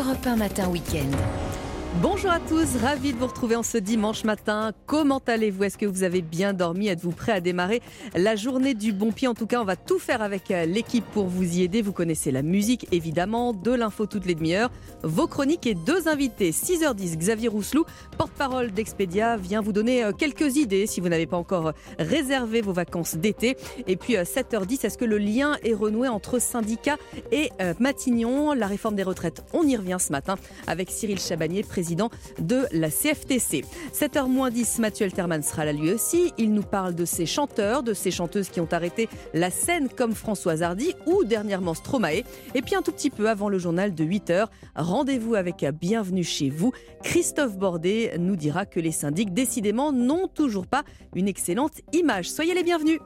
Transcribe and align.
Europe 0.00 0.24
1 0.24 0.36
Matin 0.38 0.72
Week-end. 0.72 1.49
Bonjour 1.96 2.30
à 2.30 2.38
tous, 2.38 2.76
ravi 2.80 3.12
de 3.12 3.18
vous 3.18 3.26
retrouver 3.26 3.56
en 3.56 3.64
ce 3.64 3.76
dimanche 3.76 4.22
matin. 4.22 4.70
Comment 4.86 5.20
allez-vous? 5.26 5.64
Est-ce 5.64 5.76
que 5.76 5.86
vous 5.86 6.04
avez 6.04 6.22
bien 6.22 6.52
dormi? 6.52 6.86
Êtes-vous 6.86 7.10
prêt 7.10 7.32
à 7.32 7.40
démarrer 7.40 7.82
la 8.14 8.36
journée 8.36 8.74
du 8.74 8.92
bon 8.92 9.10
pied? 9.10 9.26
En 9.26 9.34
tout 9.34 9.48
cas, 9.48 9.60
on 9.60 9.64
va 9.64 9.74
tout 9.74 9.98
faire 9.98 10.22
avec 10.22 10.52
euh, 10.52 10.66
l'équipe 10.66 11.04
pour 11.04 11.26
vous 11.26 11.56
y 11.56 11.62
aider. 11.62 11.82
Vous 11.82 11.92
connaissez 11.92 12.30
la 12.30 12.42
musique, 12.42 12.86
évidemment, 12.92 13.52
de 13.52 13.72
l'info 13.72 14.06
toutes 14.06 14.24
les 14.24 14.36
demi-heures, 14.36 14.70
vos 15.02 15.26
chroniques 15.26 15.66
et 15.66 15.74
deux 15.74 16.06
invités. 16.06 16.52
6h10, 16.52 17.16
Xavier 17.16 17.48
Rousselou, 17.48 17.84
porte-parole 18.16 18.70
d'Expedia, 18.70 19.36
vient 19.36 19.60
vous 19.60 19.72
donner 19.72 20.04
euh, 20.04 20.12
quelques 20.12 20.56
idées 20.56 20.86
si 20.86 21.00
vous 21.00 21.08
n'avez 21.08 21.26
pas 21.26 21.38
encore 21.38 21.66
euh, 21.66 21.72
réservé 21.98 22.60
vos 22.60 22.72
vacances 22.72 23.16
d'été. 23.16 23.56
Et 23.88 23.96
puis 23.96 24.14
7h10, 24.14 24.86
est-ce 24.86 24.96
que 24.96 25.04
le 25.04 25.18
lien 25.18 25.56
est 25.64 25.74
renoué 25.74 26.06
entre 26.06 26.40
syndicats 26.40 26.98
et 27.32 27.50
Matignon? 27.80 28.52
La 28.52 28.68
réforme 28.68 28.94
des 28.94 29.02
retraites, 29.02 29.42
on 29.52 29.66
y 29.66 29.76
revient 29.76 29.96
ce 29.98 30.12
matin 30.12 30.36
avec 30.68 30.90
Cyril 30.90 31.18
Chabagnier, 31.18 31.62
président 31.62 31.79
président 31.80 32.10
de 32.38 32.66
la 32.72 32.90
CFTC. 32.90 33.64
7h10, 33.94 34.82
Mathieu 34.82 35.06
Alterman 35.06 35.42
sera 35.42 35.64
là 35.64 35.72
lui 35.72 35.90
aussi. 35.90 36.30
Il 36.36 36.52
nous 36.52 36.62
parle 36.62 36.94
de 36.94 37.06
ces 37.06 37.24
chanteurs, 37.24 37.82
de 37.82 37.94
ces 37.94 38.10
chanteuses 38.10 38.50
qui 38.50 38.60
ont 38.60 38.68
arrêté 38.70 39.08
la 39.32 39.50
scène 39.50 39.88
comme 39.88 40.12
Françoise 40.12 40.62
Hardy 40.62 40.92
ou 41.06 41.24
dernièrement 41.24 41.72
Stromae. 41.72 42.22
Et 42.54 42.60
puis 42.60 42.74
un 42.74 42.82
tout 42.82 42.92
petit 42.92 43.08
peu 43.08 43.30
avant 43.30 43.48
le 43.48 43.58
journal 43.58 43.94
de 43.94 44.04
8h, 44.04 44.48
rendez-vous 44.76 45.36
avec 45.36 45.64
Bienvenue 45.80 46.22
chez 46.22 46.50
vous. 46.50 46.72
Christophe 47.02 47.56
Bordet 47.56 48.14
nous 48.18 48.36
dira 48.36 48.66
que 48.66 48.78
les 48.78 48.92
syndics 48.92 49.32
décidément 49.32 49.90
n'ont 49.90 50.28
toujours 50.28 50.66
pas 50.66 50.82
une 51.14 51.28
excellente 51.28 51.80
image. 51.94 52.30
Soyez 52.30 52.52
les 52.52 52.62
bienvenus. 52.62 53.00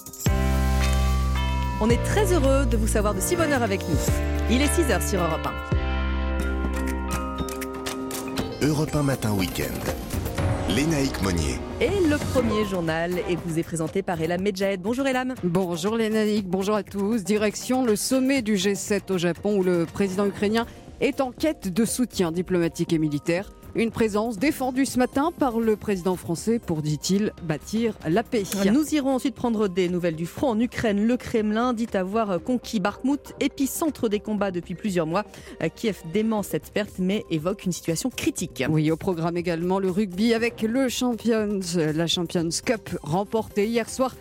On 1.81 1.89
est 1.91 2.03
très 2.03 2.33
heureux 2.33 2.67
de 2.67 2.77
vous 2.77 2.89
savoir 2.89 3.15
de 3.15 3.21
si 3.21 3.37
bonne 3.37 3.53
heure 3.53 3.63
avec 3.63 3.83
nous. 3.83 4.51
Il 4.51 4.61
est 4.63 4.67
6h 4.67 5.09
sur 5.09 5.23
Europe 5.23 5.47
1. 5.47 5.84
Europe 8.63 8.95
1 8.95 9.03
Matin 9.03 9.33
Week-end. 9.33 10.73
Lénaïque 10.75 11.21
Monnier. 11.23 11.59
Et 11.81 12.09
le 12.09 12.17
premier 12.33 12.65
journal 12.65 13.19
est 13.29 13.37
vous 13.45 13.59
est 13.59 13.65
présenté 13.65 14.01
par 14.03 14.21
Elam 14.23 14.41
Medjahed. 14.41 14.81
Bonjour 14.81 15.07
Elam. 15.07 15.35
Bonjour 15.43 15.97
Lénaïque, 15.97 16.47
bonjour 16.49 16.77
à 16.77 16.85
tous. 16.85 17.25
Direction 17.25 17.85
le 17.85 17.97
sommet 17.97 18.43
du 18.43 18.55
G7 18.55 19.13
au 19.13 19.19
Japon 19.19 19.59
où 19.59 19.65
le 19.65 19.87
président 19.87 20.25
ukrainien 20.25 20.67
est 21.01 21.21
en 21.21 21.33
quête 21.33 21.75
de 21.75 21.85
soutien 21.85 22.31
diplomatique 22.31 22.93
et 22.93 22.99
militaire. 22.99 23.51
Une 23.77 23.91
présence 23.91 24.39
défendue 24.39 24.87
ce 24.87 25.01
matin 25.01 25.33
par 25.37 25.59
le 25.59 25.75
président 25.75 26.15
français 26.15 26.61
pour, 26.61 26.81
dit-il, 26.81 27.33
bâtir 27.43 27.99
la 28.09 28.23
paix. 28.23 28.45
Nous 28.73 28.95
irons 28.95 29.17
ensuite 29.17 29.35
prendre 29.35 29.67
des 29.67 29.89
nouvelles 29.89 30.15
du 30.15 30.27
front 30.27 30.51
en 30.51 30.61
Ukraine. 30.61 31.05
Le 31.05 31.17
Kremlin 31.17 31.73
dit 31.73 31.89
avoir 31.95 32.41
conquis 32.41 32.79
Bakhmut, 32.79 33.35
épicentre 33.41 34.09
des 34.09 34.21
combats 34.21 34.53
depuis 34.53 34.77
plusieurs 34.77 35.09
mois. 35.09 35.25
Kiev 35.75 36.03
dément 36.13 36.45
cette 36.45 36.73
perte 36.73 37.01
mais 37.01 37.25
évoque 37.31 37.65
une 37.65 37.73
situation 37.73 38.11
critique. 38.11 38.63
Oui, 38.69 38.93
au 38.93 38.97
programme 38.97 39.37
également 39.37 39.81
le 39.81 39.91
rugby 39.91 40.35
avec 40.35 40.63
le 40.63 40.89
Champions, 40.89 41.59
la 41.77 42.07
Champions 42.07 42.51
Cup 42.65 42.97
remportée 43.03 43.67
hier 43.67 43.91
soir 43.91 44.15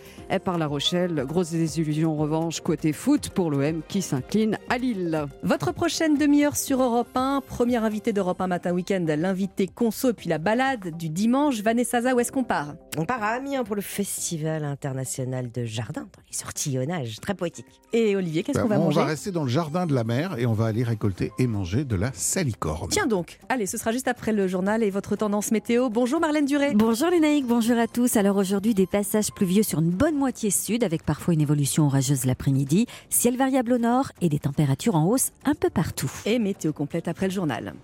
par 0.44 0.58
La 0.58 0.66
Rochelle. 0.66 1.24
Grosse 1.28 1.52
désillusion 1.52 2.14
en 2.14 2.16
revanche 2.16 2.60
côté 2.60 2.92
foot 2.92 3.28
pour 3.28 3.52
l'OM 3.52 3.82
qui 3.86 4.02
s'incline 4.02 4.58
à 4.68 4.78
Lille. 4.78 5.26
Votre 5.44 5.72
prochaine 5.72 6.18
demi-heure 6.18 6.56
sur 6.56 6.82
Europe 6.82 7.14
1, 7.14 7.40
première 7.46 7.84
invité 7.84 8.12
d'Europe 8.12 8.40
1 8.40 8.48
matin 8.48 8.72
week-end, 8.72 9.04
l'invité 9.06 9.43
conso 9.74 10.10
et 10.10 10.12
puis 10.12 10.28
la 10.28 10.38
balade 10.38 10.96
du 10.96 11.08
dimanche. 11.08 11.60
Vanessa 11.60 12.00
Zaza, 12.00 12.14
où 12.14 12.20
est-ce 12.20 12.32
qu'on 12.32 12.44
part? 12.44 12.74
On 12.96 13.04
part 13.04 13.22
à 13.22 13.28
Amiens 13.30 13.64
pour 13.64 13.76
le 13.76 13.82
Festival 13.82 14.64
international 14.64 15.50
de 15.50 15.64
jardin 15.64 16.02
dans 16.02 16.22
les 16.28 16.36
sortillonnages, 16.36 17.20
très 17.20 17.34
poétique. 17.34 17.66
Et 17.92 18.16
Olivier, 18.16 18.42
qu'est-ce 18.42 18.58
qu'on 18.58 18.68
va 18.68 18.78
manger 18.78 18.98
On 18.98 19.02
va 19.02 19.06
rester 19.06 19.30
dans 19.30 19.44
le 19.44 19.48
jardin 19.48 19.86
de 19.86 19.94
la 19.94 20.04
mer 20.04 20.38
et 20.38 20.46
on 20.46 20.52
va 20.52 20.66
aller 20.66 20.82
récolter 20.82 21.32
et 21.38 21.46
manger 21.46 21.84
de 21.84 21.96
la 21.96 22.12
salicorne. 22.12 22.88
Tiens 22.90 23.06
donc, 23.06 23.38
allez, 23.48 23.66
ce 23.66 23.78
sera 23.78 23.92
juste 23.92 24.08
après 24.08 24.32
le 24.32 24.48
journal 24.48 24.82
et 24.82 24.90
votre 24.90 25.16
tendance 25.16 25.50
météo. 25.50 25.88
Bonjour 25.88 26.20
Marlène 26.20 26.46
Duré. 26.46 26.72
Bonjour 26.74 27.10
Lénaïque, 27.10 27.46
bonjour 27.46 27.78
à 27.78 27.86
tous. 27.86 28.16
Alors 28.16 28.36
aujourd'hui, 28.36 28.74
des 28.74 28.86
passages 28.86 29.30
pluvieux 29.32 29.62
sur 29.62 29.80
une 29.80 29.90
bonne 29.90 30.16
moitié 30.16 30.50
sud 30.50 30.84
avec 30.84 31.04
parfois 31.04 31.34
une 31.34 31.40
évolution 31.40 31.86
orageuse 31.86 32.24
l'après-midi, 32.24 32.86
ciel 33.10 33.36
variable 33.36 33.72
au 33.72 33.78
nord 33.78 34.10
et 34.20 34.28
des 34.28 34.38
températures 34.38 34.94
en 34.94 35.06
hausse 35.06 35.30
un 35.44 35.54
peu 35.54 35.70
partout. 35.70 36.10
Et 36.26 36.38
météo 36.38 36.72
complète 36.72 37.08
après 37.08 37.26
le 37.26 37.32
journal. 37.32 37.74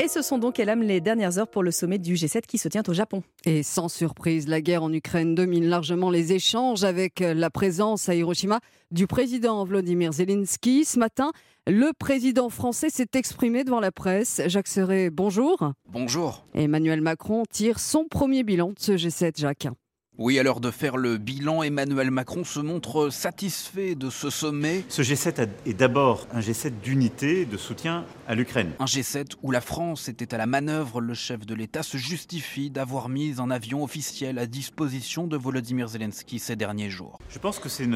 Et 0.00 0.08
ce 0.08 0.22
sont 0.22 0.38
donc, 0.38 0.58
Elam, 0.58 0.82
les 0.82 1.00
dernières 1.00 1.38
heures 1.38 1.48
pour 1.48 1.62
le 1.62 1.70
sommet 1.70 1.98
du 1.98 2.14
G7 2.14 2.42
qui 2.42 2.58
se 2.58 2.68
tient 2.68 2.82
au 2.88 2.92
Japon. 2.92 3.22
Et 3.44 3.62
sans 3.62 3.88
surprise, 3.88 4.48
la 4.48 4.60
guerre 4.60 4.82
en 4.82 4.92
Ukraine 4.92 5.34
domine 5.34 5.66
largement 5.66 6.10
les 6.10 6.32
échanges 6.32 6.84
avec 6.84 7.20
la 7.20 7.50
présence 7.50 8.08
à 8.08 8.14
Hiroshima 8.14 8.60
du 8.90 9.06
président 9.06 9.64
Vladimir 9.64 10.12
Zelensky. 10.12 10.84
Ce 10.84 10.98
matin, 10.98 11.32
le 11.66 11.92
président 11.98 12.48
français 12.50 12.90
s'est 12.90 13.10
exprimé 13.14 13.64
devant 13.64 13.80
la 13.80 13.92
presse. 13.92 14.42
Jacques 14.46 14.68
Serret, 14.68 15.10
bonjour. 15.10 15.72
Bonjour. 15.88 16.44
Emmanuel 16.54 17.00
Macron 17.00 17.44
tire 17.48 17.78
son 17.78 18.04
premier 18.04 18.42
bilan 18.42 18.68
de 18.68 18.78
ce 18.78 18.92
G7, 18.92 19.38
Jacques. 19.40 19.68
Oui, 20.16 20.38
à 20.38 20.44
l'heure 20.44 20.60
de 20.60 20.70
faire 20.70 20.96
le 20.96 21.16
bilan, 21.16 21.64
Emmanuel 21.64 22.12
Macron 22.12 22.44
se 22.44 22.60
montre 22.60 23.10
satisfait 23.10 23.96
de 23.96 24.10
ce 24.10 24.30
sommet. 24.30 24.84
Ce 24.88 25.02
G7 25.02 25.48
est 25.66 25.74
d'abord 25.74 26.28
un 26.32 26.38
G7 26.38 26.70
d'unité, 26.84 27.46
de 27.46 27.56
soutien 27.56 28.04
à 28.28 28.36
l'Ukraine. 28.36 28.70
Un 28.78 28.84
G7 28.84 29.32
où 29.42 29.50
la 29.50 29.60
France 29.60 30.08
était 30.08 30.32
à 30.32 30.38
la 30.38 30.46
manœuvre. 30.46 31.00
Le 31.00 31.14
chef 31.14 31.44
de 31.46 31.54
l'État 31.56 31.82
se 31.82 31.96
justifie 31.96 32.70
d'avoir 32.70 33.08
mis 33.08 33.40
un 33.40 33.50
avion 33.50 33.82
officiel 33.82 34.38
à 34.38 34.46
disposition 34.46 35.26
de 35.26 35.36
Volodymyr 35.36 35.88
Zelensky 35.88 36.38
ces 36.38 36.54
derniers 36.54 36.90
jours. 36.90 37.18
Je 37.28 37.40
pense 37.40 37.58
que 37.58 37.68
c'est 37.68 37.88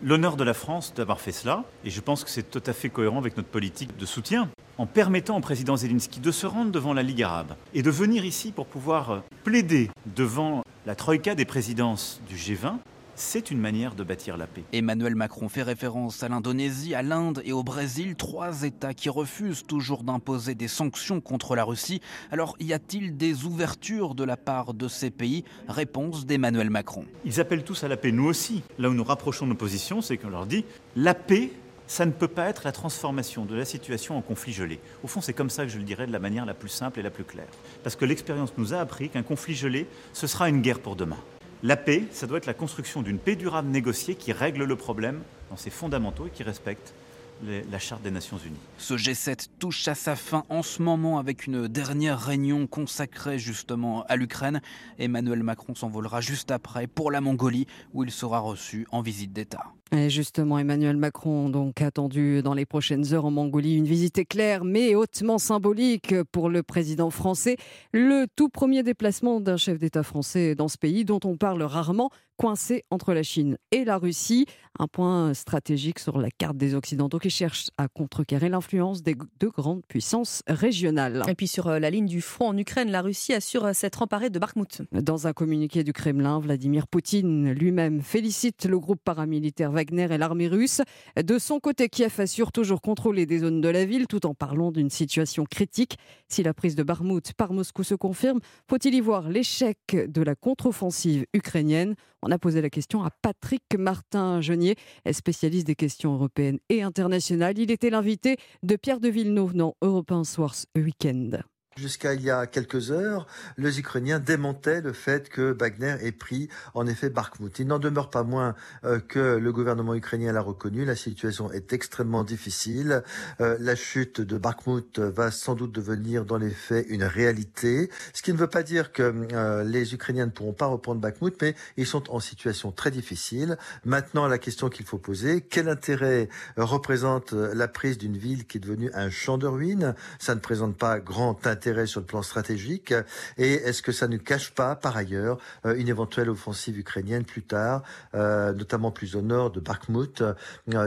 l'honneur 0.00 0.36
de 0.36 0.44
la 0.44 0.54
France 0.54 0.94
d'avoir 0.94 1.20
fait 1.20 1.32
cela 1.32 1.64
et 1.84 1.90
je 1.90 2.00
pense 2.00 2.22
que 2.22 2.30
c'est 2.30 2.48
tout 2.48 2.62
à 2.66 2.72
fait 2.72 2.88
cohérent 2.88 3.18
avec 3.18 3.36
notre 3.36 3.48
politique 3.48 3.96
de 3.96 4.06
soutien 4.06 4.48
en 4.78 4.86
permettant 4.86 5.36
au 5.36 5.40
président 5.40 5.76
Zelensky 5.76 6.20
de 6.20 6.30
se 6.30 6.46
rendre 6.46 6.70
devant 6.70 6.94
la 6.94 7.02
Ligue 7.02 7.24
arabe 7.24 7.56
et 7.74 7.82
de 7.82 7.90
venir 7.90 8.24
ici 8.24 8.52
pour 8.52 8.66
pouvoir 8.66 9.24
plaider 9.42 9.90
devant 10.14 10.62
la 10.88 10.94
troïka 10.94 11.34
des 11.34 11.44
présidences 11.44 12.22
du 12.26 12.34
G20 12.34 12.78
c'est 13.14 13.50
une 13.50 13.58
manière 13.58 13.94
de 13.94 14.04
bâtir 14.04 14.36
la 14.36 14.46
paix. 14.46 14.62
Emmanuel 14.72 15.16
Macron 15.16 15.48
fait 15.48 15.64
référence 15.64 16.22
à 16.22 16.28
l'Indonésie, 16.28 16.94
à 16.94 17.02
l'Inde 17.02 17.42
et 17.44 17.52
au 17.52 17.64
Brésil, 17.64 18.14
trois 18.14 18.62
États 18.62 18.94
qui 18.94 19.08
refusent 19.08 19.64
toujours 19.64 20.04
d'imposer 20.04 20.54
des 20.54 20.68
sanctions 20.68 21.20
contre 21.20 21.56
la 21.56 21.64
Russie. 21.64 22.00
Alors 22.30 22.56
y 22.60 22.72
a-t-il 22.72 23.16
des 23.16 23.44
ouvertures 23.44 24.14
de 24.14 24.22
la 24.24 24.36
part 24.36 24.72
de 24.72 24.88
ces 24.88 25.10
pays? 25.10 25.44
Réponse 25.66 26.24
d'Emmanuel 26.24 26.70
Macron. 26.70 27.04
Ils 27.26 27.40
appellent 27.40 27.64
tous 27.64 27.84
à 27.84 27.88
la 27.88 27.96
paix, 27.96 28.12
nous 28.12 28.26
aussi. 28.26 28.62
Là 28.78 28.88
où 28.88 28.94
nous 28.94 29.04
rapprochons 29.04 29.46
nos 29.46 29.56
positions, 29.56 30.00
c'est 30.00 30.16
qu'on 30.16 30.30
leur 30.30 30.46
dit 30.46 30.64
la 30.96 31.12
paix 31.12 31.50
ça 31.88 32.04
ne 32.06 32.12
peut 32.12 32.28
pas 32.28 32.48
être 32.48 32.62
la 32.64 32.72
transformation 32.72 33.46
de 33.46 33.56
la 33.56 33.64
situation 33.64 34.16
en 34.16 34.20
conflit 34.20 34.52
gelé. 34.52 34.78
Au 35.02 35.08
fond, 35.08 35.20
c'est 35.20 35.32
comme 35.32 35.50
ça 35.50 35.64
que 35.64 35.72
je 35.72 35.78
le 35.78 35.84
dirais 35.84 36.06
de 36.06 36.12
la 36.12 36.18
manière 36.18 36.44
la 36.44 36.54
plus 36.54 36.68
simple 36.68 37.00
et 37.00 37.02
la 37.02 37.10
plus 37.10 37.24
claire. 37.24 37.48
Parce 37.82 37.96
que 37.96 38.04
l'expérience 38.04 38.52
nous 38.58 38.74
a 38.74 38.78
appris 38.78 39.08
qu'un 39.08 39.22
conflit 39.22 39.54
gelé, 39.54 39.86
ce 40.12 40.26
sera 40.26 40.48
une 40.48 40.60
guerre 40.60 40.80
pour 40.80 40.96
demain. 40.96 41.16
La 41.62 41.76
paix, 41.76 42.04
ça 42.12 42.26
doit 42.26 42.38
être 42.38 42.46
la 42.46 42.54
construction 42.54 43.02
d'une 43.02 43.18
paix 43.18 43.34
durable 43.34 43.68
négociée 43.70 44.14
qui 44.14 44.32
règle 44.32 44.64
le 44.64 44.76
problème 44.76 45.22
dans 45.50 45.56
ses 45.56 45.70
fondamentaux 45.70 46.26
et 46.26 46.30
qui 46.30 46.42
respecte 46.42 46.94
la 47.42 47.78
Charte 47.78 48.02
des 48.02 48.10
Nations 48.10 48.36
Unies. 48.36 48.58
Ce 48.78 48.94
G7 48.94 49.48
touche 49.58 49.86
à 49.88 49.94
sa 49.94 50.16
fin 50.16 50.44
en 50.48 50.62
ce 50.62 50.82
moment 50.82 51.18
avec 51.18 51.46
une 51.46 51.68
dernière 51.68 52.20
réunion 52.20 52.66
consacrée 52.66 53.38
justement 53.38 54.04
à 54.08 54.16
l'Ukraine. 54.16 54.60
Emmanuel 54.98 55.42
Macron 55.42 55.74
s'envolera 55.74 56.20
juste 56.20 56.50
après 56.50 56.86
pour 56.86 57.10
la 57.10 57.20
Mongolie 57.20 57.66
où 57.94 58.04
il 58.04 58.10
sera 58.10 58.40
reçu 58.40 58.86
en 58.90 59.02
visite 59.02 59.32
d'État. 59.32 59.72
Et 59.92 60.10
justement, 60.10 60.58
Emmanuel 60.58 60.96
Macron 60.96 61.48
donc 61.48 61.80
attendu 61.80 62.42
dans 62.42 62.54
les 62.54 62.66
prochaines 62.66 63.14
heures 63.14 63.24
en 63.24 63.30
Mongolie, 63.30 63.74
une 63.74 63.86
visite 63.86 64.18
éclair 64.18 64.64
mais 64.64 64.94
hautement 64.94 65.38
symbolique 65.38 66.14
pour 66.30 66.48
le 66.50 66.62
président 66.62 67.10
français. 67.10 67.56
Le 67.92 68.26
tout 68.36 68.48
premier 68.48 68.82
déplacement 68.82 69.40
d'un 69.40 69.56
chef 69.56 69.78
d'État 69.78 70.02
français 70.02 70.54
dans 70.54 70.68
ce 70.68 70.76
pays 70.76 71.04
dont 71.04 71.20
on 71.24 71.36
parle 71.36 71.62
rarement, 71.62 72.10
coincé 72.38 72.84
entre 72.90 73.12
la 73.12 73.22
Chine 73.22 73.58
et 73.72 73.84
la 73.84 73.98
Russie, 73.98 74.46
un 74.78 74.86
point 74.86 75.34
stratégique 75.34 75.98
sur 75.98 76.18
la 76.18 76.30
carte 76.30 76.56
des 76.56 76.74
Occidentaux 76.74 77.18
qui 77.18 77.30
cherchent 77.30 77.70
à 77.76 77.88
contrecarrer 77.88 78.48
l'influence 78.48 79.02
des 79.02 79.16
deux 79.40 79.50
grandes 79.50 79.82
puissances 79.88 80.42
régionales. 80.46 81.24
Et 81.28 81.34
puis 81.34 81.48
sur 81.48 81.66
euh, 81.66 81.78
la 81.80 81.90
ligne 81.90 82.06
du 82.06 82.20
front 82.20 82.48
en 82.48 82.56
Ukraine, 82.56 82.90
la 82.90 83.02
Russie 83.02 83.34
assure 83.34 83.66
euh, 83.66 83.72
s'être 83.72 84.02
emparée 84.02 84.30
de 84.30 84.38
Bakhmut. 84.38 84.82
Dans 84.92 85.26
un 85.26 85.32
communiqué 85.32 85.82
du 85.82 85.92
Kremlin, 85.92 86.38
Vladimir 86.38 86.86
Poutine 86.86 87.50
lui-même 87.50 88.02
félicite 88.02 88.66
le 88.66 88.78
groupe 88.78 89.00
paramilitaire 89.04 89.72
Wagner 89.78 90.08
et 90.10 90.18
l'armée 90.18 90.48
russe. 90.48 90.80
De 91.16 91.38
son 91.38 91.60
côté, 91.60 91.88
Kiev 91.88 92.12
assure 92.18 92.50
toujours 92.50 92.80
contrôler 92.80 93.26
des 93.26 93.38
zones 93.38 93.60
de 93.60 93.68
la 93.68 93.84
ville 93.84 94.08
tout 94.08 94.26
en 94.26 94.34
parlant 94.34 94.72
d'une 94.72 94.90
situation 94.90 95.44
critique. 95.44 95.98
Si 96.28 96.42
la 96.42 96.52
prise 96.52 96.74
de 96.74 96.82
Bakhmut 96.82 97.32
par 97.34 97.52
Moscou 97.52 97.84
se 97.84 97.94
confirme, 97.94 98.40
faut-il 98.68 98.94
y 98.94 99.00
voir 99.00 99.28
l'échec 99.28 99.78
de 99.92 100.22
la 100.22 100.34
contre-offensive 100.34 101.26
ukrainienne? 101.32 101.94
On 102.22 102.32
a 102.32 102.38
posé 102.38 102.60
la 102.60 102.70
question 102.70 103.04
à 103.04 103.10
Patrick 103.22 103.62
Martin-Genier, 103.78 104.74
spécialiste 105.12 105.68
des 105.68 105.76
questions 105.76 106.14
européennes 106.14 106.58
et 106.70 106.82
internationales. 106.82 107.56
Il 107.56 107.70
était 107.70 107.90
l'invité 107.90 108.36
de 108.64 108.74
Pierre 108.74 108.98
de 108.98 109.08
Villeneuve 109.08 109.54
dans 109.54 109.76
European 109.80 110.24
Source 110.24 110.66
Weekend. 110.74 111.44
Jusqu'à 111.78 112.14
il 112.14 112.22
y 112.22 112.30
a 112.30 112.48
quelques 112.48 112.90
heures, 112.90 113.28
les 113.56 113.78
Ukrainiens 113.78 114.18
démentaient 114.18 114.80
le 114.80 114.92
fait 114.92 115.28
que 115.28 115.56
Wagner 115.56 115.94
ait 116.02 116.10
pris 116.10 116.48
en 116.74 116.88
effet 116.88 117.08
Bakhmut. 117.08 117.56
Il 117.60 117.68
n'en 117.68 117.78
demeure 117.78 118.10
pas 118.10 118.24
moins 118.24 118.56
euh, 118.84 118.98
que 118.98 119.36
le 119.36 119.52
gouvernement 119.52 119.94
ukrainien 119.94 120.32
l'a 120.32 120.40
reconnu. 120.40 120.84
La 120.84 120.96
situation 120.96 121.52
est 121.52 121.72
extrêmement 121.72 122.24
difficile. 122.24 123.04
Euh, 123.40 123.56
la 123.60 123.76
chute 123.76 124.20
de 124.20 124.36
Bakhmut 124.38 124.98
va 124.98 125.30
sans 125.30 125.54
doute 125.54 125.70
devenir 125.70 126.24
dans 126.24 126.36
les 126.36 126.50
faits 126.50 126.84
une 126.88 127.04
réalité. 127.04 127.90
Ce 128.12 128.22
qui 128.22 128.32
ne 128.32 128.38
veut 128.38 128.48
pas 128.48 128.64
dire 128.64 128.90
que 128.90 129.28
euh, 129.32 129.62
les 129.62 129.94
Ukrainiens 129.94 130.26
ne 130.26 130.32
pourront 130.32 130.54
pas 130.54 130.66
reprendre 130.66 131.00
Bakhmut, 131.00 131.40
mais 131.40 131.54
ils 131.76 131.86
sont 131.86 132.10
en 132.10 132.18
situation 132.18 132.72
très 132.72 132.90
difficile. 132.90 133.56
Maintenant, 133.84 134.26
la 134.26 134.38
question 134.38 134.68
qu'il 134.68 134.84
faut 134.84 134.98
poser, 134.98 135.42
quel 135.42 135.68
intérêt 135.68 136.28
représente 136.56 137.32
la 137.32 137.68
prise 137.68 137.98
d'une 137.98 138.16
ville 138.16 138.46
qui 138.46 138.58
est 138.58 138.60
devenue 138.60 138.90
un 138.94 139.10
champ 139.10 139.38
de 139.38 139.46
ruines? 139.46 139.94
Ça 140.18 140.34
ne 140.34 140.40
présente 140.40 140.76
pas 140.76 140.98
grand 140.98 141.46
intérêt 141.46 141.67
sur 141.86 142.00
le 142.00 142.06
plan 142.06 142.22
stratégique. 142.22 142.94
Et 143.36 143.54
est-ce 143.54 143.82
que 143.82 143.92
ça 143.92 144.08
ne 144.08 144.16
cache 144.16 144.52
pas, 144.52 144.76
par 144.76 144.96
ailleurs, 144.96 145.38
une 145.64 145.88
éventuelle 145.88 146.30
offensive 146.30 146.78
ukrainienne 146.78 147.24
plus 147.24 147.42
tard, 147.42 147.82
notamment 148.14 148.90
plus 148.90 149.16
au 149.16 149.22
nord 149.22 149.50
de 149.50 149.60
Bakhmut, 149.60 150.22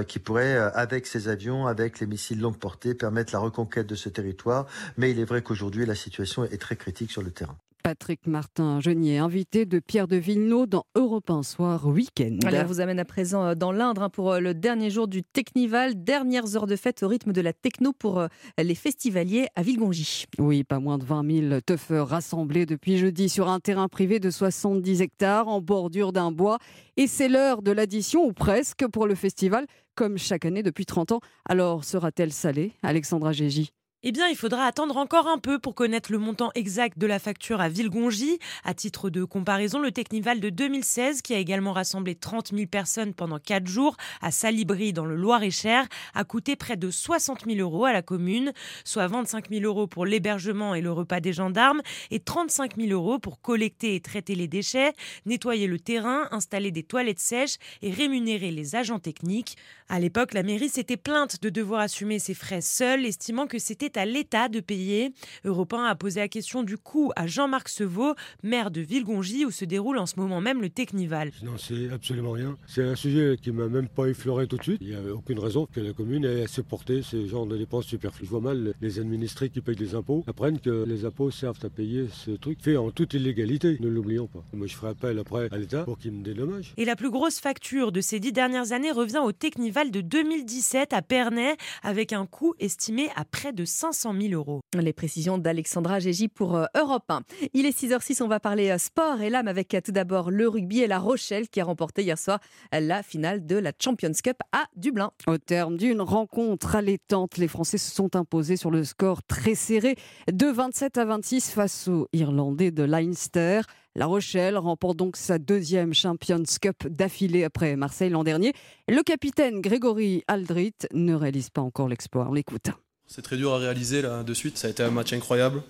qui 0.08 0.20
pourrait, 0.20 0.58
avec 0.58 1.08
ses 1.08 1.28
avions, 1.28 1.68
avec 1.68 2.00
les 2.00 2.08
missiles 2.08 2.40
longue 2.40 2.58
portée, 2.58 2.94
permettre 2.94 3.34
la 3.34 3.40
reconquête 3.40 3.88
de 3.88 3.96
ce 3.96 4.10
territoire? 4.10 4.68
Mais 4.98 5.12
il 5.12 5.20
est 5.20 5.26
vrai 5.26 5.42
qu'aujourd'hui, 5.42 5.86
la 5.86 5.96
situation 5.96 6.44
est 6.46 6.62
très 6.62 6.76
critique 6.76 7.12
sur 7.12 7.22
le 7.22 7.32
terrain. 7.32 7.58
Patrick 7.82 8.28
Martin 8.28 8.80
Genier, 8.80 9.18
invité 9.18 9.66
de 9.66 9.80
Pierre 9.80 10.08
de 10.08 10.16
Villeneuve 10.16 10.68
dans 10.68 10.86
Europe 10.96 11.30
1 11.30 11.44
Soir 11.44 11.88
Week-end. 11.88 12.38
on 12.44 12.66
vous 12.66 12.80
amène 12.80 13.00
à 13.00 13.06
présent 13.06 13.46
euh, 13.46 13.56
dans 13.56 13.72
l'Indre 13.72 14.04
hein, 14.04 14.10
pour 14.10 14.32
euh, 14.32 14.40
le 14.40 14.54
dernier 14.54 14.90
jour 14.90 15.08
du 15.08 15.24
Technival. 15.24 16.04
Dernières 16.04 16.56
heures 16.56 16.68
de 16.68 16.76
fête 16.76 17.04
au 17.04 17.08
rythme 17.08 17.34
de 17.34 17.42
la 17.42 17.54
techno 17.54 17.94
pour 17.94 18.20
euh, 18.20 18.28
les 18.58 18.76
festivaliers 18.76 19.48
à 19.56 19.62
Villegongy. 19.62 20.26
Oui, 20.38 20.64
pas 20.64 20.80
moins 20.80 20.98
de 20.98 21.06
20 21.06 21.50
000 21.50 21.62
teufeurs 21.62 22.08
rassemblés 22.08 22.66
depuis 22.66 22.98
jeudi 22.98 23.30
sur 23.30 23.50
un 23.50 23.60
terrain 23.60 23.88
privé 23.88 24.20
de 24.20 24.30
70 24.30 25.02
hectares 25.02 25.48
en 25.48 25.62
bordure 25.62 26.14
d'un 26.14 26.32
bois. 26.32 26.60
Et 26.98 27.08
c'est 27.08 27.30
l'heure 27.30 27.62
de 27.62 27.72
l'addition, 27.72 28.26
ou 28.26 28.34
presque, 28.34 28.86
pour 28.88 29.08
le 29.08 29.16
festival, 29.16 29.66
comme 29.96 30.18
chaque 30.18 30.46
année 30.46 30.64
depuis 30.64 30.86
30 30.86 31.14
ans. 31.14 31.20
Alors 31.46 31.84
sera-t-elle 31.84 32.32
salée 32.32 32.74
Alexandra 32.84 33.32
Gégy? 33.32 33.72
Eh 34.04 34.12
bien, 34.12 34.28
il 34.30 34.36
faudra 34.36 34.66
attendre 34.66 34.98
encore 34.98 35.28
un 35.28 35.38
peu 35.38 35.60
pour 35.60 35.76
connaître 35.76 36.12
le 36.12 36.18
montant 36.18 36.50
exact 36.56 36.98
de 36.98 37.06
la 37.06 37.20
facture 37.20 37.62
à 37.62 37.70
Villegongy. 37.70 38.40
À 38.64 38.74
titre 38.74 39.12
de 39.12 39.24
comparaison, 39.24 39.78
le 39.78 39.92
Technival 39.92 40.40
de 40.40 40.50
2016, 40.50 41.22
qui 41.22 41.36
a 41.36 41.38
également 41.38 41.72
rassemblé 41.72 42.16
30 42.16 42.52
000 42.52 42.66
personnes 42.66 43.14
pendant 43.14 43.38
4 43.38 43.68
jours 43.68 43.98
à 44.22 44.32
Salibri 44.32 44.92
dans 44.92 45.06
le 45.06 45.16
Loir-et-Cher, 45.16 45.86
a 46.16 46.24
coûté 46.24 46.56
près 46.56 46.78
de 46.78 46.90
60 46.90 47.46
000 47.46 47.60
euros 47.60 47.86
à 47.86 47.94
la 47.94 48.02
commune, 48.02 48.54
soit 48.86 49.06
25 49.06 49.50
000 49.52 49.62
euros 49.66 49.86
pour 49.86 50.08
l'hébergement 50.08 50.74
et 50.74 50.82
le 50.82 50.92
repas 50.92 51.20
des 51.20 51.34
gendarmes 51.34 51.82
et 52.10 52.20
35 52.20 52.78
000 52.78 52.90
euros 52.90 53.20
pour 53.20 53.40
collecter 53.40 53.94
et 53.94 54.02
traiter 54.02 54.34
les 54.34 54.48
déchets, 54.48 54.94
nettoyer 55.28 55.68
le 55.68 55.80
terrain, 55.80 56.28
installer 56.32 56.72
des 56.72 56.84
toilettes 56.84 57.20
sèches 57.20 57.58
et 57.84 57.92
rémunérer 57.92 58.50
les 58.50 58.76
agents 58.76 59.00
techniques. 59.00 59.58
À 59.90 60.00
l'époque, 60.00 60.34
la 60.34 60.42
mairie 60.42 60.70
s'était 60.70 60.98
plainte 60.98 61.40
de 61.44 61.50
devoir 61.50 61.82
assumer 61.82 62.18
ses 62.18 62.34
frais 62.34 62.62
seule, 62.62 63.06
estimant 63.06 63.46
que 63.46 63.60
c'était 63.60 63.91
à 63.98 64.06
l'État 64.06 64.50
de 64.50 64.60
payer. 64.60 65.14
Europe 65.46 65.74
1 65.74 65.86
a 65.86 65.96
posé 65.96 66.20
la 66.20 66.28
question 66.28 66.64
du 66.64 66.78
coût 66.78 67.12
à 67.16 67.28
Jean-Marc 67.28 67.70
Sevaux, 67.70 68.16
maire 68.44 68.72
de 68.72 68.82
Villegongy, 68.82 69.46
où 69.46 69.52
se 69.52 69.66
déroule 69.66 69.98
en 69.98 70.06
ce 70.06 70.20
moment 70.20 70.42
même 70.42 70.62
le 70.62 70.70
Technival. 70.70 71.32
Non, 71.44 71.58
c'est 71.58 71.90
absolument 71.92 72.32
rien. 72.32 72.58
C'est 72.68 72.84
un 72.84 72.96
sujet 72.96 73.38
qui 73.42 73.52
m'a 73.52 73.68
même 73.68 73.88
pas 73.88 74.08
effleuré 74.08 74.48
tout 74.48 74.58
de 74.58 74.64
suite. 74.64 74.78
Il 74.82 74.90
n'y 74.90 74.96
a 74.96 75.14
aucune 75.14 75.40
raison 75.40 75.66
que 75.66 75.80
la 75.80 75.94
commune 75.94 76.26
ait 76.26 76.48
supporté 76.48 77.02
ce 77.02 77.26
genre 77.28 77.46
de 77.46 77.58
dépenses 77.58 77.86
superflues. 77.86 78.26
Je 78.26 78.30
vois 78.30 78.42
mal 78.42 78.74
les 78.82 79.00
administrés 79.00 79.50
qui 79.50 79.62
payent 79.62 79.76
des 79.76 79.96
impôts 79.96 80.24
apprennent 80.28 80.60
que 80.60 80.86
les 80.86 81.06
impôts 81.06 81.32
servent 81.32 81.64
à 81.64 81.70
payer 81.70 82.08
ce 82.12 82.32
truc 82.32 82.60
fait 82.62 82.78
en 82.78 82.92
toute 82.92 83.14
illégalité. 83.14 83.78
Ne 83.80 83.88
l'oublions 83.88 84.28
pas. 84.28 84.44
Moi, 84.54 84.68
je 84.68 84.76
ferai 84.76 84.90
appel 84.90 85.20
après 85.20 85.48
à 85.52 85.58
l'État 85.58 85.84
pour 85.84 85.98
qu'il 85.98 86.12
me 86.12 86.24
dédommage. 86.24 86.74
Et 86.78 86.86
la 86.86 86.96
plus 86.96 87.10
grosse 87.10 87.40
facture 87.40 87.92
de 87.92 88.02
ces 88.02 88.20
dix 88.20 88.32
dernières 88.32 88.72
années 88.72 88.92
revient 88.92 89.22
au 89.24 89.32
Technival 89.32 89.92
de 89.92 90.02
2017 90.02 90.94
à 90.94 91.02
Pernay, 91.02 91.56
avec 91.84 92.14
un 92.14 92.26
coût 92.26 92.54
estimé 92.60 93.10
à 93.16 93.26
près 93.26 93.54
de 93.54 93.66
500 93.82 94.14
000 94.14 94.34
euros. 94.34 94.62
Les 94.80 94.94
précisions 94.94 95.40
d'Alexandra 95.40 95.98
Gégy 95.98 96.28
pour 96.28 96.56
euh, 96.56 96.66
Europe 96.76 97.10
1. 97.10 97.22
Il 97.56 97.66
est 97.66 97.76
6h06, 97.76 98.22
on 98.22 98.28
va 98.28 98.40
parler 98.40 98.70
euh, 98.70 98.78
sport 98.78 99.22
et 99.22 99.32
l'âme 99.32 99.48
avec 99.48 99.74
euh, 99.74 99.82
tout 99.84 99.92
d'abord 99.92 100.30
le 100.30 100.48
rugby 100.48 100.82
et 100.82 100.88
la 100.88 101.00
Rochelle 101.00 101.50
qui 101.50 101.60
a 101.60 101.66
remporté 101.66 102.04
hier 102.04 102.20
soir 102.20 102.40
la 102.72 103.02
finale 103.02 103.44
de 103.44 103.56
la 103.56 103.72
Champions 103.82 104.12
Cup 104.24 104.38
à 104.52 104.66
Dublin. 104.76 105.12
Au 105.26 105.40
terme 105.40 105.78
d'une 105.78 106.02
rencontre 106.02 106.76
allaitante, 106.76 107.38
les 107.38 107.48
Français 107.48 107.80
se 107.80 107.90
sont 107.90 108.16
imposés 108.16 108.56
sur 108.56 108.70
le 108.70 108.84
score 108.84 109.24
très 109.24 109.56
serré 109.56 109.96
de 110.32 110.46
27 110.46 111.00
à 111.00 111.06
26 111.06 111.50
face 111.50 111.88
aux 111.88 112.08
Irlandais 112.14 112.70
de 112.70 112.84
Leinster. 112.84 113.62
La 113.96 114.06
Rochelle 114.06 114.60
remporte 114.60 114.98
donc 114.98 115.18
sa 115.18 115.40
deuxième 115.40 115.96
Champions 115.96 116.44
Cup 116.62 116.88
d'affilée 116.88 117.46
après 117.46 117.76
Marseille 117.76 118.12
l'an 118.12 118.24
dernier. 118.24 118.54
Le 118.88 119.02
capitaine 119.02 119.60
Grégory 119.60 120.24
Aldrit 120.28 120.76
ne 120.94 121.16
réalise 121.16 121.50
pas 121.50 121.62
encore 121.62 121.88
l'exploit. 121.88 122.28
On 122.30 122.34
l'écoute. 122.34 122.70
C'est 123.14 123.22
très 123.22 123.36
dur 123.36 123.54
à 123.54 123.58
réaliser 123.58 124.02
là 124.02 124.24
de 124.24 124.34
suite. 124.34 124.58
Ça 124.58 124.68
a 124.68 124.72
été 124.72 124.84
un 124.84 124.90
match 124.90 125.12
incroyable. 125.12 125.62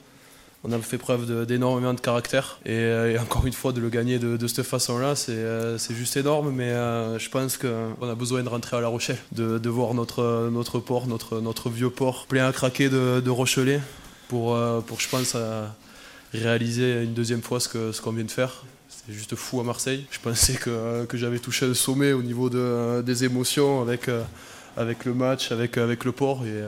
On 0.64 0.72
a 0.72 0.78
fait 0.78 1.00
preuve 1.00 1.48
d'énormément 1.48 1.96
de, 1.96 2.00
caractère. 2.00 2.60
Euh, 2.68 3.16
et, 3.16 3.18
encore 3.18 3.48
une 3.48 3.54
fois, 3.54 3.72
de 3.72 3.82
le 3.82 3.90
gagner 3.90 4.20
de, 4.20 4.48
cette 4.48 4.62
façon-là, 4.62 5.16
c'est 5.16 5.32
euh, 5.32 5.80
juste 5.90 6.18
énorme. 6.18 6.52
Mais 6.52 6.70
euh, 6.70 7.18
je 7.18 7.32
pense 7.32 7.58
qu'on 7.58 8.08
a 8.08 8.14
besoin 8.14 8.44
de 8.44 8.50
rentrer 8.50 8.78
à 8.78 8.82
La 8.82 8.90
Rochelle, 8.90 9.18
de, 9.32 9.70
voir 9.70 9.96
notre, 9.96 10.52
notre 10.52 10.78
port, 10.78 11.08
notre, 11.08 11.42
notre 11.42 11.72
vieux 11.72 11.90
port 11.90 12.28
plein 12.28 12.48
à 12.48 12.52
craquer 12.52 12.90
de, 12.90 13.30
Rochelais 13.32 13.82
pour, 14.28 14.56
pour, 14.86 15.00
je 15.00 15.10
pense, 15.10 15.36
réaliser 16.36 17.02
une 17.02 17.16
deuxième 17.16 17.42
fois 17.42 17.60
ce 17.60 17.70
qu'on 17.70 17.92
ce 17.92 18.16
vient 18.16 18.24
de 18.24 18.30
faire. 18.30 18.66
C'était 18.88 19.14
juste 19.14 19.34
fou 19.34 19.62
à 19.62 19.64
Marseille. 19.64 20.06
Je 20.12 20.20
pensais 20.20 20.54
que, 20.54 21.06
que 21.06 21.18
j'avais 21.18 21.40
touché 21.40 21.66
un 21.66 21.74
sommet 21.74 22.14
au 22.14 22.22
niveau 22.22 22.52
de, 22.52 23.02
des 23.02 23.24
émotions 23.24 23.82
avec, 23.82 24.12
avec 24.78 25.06
le 25.06 25.16
match, 25.16 25.52
avec, 25.52 25.80
avec 25.80 26.06
le 26.06 26.12
port. 26.12 26.46
Et, 26.46 26.62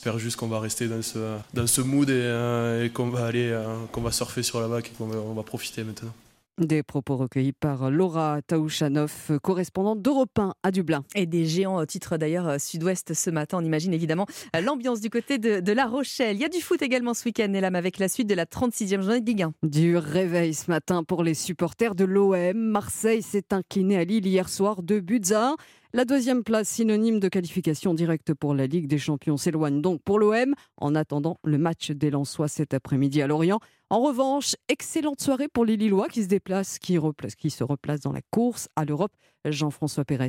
j'espère 0.00 0.18
juste 0.18 0.36
qu'on 0.36 0.48
va 0.48 0.60
rester 0.60 0.88
dans 0.88 1.02
ce, 1.02 1.36
dans 1.52 1.66
ce 1.66 1.82
mood 1.82 2.08
et, 2.08 2.14
euh, 2.14 2.88
qu'on 2.88 3.10
va 3.10 3.26
aller, 3.26 3.50
euh, 3.50 3.66
qu'on 3.92 4.00
va 4.00 4.10
surfer 4.10 4.42
sur 4.42 4.58
la 4.58 4.66
vague 4.66 4.86
et 4.86 4.96
qu'on 4.96 5.04
va, 5.04 5.18
on 5.18 5.34
va 5.34 5.42
profiter 5.42 5.84
maintenant. 5.84 6.14
Des 6.56 6.82
propos 6.82 7.18
recueillis 7.18 7.52
par 7.52 7.90
Laura 7.90 8.40
Taouchanov, 8.46 9.38
correspondante 9.42 10.00
d'Europe 10.00 10.38
1 10.38 10.54
à 10.62 10.70
Dublin. 10.70 11.04
Et 11.14 11.26
des 11.26 11.44
géants 11.44 11.76
au 11.76 11.84
titre 11.84 12.16
d'ailleurs 12.16 12.48
euh, 12.48 12.56
sud-ouest 12.58 13.12
ce 13.12 13.28
matin. 13.28 13.58
On 13.60 13.64
imagine 13.64 13.92
évidemment 13.92 14.24
l'ambiance 14.58 15.02
du 15.02 15.10
côté 15.10 15.36
de, 15.36 15.72
La 15.72 15.84
Rochelle. 15.84 16.36
Il 16.36 16.40
y 16.40 16.46
a 16.46 16.48
du 16.48 16.62
foot 16.62 16.80
également 16.80 17.12
ce 17.12 17.26
week-end, 17.26 17.52
là, 17.52 17.66
avec 17.66 17.98
la 17.98 18.08
suite 18.08 18.26
de 18.26 18.34
la 18.34 18.46
36e 18.46 19.02
journée 19.02 19.20
de 19.20 19.26
Ligue 19.26 19.42
1. 19.42 19.52
Du 19.64 19.98
réveil 19.98 20.54
ce 20.54 20.70
matin 20.70 21.04
pour 21.04 21.24
les 21.24 21.34
supporters 21.34 21.94
de 21.94 22.04
l'OM. 22.04 22.56
Marseille 22.56 23.20
s'est 23.20 23.52
incliné 23.52 23.98
à 23.98 24.04
Lille 24.04 24.26
hier 24.26 24.48
soir, 24.48 24.82
deux 24.82 25.00
buts 25.00 25.20
à 25.32 25.50
1. 25.50 25.56
La 25.92 26.04
deuxième 26.04 26.44
place, 26.44 26.68
synonyme 26.68 27.18
de 27.18 27.28
qualification 27.28 27.94
directe 27.94 28.32
pour 28.32 28.54
la 28.54 28.68
Ligue 28.68 28.86
des 28.86 28.98
Champions, 28.98 29.36
s'éloigne 29.36 29.82
donc 29.82 30.00
pour 30.04 30.20
l'OM 30.20 30.54
en 30.76 30.94
attendant 30.94 31.38
le 31.42 31.58
match 31.58 31.90
des 31.90 32.10
Lensois 32.10 32.46
cet 32.46 32.74
après-midi 32.74 33.20
à 33.22 33.26
Lorient. 33.26 33.58
En 33.90 34.00
revanche, 34.00 34.54
excellente 34.68 35.20
soirée 35.20 35.48
pour 35.48 35.64
les 35.64 35.76
Lillois 35.76 36.06
qui 36.06 36.22
se 36.22 36.28
déplacent, 36.28 36.78
qui, 36.78 36.96
qui 37.36 37.50
se 37.50 37.64
replacent 37.64 38.02
dans 38.02 38.12
la 38.12 38.22
course 38.30 38.68
à 38.76 38.84
l'Europe. 38.84 39.10
Jean-François 39.44 40.04
Pérez. 40.04 40.28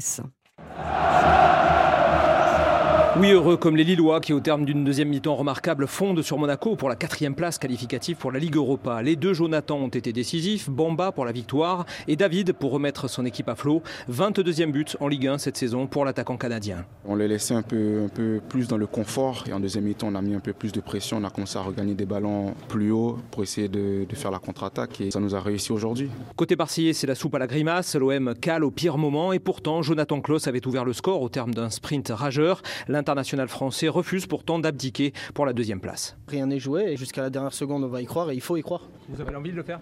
Oui, 3.19 3.31
heureux 3.31 3.57
comme 3.57 3.75
les 3.75 3.83
Lillois 3.83 4.21
qui, 4.21 4.31
au 4.31 4.39
terme 4.39 4.63
d'une 4.63 4.85
deuxième 4.85 5.09
mi-temps 5.09 5.35
remarquable, 5.35 5.85
fondent 5.85 6.21
sur 6.21 6.37
Monaco 6.37 6.77
pour 6.77 6.87
la 6.87 6.95
quatrième 6.95 7.35
place 7.35 7.57
qualificative 7.57 8.15
pour 8.15 8.31
la 8.31 8.39
Ligue 8.39 8.55
Europa. 8.55 9.01
Les 9.01 9.17
deux 9.17 9.33
Jonathan 9.33 9.75
ont 9.79 9.89
été 9.89 10.13
décisifs, 10.13 10.69
Bamba 10.69 11.11
pour 11.11 11.25
la 11.25 11.33
victoire 11.33 11.85
et 12.07 12.15
David 12.15 12.53
pour 12.53 12.71
remettre 12.71 13.09
son 13.09 13.25
équipe 13.25 13.49
à 13.49 13.55
flot. 13.55 13.83
22e 14.09 14.71
but 14.71 14.95
en 15.01 15.09
Ligue 15.09 15.27
1 15.27 15.39
cette 15.39 15.57
saison 15.57 15.87
pour 15.87 16.05
l'attaquant 16.05 16.37
canadien. 16.37 16.85
On 17.03 17.15
les 17.15 17.27
laissé 17.27 17.53
un 17.53 17.63
peu, 17.63 18.03
un 18.05 18.07
peu 18.07 18.39
plus 18.47 18.69
dans 18.69 18.77
le 18.77 18.87
confort 18.87 19.43
et 19.49 19.51
en 19.51 19.59
deuxième 19.59 19.83
mi-temps 19.83 20.07
on 20.07 20.15
a 20.15 20.21
mis 20.21 20.33
un 20.33 20.39
peu 20.39 20.53
plus 20.53 20.71
de 20.71 20.79
pression, 20.79 21.17
on 21.17 21.25
a 21.25 21.29
commencé 21.29 21.57
à 21.57 21.63
regagner 21.63 21.95
des 21.95 22.05
ballons 22.05 22.53
plus 22.69 22.91
haut 22.91 23.17
pour 23.31 23.43
essayer 23.43 23.67
de, 23.67 24.05
faire 24.13 24.31
la 24.31 24.39
contre-attaque 24.39 25.01
et 25.01 25.11
ça 25.11 25.19
nous 25.19 25.35
a 25.35 25.41
réussi 25.41 25.73
aujourd'hui. 25.73 26.09
Côté 26.37 26.55
Barcillé, 26.55 26.93
c'est 26.93 27.07
la 27.07 27.15
soupe 27.15 27.35
à 27.35 27.39
la 27.39 27.47
grimace, 27.47 27.93
l'OM 27.95 28.35
cale 28.39 28.63
au 28.63 28.71
pire 28.71 28.97
moment 28.97 29.33
et 29.33 29.39
pourtant 29.39 29.81
Jonathan 29.81 30.21
Klaus 30.21 30.47
avait 30.47 30.65
ouvert 30.65 30.85
le 30.85 30.93
score 30.93 31.21
au 31.21 31.27
terme 31.27 31.53
d'un 31.53 31.69
sprint 31.69 32.09
rageur 32.09 32.61
international 33.01 33.47
français 33.47 33.89
refuse 33.89 34.25
pourtant 34.27 34.59
d'abdiquer 34.59 35.11
pour 35.33 35.45
la 35.45 35.53
deuxième 35.53 35.81
place. 35.81 36.15
Rien 36.27 36.45
n'est 36.45 36.59
joué 36.59 36.93
et 36.93 36.97
jusqu'à 36.97 37.21
la 37.21 37.29
dernière 37.29 37.53
seconde 37.53 37.83
on 37.83 37.87
va 37.87 38.01
y 38.01 38.05
croire 38.05 38.31
et 38.31 38.35
il 38.35 38.41
faut 38.41 38.57
y 38.57 38.61
croire. 38.61 38.87
Vous 39.09 39.19
avez 39.19 39.35
envie 39.35 39.51
de 39.51 39.57
le 39.57 39.63
faire? 39.63 39.79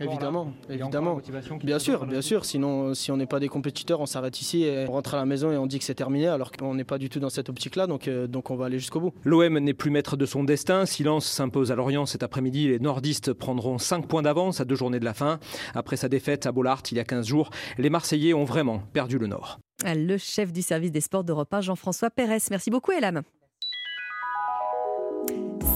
Évidemment, 0.00 0.52
évidemment. 0.68 1.20
Bien 1.62 1.78
sûr, 1.78 2.06
bien 2.06 2.22
sûr. 2.22 2.44
Sinon, 2.44 2.94
si 2.94 3.10
on 3.10 3.16
n'est 3.16 3.26
pas 3.26 3.40
des 3.40 3.48
compétiteurs, 3.48 4.00
on 4.00 4.06
s'arrête 4.06 4.40
ici 4.40 4.64
et 4.64 4.86
on 4.88 4.92
rentre 4.92 5.14
à 5.14 5.16
la 5.18 5.26
maison 5.26 5.52
et 5.52 5.56
on 5.56 5.66
dit 5.66 5.78
que 5.78 5.84
c'est 5.84 5.94
terminé, 5.94 6.28
alors 6.28 6.52
qu'on 6.52 6.74
n'est 6.74 6.84
pas 6.84 6.98
du 6.98 7.08
tout 7.08 7.20
dans 7.20 7.30
cette 7.30 7.48
optique-là. 7.48 7.86
Donc, 7.86 8.08
euh, 8.08 8.26
donc, 8.26 8.50
on 8.50 8.56
va 8.56 8.66
aller 8.66 8.78
jusqu'au 8.78 9.00
bout. 9.00 9.12
L'OM 9.24 9.58
n'est 9.58 9.74
plus 9.74 9.90
maître 9.90 10.16
de 10.16 10.26
son 10.26 10.44
destin. 10.44 10.86
Silence 10.86 11.26
s'impose 11.26 11.72
à 11.72 11.76
Lorient 11.76 12.06
cet 12.06 12.22
après-midi. 12.22 12.68
Les 12.68 12.78
nordistes 12.78 13.32
prendront 13.32 13.78
5 13.78 14.06
points 14.06 14.22
d'avance 14.22 14.60
à 14.60 14.64
deux 14.64 14.76
journées 14.76 15.00
de 15.00 15.04
la 15.04 15.14
fin. 15.14 15.38
Après 15.74 15.96
sa 15.96 16.08
défaite 16.08 16.46
à 16.46 16.52
Bollard 16.52 16.82
il 16.90 16.96
y 16.96 17.00
a 17.00 17.04
15 17.04 17.26
jours, 17.26 17.50
les 17.78 17.90
Marseillais 17.90 18.34
ont 18.34 18.44
vraiment 18.44 18.82
perdu 18.92 19.18
le 19.18 19.26
nord. 19.26 19.58
Le 19.84 20.16
chef 20.16 20.52
du 20.52 20.62
service 20.62 20.92
des 20.92 21.00
sports 21.00 21.24
d'Europe 21.24 21.52
1, 21.52 21.60
Jean-François 21.62 22.10
Pérez. 22.10 22.38
Merci 22.50 22.70
beaucoup, 22.70 22.92
Elam. 22.92 23.22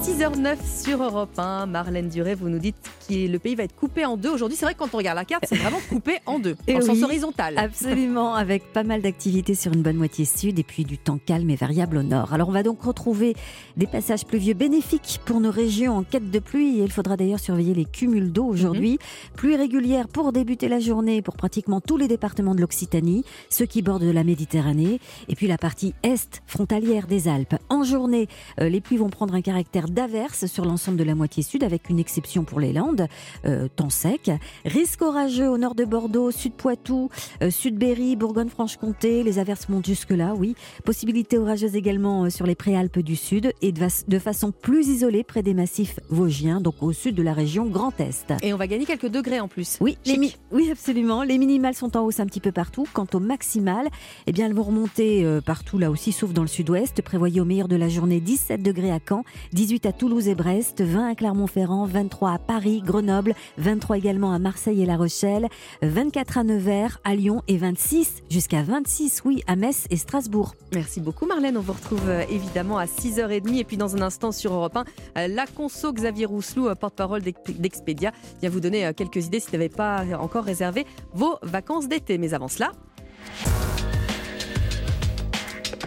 6h09 0.03 0.57
sur 0.85 1.03
Europe 1.03 1.39
1. 1.39 1.67
Marlène 1.67 2.09
Duré, 2.09 2.35
vous 2.35 2.49
nous 2.49 2.59
dites 2.59 2.77
que 3.09 3.15
le 3.15 3.39
pays 3.39 3.55
va 3.55 3.65
être 3.65 3.75
coupé 3.75 4.05
en 4.05 4.17
deux. 4.17 4.31
Aujourd'hui, 4.31 4.57
c'est 4.57 4.65
vrai 4.65 4.75
que 4.75 4.79
quand 4.79 4.95
on 4.95 4.99
regarde 4.99 5.17
la 5.17 5.25
carte, 5.25 5.45
c'est 5.49 5.57
vraiment 5.57 5.81
coupé 5.89 6.19
en 6.27 6.39
deux, 6.39 6.57
Et 6.67 6.77
en 6.77 6.81
sens 6.81 7.03
horizontal. 7.03 7.57
Absolument, 7.57 8.35
avec 8.35 8.73
pas 8.73 8.83
mal 8.83 9.03
d'activités 9.03 9.55
sur 9.55 9.73
une 9.73 9.83
bonne 9.83 9.97
moitié 9.97 10.25
sud 10.25 10.59
et 10.59 10.63
puis 10.63 10.85
du 10.85 10.99
temps 10.99 11.19
calme 11.25 11.51
et 11.51 11.57
variable 11.57 11.99
au 11.99 12.03
nord. 12.03 12.33
Alors 12.33 12.49
on 12.49 12.53
va 12.53 12.63
donc 12.63 12.83
retrouver 12.83 13.35
des 13.77 13.87
passages 13.87 14.25
pluvieux 14.25 14.55
bénéfiques 14.55 15.21
pour 15.25 15.41
nos 15.41 15.51
régions 15.51 15.97
en 15.97 16.03
quête 16.03 16.31
de 16.31 16.39
pluie. 16.39 16.81
Et 16.81 16.85
il 16.85 16.93
faudra 16.93 17.17
d'ailleurs 17.17 17.41
surveiller 17.41 17.75
les 17.75 17.85
cumuls 17.85 18.33
d'eau 18.33 18.45
aujourd'hui. 18.45 18.99
Pluie 19.35 19.57
régulière 19.57 20.09
pour 20.09 20.33
débuter 20.33 20.69
la 20.69 20.79
journée 20.79 21.23
pour 21.23 21.37
pratiquement 21.37 21.81
tous 21.81 21.97
les 21.97 22.09
départements 22.09 22.55
de 22.55 22.61
l'Occitanie, 22.61 23.25
ceux 23.51 23.67
qui 23.67 23.83
bordent 23.83 24.03
la 24.03 24.25
Méditerranée, 24.25 25.01
et 25.29 25.35
puis 25.35 25.47
la 25.47 25.59
partie 25.59 25.95
est 26.03 26.43
frontalière 26.47 27.07
des 27.07 27.29
Alpes. 27.29 27.57
En 27.69 27.83
journée, 27.83 28.29
euh, 28.61 28.69
les 28.69 28.81
pluies 28.81 28.97
vont 28.99 29.11
prendre 29.11 29.35
un 29.35 29.41
caractère 29.41 29.89
d'averse 29.97 30.45
sur 30.45 30.67
l'ensemble 30.67 30.99
de 30.99 31.05
la 31.05 31.15
moitié 31.15 31.43
sud, 31.43 31.65
avec 31.65 31.89
une 31.89 31.99
exception 31.99 32.45
pour 32.45 32.61
les 32.61 32.75
Landes, 32.75 33.09
euh, 33.47 33.67
temps 33.75 33.89
sec. 33.89 34.31
Risque 34.67 35.01
orageux 35.01 35.49
au 35.49 35.57
nord 35.57 35.75
de 35.75 35.87
Bordeaux, 35.87 36.31
sud 36.31 36.53
Poitou, 36.53 37.09
euh, 37.43 37.51
sud 37.51 37.79
Berry, 37.79 38.15
Bourgogne-Franche-Comté. 38.15 39.23
Les 39.23 39.39
averses 39.39 39.71
montent 39.71 39.87
jusque-là, 39.87 40.35
oui. 40.37 40.55
Possibilité 40.85 41.39
orageuse 41.39 41.75
également 41.77 42.25
euh, 42.25 42.31
sur 42.31 42.45
les 42.45 42.55
préalpes 42.55 42.99
du 42.99 43.17
sud 43.17 43.55
et 43.63 43.73
de, 43.73 44.19
façon 44.19 44.53
plus 44.53 44.87
isolée 44.89 45.25
près 45.25 45.43
des 45.43 45.55
massifs 45.55 45.99
vosgiens, 46.11 46.61
donc 46.61 46.75
au 46.83 46.93
sud 46.93 47.15
de 47.15 47.23
la 47.23 47.33
région 47.33 47.65
Grand 47.65 47.99
Est. 47.99 48.35
Et 48.43 48.53
on 48.53 48.59
va 48.59 48.67
gagner 48.67 48.85
quelques 48.85 49.09
degrés 49.09 49.41
en 49.41 49.49
plus. 49.49 49.79
Oui, 49.81 49.97
les 50.05 50.35
oui, 50.53 50.71
absolument. 50.71 51.23
Les 51.23 51.39
minimales 51.39 51.75
sont 51.75 51.97
en 51.97 52.05
hausse 52.05 52.21
un 52.21 52.27
petit 52.27 52.41
peu 52.41 52.53
partout. 52.53 52.85
Quant 52.93 53.07
aux 53.15 53.21
maximales, 53.21 53.89
eh 54.27 54.33
bien, 54.33 54.45
elles 54.45 54.55
vont 54.55 54.65
remonter 54.65 55.27
partout 55.47 55.79
là 55.79 55.91
aussi, 55.91 56.13
sauf 56.13 56.35
dans 56.35 56.43
le 56.43 56.49
sud-ouest. 56.49 57.01
Prévoyez 57.01 57.41
au 57.41 57.47
meilleur 57.47 57.69
de 57.69 57.77
la 57.77 57.89
journée 57.89 58.21
17 58.21 58.63
degrés 58.63 58.91
à 58.91 58.99
Caen, 59.07 59.25
18 59.53 59.76
à 59.85 59.93
Toulouse 59.93 60.29
et 60.29 60.35
Brest, 60.35 60.81
20 60.81 61.11
à 61.11 61.15
Clermont-Ferrand, 61.15 61.85
23 61.85 62.31
à 62.33 62.39
Paris, 62.39 62.83
Grenoble, 62.83 63.35
23 63.59 63.99
également 63.99 64.33
à 64.33 64.39
Marseille 64.39 64.83
et 64.83 64.87
La 64.87 64.97
Rochelle, 64.97 65.49
24 65.83 66.39
à 66.39 66.45
Nevers, 66.45 66.99
à 67.05 67.15
Lyon 67.15 67.43
et 67.49 67.59
26 67.59 68.23
jusqu'à 68.31 68.63
26, 68.63 69.23
oui, 69.27 69.43
à 69.47 69.57
Metz 69.57 69.87
et 69.91 69.97
Strasbourg. 69.97 70.55
Merci 70.73 71.01
beaucoup 71.01 71.27
Marlène, 71.27 71.57
on 71.59 71.61
vous 71.61 71.75
retrouve 71.75 72.09
euh, 72.09 72.23
évidemment 72.31 72.79
à 72.79 72.87
6h30 72.87 73.59
et 73.59 73.65
puis 73.65 73.77
dans 73.77 73.95
un 73.97 74.01
instant 74.03 74.33
sur 74.33 74.55
Europe 74.55 74.77
1, 74.77 74.85
euh, 75.19 75.29
la 75.29 75.47
conso 75.47 75.93
Xavier 75.93 76.25
Rousselou, 76.25 76.69
euh, 76.69 76.75
porte-parole 76.75 77.21
d'Ex- 77.21 77.37
d'Expedia, 77.59 78.13
vient 78.41 78.51
vous 78.51 78.61
donner 78.61 78.93
quelques 78.97 79.27
idées 79.27 79.41
si 79.41 79.49
vous 79.49 79.53
n'avez 79.57 79.69
pas 79.69 80.05
encore 80.19 80.45
réservé 80.45 80.87
vos 81.13 81.37
vacances 81.43 81.89
d'été. 81.89 82.17
Mais 82.19 82.33
avant 82.33 82.49
cela... 82.49 82.73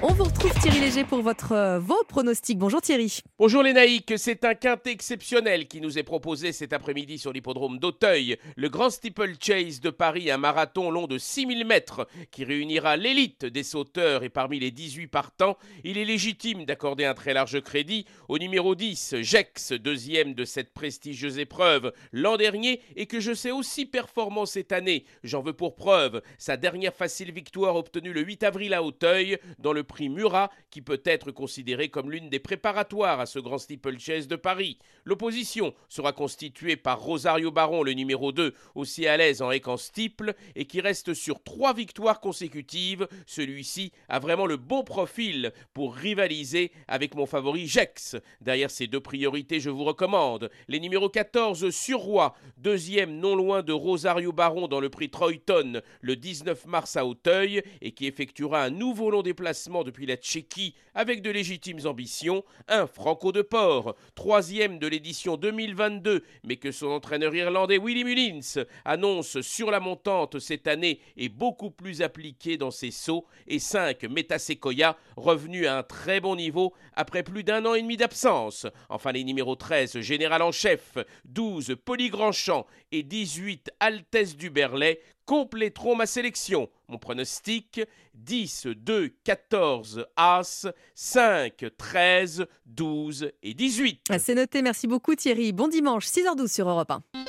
On 0.01 0.13
vous 0.13 0.24
retrouve 0.24 0.53
Thierry 0.62 0.79
Léger 0.79 1.03
pour 1.03 1.22
votre, 1.22 1.51
euh, 1.51 1.77
vos 1.77 2.01
pronostics. 2.08 2.58
Bonjour 2.58 2.82
Thierry. 2.82 3.20
Bonjour 3.38 3.63
les 3.63 3.74
naïcs, 3.74 4.13
c'est 4.15 4.46
un 4.46 4.56
quintet 4.56 4.94
exceptionnel 4.94 5.68
qui 5.68 5.82
nous 5.82 6.00
est 6.00 6.03
proposé 6.03 6.53
cet 6.53 6.72
après-midi 6.72 7.18
sur 7.18 7.34
l'hippodrome 7.34 7.79
d'Auteuil. 7.79 8.38
Le 8.56 8.70
Grand 8.70 8.91
Steeple 8.91 9.34
Chase 9.41 9.82
de 9.82 9.89
Paris, 9.89 10.32
un 10.32 10.38
marathon 10.38 10.89
long 10.89 11.06
de 11.06 11.18
6000 11.18 11.65
mètres 11.65 12.08
qui 12.32 12.46
réunira 12.46 12.96
l'élite 12.96 13.44
des 13.46 13.63
sauteurs 13.63 14.24
et 14.24 14.29
parmi 14.29 14.58
les 14.58 14.72
18 14.72 15.08
partants, 15.08 15.58
il 15.84 15.98
est 15.98 16.06
légitime 16.06 16.63
d'accorder 16.63 17.03
un 17.03 17.13
très 17.13 17.34
large 17.34 17.60
crédit 17.60 18.06
au 18.29 18.38
numéro 18.38 18.75
10, 18.75 19.15
Jex, 19.20 19.74
deuxième 19.74 20.34
de 20.34 20.46
cette 20.46 20.74
prestigieuse 20.74 21.39
épreuve 21.39 21.91
l'an 22.13 22.38
dernier 22.38 22.82
et 22.96 23.06
que 23.06 23.20
je 23.20 23.34
sais 23.34 23.51
aussi 23.51 23.86
performant 23.86 24.46
cette 24.46 24.72
année. 24.72 25.03
J'en 25.25 25.41
veux 25.41 25.51
pour 25.51 25.75
preuve 25.75 26.22
sa 26.38 26.56
dernière 26.56 26.96
facile 26.96 27.34
victoire 27.34 27.75
obtenue 27.75 28.13
le 28.13 28.22
8 28.22 28.44
avril 28.44 28.74
à 28.74 28.82
Auteuil 28.82 29.38
dans 29.58 29.74
le 29.74 29.88
prix 29.89 30.08
Murat 30.08 30.50
qui 30.69 30.81
peut 30.81 31.01
être 31.03 31.31
considéré 31.31 31.89
comme 31.89 32.12
l'une 32.12 32.29
des 32.29 32.39
préparatoires 32.39 33.19
à 33.19 33.25
ce 33.25 33.39
grand 33.39 33.58
steeplechase 33.58 34.29
de 34.29 34.38
Paris. 34.38 34.77
L'opposition 35.03 35.74
sera 35.89 36.13
constituée 36.13 36.77
par 36.77 37.01
Rosario 37.01 37.51
Baron, 37.51 37.84
le 37.84 37.91
numéro 37.91 38.31
2, 38.31 38.53
aussi 38.75 39.08
à 39.08 39.17
l'aise 39.17 39.41
en 39.41 39.51
écan 39.51 39.75
steeple 39.75 40.36
et 40.55 40.65
qui 40.65 40.79
reste 40.79 41.13
sur 41.13 41.43
trois 41.43 41.74
victoires 41.74 42.22
consécutives. 42.22 43.08
Celui-ci 43.25 43.91
a 44.08 44.19
vraiment 44.19 44.46
le 44.46 44.58
bon 44.58 44.84
profil 44.84 45.51
pour 45.74 45.96
rivaliser 45.96 46.72
avec 46.88 47.15
mon 47.15 47.25
favori 47.25 47.67
Jex. 47.67 48.15
Derrière 48.39 48.72
ces 48.72 48.88
deux 48.88 49.00
priorités, 49.00 49.60
je 49.60 49.72
vous 49.72 49.84
recommande 49.84 50.50
les 50.67 50.79
numéros 50.79 51.10
14 51.10 51.72
Surroi, 51.72 52.36
deuxième 52.58 53.17
non 53.17 53.36
loin 53.36 53.63
de 53.63 53.74
Rosario 53.74 54.31
Baron 54.31 54.67
dans 54.67 54.79
le 54.79 54.89
prix 54.89 55.10
Troyton 55.10 55.81
le 56.01 56.15
19 56.15 56.67
mars 56.67 56.96
à 56.96 57.05
Auteuil 57.05 57.63
et 57.81 57.91
qui 57.91 58.05
effectuera 58.05 58.63
un 58.63 58.69
nouveau 58.69 59.10
long 59.10 59.24
déplacement 59.24 59.79
depuis 59.84 60.06
la 60.06 60.16
Tchéquie 60.16 60.76
avec 60.96 61.22
de 61.22 61.30
légitimes 61.30 61.86
ambitions, 61.86 62.44
un 62.68 62.88
Franco 62.88 63.32
de 63.32 63.42
Port, 63.42 63.96
troisième 64.16 64.80
de 64.80 64.88
l'édition 64.88 65.38
2022, 65.38 66.24
mais 66.44 66.58
que 66.58 66.72
son 66.72 66.88
entraîneur 66.88 67.34
irlandais 67.36 67.78
Willy 67.78 68.04
Mullins 68.04 68.64
annonce 68.86 69.42
sur 69.42 69.72
la 69.72 69.80
montante 69.80 70.40
cette 70.40 70.68
année 70.68 71.00
et 71.18 71.30
beaucoup 71.30 71.72
plus 71.72 72.02
appliqué 72.02 72.58
dans 72.58 72.72
ses 72.72 72.92
sauts, 72.92 73.26
et 73.48 73.60
5 73.60 74.04
Metasequoia, 74.04 74.98
revenu 75.16 75.68
à 75.68 75.78
un 75.78 75.84
très 75.84 76.20
bon 76.20 76.36
niveau 76.36 76.74
après 76.96 77.24
plus 77.24 77.44
d'un 77.44 77.66
an 77.66 77.74
et 77.74 77.82
demi 77.82 77.98
d'absence. 77.98 78.68
Enfin 78.90 79.12
les 79.12 79.24
numéros 79.24 79.56
13 79.56 80.00
Général 80.02 80.42
en 80.42 80.52
chef, 80.52 80.98
12 81.26 81.78
Polygrandchamp 81.84 82.66
et 82.92 83.04
18 83.04 83.72
Altesse 83.80 84.36
du 84.36 84.50
Berlay 84.50 85.00
compléteront 85.30 85.94
ma 85.94 86.08
sélection. 86.08 86.70
Mon 86.88 86.98
pronostic 86.98 87.82
10, 88.16 88.66
2, 88.76 89.14
14, 89.24 90.08
As, 90.16 90.66
5, 90.96 91.66
13, 91.78 92.48
12 92.66 93.32
et 93.44 93.54
18. 93.54 94.02
Ah, 94.10 94.18
C'est 94.18 94.34
noté, 94.34 94.64
merci 94.64 94.88
beaucoup 94.88 95.14
Thierry. 95.14 95.52
Bon 95.52 95.68
dimanche, 95.68 96.08
6h12 96.08 96.48
sur 96.48 96.68
Europe 96.68 96.90
1. 96.90 97.29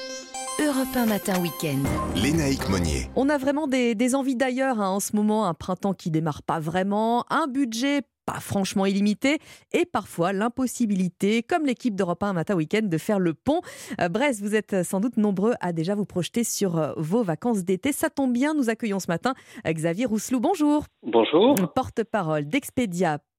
Europe 0.60 0.94
1 0.94 1.06
matin 1.06 1.40
week-end. 1.40 1.78
Lénaïque 2.14 2.68
Monnier. 2.68 3.06
On 3.16 3.30
a 3.30 3.38
vraiment 3.38 3.66
des, 3.66 3.94
des 3.94 4.14
envies 4.14 4.36
d'ailleurs 4.36 4.78
hein, 4.78 4.90
en 4.90 5.00
ce 5.00 5.16
moment, 5.16 5.46
un 5.46 5.54
printemps 5.54 5.94
qui 5.94 6.10
démarre 6.10 6.42
pas 6.42 6.60
vraiment, 6.60 7.24
un 7.30 7.46
budget 7.46 8.02
pas 8.26 8.40
franchement 8.40 8.84
illimité 8.84 9.38
et 9.72 9.86
parfois 9.86 10.34
l'impossibilité, 10.34 11.42
comme 11.42 11.64
l'équipe 11.64 11.94
d'Europe 11.94 12.22
1 12.22 12.34
matin 12.34 12.56
week-end, 12.56 12.82
de 12.82 12.98
faire 12.98 13.18
le 13.18 13.32
pont. 13.32 13.62
Euh, 14.02 14.10
Brest, 14.10 14.42
vous 14.42 14.54
êtes 14.54 14.82
sans 14.82 15.00
doute 15.00 15.16
nombreux 15.16 15.54
à 15.60 15.72
déjà 15.72 15.94
vous 15.94 16.04
projeter 16.04 16.44
sur 16.44 16.76
euh, 16.76 16.92
vos 16.98 17.22
vacances 17.22 17.64
d'été. 17.64 17.92
Ça 17.92 18.10
tombe 18.10 18.34
bien, 18.34 18.52
nous 18.52 18.68
accueillons 18.68 19.00
ce 19.00 19.08
matin 19.08 19.32
euh, 19.66 19.72
Xavier 19.72 20.04
Rousselou. 20.04 20.40
Bonjour. 20.40 20.84
Bonjour. 21.02 21.54
Porte-parole 21.74 22.44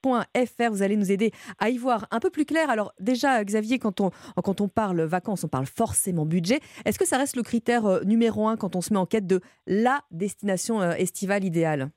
d'Expedia.fr. 0.01 0.71
Vous 0.71 0.83
allez 0.83 0.95
nous 0.95 1.11
aider 1.11 1.31
à 1.59 1.69
y 1.69 1.77
voir 1.77 2.05
un 2.11 2.19
peu 2.19 2.29
plus 2.29 2.45
clair. 2.45 2.69
Alors 2.69 2.93
déjà, 2.99 3.43
Xavier, 3.43 3.79
quand 3.79 4.01
on, 4.01 4.11
quand 4.43 4.61
on 4.61 4.67
parle 4.67 5.01
vacances, 5.01 5.43
on 5.43 5.47
parle 5.47 5.65
forcément 5.65 6.25
budget. 6.25 6.59
Est-ce 6.85 6.99
que 6.99 7.07
ça 7.07 7.17
reste 7.17 7.35
le 7.35 7.43
critère 7.43 7.85
euh, 7.85 8.01
numéro 8.03 8.47
un 8.47 8.57
quand 8.57 8.75
on 8.75 8.81
se 8.81 8.93
met 8.93 8.99
en 8.99 9.05
quête 9.05 9.27
de 9.27 9.41
la 9.67 10.01
destination 10.11 10.81
euh, 10.81 10.91
estivale 10.91 11.43
idéale? 11.43 11.89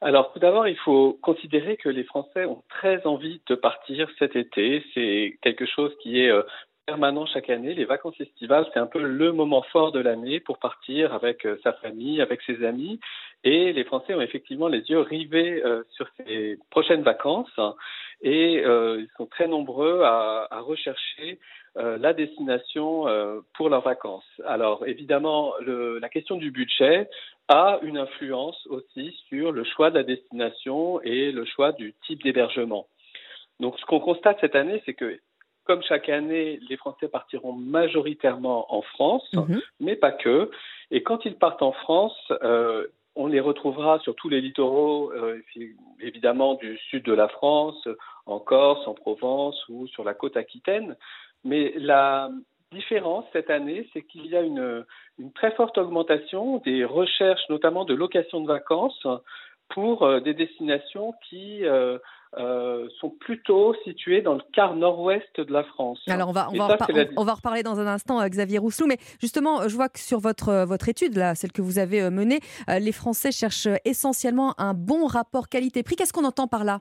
Alors, 0.00 0.32
tout 0.32 0.38
d'abord, 0.38 0.68
il 0.68 0.76
faut 0.78 1.18
considérer 1.22 1.76
que 1.76 1.88
les 1.88 2.04
Français 2.04 2.44
ont 2.44 2.62
très 2.68 3.06
envie 3.06 3.40
de 3.48 3.54
partir 3.54 4.08
cet 4.18 4.36
été. 4.36 4.84
C'est 4.92 5.38
quelque 5.40 5.64
chose 5.66 5.92
qui 6.02 6.20
est 6.20 6.30
euh, 6.30 6.42
permanent 6.86 7.26
chaque 7.26 7.50
année. 7.50 7.74
Les 7.74 7.84
vacances 7.84 8.20
estivales, 8.20 8.66
c'est 8.72 8.78
un 8.78 8.86
peu 8.86 9.02
le 9.02 9.32
moment 9.32 9.62
fort 9.72 9.92
de 9.92 10.00
l'année 10.00 10.40
pour 10.40 10.58
partir 10.58 11.14
avec 11.14 11.46
euh, 11.46 11.58
sa 11.62 11.72
famille, 11.74 12.20
avec 12.20 12.42
ses 12.42 12.64
amis. 12.64 13.00
Et 13.42 13.72
les 13.72 13.84
Français 13.84 14.14
ont 14.14 14.20
effectivement 14.20 14.68
les 14.68 14.80
yeux 14.90 15.00
rivés 15.00 15.62
euh, 15.64 15.82
sur 15.92 16.06
ces 16.16 16.58
prochaines 16.70 17.02
vacances. 17.02 17.58
Et 18.22 18.62
euh, 18.64 19.00
ils 19.00 19.10
sont 19.16 19.26
très 19.26 19.48
nombreux 19.48 20.02
à, 20.02 20.48
rechercher 20.60 21.38
la 21.76 22.12
destination 22.12 23.06
pour 23.54 23.68
leurs 23.68 23.82
vacances. 23.82 24.24
Alors 24.46 24.86
évidemment, 24.86 25.54
la 25.66 26.08
question 26.08 26.36
du 26.36 26.52
budget 26.52 27.08
a 27.48 27.80
une 27.82 27.98
influence 27.98 28.64
aussi 28.68 29.10
sur 29.28 29.50
le 29.50 29.64
choix 29.64 29.90
de 29.90 29.98
la 29.98 30.04
destination 30.04 31.00
et 31.02 31.32
le 31.32 31.44
choix 31.44 31.72
du 31.72 31.92
type 32.06 32.22
d'hébergement. 32.22 32.86
Donc 33.58 33.78
ce 33.80 33.84
qu'on 33.86 33.98
constate 33.98 34.38
cette 34.40 34.54
année, 34.54 34.82
c'est 34.86 34.94
que 34.94 35.18
comme 35.64 35.82
chaque 35.82 36.08
année, 36.08 36.60
les 36.68 36.76
Français 36.76 37.08
partiront 37.08 37.52
majoritairement 37.52 38.72
en 38.74 38.82
France, 38.82 39.28
mais 39.80 39.96
pas 39.96 40.12
que. 40.12 40.50
Et 40.90 41.02
quand 41.02 41.24
ils 41.24 41.36
partent 41.36 41.62
en 41.62 41.72
France, 41.72 42.16
euh, 42.42 42.86
on 43.16 43.26
les 43.26 43.40
retrouvera 43.40 43.98
sur 44.00 44.14
tous 44.14 44.28
les 44.28 44.40
littoraux, 44.40 45.12
euh, 45.12 45.40
évidemment 46.00 46.54
du 46.54 46.76
sud 46.90 47.04
de 47.04 47.12
la 47.12 47.28
France, 47.28 47.88
en 48.26 48.38
Corse, 48.38 48.86
en 48.86 48.94
Provence 48.94 49.56
ou 49.68 49.86
sur 49.86 50.04
la 50.04 50.14
côte 50.14 50.36
aquitaine. 50.36 50.96
Mais 51.44 51.72
la 51.76 52.30
différence 52.72 53.24
cette 53.32 53.50
année, 53.50 53.88
c'est 53.92 54.02
qu'il 54.02 54.26
y 54.26 54.36
a 54.36 54.42
une, 54.42 54.84
une, 55.18 55.32
très 55.32 55.52
forte 55.52 55.78
augmentation 55.78 56.58
des 56.58 56.84
recherches, 56.84 57.48
notamment 57.48 57.84
de 57.84 57.94
location 57.94 58.40
de 58.40 58.48
vacances, 58.48 59.06
pour 59.68 60.02
euh, 60.02 60.20
des 60.20 60.34
destinations 60.34 61.14
qui 61.28 61.62
euh, 62.38 62.88
sont 63.00 63.10
plutôt 63.10 63.74
situées 63.84 64.22
dans 64.22 64.34
le 64.34 64.42
quart 64.52 64.74
nord-ouest 64.76 65.40
de 65.40 65.52
la 65.52 65.64
France. 65.64 66.00
Alors 66.08 66.28
on 66.28 66.32
va, 66.32 66.48
on 66.52 66.56
va, 66.56 66.66
ça, 66.68 66.74
repar- 66.76 66.86
c'est 66.86 66.92
la- 66.92 67.04
on- 67.16 67.22
on 67.22 67.24
va 67.24 67.32
en 67.32 67.34
reparler 67.36 67.62
dans 67.62 67.78
un 67.80 67.86
instant, 67.86 68.20
euh, 68.20 68.28
Xavier 68.28 68.58
Rousselou, 68.58 68.86
mais 68.88 68.98
justement, 69.20 69.60
euh, 69.62 69.68
je 69.68 69.74
vois 69.76 69.88
que 69.88 69.98
sur 69.98 70.18
votre, 70.18 70.64
votre 70.64 70.88
étude, 70.88 71.16
là, 71.16 71.34
celle 71.34 71.52
que 71.52 71.62
vous 71.62 71.78
avez 71.78 72.10
menée, 72.10 72.40
euh, 72.68 72.78
les 72.78 72.92
Français 72.92 73.32
cherchent 73.32 73.68
essentiellement 73.84 74.54
un 74.58 74.74
bon 74.74 75.06
rapport 75.06 75.48
qualité-prix. 75.48 75.96
Qu'est-ce 75.96 76.12
qu'on 76.12 76.24
entend 76.24 76.48
par 76.48 76.64
là? 76.64 76.80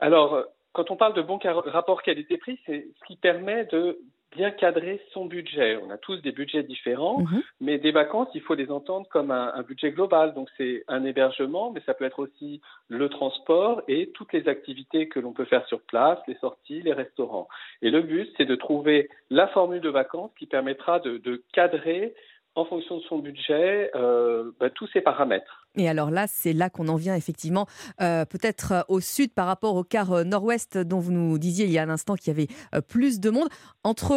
Alors, 0.00 0.42
quand 0.72 0.90
on 0.90 0.96
parle 0.96 1.14
de 1.14 1.22
bon 1.22 1.38
rapport 1.66 2.02
qualité-prix, 2.02 2.58
c'est 2.66 2.88
ce 3.00 3.06
qui 3.06 3.16
permet 3.16 3.64
de 3.66 3.98
bien 4.34 4.50
cadrer 4.50 5.00
son 5.12 5.26
budget. 5.26 5.78
On 5.82 5.90
a 5.90 5.98
tous 5.98 6.16
des 6.22 6.32
budgets 6.32 6.62
différents, 6.62 7.20
Mhm. 7.20 7.42
mais 7.60 7.78
des 7.78 7.92
vacances, 7.92 8.28
il 8.34 8.40
faut 8.40 8.54
les 8.54 8.70
entendre 8.70 9.06
comme 9.08 9.30
un, 9.30 9.52
un 9.54 9.62
budget 9.62 9.90
global. 9.92 10.34
Donc 10.34 10.48
c'est 10.56 10.84
un 10.88 11.04
hébergement, 11.04 11.70
mais 11.70 11.80
ça 11.86 11.94
peut 11.94 12.04
être 12.04 12.18
aussi 12.18 12.60
le 12.88 13.08
transport 13.08 13.82
et 13.88 14.10
toutes 14.14 14.32
les 14.32 14.48
activités 14.48 15.08
que 15.08 15.20
l'on 15.20 15.32
peut 15.32 15.44
faire 15.44 15.66
sur 15.66 15.80
place, 15.82 16.18
les 16.28 16.34
sorties, 16.36 16.82
les 16.82 16.92
restaurants. 16.92 17.48
Et 17.82 17.90
le 17.90 18.02
but, 18.02 18.30
c'est 18.36 18.44
de 18.44 18.54
trouver 18.56 19.08
la 19.30 19.48
formule 19.48 19.80
de 19.80 19.88
vacances 19.88 20.32
qui 20.38 20.46
permettra 20.46 21.00
de, 21.00 21.18
de 21.18 21.42
cadrer 21.52 22.14
en 22.56 22.64
fonction 22.64 22.98
de 22.98 23.02
son 23.02 23.18
budget 23.18 23.90
euh, 23.94 24.52
bah, 24.60 24.70
tous 24.70 24.88
ces 24.92 25.00
paramètres. 25.00 25.66
Et 25.76 25.88
alors 25.88 26.10
là, 26.10 26.26
c'est 26.28 26.52
là 26.52 26.70
qu'on 26.70 26.86
en 26.88 26.96
vient 26.96 27.16
effectivement 27.16 27.66
euh, 28.00 28.24
peut-être 28.24 28.72
euh, 28.72 28.80
au 28.88 29.00
sud 29.00 29.32
par 29.32 29.46
rapport 29.46 29.74
au 29.74 29.82
quart 29.82 30.24
nord-ouest 30.24 30.78
dont 30.78 31.00
vous 31.00 31.10
nous 31.12 31.38
disiez 31.38 31.64
il 31.64 31.72
y 31.72 31.78
a 31.78 31.82
un 31.82 31.90
instant 31.90 32.14
qu'il 32.14 32.28
y 32.28 32.30
avait 32.30 32.80
plus 32.88 33.18
de 33.20 33.30
monde. 33.30 33.48
Entre 33.82 34.12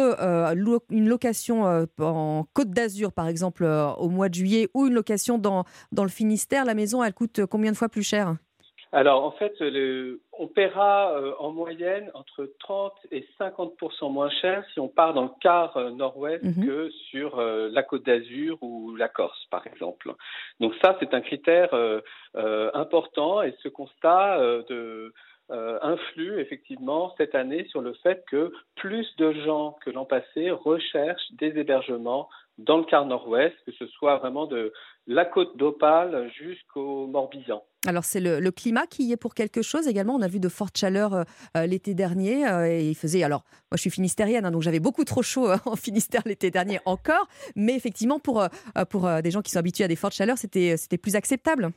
une 0.90 1.08
location 1.08 1.86
en 1.98 2.44
Côte 2.52 2.70
d'Azur 2.70 3.12
par 3.12 3.28
exemple 3.28 3.64
au 3.64 4.08
mois 4.08 4.28
de 4.28 4.34
juillet 4.34 4.68
ou 4.74 4.86
une 4.86 4.94
location 4.94 5.38
dans, 5.38 5.64
dans 5.92 6.04
le 6.04 6.08
Finistère, 6.08 6.64
la 6.64 6.74
maison 6.74 7.02
elle 7.02 7.14
coûte 7.14 7.44
combien 7.46 7.72
de 7.72 7.76
fois 7.76 7.88
plus 7.88 8.02
cher? 8.02 8.36
Alors 8.92 9.24
en 9.24 9.32
fait, 9.32 9.54
le, 9.60 10.20
on 10.32 10.46
paiera 10.46 11.12
euh, 11.12 11.34
en 11.38 11.50
moyenne 11.52 12.10
entre 12.14 12.50
30 12.60 12.94
et 13.10 13.26
50 13.36 13.74
moins 14.02 14.30
cher 14.30 14.64
si 14.72 14.80
on 14.80 14.88
part 14.88 15.12
dans 15.12 15.24
le 15.24 15.30
quart 15.40 15.76
euh, 15.76 15.90
nord-ouest 15.90 16.42
Mhm. 16.42 16.66
que 16.66 16.90
sur 17.10 17.38
euh, 17.38 17.68
la 17.70 17.82
Côte 17.82 18.06
d'Azur 18.06 18.56
ou 18.62 18.96
la 18.96 19.08
Corse, 19.08 19.46
par 19.50 19.66
exemple. 19.66 20.14
Donc 20.60 20.74
ça, 20.80 20.96
c'est 21.00 21.12
un 21.12 21.20
critère 21.20 21.74
euh, 21.74 22.00
euh, 22.36 22.70
important 22.74 23.42
et 23.42 23.54
ce 23.62 23.68
constat 23.68 24.38
euh, 24.40 24.62
de 24.70 25.12
euh, 25.50 25.78
influe 25.82 26.40
effectivement 26.40 27.14
cette 27.16 27.34
année 27.34 27.66
sur 27.70 27.80
le 27.80 27.94
fait 28.02 28.22
que 28.30 28.52
plus 28.76 29.06
de 29.16 29.32
gens 29.32 29.76
que 29.84 29.90
l'an 29.90 30.04
passé 30.04 30.50
recherchent 30.50 31.32
des 31.32 31.58
hébergements 31.58 32.28
dans 32.58 32.76
le 32.76 32.84
quart 32.84 33.06
nord-ouest, 33.06 33.54
que 33.64 33.72
ce 33.72 33.86
soit 33.86 34.16
vraiment 34.16 34.46
de 34.46 34.72
la 35.06 35.24
côte 35.24 35.56
d'Opale 35.56 36.30
jusqu'au 36.32 37.06
Morbihan. 37.06 37.62
Alors 37.86 38.04
c'est 38.04 38.20
le, 38.20 38.50
climat 38.50 38.86
qui 38.86 39.04
y 39.04 39.12
est 39.12 39.16
pour 39.16 39.34
quelque 39.34 39.62
chose 39.62 39.86
également. 39.86 40.14
On 40.14 40.22
a 40.22 40.28
vu 40.28 40.40
de 40.40 40.48
fortes 40.48 40.76
chaleurs 40.76 41.14
euh, 41.14 41.24
euh, 41.56 41.66
l'été 41.66 41.94
dernier 41.94 42.46
euh, 42.48 42.66
et 42.66 42.88
il 42.88 42.94
faisait 42.96 43.22
alors 43.22 43.44
moi 43.70 43.76
je 43.76 43.82
suis 43.82 43.90
finistérienne 43.90 44.44
hein, 44.44 44.50
donc 44.50 44.62
j'avais 44.62 44.80
beaucoup 44.80 45.04
trop 45.04 45.22
chaud 45.22 45.48
en 45.64 45.76
Finistère 45.76 46.22
l'été 46.26 46.50
dernier 46.50 46.80
encore, 46.86 47.28
mais 47.54 47.76
effectivement 47.76 48.18
pour 48.18 48.46
pour 48.90 49.08
des 49.22 49.30
gens 49.30 49.42
qui 49.42 49.52
sont 49.52 49.58
habitués 49.58 49.84
à 49.84 49.88
des 49.88 49.96
fortes 49.96 50.14
chaleurs 50.14 50.38
c'était 50.38 50.76
c'était 50.76 50.98
plus 50.98 51.14
acceptable. 51.14 51.70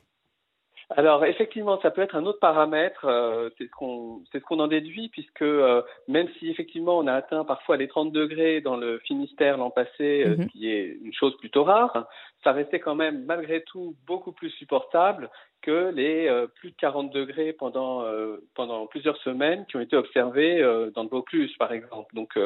Alors 0.97 1.23
effectivement, 1.25 1.79
ça 1.81 1.91
peut 1.91 2.01
être 2.01 2.15
un 2.15 2.25
autre 2.25 2.39
paramètre. 2.39 3.05
euh, 3.05 3.49
c'est 3.57 3.65
ce 3.65 3.71
qu'on 3.71 4.21
c'est 4.31 4.39
ce 4.39 4.43
qu'on 4.43 4.59
en 4.59 4.67
déduit 4.67 5.09
puisque 5.09 5.41
euh, 5.41 5.81
même 6.07 6.27
si 6.39 6.49
effectivement 6.49 6.97
on 6.97 7.07
a 7.07 7.13
atteint 7.13 7.45
parfois 7.45 7.77
les 7.77 7.87
30 7.87 8.11
degrés 8.11 8.61
dans 8.61 8.75
le 8.77 8.99
Finistère 8.99 9.57
l'an 9.57 9.69
passé, 9.69 10.23
euh, 10.25 10.35
Mhm. 10.37 10.43
ce 10.47 10.51
qui 10.51 10.69
est 10.71 10.97
une 11.03 11.13
chose 11.13 11.37
plutôt 11.37 11.63
rare, 11.63 12.07
ça 12.43 12.51
restait 12.51 12.79
quand 12.79 12.95
même 12.95 13.23
malgré 13.25 13.61
tout 13.63 13.95
beaucoup 14.05 14.31
plus 14.33 14.49
supportable 14.51 15.29
que 15.61 15.91
les 15.93 16.27
euh, 16.27 16.47
plus 16.47 16.71
de 16.71 16.75
40 16.77 17.11
degrés 17.13 17.53
pendant 17.53 18.03
euh, 18.03 18.37
pendant 18.55 18.87
plusieurs 18.87 19.17
semaines 19.17 19.65
qui 19.67 19.77
ont 19.77 19.81
été 19.81 19.95
observés 19.95 20.61
euh, 20.61 20.89
dans 20.95 21.03
le 21.03 21.09
Vaucluse 21.09 21.55
par 21.57 21.71
exemple. 21.71 22.13
Donc 22.15 22.37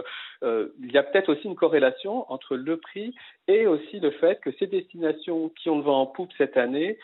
il 0.43 0.91
y 0.91 0.97
a 0.97 1.03
peut-être 1.03 1.29
aussi 1.29 1.45
une 1.45 1.55
corrélation 1.55 2.31
entre 2.31 2.55
le 2.55 2.77
prix 2.77 3.15
et 3.47 3.65
aussi 3.67 3.99
le 3.99 4.11
fait 4.11 4.39
que 4.41 4.51
ces 4.59 4.67
destinations 4.67 5.49
qui 5.49 5.69
ont 5.69 5.77
le 5.77 5.83
vent 5.83 6.01
en 6.01 6.05
poupe 6.05 6.31
cette 6.37 6.57
année 6.57 6.97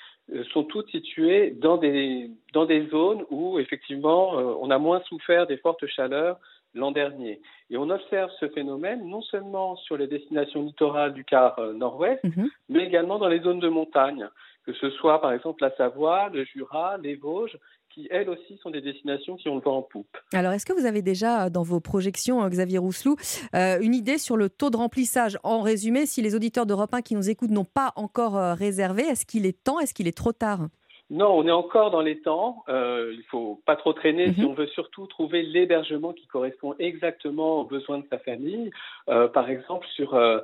sont 0.54 0.64
toutes 0.64 0.90
situées 0.90 1.52
dans 1.52 1.78
des, 1.78 2.30
dans 2.54 2.66
des 2.66 2.88
zones 2.88 3.24
où 3.30 3.60
effectivement 3.60 4.38
euh, 4.40 4.56
on 4.62 4.70
a 4.72 4.78
moins 4.78 5.02
souffert 5.02 5.48
des 5.48 5.58
fortes 5.58 5.86
chaleurs 5.88 6.40
l'an 6.74 6.92
dernier. 6.92 7.42
Et 7.70 7.78
on 7.78 7.90
observe 7.90 8.32
ce 8.40 8.48
phénomène 8.50 9.08
non 9.08 9.22
seulement 9.22 9.76
sur 9.76 9.98
les 9.98 10.08
destinations 10.08 10.64
littorales 10.64 11.14
du 11.14 11.26
quart 11.26 11.60
euh, 11.60 11.74
nord-ouest, 11.74 12.24
mais 12.70 12.86
également 12.86 13.20
dans 13.20 13.28
les 13.28 13.42
zones 13.42 13.60
de 13.60 13.68
montagne, 13.68 14.28
que 14.66 14.74
ce 14.74 14.90
soit 14.92 15.20
par 15.22 15.34
exemple 15.34 15.64
la 15.64 15.76
Savoie, 15.76 16.30
le 16.30 16.46
Jura, 16.46 16.98
les 16.98 17.16
Vosges, 17.16 17.58
qui 17.94 18.08
elles 18.12 18.30
aussi 18.30 18.58
sont 18.64 18.70
des 18.70 18.82
destinations 18.82 19.36
qui 19.36 19.50
ont 19.50 19.56
le 19.56 19.62
vent 19.62 19.78
en 19.78 19.82
poupe. 19.82 20.18
Alors 20.34 20.52
est-ce 20.54 20.66
que 20.66 20.74
vous 20.74 20.86
avez 20.86 21.02
déjà 21.02 21.46
euh, 21.46 21.50
dans 21.50 21.64
vos 21.64 21.80
projections 21.80 22.44
euh, 22.44 22.50
Xavier 22.50 22.78
Rousselou 22.78 23.16
euh, 23.56 23.80
une 23.82 23.94
idée 23.94 24.18
sur 24.18 24.38
le 24.38 24.50
taux 24.50 24.70
de 24.70 24.78
remplissage? 24.78 25.38
En 25.44 25.62
résumé, 25.62 26.06
si 26.06 26.22
les 26.22 26.36
auditeurs 26.36 26.66
d'Europe 26.66 26.94
1 26.94 27.02
qui 27.02 27.16
nous 27.16 27.30
écoutent 27.30 27.52
n'ont 27.52 27.66
pas 27.66 27.92
encore 27.96 28.34
réservé, 28.58 29.04
est-ce 29.04 29.26
qu'il 29.26 29.46
est 29.46 29.64
temps? 29.64 29.80
Est-ce 29.80 29.94
qu'il 29.94 30.08
est 30.08 30.18
trop 30.18 30.32
tard? 30.32 30.68
Non, 31.14 31.28
on 31.38 31.46
est 31.46 31.52
encore 31.52 31.92
dans 31.92 32.00
les 32.00 32.22
temps. 32.22 32.64
Euh, 32.70 33.12
il 33.14 33.24
faut 33.24 33.62
pas 33.66 33.76
trop 33.76 33.92
traîner 33.92 34.34
si 34.34 34.40
Mhm. 34.40 34.48
on 34.48 34.54
veut 34.54 34.68
surtout 34.68 35.08
trouver 35.08 35.42
l'hébergement 35.44 36.14
qui 36.14 36.26
correspond 36.26 36.74
exactement 36.80 37.60
aux 37.60 37.66
besoins 37.66 38.00
de 38.00 38.06
sa 38.10 38.18
famille. 38.18 38.72
Euh, 39.10 39.28
par 39.28 39.50
exemple, 39.50 39.86
sur 39.94 40.14
euh, 40.14 40.40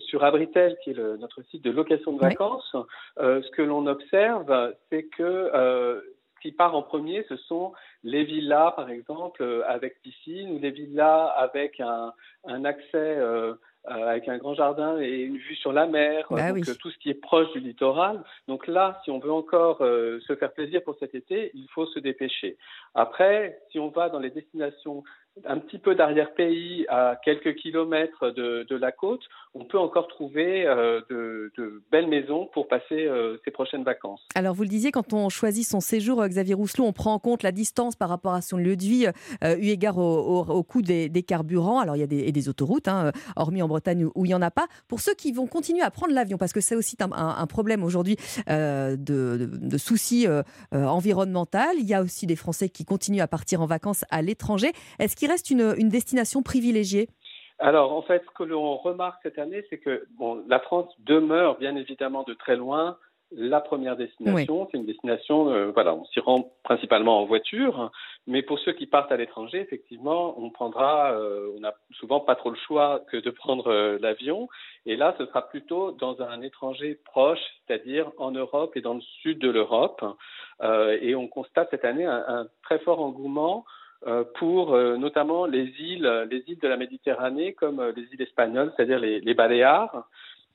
sur 0.00 0.22
Abritel, 0.22 0.76
qui 0.84 0.90
est 0.90 0.94
le- 0.94 1.16
notre 1.16 1.40
site 1.50 1.64
de 1.64 1.70
location 1.70 2.12
de 2.12 2.20
vacances, 2.20 2.76
ce 3.18 3.50
que 3.52 3.62
l'on 3.62 3.86
observe, 3.86 4.74
c'est 4.90 5.04
que 5.04 6.02
qui 6.44 6.52
part 6.52 6.76
en 6.76 6.82
premier, 6.82 7.24
ce 7.30 7.36
sont 7.38 7.72
les 8.02 8.22
villas, 8.24 8.74
par 8.76 8.90
exemple, 8.90 9.42
euh, 9.42 9.62
avec 9.66 10.02
piscine, 10.02 10.50
ou 10.54 10.58
les 10.58 10.70
villas 10.70 11.32
avec 11.38 11.80
un, 11.80 12.12
un 12.46 12.66
accès 12.66 12.86
euh, 12.94 13.54
euh, 13.90 14.08
avec 14.08 14.28
un 14.28 14.36
grand 14.36 14.54
jardin 14.54 14.98
et 15.00 15.22
une 15.22 15.38
vue 15.38 15.56
sur 15.56 15.72
la 15.72 15.86
mer, 15.86 16.26
Bah 16.30 16.48
donc 16.52 16.64
oui. 16.66 16.76
tout 16.78 16.90
ce 16.90 16.98
qui 16.98 17.08
est 17.08 17.20
proche 17.30 17.50
du 17.52 17.60
littoral. 17.60 18.22
Donc 18.46 18.66
là, 18.66 19.00
si 19.04 19.10
on 19.10 19.18
veut 19.20 19.32
encore 19.32 19.78
euh, 19.80 20.20
se 20.26 20.34
faire 20.36 20.52
plaisir 20.52 20.82
pour 20.82 20.96
cet 20.98 21.14
été, 21.14 21.50
il 21.54 21.66
faut 21.74 21.86
se 21.86 21.98
dépêcher. 21.98 22.56
Après, 22.94 23.58
si 23.70 23.78
on 23.78 23.88
va 23.88 24.10
dans 24.10 24.18
les 24.20 24.30
destinations 24.30 25.02
un 25.46 25.58
petit 25.58 25.78
peu 25.78 25.94
d'arrière-pays, 25.94 26.86
à 26.88 27.16
quelques 27.24 27.54
kilomètres 27.56 28.30
de, 28.30 28.64
de 28.68 28.76
la 28.76 28.92
côte, 28.92 29.24
on 29.54 29.64
peut 29.64 29.78
encore 29.78 30.08
trouver 30.08 30.66
euh, 30.66 31.00
de, 31.08 31.82
belles 31.92 32.08
maisons 32.08 32.48
pour 32.52 32.66
passer 32.66 33.06
euh, 33.06 33.36
ses 33.44 33.52
prochaines 33.52 33.84
vacances. 33.84 34.26
Alors, 34.34 34.54
vous 34.54 34.64
le 34.64 34.68
disiez, 34.68 34.90
quand 34.90 35.12
on 35.12 35.28
choisit 35.28 35.66
son 35.66 35.80
séjour, 35.80 36.20
euh, 36.20 36.28
Xavier 36.28 36.54
Rousselot, 36.54 36.84
on 36.84 36.92
prend 36.92 37.14
en 37.14 37.18
compte 37.20 37.42
la 37.44 37.52
distance 37.52 37.94
par 37.94 38.08
rapport 38.08 38.34
à 38.34 38.42
son 38.42 38.56
lieu 38.56 38.76
de 38.76 38.82
vie, 38.82 39.06
eu 39.42 39.68
égard 39.68 39.98
au, 39.98 40.62
coût 40.64 40.82
des, 40.82 41.10
carburants. 41.26 41.78
Alors, 41.78 41.96
il 41.96 42.00
y 42.00 42.02
a 42.02 42.32
des, 42.32 42.48
autoroutes, 42.48 42.88
hein, 42.88 43.12
hormis 43.36 43.62
en 43.62 43.68
Bretagne 43.68 44.06
où, 44.14 44.24
il 44.24 44.28
n'y 44.28 44.34
en 44.34 44.42
a 44.42 44.50
pas. 44.50 44.66
Pour 44.88 45.00
ceux 45.00 45.14
qui 45.14 45.32
vont 45.32 45.46
continuer 45.46 45.82
à 45.82 45.90
prendre 45.90 46.12
l'avion, 46.12 46.36
parce 46.36 46.52
que 46.52 46.60
c'est 46.60 46.74
aussi 46.74 46.96
un, 47.00 47.46
problème 47.46 47.84
aujourd'hui 47.84 48.16
de, 48.48 48.96
de- 48.96 49.48
de 49.52 49.78
soucis 49.78 50.26
environnementaux, 50.72 51.58
il 51.78 51.86
y 51.86 51.94
a 51.94 52.02
aussi 52.02 52.26
des 52.26 52.36
Français 52.36 52.68
qui 52.68 52.84
continuent 52.84 53.20
à 53.20 53.28
partir 53.28 53.60
en 53.60 53.66
vacances 53.66 54.04
à 54.10 54.22
l'étranger. 54.22 54.72
Est-ce 54.98 55.16
qu'il 55.16 55.30
reste 55.30 55.50
une 55.50 55.88
destination 55.88 56.42
privilégiée? 56.42 57.08
Alors, 57.64 57.94
en 57.94 58.02
fait, 58.02 58.22
ce 58.26 58.30
que 58.36 58.42
l'on 58.42 58.76
remarque 58.76 59.20
cette 59.22 59.38
année, 59.38 59.64
c'est 59.70 59.78
que 59.78 60.04
bon, 60.18 60.44
la 60.48 60.60
France 60.60 60.92
demeure 60.98 61.56
bien 61.56 61.74
évidemment 61.76 62.22
de 62.22 62.34
très 62.34 62.56
loin 62.56 62.98
la 63.32 63.62
première 63.62 63.96
destination. 63.96 64.68
C'est 64.70 64.76
une 64.76 64.84
destination, 64.84 65.48
euh, 65.48 65.70
voilà, 65.72 65.94
on 65.94 66.04
s'y 66.04 66.20
rend 66.20 66.52
principalement 66.62 67.22
en 67.22 67.24
voiture, 67.24 67.90
mais 68.26 68.42
pour 68.42 68.58
ceux 68.58 68.72
qui 68.74 68.86
partent 68.86 69.10
à 69.12 69.16
l'étranger, 69.16 69.60
effectivement, 69.60 70.38
on 70.38 70.50
prendra, 70.50 71.12
euh, 71.12 71.54
on 71.56 71.60
n'a 71.60 71.72
souvent 71.92 72.20
pas 72.20 72.36
trop 72.36 72.50
le 72.50 72.56
choix 72.66 73.00
que 73.10 73.16
de 73.16 73.30
prendre 73.30 73.68
euh, 73.68 73.98
l'avion. 73.98 74.50
Et 74.84 74.94
là, 74.94 75.14
ce 75.16 75.24
sera 75.24 75.48
plutôt 75.48 75.92
dans 75.92 76.20
un 76.20 76.42
étranger 76.42 77.00
proche, 77.06 77.40
c'est-à-dire 77.66 78.12
en 78.18 78.30
Europe 78.30 78.76
et 78.76 78.82
dans 78.82 78.94
le 78.94 79.00
sud 79.22 79.38
de 79.38 79.48
l'Europe. 79.48 80.04
Euh, 80.62 80.98
et 81.00 81.14
on 81.14 81.28
constate 81.28 81.68
cette 81.70 81.86
année 81.86 82.04
un, 82.04 82.24
un 82.28 82.46
très 82.62 82.78
fort 82.80 83.00
engouement 83.00 83.64
pour 84.38 84.74
euh, 84.74 84.96
notamment 84.96 85.46
les 85.46 85.66
îles, 85.78 86.26
les 86.30 86.42
îles 86.46 86.58
de 86.60 86.68
la 86.68 86.76
Méditerranée, 86.76 87.52
comme 87.54 87.80
euh, 87.80 87.92
les 87.96 88.02
îles 88.12 88.22
espagnoles, 88.22 88.72
c'est-à-dire 88.76 88.98
les, 88.98 89.20
les 89.20 89.34
Baléares, 89.34 90.08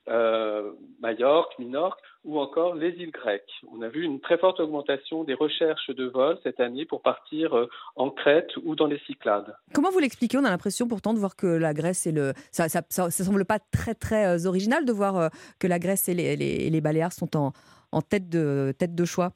euh, 0.08 0.72
Majorque, 1.00 1.58
Minorque, 1.58 2.00
ou 2.24 2.38
encore 2.38 2.74
les 2.74 2.90
îles 2.90 3.10
grecques. 3.12 3.50
On 3.72 3.80
a 3.82 3.88
vu 3.88 4.02
une 4.02 4.20
très 4.20 4.38
forte 4.38 4.60
augmentation 4.60 5.24
des 5.24 5.34
recherches 5.34 5.90
de 5.90 6.06
vol 6.06 6.38
cette 6.42 6.60
année 6.60 6.84
pour 6.84 7.00
partir 7.02 7.56
euh, 7.56 7.68
en 7.96 8.10
Crète 8.10 8.50
ou 8.64 8.74
dans 8.76 8.86
les 8.86 8.98
Cyclades. 9.06 9.54
Comment 9.74 9.90
vous 9.90 9.98
l'expliquez? 10.00 10.36
On 10.38 10.44
a 10.44 10.50
l'impression 10.50 10.86
pourtant 10.88 11.14
de 11.14 11.18
voir 11.18 11.36
que 11.36 11.46
la 11.46 11.72
Grèce 11.74 12.06
et 12.06 12.12
le. 12.12 12.32
Ça, 12.50 12.68
ça, 12.68 13.10
semble 13.10 13.44
pas 13.44 13.58
très 13.58 13.94
très 13.94 14.26
euh, 14.26 14.46
original 14.48 14.84
de 14.84 14.92
voir 14.92 15.16
euh, 15.16 15.28
que 15.58 15.66
la 15.66 15.78
Grèce 15.78 16.08
et 16.08 16.14
les, 16.14 16.36
les- 16.36 16.70
les 16.70 16.80
Baléares 16.80 17.12
sont 17.12 17.36
en, 17.36 17.52
en 17.92 18.02
tête, 18.02 18.28
de, 18.28 18.72
tête 18.78 18.94
de 18.94 19.04
choix. 19.04 19.32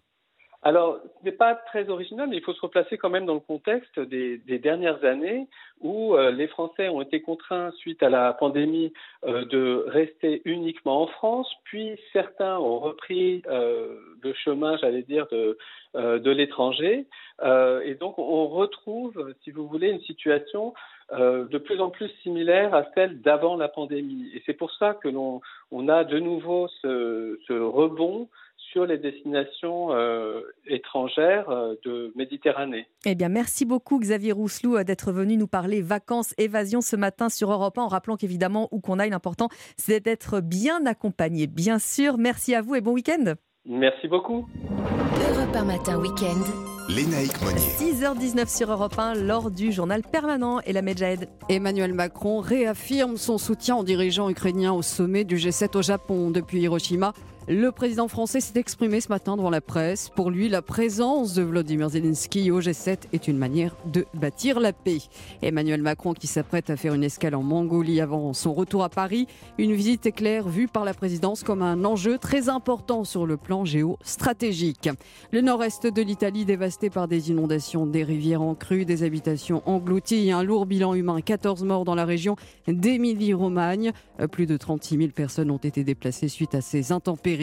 Alors, 0.66 0.98
ce 1.20 1.26
n'est 1.26 1.36
pas 1.36 1.54
très 1.54 1.90
original, 1.90 2.26
mais 2.26 2.38
il 2.38 2.42
faut 2.42 2.54
se 2.54 2.60
replacer 2.62 2.96
quand 2.96 3.10
même 3.10 3.26
dans 3.26 3.34
le 3.34 3.40
contexte 3.40 4.00
des, 4.00 4.38
dernières 4.58 5.04
années 5.04 5.46
où 5.82 6.14
euh, 6.14 6.30
les 6.30 6.46
Français 6.46 6.88
ont 6.88 7.02
été 7.02 7.20
contraints, 7.20 7.70
suite 7.72 8.02
à 8.02 8.08
la 8.08 8.32
pandémie, 8.32 8.94
euh, 9.26 9.44
de 9.44 9.84
rester 9.86 10.40
uniquement 10.46 11.02
en 11.02 11.06
France, 11.06 11.52
puis 11.64 12.00
certains 12.14 12.58
ont 12.58 12.78
repris 12.78 13.42
euh, 13.46 13.94
le 14.22 14.32
chemin, 14.32 14.78
j'allais 14.78 15.02
dire, 15.02 15.26
de, 15.30 15.58
de 15.94 16.30
l'étranger. 16.30 17.06
Et 17.84 17.94
donc, 17.94 18.18
on 18.18 18.48
retrouve, 18.48 19.34
si 19.44 19.50
vous 19.50 19.68
voulez, 19.68 19.90
une 19.90 20.00
situation 20.00 20.72
de 21.12 21.58
plus 21.58 21.80
en 21.80 21.90
plus 21.90 22.08
similaire 22.22 22.74
à 22.74 22.84
celle 22.94 23.20
d'avant 23.20 23.56
la 23.56 23.68
pandémie. 23.68 24.30
Et 24.34 24.42
c'est 24.46 24.54
pour 24.54 24.72
ça 24.72 24.94
que 24.94 25.08
l'on 25.08 25.42
on 25.70 25.88
a 25.88 26.04
de 26.04 26.18
nouveau 26.18 26.68
ce 26.82 27.52
rebond 27.52 28.28
sur 28.74 28.86
les 28.86 28.98
destinations 28.98 29.92
euh, 29.92 30.40
étrangères 30.66 31.48
euh, 31.48 31.76
de 31.84 32.12
Méditerranée. 32.16 32.88
Eh 33.06 33.14
bien, 33.14 33.28
merci 33.28 33.64
beaucoup 33.64 34.00
Xavier 34.00 34.32
Rousselou 34.32 34.76
euh, 34.76 34.82
d'être 34.82 35.12
venu 35.12 35.36
nous 35.36 35.46
parler 35.46 35.80
vacances, 35.80 36.34
évasion 36.38 36.80
ce 36.80 36.96
matin 36.96 37.28
sur 37.28 37.52
Europe 37.52 37.78
1, 37.78 37.82
en 37.82 37.88
rappelant 37.88 38.16
qu'évidemment, 38.16 38.68
où 38.72 38.80
qu'on 38.80 38.98
aille, 38.98 39.10
l'important, 39.10 39.48
c'est 39.76 40.00
d'être 40.00 40.40
bien 40.40 40.84
accompagné, 40.86 41.46
bien 41.46 41.78
sûr. 41.78 42.18
Merci 42.18 42.56
à 42.56 42.62
vous 42.62 42.74
et 42.74 42.80
bon 42.80 42.92
week-end. 42.92 43.34
Merci 43.64 44.08
beaucoup. 44.08 44.48
Europe 45.30 45.54
1 45.54 45.64
Matin 45.64 45.98
Week-end. 46.00 46.42
Lénaïque 46.88 47.40
Monnier. 47.40 47.58
6h19 47.58 48.54
sur 48.54 48.70
Europe 48.70 48.98
1, 48.98 49.14
lors 49.14 49.50
du 49.50 49.72
journal 49.72 50.02
permanent 50.02 50.60
et 50.66 50.72
la 50.72 50.82
Medjahed. 50.82 51.28
Emmanuel 51.48 51.94
Macron 51.94 52.40
réaffirme 52.40 53.16
son 53.16 53.38
soutien 53.38 53.76
aux 53.76 53.84
dirigeants 53.84 54.28
ukrainiens 54.28 54.72
au 54.72 54.82
sommet 54.82 55.24
du 55.24 55.36
G7 55.36 55.78
au 55.78 55.82
Japon 55.82 56.30
depuis 56.30 56.60
Hiroshima. 56.60 57.14
Le 57.46 57.72
président 57.72 58.08
français 58.08 58.40
s'est 58.40 58.58
exprimé 58.58 59.02
ce 59.02 59.10
matin 59.10 59.36
devant 59.36 59.50
la 59.50 59.60
presse. 59.60 60.08
Pour 60.08 60.30
lui, 60.30 60.48
la 60.48 60.62
présence 60.62 61.34
de 61.34 61.42
Vladimir 61.42 61.90
Zelensky 61.90 62.50
au 62.50 62.62
G7 62.62 63.00
est 63.12 63.28
une 63.28 63.36
manière 63.36 63.76
de 63.84 64.06
bâtir 64.14 64.60
la 64.60 64.72
paix. 64.72 65.00
Emmanuel 65.42 65.82
Macron 65.82 66.14
qui 66.14 66.26
s'apprête 66.26 66.70
à 66.70 66.76
faire 66.76 66.94
une 66.94 67.04
escale 67.04 67.34
en 67.34 67.42
Mongolie 67.42 68.00
avant 68.00 68.32
son 68.32 68.54
retour 68.54 68.82
à 68.82 68.88
Paris. 68.88 69.26
Une 69.58 69.74
visite 69.74 70.06
éclair 70.06 70.48
vue 70.48 70.68
par 70.68 70.86
la 70.86 70.94
présidence 70.94 71.42
comme 71.42 71.60
un 71.60 71.84
enjeu 71.84 72.16
très 72.16 72.48
important 72.48 73.04
sur 73.04 73.26
le 73.26 73.36
plan 73.36 73.66
géostratégique. 73.66 74.88
Le 75.30 75.42
nord-est 75.42 75.86
de 75.86 76.00
l'Italie 76.00 76.46
dévasté 76.46 76.88
par 76.88 77.08
des 77.08 77.30
inondations, 77.30 77.84
des 77.84 78.04
rivières 78.04 78.40
en 78.40 78.54
crue, 78.54 78.86
des 78.86 79.02
habitations 79.02 79.62
englouties, 79.66 80.32
un 80.32 80.42
lourd 80.42 80.64
bilan 80.64 80.94
humain, 80.94 81.20
14 81.20 81.62
morts 81.64 81.84
dans 81.84 81.94
la 81.94 82.06
région 82.06 82.36
d'Émilie-Romagne. 82.68 83.92
Plus 84.32 84.46
de 84.46 84.56
36 84.56 84.96
000 84.96 85.08
personnes 85.10 85.50
ont 85.50 85.58
été 85.58 85.84
déplacées 85.84 86.28
suite 86.28 86.54
à 86.54 86.62
ces 86.62 86.90
intempéries. 86.90 87.33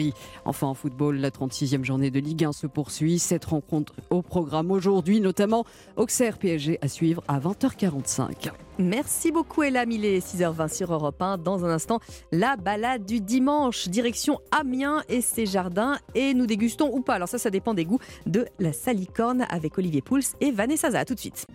Enfin, 0.44 0.66
en 0.66 0.74
football, 0.74 1.16
la 1.16 1.30
36e 1.30 1.84
journée 1.84 2.10
de 2.10 2.18
Ligue 2.18 2.44
1 2.44 2.52
se 2.52 2.66
poursuit. 2.66 3.18
Cette 3.18 3.44
rencontre 3.44 3.94
au 4.10 4.22
programme 4.22 4.70
aujourd'hui, 4.70 5.20
notamment 5.20 5.64
Auxerre 5.96 6.38
PSG 6.38 6.78
à 6.80 6.88
suivre 6.88 7.22
à 7.28 7.38
20h45. 7.38 8.50
Merci 8.78 9.32
beaucoup 9.32 9.62
Ella 9.62 9.84
Millet, 9.84 10.18
6h20 10.18 10.74
sur 10.74 10.92
Europe 10.92 11.20
1. 11.20 11.38
Dans 11.38 11.64
un 11.64 11.70
instant, 11.70 12.00
la 12.30 12.56
balade 12.56 13.04
du 13.04 13.20
dimanche, 13.20 13.88
direction 13.88 14.40
Amiens 14.50 15.02
et 15.08 15.20
ses 15.20 15.46
jardins. 15.46 15.98
Et 16.14 16.34
nous 16.34 16.46
dégustons 16.46 16.90
ou 16.92 17.00
pas, 17.00 17.14
alors 17.14 17.28
ça, 17.28 17.38
ça 17.38 17.50
dépend 17.50 17.74
des 17.74 17.84
goûts, 17.84 18.00
de 18.26 18.46
la 18.58 18.72
salicorne 18.72 19.46
avec 19.50 19.76
Olivier 19.78 20.02
Pouls 20.02 20.22
et 20.40 20.50
Vanessa 20.50 20.90
Zaza. 20.90 21.04
tout 21.04 21.14
de 21.14 21.20
suite. 21.20 21.46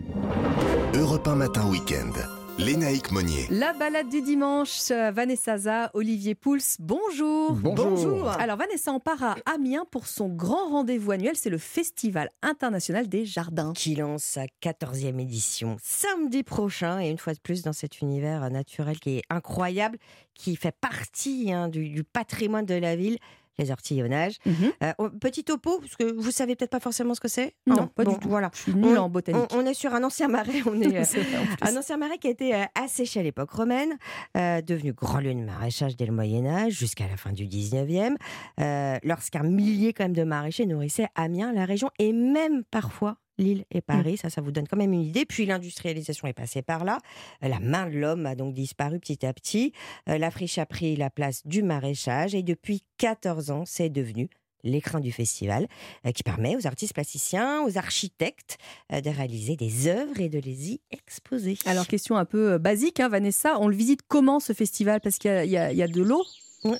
Europe 0.94 1.26
1 1.26 1.34
Matin 1.34 1.68
Week-end. 1.68 2.47
Lénaïque 2.58 3.12
Monnier. 3.12 3.46
La 3.50 3.72
balade 3.72 4.08
du 4.08 4.20
dimanche, 4.20 4.90
Vanessa 4.90 5.58
Zaza, 5.58 5.90
Olivier 5.94 6.34
Pouls, 6.34 6.58
bonjour. 6.80 7.52
bonjour. 7.52 8.28
Alors 8.30 8.56
Vanessa, 8.56 8.92
on 8.92 8.98
part 8.98 9.22
à 9.22 9.36
Amiens 9.46 9.84
pour 9.88 10.08
son 10.08 10.28
grand 10.28 10.68
rendez-vous 10.68 11.12
annuel, 11.12 11.36
c'est 11.36 11.50
le 11.50 11.58
Festival 11.58 12.28
international 12.42 13.08
des 13.08 13.24
jardins. 13.24 13.72
Qui 13.74 13.94
lance 13.94 14.24
sa 14.24 14.46
14e 14.60 15.20
édition 15.20 15.76
samedi 15.80 16.42
prochain, 16.42 17.00
et 17.00 17.08
une 17.08 17.18
fois 17.18 17.32
de 17.32 17.38
plus 17.38 17.62
dans 17.62 17.72
cet 17.72 18.00
univers 18.00 18.50
naturel 18.50 18.98
qui 18.98 19.18
est 19.18 19.22
incroyable, 19.30 19.96
qui 20.34 20.56
fait 20.56 20.74
partie 20.74 21.52
hein, 21.52 21.68
du, 21.68 21.88
du 21.88 22.02
patrimoine 22.02 22.66
de 22.66 22.74
la 22.74 22.96
ville 22.96 23.18
les 23.58 23.70
ortillonnages. 23.70 24.36
Euh, 24.46 24.92
oh, 24.98 25.08
petit 25.10 25.44
topo, 25.44 25.78
parce 25.80 25.96
que 25.96 26.12
vous 26.12 26.30
savez 26.30 26.56
peut-être 26.56 26.70
pas 26.70 26.80
forcément 26.80 27.14
ce 27.14 27.20
que 27.20 27.28
c'est. 27.28 27.54
Non, 27.66 27.82
Hein 27.82 27.90
pas 27.94 28.04
Bon, 28.04 28.12
du 28.12 28.18
tout. 28.18 28.28
Voilà. 28.28 28.50
Je 28.54 28.62
suis 28.62 28.74
nulle 28.74 28.98
en 28.98 29.08
botanique. 29.08 29.42
On, 29.52 29.58
on 29.58 29.66
est 29.66 29.74
sur 29.74 29.94
un 29.94 30.02
ancien 30.04 30.28
marais. 30.28 30.62
On 30.66 30.80
est, 30.80 30.96
euh, 30.96 31.24
un 31.62 31.76
ancien 31.76 31.96
marais 31.96 32.18
qui 32.18 32.28
a 32.28 32.30
été 32.30 32.54
euh, 32.54 32.64
asséché 32.74 33.20
à 33.20 33.22
l'époque 33.22 33.50
romaine, 33.50 33.96
euh, 34.36 34.62
devenu 34.62 34.92
grand 34.92 35.18
lieu 35.20 35.34
de 35.34 35.40
maraîchage 35.40 35.96
dès 35.96 36.06
le 36.06 36.12
Moyen 36.12 36.46
Âge 36.46 36.72
jusqu'à 36.72 37.06
la 37.08 37.16
fin 37.16 37.32
du 37.32 37.46
19e, 37.46 38.16
euh, 38.60 38.96
lorsqu'un 39.02 39.42
millier 39.42 39.92
quand 39.92 40.04
même 40.04 40.12
de 40.12 40.24
maraîchers 40.24 40.66
nourrissaient 40.66 41.08
Amiens, 41.14 41.52
la 41.52 41.64
région 41.64 41.90
et 41.98 42.12
même 42.12 42.64
parfois 42.70 43.16
Lille 43.38 43.64
et 43.70 43.80
Paris, 43.80 44.16
ça, 44.16 44.30
ça 44.30 44.40
vous 44.40 44.50
donne 44.50 44.66
quand 44.66 44.76
même 44.76 44.92
une 44.92 45.02
idée. 45.04 45.24
Puis 45.24 45.46
l'industrialisation 45.46 46.26
est 46.28 46.32
passée 46.32 46.62
par 46.62 46.84
là. 46.84 46.98
Euh, 47.44 47.48
La 47.48 47.60
main 47.60 47.86
de 47.88 47.96
l'homme 47.96 48.26
a 48.26 48.34
donc 48.34 48.52
disparu 48.54 48.98
petit 48.98 49.24
à 49.24 49.32
petit. 49.32 49.72
Euh, 50.08 50.18
La 50.18 50.30
friche 50.30 50.58
a 50.58 50.66
pris 50.66 50.96
la 50.96 51.08
place 51.10 51.46
du 51.46 51.62
maraîchage 51.62 52.34
et 52.34 52.42
depuis 52.42 52.82
14 52.98 53.50
ans, 53.50 53.64
c'est 53.64 53.88
devenu 53.90 54.28
l'écrin 54.64 54.98
du 54.98 55.12
festival, 55.12 55.68
euh, 56.04 56.10
qui 56.10 56.24
permet 56.24 56.56
aux 56.56 56.66
artistes 56.66 56.92
plasticiens, 56.92 57.62
aux 57.62 57.78
architectes 57.78 58.58
de 58.90 59.08
réaliser 59.08 59.54
des 59.54 59.86
œuvres 59.86 60.20
et 60.20 60.28
de 60.28 60.40
les 60.40 60.72
y 60.72 60.80
exposer. 60.90 61.56
Alors 61.64 61.86
question 61.86 62.16
un 62.16 62.24
peu 62.24 62.58
basique, 62.58 62.98
hein, 62.98 63.08
Vanessa, 63.08 63.58
on 63.60 63.68
le 63.68 63.76
visite 63.76 64.00
comment 64.08 64.40
ce 64.40 64.52
festival? 64.52 65.00
Parce 65.00 65.18
qu'il 65.18 65.30
y 65.30 65.56
a- 65.56 65.72
y, 65.72 65.78
y 65.78 65.88
de 65.88 66.02
l'eau? 66.02 66.24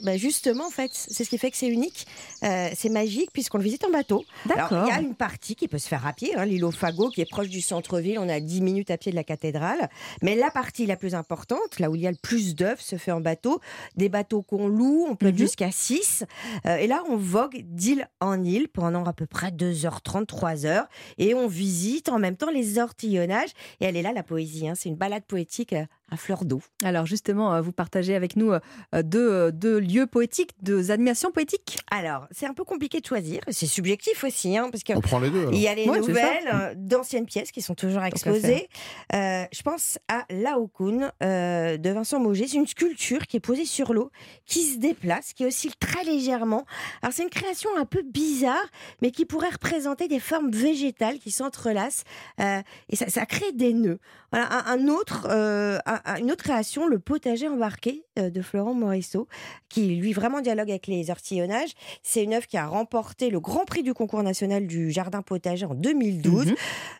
Bah 0.03 0.17
justement, 0.17 0.67
en 0.67 0.71
fait, 0.71 0.91
c'est 0.93 1.25
ce 1.25 1.31
qui 1.31 1.39
fait 1.39 1.51
que 1.51 1.57
c'est 1.57 1.69
unique. 1.69 2.07
Euh, 2.43 2.69
c'est 2.75 2.89
magique 2.89 3.31
puisqu'on 3.33 3.59
le 3.59 3.65
visite 3.65 3.85
en 3.85 3.91
bateau. 3.91 4.25
D'accord. 4.47 4.87
il 4.87 4.89
y 4.89 4.93
a 4.93 5.01
une 5.01 5.15
partie 5.15 5.55
qui 5.55 5.69
peut 5.69 5.79
se 5.79 5.89
faire 5.89 6.07
à 6.07 6.13
pied, 6.13 6.35
hein, 6.37 6.45
l'île 6.45 6.65
au 6.65 6.71
Fagot, 6.71 7.11
qui 7.11 7.21
est 7.21 7.31
proche 7.31 7.49
du 7.49 7.61
centre-ville. 7.61 8.19
On 8.19 8.29
a 8.29 8.41
10 8.41 8.61
minutes 8.61 8.91
à 8.91 8.97
pied 8.99 9.13
de 9.13 9.17
la 9.17 9.25
cathédrale. 9.25 9.89
Mais 10.23 10.35
la 10.35 10.51
partie 10.51 10.87
la 10.87 10.97
plus 10.97 11.15
importante, 11.15 11.79
là 11.79 11.91
où 11.91 11.95
il 11.95 12.03
y 12.03 12.07
a 12.07 12.11
le 12.11 12.17
plus 12.21 12.55
d'œufs, 12.55 12.81
se 12.81 12.97
fait 12.97 13.13
en 13.13 13.21
bateau. 13.21 13.61
Des 13.97 14.09
bateaux 14.09 14.43
qu'on 14.43 14.69
loue, 14.69 15.07
on 15.09 15.15
peut 15.17 15.29
être 15.29 15.39
jusqu'à 15.39 15.71
6. 15.71 16.25
et 16.65 16.87
là, 16.87 17.03
on 17.09 17.17
vogue 17.17 17.63
d'île 17.65 18.09
en 18.21 18.43
île 18.43 18.69
pendant 18.69 19.05
à 19.05 19.13
peu 19.13 19.27
près 19.27 19.51
2h30, 19.51 20.27
3h. 20.27 20.87
Et 21.19 21.35
on 21.35 21.47
visite 21.47 22.09
en 22.09 22.19
même 22.19 22.37
temps 22.37 22.51
les 22.51 22.79
ortillonnages. 22.79 23.51
Et 23.81 23.85
elle 23.85 23.97
est 23.97 24.03
là, 24.03 24.13
la 24.13 24.23
poésie. 24.23 24.69
hein. 24.69 24.75
C'est 24.75 24.89
une 24.89 24.97
balade 24.97 25.25
poétique 25.25 25.73
euh, 25.73 25.85
à 26.11 26.17
fleur 26.17 26.45
d'eau. 26.45 26.63
Alors 26.83 27.07
justement, 27.07 27.55
euh, 27.55 27.61
vous 27.61 27.73
partagez 27.73 28.15
avec 28.15 28.37
nous 28.37 28.53
euh, 28.53 28.61
deux, 29.03 29.31
euh, 29.31 29.51
deux 29.51 29.79
lieux 29.79 30.07
poétiques, 30.07 30.53
deux 30.63 30.91
animations 30.91 31.31
poétiques 31.31 31.79
Alors, 31.91 32.27
c'est 32.31 32.47
un 32.47 32.55
peu 32.55 32.65
compliqué 32.65 33.01
de 33.01 33.07
choisir. 33.07 33.41
C'est 33.49 33.67
subjectif 33.67 34.25
aussi, 34.25 34.57
hein, 34.57 34.69
parce 34.71 34.83
que 34.85 34.93
On 34.95 35.01
prend 35.01 35.19
les 35.21 35.31
deux, 35.31 35.41
alors. 35.41 35.53
il 35.53 35.61
y 35.61 35.69
a 35.69 35.75
les 35.75 35.89
Ouais, 35.89 35.99
nouvelles 36.01 36.75
d'anciennes 36.77 37.27
pièces 37.27 37.53
qui 37.53 37.61
sont 37.63 37.75
toujours 37.75 38.03
exposées. 38.05 38.69
Euh, 39.15 39.45
je 39.53 39.63
pense 39.63 39.99
à 40.09 40.25
Laocoon 40.31 41.11
euh, 41.23 41.77
de 41.77 41.91
Vincent 41.91 42.21
Mauger. 42.21 42.47
C'est 42.49 42.57
une 42.57 42.67
sculpture 42.67 43.27
qui 43.27 43.37
est 43.37 43.41
posée 43.41 43.65
sur 43.65 43.93
l'eau, 43.93 44.11
qui 44.47 44.63
se 44.63 44.79
déplace, 44.79 45.33
qui 45.33 45.45
oscille 45.45 45.75
très 45.79 46.05
légèrement. 46.05 46.65
Alors, 47.03 47.13
c'est 47.13 47.23
une 47.23 47.31
création 47.31 47.71
un 47.77 47.85
peu 47.85 48.03
bizarre, 48.03 48.67
mais 49.03 49.11
qui 49.11 49.25
pourrait 49.25 49.51
représenter 49.51 50.09
des 50.09 50.21
formes 50.21 50.51
végétales 50.51 51.19
qui 51.19 51.31
s'entrelacent 51.31 52.05
euh, 52.41 52.61
et 52.89 52.97
ça, 52.97 53.09
ça 53.09 53.27
crée 53.27 53.53
des 53.53 53.73
nœuds. 53.75 53.99
Voilà, 54.31 54.49
un, 54.69 54.79
un 54.79 54.89
autre, 54.89 55.27
euh, 55.31 55.79
un- 55.87 56.01
un- 56.05 56.17
une 56.17 56.31
autre 56.31 56.45
création, 56.45 56.87
le 56.87 56.99
potager 56.99 57.49
embarqué 57.49 58.05
euh, 58.19 58.29
de 58.31 58.43
Florent 58.43 58.75
Morisseau, 58.75 59.27
qui 59.69 59.97
lui 59.97 60.13
vraiment 60.13 60.41
dialogue 60.41 60.71
avec 60.71 60.87
les 60.87 61.11
ortillonnages. 61.11 61.71
C'est 62.03 62.25
une 62.25 62.35
œuvre 62.35 62.47
qui 62.47 62.57
a 62.59 62.67
remporté 62.67 63.31
le 63.31 63.41
Grand 63.41 63.65
Prix 63.65 63.83
du 63.83 63.95
concours 63.95 64.23
national 64.23 64.67
du 64.67 64.91
jardin 64.91 65.23
potager 65.23 65.65
en 65.67 65.75
2012. 65.75 66.47
Mhm. 66.49 66.55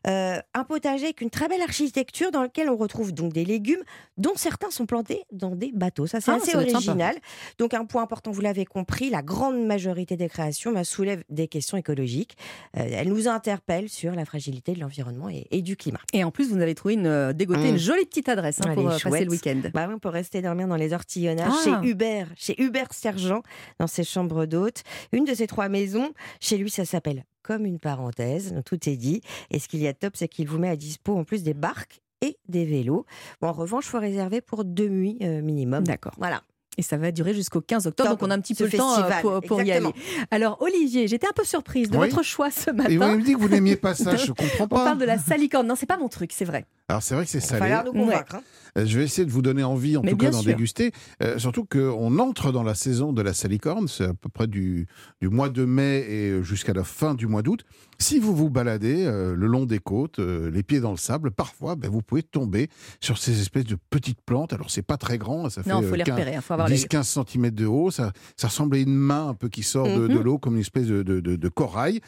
Euh, 0.07 0.41
un 0.55 0.65
potager 0.65 1.05
avec 1.05 1.21
une 1.21 1.31
très 1.31 1.49
belle 1.49 1.61
architecture 1.63 2.31
dans 2.31 2.43
lequel 2.43 2.71
on 2.71 2.77
retrouve 2.77 3.13
donc 3.13 3.33
des 3.33 3.45
légumes 3.45 3.83
dont 4.17 4.33
certains 4.37 4.71
sont 4.71 4.87
plantés 4.87 5.25
dans 5.33 5.55
des 5.55 5.71
bateaux. 5.73 6.07
Ça 6.07 6.21
c'est 6.21 6.31
Ah, 6.31 6.37
assez 6.37 6.53
ça 6.53 6.59
original. 6.59 7.17
Donc 7.59 7.75
un 7.75 7.85
point 7.85 8.03
important, 8.03 8.31
vous 8.31 8.41
l'avez 8.41 8.65
compris, 8.65 9.11
la 9.11 9.23
grande 9.23 9.65
majorité 9.67 10.17
des 10.17 10.29
créations 10.29 10.73
bah, 10.73 10.85
soulèvent 10.85 11.25
des 11.29 11.49
questions 11.49 11.77
écologiques. 11.77 12.37
Elles 12.75 13.09
nous 13.09 13.29
interpellent 13.29 13.89
sur 13.89 14.15
la 14.15 14.25
fragilité 14.25 14.73
de 14.73 14.81
l'environnement 14.81 15.29
et, 15.29 15.47
et 15.51 15.63
du 15.63 15.77
climat. 15.77 16.01
Et 16.13 16.25
en 16.25 16.31
plus, 16.31 16.51
vous 16.51 16.61
avez 16.61 16.75
trouvé 16.75 16.95
une, 16.95 17.07
euh, 17.19 17.33
dégoté 17.33 17.61
Mmh. 17.61 17.67
une 17.75 17.77
jolie 17.79 18.05
petite 18.07 18.29
adresse 18.29 18.61
hein, 18.65 18.75
pour 18.75 18.89
euh, 18.89 18.97
passer 18.99 19.25
le 19.25 19.31
week-end. 19.31 19.61
Bah 19.75 19.87
oui, 19.91 19.95
peut 20.01 20.09
rester 20.09 20.41
dormir 20.43 20.69
dans 20.69 20.77
les 20.77 20.93
ortillonnages 20.93 21.53
Ah. 21.53 21.65
chez 21.83 21.89
Hubert, 21.89 22.29
chez 22.37 22.61
Hubert 22.63 22.93
Sergent, 22.93 23.43
dans 23.79 23.87
ses 23.87 24.05
chambres 24.05 24.47
d'hôtes. 24.47 24.83
Une 25.13 25.25
de 25.25 25.35
ces 25.35 25.47
trois 25.47 25.69
maisons, 25.69 26.13
chez 26.41 26.57
lui, 26.57 26.71
ça 26.71 26.85
s'appelle 26.85 27.25
comme 27.43 27.65
une 27.67 27.79
parenthèse. 27.79 28.53
Donc, 28.53 28.65
tout 28.65 28.89
est 28.89 28.97
dit. 28.97 29.21
Et 29.51 29.59
ce 29.59 29.69
qu'il 29.69 29.81
y 29.81 29.89
a 29.89 29.93
de 29.93 29.99
top, 29.99 30.17
c'est 30.17 30.29
qu'il 30.29 30.47
vous 30.49 30.59
met 30.59 30.69
à 30.69 30.77
dispo 30.77 31.17
en 31.17 31.25
plus 31.25 31.43
des 31.43 31.55
barques 31.55 32.01
et 32.21 32.37
des 32.49 32.65
vélos. 32.65 33.07
Bon, 33.41 33.49
en 33.49 33.53
revanche, 33.53 33.87
il 33.87 33.91
faut 33.91 34.01
réserver 34.01 34.41
pour 34.41 34.65
deux 34.65 34.89
nuits 34.89 35.19
euh, 35.23 35.41
minimum. 35.41 35.85
D'accord. 35.85 36.13
Voilà. 36.19 36.43
Et 36.79 36.83
ça 36.83 36.97
va 36.97 37.11
durer 37.11 37.35
jusqu'au 37.35 37.61
15 37.61 37.89
octobre, 37.89 38.11
donc 38.11 38.23
on 38.23 38.31
a 38.31 38.35
un 38.35 38.41
petit 38.41 38.55
peu 38.55 38.65
le 38.65 38.71
temps 38.71 39.03
euh, 39.03 39.11
pour, 39.21 39.41
pour 39.41 39.63
y 39.63 39.73
aller. 39.73 39.89
Alors 40.31 40.63
Olivier, 40.63 41.09
j'étais 41.09 41.27
un 41.27 41.33
peu 41.35 41.43
surprise 41.45 41.91
de 41.91 41.99
Oui. 41.99 42.09
votre 42.09 42.23
choix 42.23 42.51
ce 42.53 42.71
matin. 42.71 42.89
Et 42.89 42.97
vous 42.97 43.05
me 43.05 43.21
dites 43.23 43.37
que 43.37 43.43
vous 43.43 43.49
n'aimiez 43.49 43.75
pas 43.77 43.95
ça, 43.97 44.15
je 44.17 44.31
comprends 44.33 44.65
On 44.65 44.69
pas. 44.69 44.85
parle 44.85 44.99
de 44.99 45.05
la 45.05 45.19
salicorne. 45.19 45.67
Non, 45.67 45.75
c'est 45.75 45.87
pas 45.87 45.97
mon 45.99 46.09
truc, 46.09 46.31
c'est 46.33 46.45
vrai. 46.45 46.67
Alors 46.89 47.03
c'est 47.03 47.15
vrai 47.17 47.25
que 47.25 47.31
c'est 47.31 47.39
Il 47.39 47.43
va 47.43 47.47
salé. 47.49 47.61
falloir 47.61 47.85
nous 47.85 47.93
convaincre. 47.93 48.37
hein. 48.37 48.43
Euh, 48.77 48.85
Je 48.87 48.99
vais 48.99 49.05
essayer 49.05 49.25
de 49.25 49.31
vous 49.31 49.43
donner 49.43 49.63
envie, 49.65 49.97
en 49.97 50.03
Mais 50.03 50.11
tout 50.11 50.17
cas, 50.17 50.31
d'en 50.31 50.43
déguster. 50.43 50.93
Euh, 51.23 51.39
surtout 51.39 51.65
qu'on 51.65 52.19
entre 52.19 52.53
dans 52.53 52.63
la 52.63 52.75
saison 52.75 53.13
de 53.13 53.23
la 53.23 53.33
salicorne, 53.33 53.89
c'est 53.89 54.05
à 54.05 54.15
peu 54.15 54.29
près 54.29 54.47
du, 54.47 54.87
du 55.21 55.29
mois 55.29 55.49
de 55.49 55.65
mai 55.65 56.05
et 56.09 56.43
jusqu'à 56.43 56.73
la 56.73 56.85
fin 56.85 57.15
du 57.15 57.27
mois 57.27 57.43
d'août. 57.43 57.65
Si 58.01 58.19
vous 58.21 58.35
vous 58.35 58.49
baladez 58.51 59.05
euh, 59.07 59.35
le 59.35 59.47
long 59.47 59.65
des 59.67 59.81
côtes, 59.81 60.19
euh, 60.21 60.51
les 60.51 60.63
pieds 60.63 60.79
dans 60.81 60.93
le 60.93 60.97
sable, 60.97 61.31
parfois, 61.33 61.75
ben, 61.75 61.91
vous 61.91 62.01
pouvez 62.03 62.23
tomber 62.23 62.69
sur 63.01 63.19
ces 63.19 63.41
espèces 63.41 63.65
de 63.65 63.77
petites 63.91 64.21
plantes. 64.21 64.53
Alors 64.53 64.71
c'est 64.71 64.83
pas 64.83 64.97
très 64.97 65.19
grand, 65.19 65.49
ça 65.51 65.63
fait 65.65 65.71
Non, 65.71 65.83
faut 65.83 65.95
euh, 65.95 65.97
les 65.97 66.05
15 66.05 66.15
repérer, 66.15 66.35
il 66.37 66.41
faut 66.43 66.53
avoir 66.55 66.69
les 66.69 66.77
10-15 66.77 67.25
cm 67.27 67.51
de 67.51 67.67
haut. 67.67 67.91
Ça, 67.91 68.13
ça 68.37 68.49
ressemble 68.49 68.77
à 68.77 68.79
une 68.79 68.95
main 68.95 69.29
un 69.29 69.35
peu 69.35 69.49
qui 69.49 69.63
sort 69.65 69.87
de, 69.89 70.07
de 70.07 70.15
Mhm. 70.15 70.23
l'eau, 70.23 70.39
comme 70.39 70.55
une 70.55 70.61
espèce 70.61 70.87
de, 70.87 71.03
de- 71.03 71.19
de- 71.21 71.37
de 71.37 71.49
corail. 71.49 72.01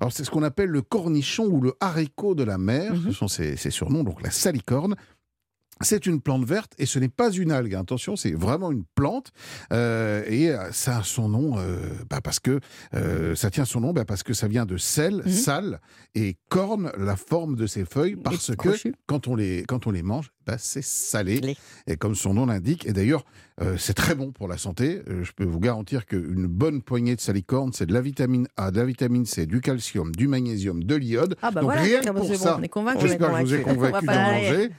Alors 0.00 0.12
c'est 0.12 0.24
ce 0.24 0.30
qu'on 0.30 0.42
appelle 0.42 0.68
le 0.68 0.82
cornichon 0.82 1.46
ou 1.46 1.60
le 1.62 1.72
haricot 1.80 2.34
de 2.34 2.42
la 2.44 2.58
mer. 2.58 2.92
Mhm. 2.94 3.04
Ce 3.06 3.12
sont 3.12 3.28
ces, 3.28 3.56
ces 3.56 3.70
surnoms, 3.70 4.04
donc 4.04 4.20
la 4.22 4.30
salicorne. 4.30 4.96
C'est 5.80 6.06
une 6.06 6.20
plante 6.20 6.44
verte 6.44 6.72
et 6.78 6.86
ce 6.86 6.98
n'est 6.98 7.08
pas 7.08 7.30
une 7.30 7.50
algue. 7.52 7.74
Attention, 7.74 8.16
c'est 8.16 8.32
vraiment 8.32 8.70
une 8.70 8.84
plante 8.94 9.32
euh, 9.72 10.22
et 10.28 10.50
euh, 10.50 10.70
ça 10.72 10.98
a 10.98 11.02
son 11.02 11.28
nom 11.28 11.58
euh, 11.58 11.78
bah 12.10 12.20
parce 12.22 12.40
que 12.40 12.60
euh, 12.94 13.34
ça 13.34 13.50
tient 13.50 13.64
son 13.64 13.80
nom 13.80 13.92
bah 13.92 14.04
parce 14.04 14.22
que 14.22 14.32
ça 14.34 14.48
vient 14.48 14.66
de 14.66 14.76
sel, 14.76 15.22
Mhm. 15.24 15.32
sal 15.32 15.80
et 16.14 16.36
corne, 16.48 16.90
la 16.98 17.16
forme 17.16 17.56
de 17.56 17.66
ces 17.66 17.84
feuilles 17.84 18.16
parce 18.16 18.54
que 18.56 18.70
quand 19.06 19.28
on 19.28 19.36
les 19.36 19.64
quand 19.66 19.86
on 19.86 19.90
les 19.90 20.02
mange, 20.02 20.30
bah 20.48 20.56
c'est 20.58 20.82
salé 20.84 21.56
et 21.86 21.96
comme 21.96 22.14
son 22.14 22.32
nom 22.34 22.46
l'indique. 22.46 22.86
Et 22.86 22.92
d'ailleurs, 22.94 23.24
euh, 23.60 23.76
c'est 23.76 23.92
très 23.92 24.14
bon 24.14 24.30
pour 24.32 24.48
la 24.48 24.56
santé. 24.56 25.02
Euh, 25.10 25.24
je 25.24 25.32
peux 25.32 25.44
vous 25.44 25.58
garantir 25.60 26.06
qu'une 26.06 26.46
bonne 26.46 26.80
poignée 26.80 27.16
de 27.16 27.20
salicorne, 27.20 27.72
c'est 27.74 27.86
de 27.86 27.92
la 27.92 28.00
vitamine 28.00 28.46
A, 28.56 28.70
de 28.70 28.78
la 28.78 28.86
vitamine 28.86 29.26
C, 29.26 29.44
du 29.46 29.60
calcium, 29.60 30.14
du 30.14 30.26
magnésium, 30.28 30.82
de 30.84 30.94
l'iode. 30.94 31.36
Ah 31.42 31.50
bah 31.50 31.60
Donc 31.60 31.70
voilà, 31.70 31.82
rien 31.82 32.00
que 32.00 32.10
pour 32.10 32.24
c'est 32.24 32.32
bon, 32.32 32.38
ça, 32.38 32.56
on 32.58 32.62
est 32.62 32.68
convaincus. 32.68 33.02
j'espère 33.02 33.30
que 33.32 33.36
je 33.38 33.42
vous 33.44 33.54
ai 33.54 33.64
On 33.66 33.74
va 33.74 33.74
convaincu 33.90 34.06
d'en 34.06 34.12
manger. 34.14 34.70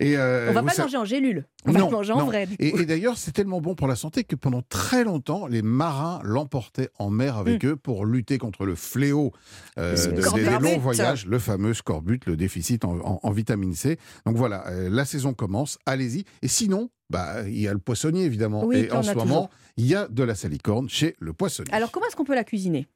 Et, 0.00 0.16
euh, 0.16 0.46
On 0.50 0.52
va 0.54 0.62
pas 0.62 0.70
sa- 0.72 0.82
manger 0.84 0.96
en 0.96 1.04
gélule. 1.04 1.44
On 1.66 1.72
va 1.72 1.80
non, 1.80 1.86
le 1.86 1.92
manger 1.92 2.12
en 2.12 2.24
vrai. 2.24 2.48
Et, 2.60 2.86
d'ailleurs, 2.86 3.18
c'est 3.18 3.32
tellement 3.32 3.60
bon 3.60 3.74
pour 3.74 3.88
la 3.88 3.96
santé 3.96 4.24
que 4.24 4.36
pendant 4.36 4.62
très 4.62 5.04
longtemps, 5.04 5.46
les 5.48 5.60
marins 5.62 6.20
l'emportaient 6.24 6.88
en 6.98 7.10
mer 7.10 7.36
avec 7.36 7.64
eux 7.66 7.76
pour 7.76 8.06
lutter 8.06 8.38
contre 8.38 8.64
le 8.64 8.76
fléau 8.76 9.32
euh, 9.78 9.94
de- 9.96 10.12
des, 10.12 10.44
longs 10.60 10.78
voyages, 10.78 11.26
le 11.26 11.38
fameux 11.40 11.74
scorbut, 11.74 12.20
le 12.26 12.36
déficit 12.36 12.84
en, 12.84 12.92
en- 13.00 13.20
en 13.22 13.30
vitamine 13.32 13.74
C. 13.74 13.98
Donc 14.24 14.36
voilà, 14.36 14.66
euh, 14.68 14.88
la 14.90 15.04
saison 15.18 15.34
commence, 15.34 15.78
allez-y. 15.86 16.24
Et 16.42 16.48
sinon, 16.48 16.90
bah, 17.10 17.42
il 17.48 17.58
y 17.60 17.68
a 17.68 17.72
le 17.72 17.78
poissonnier 17.78 18.24
évidemment. 18.24 18.64
Oui, 18.64 18.76
et 18.76 18.92
en 18.92 19.02
ce 19.02 19.12
moment, 19.14 19.24
toujours. 19.46 19.50
il 19.76 19.86
y 19.86 19.94
a 19.94 20.06
de 20.08 20.22
la 20.22 20.34
salicorne 20.34 20.88
chez 20.88 21.16
le 21.18 21.32
poissonnier. 21.32 21.72
Alors 21.72 21.90
comment 21.90 22.06
est-ce 22.06 22.16
qu'on 22.16 22.24
peut 22.24 22.34
la 22.34 22.44
cuisiner? 22.44 22.86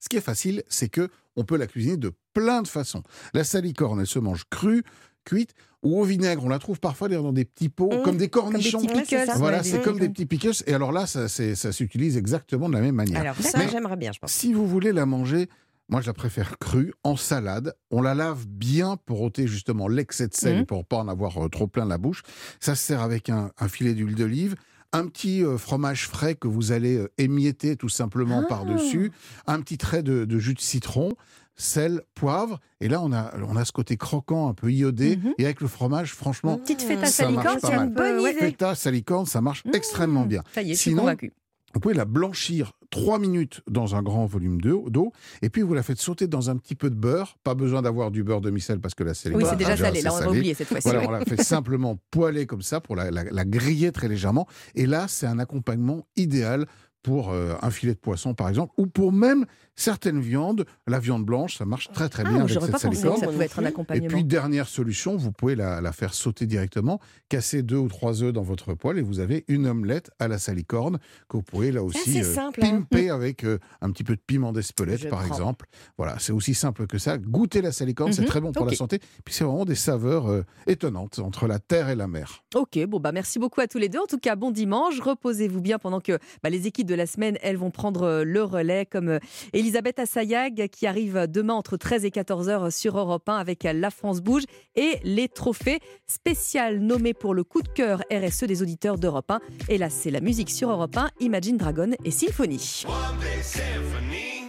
Ce 0.00 0.08
qui 0.08 0.16
est 0.16 0.20
facile, 0.22 0.62
c'est 0.68 0.88
que 0.88 1.08
on 1.36 1.44
peut 1.44 1.56
la 1.56 1.66
cuisiner 1.66 1.96
de 1.96 2.12
plein 2.34 2.62
de 2.62 2.68
façons. 2.68 3.02
La 3.32 3.42
salicorne, 3.44 4.00
elle 4.00 4.06
se 4.06 4.18
mange 4.18 4.44
crue, 4.50 4.82
cuite 5.24 5.54
ou 5.82 5.98
au 6.00 6.04
vinaigre. 6.04 6.44
On 6.44 6.48
la 6.48 6.58
trouve 6.58 6.78
parfois 6.78 7.08
dans 7.08 7.32
des 7.32 7.44
petits 7.46 7.68
pots, 7.70 7.90
Mmh, 7.90 8.02
comme 8.02 8.16
des 8.18 8.28
comme 8.28 8.52
des 8.52 8.70
cornichons. 8.70 8.80
ça. 9.08 9.34
Voilà, 9.36 9.62
c'est 9.62 9.80
comme 9.82 9.98
des 9.98 10.08
petits 10.10 10.26
pickles. 10.26 10.52
Et 10.66 10.74
alors 10.74 10.92
là, 10.92 11.06
ça, 11.06 11.28
c'est- 11.28 11.54
ça 11.54 11.72
s'utilise 11.72 12.16
exactement 12.18 12.68
de 12.68 12.74
la 12.74 12.80
même 12.82 12.94
manière. 12.94 13.20
Alors 13.20 13.36
ça, 13.36 13.66
j'aimerais 13.66 13.96
bien, 13.96 14.12
je 14.12 14.18
pense. 14.18 14.30
si 14.32 14.52
vous 14.52 14.66
voulez 14.66 14.92
la 14.92 15.06
manger, 15.06 15.48
moi 15.88 16.00
je 16.00 16.06
la 16.06 16.12
préfère 16.14 16.58
crue, 16.58 16.92
en 17.02 17.16
salade. 17.16 17.74
On 17.90 18.00
la 18.02 18.14
lave 18.14 18.46
bien 18.46 18.96
pour 19.06 19.22
ôter 19.22 19.46
justement 19.46 19.86
l'excès 19.88 20.28
de 20.28 20.34
sel 20.34 20.54
Mhm. 20.56 20.60
et 20.62 20.64
pour 20.66 20.84
pas 20.86 20.96
en 20.98 21.08
avoir 21.08 21.44
euh, 21.44 21.48
trop 21.48 21.66
plein 21.66 21.84
la 21.84 21.98
bouche. 21.98 22.22
Ça 22.60 22.74
se 22.74 22.82
sert 22.82 23.00
avec 23.02 23.28
un, 23.30 23.50
un 23.58 23.68
filet 23.68 23.94
d'huile 23.94 24.14
d'olive. 24.14 24.56
Un 24.92 25.08
petit 25.08 25.42
euh, 25.44 25.58
fromage 25.58 26.06
frais 26.08 26.36
que 26.36 26.46
vous 26.48 26.70
allez 26.72 26.96
euh, 26.96 27.10
émietter 27.18 27.76
tout 27.76 27.88
simplement 27.88 28.42
Ah. 28.44 28.48
par-dessus. 28.48 29.10
Un 29.46 29.60
petit 29.60 29.76
trait 29.78 30.02
de, 30.02 30.24
de 30.24 30.38
jus 30.38 30.54
de 30.54 30.60
citron, 30.60 31.10
sel, 31.56 32.00
poivre. 32.14 32.60
Et 32.80 32.88
là, 32.88 33.00
on 33.02 33.12
a, 33.12 33.32
on 33.48 33.56
a 33.56 33.64
ce 33.64 33.72
côté 33.72 33.96
croquant, 33.96 34.48
un 34.48 34.54
peu 34.54 34.70
iodé. 34.72 35.16
Mhm. 35.16 35.34
Et 35.38 35.44
avec 35.44 35.60
le 35.60 35.66
fromage, 35.68 36.14
franchement, 36.14 36.58
Petite 36.58 36.82
feta 36.82 37.00
marche 37.00 37.10
salicorne, 37.10 37.58
c'est 37.60 37.74
une 37.74 37.92
bonne 37.92 38.20
idée. 38.20 38.32
Feta 38.38 38.74
salicorne, 38.74 39.26
ça 39.26 39.40
marche 39.40 39.62
extrêmement 39.72 40.26
bien. 40.26 40.42
Ça 40.54 40.62
y 40.62 40.70
est, 40.70 40.74
je 40.74 40.78
suis 40.80 40.90
Sinon, 40.90 41.02
convaincue. 41.02 41.32
Vous 41.74 41.80
pouvez 41.80 41.94
la 41.94 42.04
blanchir 42.04 42.72
3 42.90 43.18
minutes 43.18 43.60
dans 43.68 43.96
un 43.96 44.02
grand 44.02 44.24
volume 44.26 44.60
d'eau, 44.60 45.12
et 45.42 45.50
puis 45.50 45.62
vous 45.62 45.74
la 45.74 45.82
faites 45.82 45.98
sauter 46.00 46.28
dans 46.28 46.48
un 46.50 46.56
petit 46.56 46.74
peu 46.76 46.88
de 46.90 46.94
beurre. 46.94 47.36
Pas 47.42 47.54
besoin 47.54 47.82
d'avoir 47.82 48.10
du 48.12 48.22
beurre 48.22 48.40
demi-sel 48.40 48.80
parce 48.80 48.94
que 48.94 49.02
la 49.02 49.14
sel 49.14 49.34
Oui, 49.34 49.44
c'est 49.48 49.56
déjà 49.56 49.76
salé, 49.76 50.00
là, 50.00 50.14
on 50.14 50.18
va 50.20 50.28
oublier 50.30 50.54
cette 50.54 50.68
fois-ci, 50.68 50.84
Voilà, 50.86 51.00
oui. 51.00 51.06
on 51.08 51.10
la 51.10 51.24
fait 51.24 51.42
simplement 51.42 51.98
poêler 52.12 52.46
comme 52.46 52.62
ça 52.62 52.80
pour 52.80 52.94
la, 52.96 53.10
la- 53.10 53.24
la 53.24 53.44
griller 53.44 53.90
très 53.92 54.06
légèrement. 54.08 54.46
Et 54.76 54.86
là, 54.86 55.06
c'est 55.08 55.26
un 55.26 55.38
accompagnement 55.40 56.06
idéal 56.16 56.66
pour 57.02 57.32
euh, 57.32 57.54
un 57.60 57.70
filet 57.70 57.92
de 57.94 57.98
poisson, 57.98 58.32
par 58.34 58.48
exemple, 58.48 58.72
ou 58.78 58.86
pour 58.86 59.12
même 59.12 59.44
certaines 59.76 60.20
viandes. 60.20 60.64
La 60.86 60.98
viande 60.98 61.24
blanche, 61.24 61.56
ça 61.58 61.64
marche 61.64 61.90
très 61.92 62.08
très 62.08 62.22
Ah, 62.26 62.30
bien 62.30 62.40
avec 62.42 62.50
cette 62.50 62.60
pas 62.60 62.66
pensé 62.72 62.88
que 62.88 62.94
salicorne. 62.96 63.20
ça 63.20 63.26
pouvait 63.28 63.44
être 63.46 63.58
un 63.58 63.62
Et 63.64 63.66
accompagnement. 63.66 64.08
puis, 64.08 64.24
dernière 64.24 64.68
solution, 64.68 65.16
vous 65.16 65.32
pouvez 65.32 65.54
la, 65.56 65.80
la 65.80 65.92
faire 65.92 66.14
sauter 66.14 66.46
directement, 66.46 67.00
casser 67.28 67.62
deux 67.62 67.76
ou 67.76 67.88
trois 67.88 68.22
œufs 68.22 68.32
dans 68.32 68.42
votre 68.42 68.74
poêle 68.74 68.98
et 68.98 69.02
vous 69.02 69.20
avez 69.20 69.44
une 69.48 69.66
omelette 69.66 70.10
à 70.18 70.28
la 70.28 70.38
salicorne 70.38 70.98
que 71.28 71.36
vous 71.36 71.42
pouvez 71.42 71.72
là 71.72 71.82
aussi 71.82 72.12
c'est 72.12 72.24
euh, 72.24 72.34
simple, 72.34 72.60
hein. 72.64 72.70
pimper 72.88 73.10
avec 73.10 73.44
euh, 73.44 73.58
un 73.80 73.90
petit 73.90 74.04
peu 74.04 74.14
de 74.16 74.20
piment 74.26 74.52
d'Espelette, 74.52 75.08
par 75.08 75.20
prends. 75.20 75.28
exemple. 75.28 75.66
Voilà, 75.98 76.18
c'est 76.18 76.32
aussi 76.32 76.54
simple 76.54 76.86
que 76.86 76.98
ça. 76.98 77.18
Goûter 77.18 77.62
la 77.62 77.72
salicorne, 77.72 78.12
c'est 78.12 78.22
Mhm, 78.22 78.28
très 78.28 78.40
bon 78.40 78.52
pour 78.52 78.66
la 78.66 78.74
santé. 78.74 78.98
Puis 79.24 79.34
c'est 79.34 79.44
vraiment 79.44 79.64
des 79.64 79.74
saveurs 79.74 80.28
euh, 80.28 80.42
étonnantes 80.66 81.18
entre 81.18 81.46
la 81.46 81.58
terre 81.58 81.88
et 81.88 81.94
la 81.96 82.06
mer. 82.06 82.44
Ok, 82.54 82.78
bon 82.86 83.00
bah 83.00 83.12
merci 83.12 83.38
beaucoup 83.38 83.60
à 83.60 83.66
tous 83.66 83.78
les 83.78 83.88
deux. 83.88 83.98
En 83.98 84.06
tout 84.06 84.18
cas, 84.18 84.36
bon 84.36 84.50
dimanche. 84.50 85.00
Reposez-vous 85.00 85.60
bien 85.60 85.78
pendant 85.78 86.00
que 86.00 86.18
bah, 86.42 86.50
les 86.50 86.66
équipes 86.66 86.86
de 86.86 86.94
la 86.94 87.06
semaine, 87.06 87.36
elles 87.42 87.56
vont 87.56 87.70
prendre 87.70 88.02
euh, 88.02 88.24
le 88.24 88.42
relais, 88.42 88.86
comme 88.86 89.18
Elisabeth 89.64 89.98
Assayag 89.98 90.68
qui 90.68 90.86
arrive 90.86 91.26
demain 91.26 91.54
entre 91.54 91.78
13 91.78 92.04
et 92.04 92.10
14 92.10 92.50
heures 92.50 92.70
sur 92.70 92.98
Europe 92.98 93.26
1 93.26 93.34
avec 93.34 93.62
La 93.62 93.88
France 93.88 94.20
bouge 94.20 94.42
et 94.76 94.98
les 95.04 95.26
trophées 95.26 95.78
spécial 96.06 96.80
nommés 96.80 97.14
pour 97.14 97.32
le 97.32 97.44
coup 97.44 97.62
de 97.62 97.68
cœur 97.68 98.02
RSE 98.12 98.44
des 98.44 98.60
auditeurs 98.60 98.98
d'Europe 98.98 99.30
1. 99.30 99.40
Et 99.70 99.78
là, 99.78 99.88
c'est 99.88 100.10
la 100.10 100.20
musique 100.20 100.50
sur 100.50 100.70
Europe 100.70 100.94
1, 100.94 101.08
Imagine 101.20 101.56
Dragon 101.56 101.92
et 102.04 102.10
Symphonie. 102.10 102.84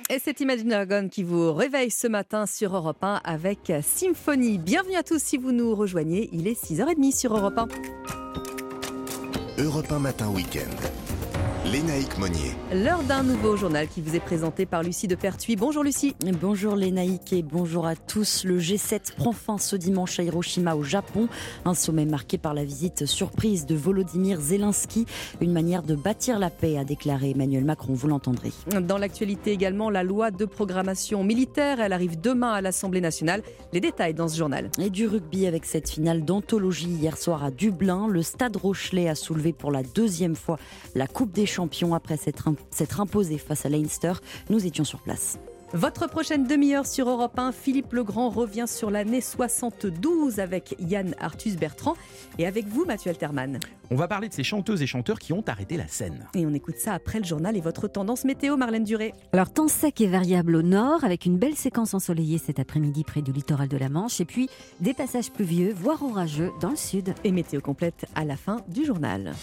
Et 0.09 0.19
c'est 0.19 0.41
Imagine 0.41 0.67
Dragon 0.67 1.07
qui 1.09 1.23
vous 1.23 1.53
réveille 1.53 1.91
ce 1.91 2.07
matin 2.07 2.45
sur 2.45 2.75
Europe 2.75 3.01
1 3.01 3.21
avec 3.23 3.71
Symphonie. 3.83 4.57
Bienvenue 4.57 4.97
à 4.97 5.03
tous 5.03 5.23
si 5.23 5.37
vous 5.37 5.53
nous 5.53 5.75
rejoignez. 5.75 6.27
Il 6.33 6.45
est 6.45 6.61
6h30 6.61 7.17
sur 7.17 7.37
Europe 7.37 7.57
1. 7.57 7.67
Europe 9.63 9.89
1 9.89 9.99
Matin 9.99 10.27
Week-end. 10.27 11.04
Lénaïque 11.71 12.19
Monnier. 12.19 12.51
L'heure 12.71 13.01
d'un 13.01 13.23
nouveau 13.23 13.57
journal 13.57 13.87
qui 13.87 13.99
vous 13.99 14.15
est 14.15 14.19
présenté 14.19 14.67
par 14.67 14.83
Lucie 14.83 15.07
de 15.07 15.15
Pertuis. 15.15 15.55
Bonjour 15.55 15.83
Lucie. 15.83 16.15
Bonjour 16.39 16.75
Lénaïque 16.75 17.33
et 17.33 17.41
bonjour 17.41 17.87
à 17.87 17.95
tous. 17.95 18.43
Le 18.43 18.59
G7 18.59 19.15
prend 19.15 19.31
fin 19.31 19.57
ce 19.57 19.75
dimanche 19.75 20.19
à 20.19 20.23
Hiroshima 20.23 20.75
au 20.75 20.83
Japon. 20.83 21.27
Un 21.65 21.73
sommet 21.73 22.05
marqué 22.05 22.37
par 22.37 22.53
la 22.53 22.63
visite 22.63 23.07
surprise 23.07 23.65
de 23.65 23.73
Volodymyr 23.73 24.39
Zelensky. 24.39 25.07
Une 25.41 25.51
manière 25.51 25.81
de 25.81 25.95
bâtir 25.95 26.37
la 26.37 26.51
paix, 26.51 26.77
a 26.77 26.83
déclaré 26.83 27.31
Emmanuel 27.31 27.65
Macron. 27.65 27.93
Vous 27.93 28.07
l'entendrez. 28.07 28.51
Dans 28.81 28.99
l'actualité 28.99 29.51
également, 29.51 29.89
la 29.89 30.03
loi 30.03 30.29
de 30.29 30.45
programmation 30.45 31.23
militaire. 31.23 31.79
Elle 31.81 31.93
arrive 31.93 32.21
demain 32.21 32.51
à 32.51 32.61
l'Assemblée 32.61 33.01
nationale. 33.01 33.41
Les 33.73 33.79
détails 33.79 34.13
dans 34.13 34.27
ce 34.27 34.37
journal. 34.37 34.69
Et 34.77 34.91
du 34.91 35.07
rugby 35.07 35.47
avec 35.47 35.65
cette 35.65 35.89
finale 35.89 36.23
d'anthologie 36.23 36.89
hier 36.89 37.17
soir 37.17 37.43
à 37.43 37.49
Dublin. 37.49 38.07
Le 38.07 38.21
Stade 38.21 38.55
Rochelet 38.55 39.09
a 39.09 39.15
soulevé 39.15 39.51
pour 39.51 39.71
la 39.71 39.81
deuxième 39.81 40.35
fois 40.35 40.59
la 40.93 41.07
Coupe 41.07 41.31
des 41.31 41.54
Champions 41.55 41.93
après 41.93 42.17
s'être 42.17 42.99
imposé 42.99 43.37
face 43.37 43.65
à 43.65 43.69
Leinster. 43.69 44.13
Nous 44.49 44.65
étions 44.65 44.83
sur 44.83 44.99
place. 44.99 45.39
Votre 45.73 46.07
prochaine 46.07 46.45
demi-heure 46.45 46.85
sur 46.85 47.09
Europe 47.09 47.37
1, 47.37 47.51
Philippe 47.51 47.91
Legrand 47.93 48.29
revient 48.29 48.65
sur 48.67 48.91
l'année 48.91 49.19
72 49.19 50.39
avec 50.39 50.75
Yann 50.79 51.15
Arthus 51.19 51.57
Bertrand 51.57 51.95
et 52.37 52.45
avec 52.45 52.67
vous 52.67 52.85
Mathieu 52.85 53.09
Alterman. 53.09 53.59
On 53.89 53.95
va 53.95 54.07
parler 54.07 54.29
de 54.29 54.33
ces 54.33 54.43
chanteuses 54.43 54.81
et 54.81 54.87
chanteurs 54.87 55.19
qui 55.19 55.33
ont 55.33 55.43
arrêté 55.47 55.75
la 55.75 55.87
scène. 55.87 56.27
Et 56.33 56.45
on 56.45 56.53
écoute 56.53 56.77
ça 56.77 56.93
après 56.93 57.19
le 57.19 57.25
journal 57.25 57.57
et 57.57 57.61
votre 57.61 57.87
tendance 57.87 58.25
météo 58.25 58.57
Marlène 58.57 58.83
Duré. 58.83 59.13
Alors, 59.33 59.51
temps 59.51 59.67
sec 59.67 59.99
et 60.01 60.07
variable 60.07 60.55
au 60.55 60.61
nord, 60.61 61.03
avec 61.03 61.25
une 61.25 61.37
belle 61.37 61.55
séquence 61.55 61.93
ensoleillée 61.93 62.37
cet 62.37 62.59
après-midi 62.59 63.03
près 63.03 63.21
du 63.21 63.31
littoral 63.31 63.67
de 63.67 63.77
la 63.77 63.89
Manche, 63.89 64.21
et 64.21 64.25
puis 64.25 64.49
des 64.79 64.93
passages 64.93 65.31
pluvieux, 65.31 65.73
voire 65.73 66.01
orageux, 66.03 66.51
dans 66.61 66.69
le 66.69 66.75
sud. 66.77 67.13
Et 67.23 67.31
météo 67.31 67.59
complète 67.59 68.05
à 68.15 68.23
la 68.23 68.37
fin 68.37 68.57
du 68.69 68.85
journal. 68.85 69.33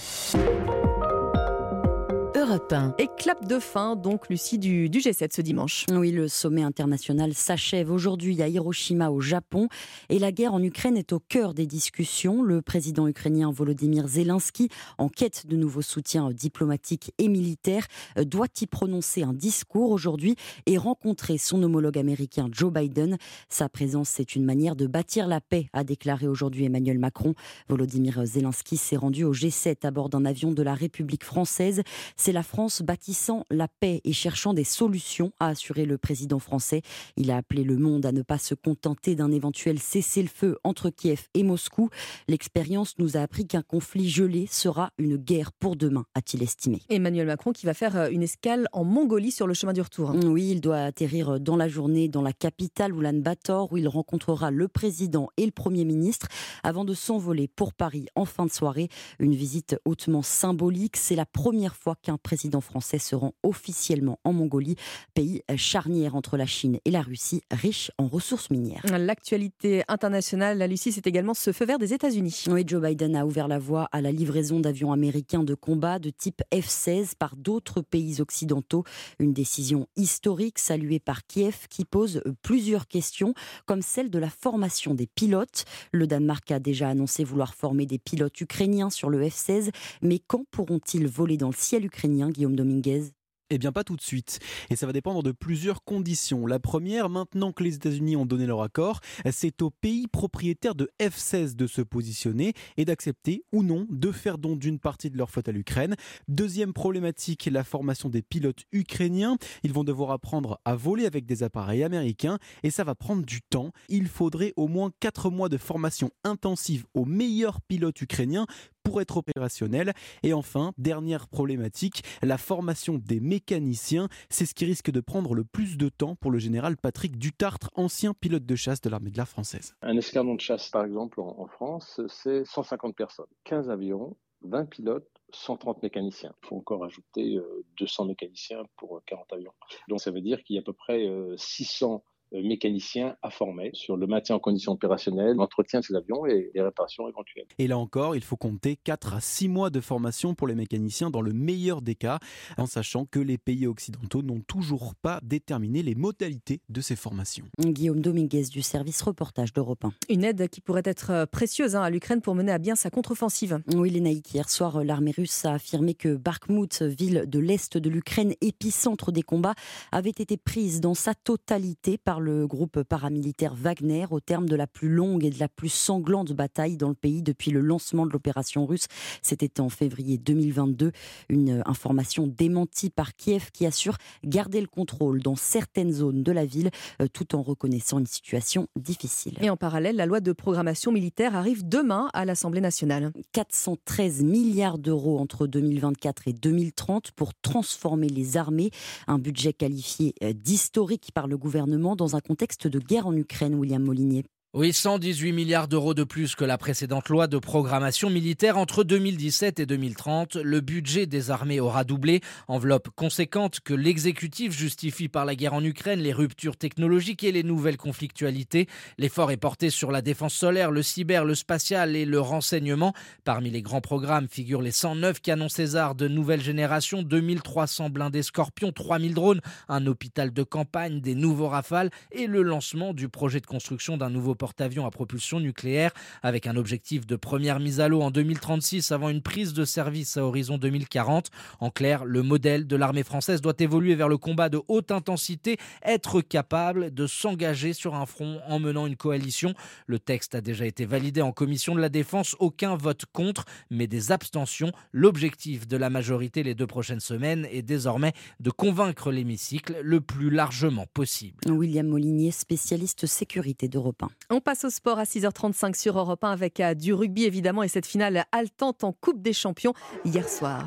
Europe 2.52 2.70
1. 2.70 2.94
Et 2.98 3.08
clap 3.16 3.46
de 3.46 3.58
fin, 3.58 3.96
donc, 3.96 4.28
Lucie, 4.28 4.58
du, 4.58 4.90
du 4.90 4.98
G7 4.98 5.34
ce 5.34 5.40
dimanche. 5.40 5.86
Oui, 5.90 6.10
le 6.12 6.28
sommet 6.28 6.62
international 6.62 7.32
s'achève 7.32 7.90
aujourd'hui 7.90 8.42
à 8.42 8.48
Hiroshima, 8.48 9.10
au 9.10 9.20
Japon. 9.20 9.68
Et 10.10 10.18
la 10.18 10.32
guerre 10.32 10.52
en 10.52 10.62
Ukraine 10.62 10.98
est 10.98 11.14
au 11.14 11.18
cœur 11.18 11.54
des 11.54 11.64
discussions. 11.64 12.42
Le 12.42 12.60
président 12.60 13.08
ukrainien 13.08 13.50
Volodymyr 13.50 14.06
Zelensky, 14.06 14.68
en 14.98 15.08
quête 15.08 15.46
de 15.46 15.56
nouveaux 15.56 15.80
soutiens 15.80 16.30
diplomatiques 16.30 17.12
et 17.16 17.28
militaires, 17.28 17.86
euh, 18.18 18.24
doit 18.24 18.48
y 18.60 18.66
prononcer 18.66 19.22
un 19.22 19.32
discours 19.32 19.90
aujourd'hui 19.90 20.36
et 20.66 20.76
rencontrer 20.76 21.38
son 21.38 21.62
homologue 21.62 21.96
américain 21.96 22.48
Joe 22.52 22.70
Biden. 22.70 23.16
Sa 23.48 23.70
présence, 23.70 24.10
c'est 24.10 24.36
une 24.36 24.44
manière 24.44 24.76
de 24.76 24.86
bâtir 24.86 25.26
la 25.26 25.40
paix, 25.40 25.70
a 25.72 25.84
déclaré 25.84 26.28
aujourd'hui 26.28 26.66
Emmanuel 26.66 26.98
Macron. 26.98 27.32
Volodymyr 27.70 28.26
Zelensky 28.26 28.76
s'est 28.76 28.96
rendu 28.96 29.24
au 29.24 29.32
G7 29.32 29.86
à 29.86 29.90
bord 29.90 30.10
d'un 30.10 30.26
avion 30.26 30.52
de 30.52 30.62
la 30.62 30.74
République 30.74 31.24
française. 31.24 31.80
C'est 32.16 32.32
la 32.32 32.41
France 32.42 32.82
bâtissant 32.82 33.44
la 33.50 33.68
paix 33.68 34.00
et 34.04 34.12
cherchant 34.12 34.54
des 34.54 34.64
solutions, 34.64 35.32
a 35.40 35.48
assuré 35.48 35.84
le 35.84 35.98
président 35.98 36.38
français. 36.38 36.82
Il 37.16 37.30
a 37.30 37.36
appelé 37.36 37.64
le 37.64 37.76
monde 37.76 38.06
à 38.06 38.12
ne 38.12 38.22
pas 38.22 38.38
se 38.38 38.54
contenter 38.54 39.14
d'un 39.14 39.30
éventuel 39.30 39.78
cessez-le-feu 39.78 40.58
entre 40.64 40.90
Kiev 40.90 41.28
et 41.34 41.42
Moscou. 41.42 41.88
L'expérience 42.28 42.94
nous 42.98 43.16
a 43.16 43.20
appris 43.20 43.46
qu'un 43.46 43.62
conflit 43.62 44.08
gelé 44.08 44.46
sera 44.50 44.90
une 44.98 45.16
guerre 45.16 45.52
pour 45.52 45.76
demain, 45.76 46.04
a-t-il 46.14 46.42
estimé. 46.42 46.82
Emmanuel 46.88 47.26
Macron 47.26 47.52
qui 47.52 47.66
va 47.66 47.74
faire 47.74 47.96
euh, 47.96 48.08
une 48.10 48.22
escale 48.22 48.66
en 48.72 48.84
Mongolie 48.84 49.30
sur 49.30 49.46
le 49.46 49.54
chemin 49.54 49.72
du 49.72 49.80
retour. 49.80 50.12
Oui, 50.24 50.50
il 50.50 50.60
doit 50.60 50.78
atterrir 50.78 51.40
dans 51.40 51.56
la 51.56 51.68
journée 51.68 52.08
dans 52.08 52.22
la 52.22 52.32
capitale 52.32 52.92
Oulan-Bator 52.92 53.72
où 53.72 53.76
il 53.76 53.88
rencontrera 53.88 54.50
le 54.50 54.68
président 54.68 55.28
et 55.36 55.44
le 55.44 55.52
premier 55.52 55.84
ministre 55.84 56.28
avant 56.62 56.84
de 56.84 56.94
s'envoler 56.94 57.48
pour 57.48 57.72
Paris 57.72 58.06
en 58.14 58.24
fin 58.24 58.46
de 58.46 58.52
soirée. 58.52 58.88
Une 59.18 59.34
visite 59.34 59.76
hautement 59.84 60.22
symbolique. 60.22 60.96
C'est 60.96 61.16
la 61.16 61.26
première 61.26 61.76
fois 61.76 61.96
qu'un 62.02 62.18
président 62.18 62.31
français 62.60 62.98
se 62.98 63.14
rend 63.14 63.34
officiellement 63.42 64.18
en 64.24 64.32
Mongolie, 64.32 64.76
pays 65.14 65.42
charnière 65.56 66.14
entre 66.14 66.36
la 66.36 66.46
Chine 66.46 66.78
et 66.84 66.90
la 66.90 67.02
Russie, 67.02 67.42
riche 67.50 67.90
en 67.98 68.06
ressources 68.06 68.50
minières. 68.50 68.82
L'actualité 68.86 69.82
internationale, 69.88 70.58
la 70.58 70.66
Lucie, 70.66 70.92
c'est 70.92 71.06
également 71.06 71.34
ce 71.34 71.52
feu 71.52 71.64
vert 71.64 71.78
des 71.78 71.92
États-Unis. 71.92 72.44
Oui, 72.48 72.64
Joe 72.66 72.82
Biden 72.82 73.16
a 73.16 73.26
ouvert 73.26 73.48
la 73.48 73.58
voie 73.58 73.88
à 73.92 74.00
la 74.00 74.12
livraison 74.12 74.60
d'avions 74.60 74.92
américains 74.92 75.44
de 75.44 75.54
combat 75.54 75.98
de 75.98 76.10
type 76.10 76.42
F-16 76.52 77.14
par 77.18 77.36
d'autres 77.36 77.80
pays 77.80 78.20
occidentaux. 78.20 78.84
Une 79.18 79.32
décision 79.32 79.86
historique 79.96 80.58
saluée 80.58 81.00
par 81.00 81.26
Kiev 81.26 81.66
qui 81.68 81.84
pose 81.84 82.22
plusieurs 82.42 82.86
questions, 82.86 83.34
comme 83.66 83.82
celle 83.82 84.10
de 84.10 84.18
la 84.18 84.30
formation 84.30 84.94
des 84.94 85.06
pilotes. 85.06 85.64
Le 85.92 86.06
Danemark 86.06 86.50
a 86.50 86.58
déjà 86.58 86.88
annoncé 86.88 87.24
vouloir 87.24 87.54
former 87.54 87.86
des 87.86 87.98
pilotes 87.98 88.40
ukrainiens 88.40 88.90
sur 88.90 89.10
le 89.10 89.22
F-16, 89.22 89.70
mais 90.02 90.18
quand 90.18 90.44
pourront-ils 90.50 91.06
voler 91.06 91.36
dans 91.36 91.48
le 91.48 91.54
ciel 91.56 91.84
ukrainien, 91.84 92.21
Guillaume 92.30 92.56
Dominguez 92.56 93.12
eh 93.54 93.58
bien, 93.58 93.70
pas 93.70 93.84
tout 93.84 93.96
de 93.96 94.02
suite. 94.02 94.38
Et 94.70 94.76
ça 94.76 94.86
va 94.86 94.94
dépendre 94.94 95.22
de 95.22 95.30
plusieurs 95.30 95.84
conditions. 95.84 96.46
La 96.46 96.58
première, 96.58 97.10
maintenant 97.10 97.52
que 97.52 97.62
les 97.62 97.74
États-Unis 97.74 98.16
ont 98.16 98.24
donné 98.24 98.46
leur 98.46 98.62
accord, 98.62 99.00
c'est 99.30 99.60
au 99.60 99.68
pays 99.68 100.06
propriétaire 100.06 100.74
de 100.74 100.90
F-16 100.98 101.54
de 101.54 101.66
se 101.66 101.82
positionner 101.82 102.54
et 102.78 102.86
d'accepter 102.86 103.44
ou 103.52 103.62
non 103.62 103.86
de 103.90 104.10
faire 104.10 104.38
don 104.38 104.56
d'une 104.56 104.78
partie 104.78 105.10
de 105.10 105.18
leur 105.18 105.28
flotte 105.28 105.50
à 105.50 105.52
l'Ukraine. 105.52 105.96
Deuxième 106.28 106.72
problématique, 106.72 107.46
la 107.52 107.62
formation 107.62 108.08
des 108.08 108.22
pilotes 108.22 108.64
ukrainiens. 108.72 109.36
Ils 109.64 109.72
vont 109.74 109.84
devoir 109.84 110.12
apprendre 110.12 110.58
à 110.64 110.74
voler 110.74 111.04
avec 111.04 111.26
des 111.26 111.42
appareils 111.42 111.84
américains 111.84 112.38
et 112.62 112.70
ça 112.70 112.84
va 112.84 112.94
prendre 112.94 113.22
du 113.22 113.42
temps. 113.42 113.72
Il 113.90 114.08
faudrait 114.08 114.54
au 114.56 114.66
moins 114.66 114.92
4 115.00 115.28
mois 115.28 115.50
de 115.50 115.58
formation 115.58 116.10
intensive 116.24 116.86
aux 116.94 117.04
meilleurs 117.04 117.60
pilotes 117.60 118.00
ukrainiens 118.00 118.46
pour 118.82 119.00
être 119.00 119.16
opérationnel. 119.16 119.92
Et 120.22 120.32
enfin, 120.32 120.72
dernière 120.78 121.28
problématique, 121.28 122.02
la 122.22 122.38
formation 122.38 122.98
des 122.98 123.20
mécaniciens. 123.20 124.08
C'est 124.28 124.46
ce 124.46 124.54
qui 124.54 124.64
risque 124.64 124.90
de 124.90 125.00
prendre 125.00 125.34
le 125.34 125.44
plus 125.44 125.76
de 125.76 125.88
temps 125.88 126.16
pour 126.16 126.30
le 126.30 126.38
général 126.38 126.76
Patrick 126.76 127.18
Dutartre, 127.18 127.70
ancien 127.74 128.14
pilote 128.14 128.46
de 128.46 128.56
chasse 128.56 128.80
de 128.80 128.90
l'armée 128.90 129.10
de 129.10 129.16
l'air 129.16 129.28
française. 129.28 129.74
Un 129.82 129.96
escadron 129.96 130.34
de 130.34 130.40
chasse, 130.40 130.68
par 130.68 130.84
exemple, 130.84 131.20
en, 131.20 131.46
France, 131.46 132.00
c'est 132.08 132.44
150 132.44 132.94
personnes, 132.94 133.26
15 133.44 133.70
avions, 133.70 134.16
20 134.42 134.66
pilotes, 134.66 135.08
130 135.32 135.82
mécaniciens. 135.82 136.34
Il 136.42 136.48
faut 136.48 136.56
encore 136.56 136.84
ajouter 136.84 137.38
200 137.78 138.04
euh, 138.04 138.06
mécaniciens 138.08 138.62
pour 138.76 139.02
40 139.06 139.32
avions. 139.32 139.52
Donc 139.88 140.00
ça 140.00 140.10
veut 140.10 140.20
dire 140.20 140.42
qu'il 140.42 140.56
y 140.56 140.58
a 140.58 140.62
à 140.62 140.64
peu 140.64 140.72
près 140.72 141.08
600 141.36 141.94
euh, 141.94 142.11
mécaniciens 142.32 143.16
à 143.22 143.30
former 143.30 143.70
sur 143.74 143.96
le 143.96 144.06
maintien 144.06 144.36
en 144.36 144.38
condition 144.38 144.72
opérationnelle, 144.72 145.36
l'entretien 145.36 145.80
de 145.80 145.84
ces 145.84 145.94
avions 145.94 146.26
et 146.26 146.50
les 146.54 146.62
réparations 146.62 147.08
éventuelles. 147.08 147.46
Et 147.58 147.66
là 147.66 147.78
encore, 147.78 148.16
il 148.16 148.22
faut 148.22 148.36
compter 148.36 148.76
4 148.84 149.14
à 149.14 149.20
6 149.20 149.48
mois 149.48 149.70
de 149.70 149.80
formation 149.80 150.34
pour 150.34 150.46
les 150.46 150.54
mécaniciens 150.54 151.10
dans 151.10 151.20
le 151.20 151.32
meilleur 151.32 151.82
des 151.82 151.94
cas, 151.94 152.18
en 152.56 152.66
sachant 152.66 153.04
que 153.04 153.18
les 153.18 153.38
pays 153.38 153.66
occidentaux 153.66 154.22
n'ont 154.22 154.40
toujours 154.40 154.94
pas 154.94 155.20
déterminé 155.22 155.82
les 155.82 155.94
modalités 155.94 156.60
de 156.68 156.80
ces 156.80 156.96
formations. 156.96 157.44
Guillaume 157.58 158.00
Dominguez 158.00 158.44
du 158.44 158.62
service 158.62 159.02
reportage 159.02 159.52
d'Europe 159.52 159.84
1. 159.84 159.92
Une 160.08 160.24
aide 160.24 160.48
qui 160.48 160.60
pourrait 160.60 160.82
être 160.84 161.10
euh, 161.10 161.26
précieuse 161.26 161.76
hein, 161.76 161.82
à 161.82 161.90
l'Ukraine 161.90 162.20
pour 162.20 162.34
mener 162.34 162.52
à 162.52 162.58
bien 162.58 162.74
sa 162.74 162.90
contre-offensive. 162.90 163.60
Oui, 163.74 163.90
Lénaïque, 163.90 164.32
hier 164.34 164.48
soir, 164.48 164.76
euh, 164.76 164.84
l'armée 164.84 165.12
russe 165.16 165.44
a 165.44 165.54
affirmé 165.54 165.94
que 165.94 166.16
Bakhmut, 166.16 166.82
ville 166.82 167.24
de 167.26 167.38
l'est 167.38 167.76
de 167.76 167.90
l'Ukraine, 167.90 168.34
épicentre 168.40 169.12
des 169.12 169.22
combats, 169.22 169.54
avait 169.90 170.10
été 170.10 170.36
prise 170.36 170.80
dans 170.80 170.94
sa 170.94 171.14
totalité 171.14 171.98
par 171.98 172.20
le 172.22 172.46
groupe 172.46 172.82
paramilitaire 172.82 173.54
Wagner 173.54 174.06
au 174.10 174.20
terme 174.20 174.48
de 174.48 174.56
la 174.56 174.66
plus 174.66 174.88
longue 174.88 175.24
et 175.24 175.30
de 175.30 175.38
la 175.38 175.48
plus 175.48 175.68
sanglante 175.68 176.32
bataille 176.32 176.76
dans 176.76 176.88
le 176.88 176.94
pays 176.94 177.22
depuis 177.22 177.50
le 177.50 177.60
lancement 177.60 178.06
de 178.06 178.12
l'opération 178.12 178.64
russe. 178.64 178.86
C'était 179.20 179.60
en 179.60 179.68
février 179.68 180.16
2022. 180.16 180.92
Une 181.28 181.62
information 181.66 182.26
démentie 182.26 182.90
par 182.90 183.14
Kiev 183.14 183.50
qui 183.52 183.66
assure 183.66 183.96
garder 184.24 184.60
le 184.60 184.66
contrôle 184.66 185.20
dans 185.20 185.36
certaines 185.36 185.92
zones 185.92 186.22
de 186.22 186.32
la 186.32 186.46
ville 186.46 186.70
euh, 187.00 187.06
tout 187.12 187.34
en 187.34 187.42
reconnaissant 187.42 187.98
une 187.98 188.06
situation 188.06 188.68
difficile. 188.76 189.36
Et 189.40 189.50
en 189.50 189.56
parallèle, 189.56 189.96
la 189.96 190.06
loi 190.06 190.20
de 190.20 190.32
programmation 190.32 190.92
militaire 190.92 191.36
arrive 191.36 191.68
demain 191.68 192.08
à 192.14 192.24
l'Assemblée 192.24 192.60
nationale. 192.60 193.12
413 193.32 194.22
milliards 194.22 194.78
d'euros 194.78 195.18
entre 195.18 195.46
2024 195.46 196.28
et 196.28 196.32
2030 196.32 197.10
pour 197.12 197.34
transformer 197.34 198.08
les 198.08 198.36
armées. 198.36 198.70
Un 199.06 199.18
budget 199.18 199.52
qualifié 199.52 200.14
euh, 200.22 200.32
d'historique 200.32 201.10
par 201.12 201.26
le 201.26 201.36
gouvernement 201.36 201.96
dans 201.96 202.11
un 202.14 202.20
contexte 202.20 202.68
de 202.68 202.78
guerre 202.78 203.06
en 203.06 203.16
Ukraine, 203.16 203.54
William 203.54 203.82
Molinier. 203.82 204.24
Oui, 204.54 204.74
118 204.74 205.32
milliards 205.32 205.66
d'euros 205.66 205.94
de 205.94 206.04
plus 206.04 206.34
que 206.34 206.44
la 206.44 206.58
précédente 206.58 207.08
loi 207.08 207.26
de 207.26 207.38
programmation 207.38 208.10
militaire 208.10 208.58
entre 208.58 208.84
2017 208.84 209.60
et 209.60 209.64
2030. 209.64 210.36
Le 210.36 210.60
budget 210.60 211.06
des 211.06 211.30
armées 211.30 211.58
aura 211.58 211.84
doublé, 211.84 212.20
enveloppe 212.48 212.90
conséquente 212.94 213.60
que 213.60 213.72
l'exécutif 213.72 214.52
justifie 214.52 215.08
par 215.08 215.24
la 215.24 215.36
guerre 215.36 215.54
en 215.54 215.64
Ukraine, 215.64 216.00
les 216.00 216.12
ruptures 216.12 216.58
technologiques 216.58 217.24
et 217.24 217.32
les 217.32 217.44
nouvelles 217.44 217.78
conflictualités. 217.78 218.68
L'effort 218.98 219.30
est 219.30 219.38
porté 219.38 219.70
sur 219.70 219.90
la 219.90 220.02
défense 220.02 220.34
solaire, 220.34 220.70
le 220.70 220.82
cyber, 220.82 221.24
le 221.24 221.34
spatial 221.34 221.96
et 221.96 222.04
le 222.04 222.20
renseignement. 222.20 222.92
Parmi 223.24 223.48
les 223.48 223.62
grands 223.62 223.80
programmes 223.80 224.28
figurent 224.28 224.60
les 224.60 224.70
109 224.70 225.22
canons 225.22 225.48
César 225.48 225.94
de 225.94 226.08
nouvelle 226.08 226.42
génération, 226.42 227.02
2300 227.02 227.88
blindés 227.88 228.22
Scorpion, 228.22 228.70
3000 228.70 229.14
drones, 229.14 229.40
un 229.70 229.86
hôpital 229.86 230.30
de 230.30 230.42
campagne, 230.42 231.00
des 231.00 231.14
nouveaux 231.14 231.48
rafales 231.48 231.88
et 232.10 232.26
le 232.26 232.42
lancement 232.42 232.92
du 232.92 233.08
projet 233.08 233.40
de 233.40 233.46
construction 233.46 233.96
d'un 233.96 234.10
nouveau 234.10 234.34
porte-avions 234.42 234.86
à 234.86 234.90
propulsion 234.90 235.38
nucléaire, 235.38 235.92
avec 236.24 236.48
un 236.48 236.56
objectif 236.56 237.06
de 237.06 237.14
première 237.14 237.60
mise 237.60 237.78
à 237.78 237.86
l'eau 237.86 238.02
en 238.02 238.10
2036 238.10 238.90
avant 238.90 239.08
une 239.08 239.22
prise 239.22 239.52
de 239.52 239.64
service 239.64 240.16
à 240.16 240.24
horizon 240.24 240.58
2040. 240.58 241.30
En 241.60 241.70
clair, 241.70 242.04
le 242.04 242.24
modèle 242.24 242.66
de 242.66 242.74
l'armée 242.74 243.04
française 243.04 243.40
doit 243.40 243.54
évoluer 243.60 243.94
vers 243.94 244.08
le 244.08 244.18
combat 244.18 244.48
de 244.48 244.60
haute 244.66 244.90
intensité, 244.90 245.58
être 245.84 246.22
capable 246.22 246.92
de 246.92 247.06
s'engager 247.06 247.72
sur 247.72 247.94
un 247.94 248.04
front 248.04 248.40
en 248.48 248.58
menant 248.58 248.88
une 248.88 248.96
coalition. 248.96 249.54
Le 249.86 250.00
texte 250.00 250.34
a 250.34 250.40
déjà 250.40 250.66
été 250.66 250.86
validé 250.86 251.22
en 251.22 251.30
commission 251.30 251.76
de 251.76 251.80
la 251.80 251.88
défense, 251.88 252.34
aucun 252.40 252.74
vote 252.74 253.04
contre, 253.12 253.44
mais 253.70 253.86
des 253.86 254.10
abstentions. 254.10 254.72
L'objectif 254.90 255.68
de 255.68 255.76
la 255.76 255.88
majorité 255.88 256.42
les 256.42 256.56
deux 256.56 256.66
prochaines 256.66 256.98
semaines 256.98 257.46
est 257.52 257.62
désormais 257.62 258.12
de 258.40 258.50
convaincre 258.50 259.12
l'hémicycle 259.12 259.76
le 259.84 260.00
plus 260.00 260.30
largement 260.30 260.86
possible. 260.92 261.38
William 261.46 261.86
Molinier, 261.86 262.32
spécialiste 262.32 263.06
sécurité 263.06 263.68
d'Europe 263.68 264.02
1. 264.30 264.31
On 264.34 264.40
passe 264.40 264.64
au 264.64 264.70
sport 264.70 264.98
à 264.98 265.04
6h35 265.04 265.78
sur 265.78 265.98
Europe 265.98 266.24
1 266.24 266.30
avec 266.30 266.58
euh, 266.60 266.72
du 266.72 266.94
rugby 266.94 267.24
évidemment 267.24 267.62
et 267.62 267.68
cette 267.68 267.84
finale 267.84 268.24
haletante 268.32 268.82
en 268.82 268.92
Coupe 268.92 269.20
des 269.20 269.34
Champions 269.34 269.74
hier 270.06 270.26
soir. 270.26 270.64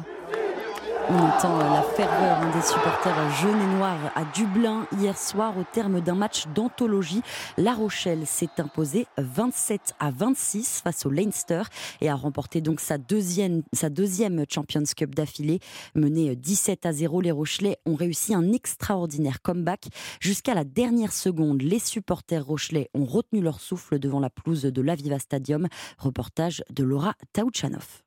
On 1.08 1.20
entend 1.20 1.60
la 1.60 1.84
ferveur 1.84 2.52
des 2.52 2.62
supporters 2.64 3.30
jaunes 3.36 3.62
et 3.62 3.76
noirs 3.78 4.12
à 4.16 4.24
Dublin 4.26 4.88
hier 4.98 5.16
soir 5.16 5.56
au 5.56 5.64
terme 5.64 6.02
d'un 6.02 6.16
match 6.16 6.48
d'anthologie. 6.56 7.22
La 7.58 7.74
Rochelle 7.74 8.26
s'est 8.26 8.50
imposée 8.58 9.06
27 9.20 9.94
à 10.00 10.10
26 10.10 10.82
face 10.84 11.06
au 11.06 11.12
Leinster 11.12 11.62
et 12.02 12.10
a 12.10 12.16
remporté 12.16 12.60
donc 12.60 12.80
sa 12.80 12.98
deuxième, 12.98 13.62
sa 13.72 13.90
deuxième 13.90 14.46
Champions 14.50 14.84
Cup 14.98 15.14
d'affilée. 15.14 15.60
Menée 15.94 16.36
17 16.36 16.88
à 16.88 16.92
0, 16.92 17.22
les 17.22 17.32
Rochelais 17.32 17.78
ont 17.86 17.96
réussi 17.96 18.34
un 18.34 18.52
extraordinaire 18.52 19.44
comeback. 19.44 19.90
Jusqu'à 20.20 20.56
la 20.56 20.64
dernière 20.64 21.14
seconde, 21.14 21.62
les 21.62 21.80
supporters 21.80 22.44
rochelais 22.44 22.90
ont 22.96 23.06
retenu 23.06 23.42
leur 23.42 23.60
souffle 23.60 24.00
devant 24.00 24.20
la 24.20 24.32
pelouse 24.32 24.64
de 24.64 24.82
l'Aviva 24.82 25.20
Stadium. 25.20 25.68
Reportage 26.00 26.64
de 26.72 26.84
Laura 26.84 27.14
Taouchanov. 27.34 28.05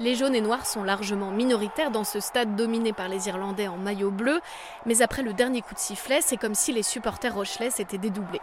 Les 0.00 0.14
jaunes 0.14 0.36
et 0.36 0.40
noirs 0.40 0.64
sont 0.64 0.84
largement 0.84 1.32
minoritaires 1.32 1.90
dans 1.90 2.04
ce 2.04 2.20
stade 2.20 2.54
dominé 2.54 2.92
par 2.92 3.08
les 3.08 3.26
Irlandais 3.26 3.66
en 3.66 3.76
maillot 3.76 4.12
bleu, 4.12 4.40
mais 4.86 5.02
après 5.02 5.22
le 5.22 5.32
dernier 5.32 5.60
coup 5.60 5.74
de 5.74 5.78
sifflet, 5.80 6.20
c'est 6.20 6.36
comme 6.36 6.54
si 6.54 6.72
les 6.72 6.84
supporters 6.84 7.34
rochelais 7.34 7.70
s'étaient 7.70 7.98
dédoublés. 7.98 8.40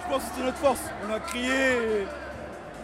Je 0.00 0.10
pense 0.10 0.22
que 0.22 0.30
c'était 0.30 0.46
notre 0.46 0.56
force. 0.56 0.80
On 1.06 1.12
a 1.12 1.20
crié, 1.20 2.06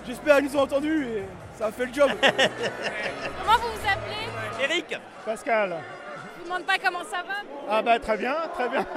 j'espère 0.07 0.37
qu'ils 0.37 0.47
nous 0.47 0.57
ont 0.57 0.63
entendus 0.63 1.07
et 1.07 1.25
ça 1.59 1.67
a 1.67 1.73
fait 1.73 1.87
le 1.87 1.95
job. 1.95 2.11
comment 2.23 3.57
vous 3.57 3.81
vous 3.81 3.89
appelez? 3.89 4.65
Eric 4.65 4.97
Pascal. 5.25 5.79
Demande 6.51 6.67
pas 6.67 6.79
comment 6.85 7.05
ça 7.05 7.19
va 7.19 7.35
Ah 7.69 7.81
bah 7.81 8.01
très 8.01 8.17
bien, 8.17 8.35
très 8.55 8.69
bien. 8.69 8.85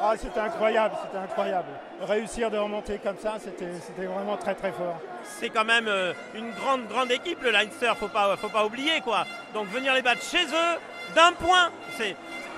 Ah 0.00 0.12
c'était 0.16 0.38
incroyable, 0.38 0.94
c'était 1.02 1.18
incroyable. 1.18 1.66
Réussir 2.02 2.52
de 2.52 2.58
remonter 2.58 3.00
comme 3.02 3.16
ça, 3.18 3.36
c'était 3.40 4.04
vraiment 4.06 4.36
très 4.36 4.54
très 4.54 4.70
fort. 4.70 5.00
C'est 5.24 5.48
quand 5.48 5.64
même 5.64 5.88
euh, 5.88 6.12
une 6.36 6.50
grande 6.52 6.86
grande 6.86 7.10
équipe 7.10 7.42
le 7.42 7.50
Leinster, 7.50 7.90
faut 7.98 8.06
pas 8.06 8.36
faut 8.36 8.48
pas 8.50 8.64
oublier 8.64 9.00
quoi. 9.00 9.24
Donc 9.54 9.66
venir 9.68 9.94
les 9.94 10.02
battre 10.02 10.22
chez 10.22 10.44
eux 10.44 10.78
d'un 11.16 11.32
point, 11.32 11.70
c'est 11.96 12.14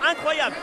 incroyable. 0.07 0.55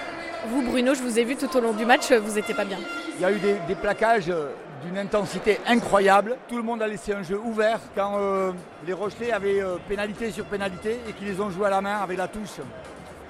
Vous 0.50 0.62
Bruno, 0.62 0.94
je 0.94 1.02
vous 1.02 1.18
ai 1.18 1.24
vu 1.24 1.36
tout 1.36 1.56
au 1.58 1.62
long 1.62 1.74
du 1.74 1.86
match, 1.86 2.12
vous 2.12 2.36
n'étiez 2.36 2.54
pas 2.54 2.66
bien. 2.66 2.78
Il 3.16 3.22
y 3.22 3.26
a 3.26 3.32
eu 3.32 3.40
des, 3.40 3.76
plaquages 3.76 4.30
euh, 4.30 4.52
d'une 4.86 5.00
intensité 5.00 5.60
incroyable. 5.66 6.38
Tout 6.48 6.58
le 6.58 6.64
monde 6.64 6.84
a 6.84 6.88
laissé 6.88 7.14
un 7.14 7.24
jeu 7.24 7.40
ouvert 7.40 7.80
quand 7.96 8.20
euh, 8.20 8.52
les 8.86 8.94
Rochelais 8.94 9.32
avaient 9.32 9.64
pénalité 9.88 10.30
sur 10.30 10.46
pénalité 10.46 11.00
et 11.10 11.14
qu'ils 11.14 11.28
les 11.30 11.42
ont 11.42 11.50
joués 11.50 11.68
à 11.68 11.72
la 11.72 11.82
main 11.82 12.02
avec 12.04 12.18
la 12.20 12.28
touche. 12.28 12.60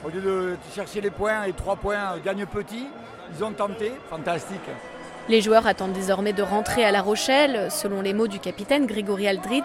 Au 0.06 0.10
lieu 0.10 0.22
de 0.22 0.56
chercher 0.76 1.02
les 1.02 1.10
points 1.10 1.44
et 1.44 1.54
trois 1.54 1.76
points 1.76 2.18
gagne 2.24 2.46
petit, 2.46 2.88
ils 3.36 3.44
ont 3.44 3.52
tenté, 3.52 3.92
fantastique. 4.10 4.70
Les 5.30 5.42
joueurs 5.42 5.68
attendent 5.68 5.94
désormais 5.94 6.32
de 6.32 6.42
rentrer 6.42 6.86
à 6.86 6.92
La 6.92 7.02
Rochelle. 7.02 7.70
Selon 7.70 8.02
les 8.02 8.14
mots 8.14 8.28
du 8.28 8.40
capitaine 8.40 8.86
Grégory 8.86 9.28
Aldrit, 9.28 9.64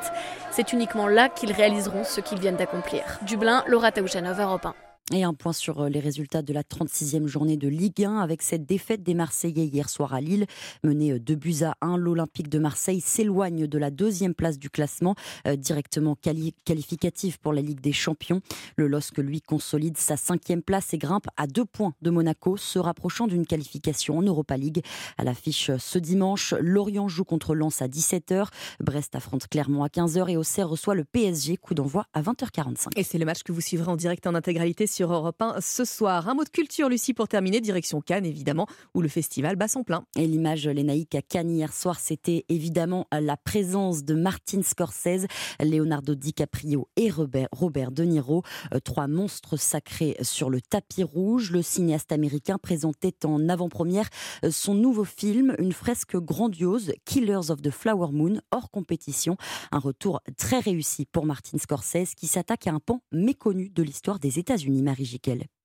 c'est 0.51 0.73
uniquement 0.73 1.07
là 1.07 1.29
qu'ils 1.29 1.53
réaliseront 1.53 2.03
ce 2.03 2.21
qu'ils 2.21 2.41
viennent 2.41 2.57
d'accomplir. 2.57 3.03
Dublin, 3.23 3.63
Laura 3.69 3.93
Taouchanov, 3.93 4.41
Europe 4.41 4.67
1. 4.67 4.92
Et 5.15 5.25
un 5.25 5.35
point 5.35 5.53
sur 5.53 5.91
les 5.91 6.01
résultats 6.01 6.41
de 6.41 6.55
la 6.55 6.63
36e 6.63 7.27
journée 7.27 7.59
de 7.59 7.69
Ligue 7.69 8.03
1 8.03 8.17
avec 8.21 8.41
cette 8.41 8.65
défaite 8.65 9.03
des 9.03 9.13
Marseillais 9.13 9.67
hier 9.67 9.91
soir 9.91 10.15
à 10.15 10.23
Lille. 10.23 10.47
Mené 10.85 11.19
2 11.19 11.35
buts 11.35 11.57
à 11.65 11.75
1, 11.83 11.99
l'Olympique 11.99 12.49
de 12.49 12.59
Marseille 12.59 13.03
s'éloigne 13.03 13.67
de 13.67 13.79
la 13.79 13.91
deuxième 13.91 14.33
place 14.33 14.59
du 14.59 14.71
classement, 14.71 15.15
directement 15.59 16.17
qualificative 16.65 17.39
pour 17.41 17.53
la 17.53 17.61
Ligue 17.61 17.81
des 17.81 17.93
Champions. 17.93 18.41
Le 18.77 18.87
LOSC, 18.87 19.19
lui, 19.19 19.43
consolide 19.43 19.99
sa 19.99 20.17
cinquième 20.17 20.63
place 20.63 20.95
et 20.95 20.99
grimpe 20.99 21.27
à 21.37 21.47
deux 21.47 21.67
points 21.67 21.93
de 22.01 22.09
Monaco, 22.09 22.57
se 22.57 22.79
rapprochant 22.79 23.27
d'une 23.27 23.45
qualification 23.45 24.17
en 24.17 24.23
Europa 24.23 24.57
League. 24.57 24.83
À 25.19 25.25
l'affiche 25.25 25.73
ce 25.77 25.99
dimanche, 25.99 26.55
Lorient 26.59 27.09
joue 27.09 27.25
contre 27.25 27.55
Lens 27.55 27.83
à 27.83 27.87
17h, 27.87 28.47
Brest 28.81 29.15
affronte 29.15 29.47
Clermont 29.47 29.85
à 29.85 29.89
15h 29.89 30.31
et 30.31 30.39
Auxerre 30.39 30.71
reçoit 30.71 30.95
le 30.95 31.05
PSG, 31.05 31.59
coup 31.59 31.75
d'envoi 31.75 32.07
à 32.15 32.23
20h45. 32.23 32.93
Et 32.97 33.03
c'est 33.03 33.19
le 33.19 33.27
match 33.27 33.43
que 33.43 33.53
vous 33.53 33.61
suivrez 33.61 33.91
en 33.91 33.97
direct 33.97 34.27
en 34.27 34.35
intégralité 34.35 34.87
sur 34.87 35.02
Europe 35.11 35.41
1 35.41 35.61
ce 35.61 35.85
soir. 35.85 36.29
Un 36.29 36.35
mot 36.35 36.45
de 36.45 36.49
culture, 36.49 36.89
Lucie, 36.89 37.15
pour 37.15 37.29
terminer, 37.29 37.61
direction 37.61 38.01
Cannes, 38.01 38.27
évidemment, 38.27 38.67
où 38.95 39.01
le 39.01 39.09
festival 39.09 39.57
bat 39.57 39.69
son 39.69 39.83
plein. 39.83 40.05
Et 40.17 40.27
l'image 40.27 40.69
lénaïque 40.69 41.15
à 41.15 41.23
Cannes 41.23 41.51
hier 41.51 41.73
soir, 41.73 41.99
c'était 41.99 42.45
évidemment 42.49 43.07
la 43.13 43.37
présence 43.37 44.05
de 44.05 44.15
Martin 44.15 44.63
Scorsese, 44.63 45.27
Leonardo 45.61 46.15
DiCaprio 46.15 46.89
et 46.97 47.11
Robert, 47.11 47.49
Robert 47.53 47.91
De 47.91 48.05
Niro, 48.05 48.43
euh, 48.75 48.81
trois 48.81 49.07
monstres 49.07 49.57
sacrés 49.57 50.17
sur 50.23 50.51
le 50.51 50.61
tapis 50.61 51.03
rouge. 51.03 51.51
Le 51.51 51.63
cinéaste 51.63 52.13
américain 52.13 52.59
présentait 52.59 53.25
en 53.25 53.49
avant-première 53.49 54.09
euh, 54.45 54.51
son 54.51 54.75
nouveau 54.75 55.05
film, 55.05 55.55
une 55.59 55.73
fresque 55.73 56.17
grandiose, 56.17 56.93
Killers 57.05 57.51
of 57.51 57.63
the 57.63 57.71
Flower 57.71 58.13
Moon, 58.13 58.41
hors 58.51 58.71
compétition. 58.71 59.37
Un 59.71 59.79
retour 59.79 60.21
très 60.37 60.61
réussi 60.61 61.07
pour 61.07 61.27
Martin 61.27 61.59
Scorsese 61.59 62.15
qui 62.17 62.27
s'attaque 62.27 62.67
à 62.67 62.73
un 62.73 62.81
pan 62.81 63.01
méconnu 63.13 63.71
de 63.71 63.83
l'histoire 63.83 64.19
des 64.19 64.39
États-Unis, 64.39 64.82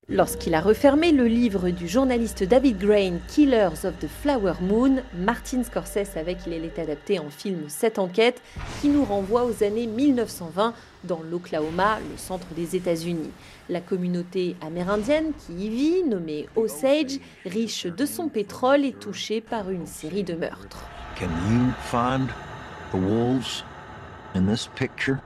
Lorsqu'il 0.09 0.55
a 0.55 0.61
refermé 0.61 1.11
le 1.11 1.27
livre 1.27 1.69
du 1.69 1.85
journaliste 1.85 2.41
David 2.45 2.77
Grain, 2.77 3.17
Killers 3.27 3.83
of 3.83 3.99
the 3.99 4.07
Flower 4.07 4.53
Moon, 4.61 5.01
Martin 5.13 5.63
Scorsese 5.63 6.05
savait 6.05 6.35
qu'il 6.35 6.53
allait 6.53 6.79
adapter 6.79 7.19
en 7.19 7.29
film 7.29 7.65
cette 7.67 7.99
enquête 7.99 8.41
qui 8.79 8.87
nous 8.87 9.03
renvoie 9.03 9.43
aux 9.43 9.65
années 9.65 9.85
1920 9.85 10.73
dans 11.03 11.21
l'Oklahoma, 11.29 11.99
le 12.09 12.17
centre 12.17 12.47
des 12.55 12.77
États-Unis. 12.77 13.31
La 13.67 13.81
communauté 13.81 14.55
amérindienne 14.61 15.33
qui 15.45 15.65
y 15.65 15.69
vit, 15.69 16.03
nommée 16.03 16.47
Osage, 16.55 17.19
riche 17.45 17.85
de 17.85 18.05
son 18.05 18.29
pétrole, 18.29 18.85
est 18.85 18.97
touchée 18.97 19.41
par 19.41 19.69
une 19.69 19.87
série 19.87 20.23
de 20.23 20.35
meurtres. 20.35 20.85
Can 21.19 21.29
you 21.51 21.73
find 21.81 22.29
the 22.91 22.97
wolves 22.97 23.65
in 24.35 24.45
this 24.45 24.69
picture? 24.77 25.17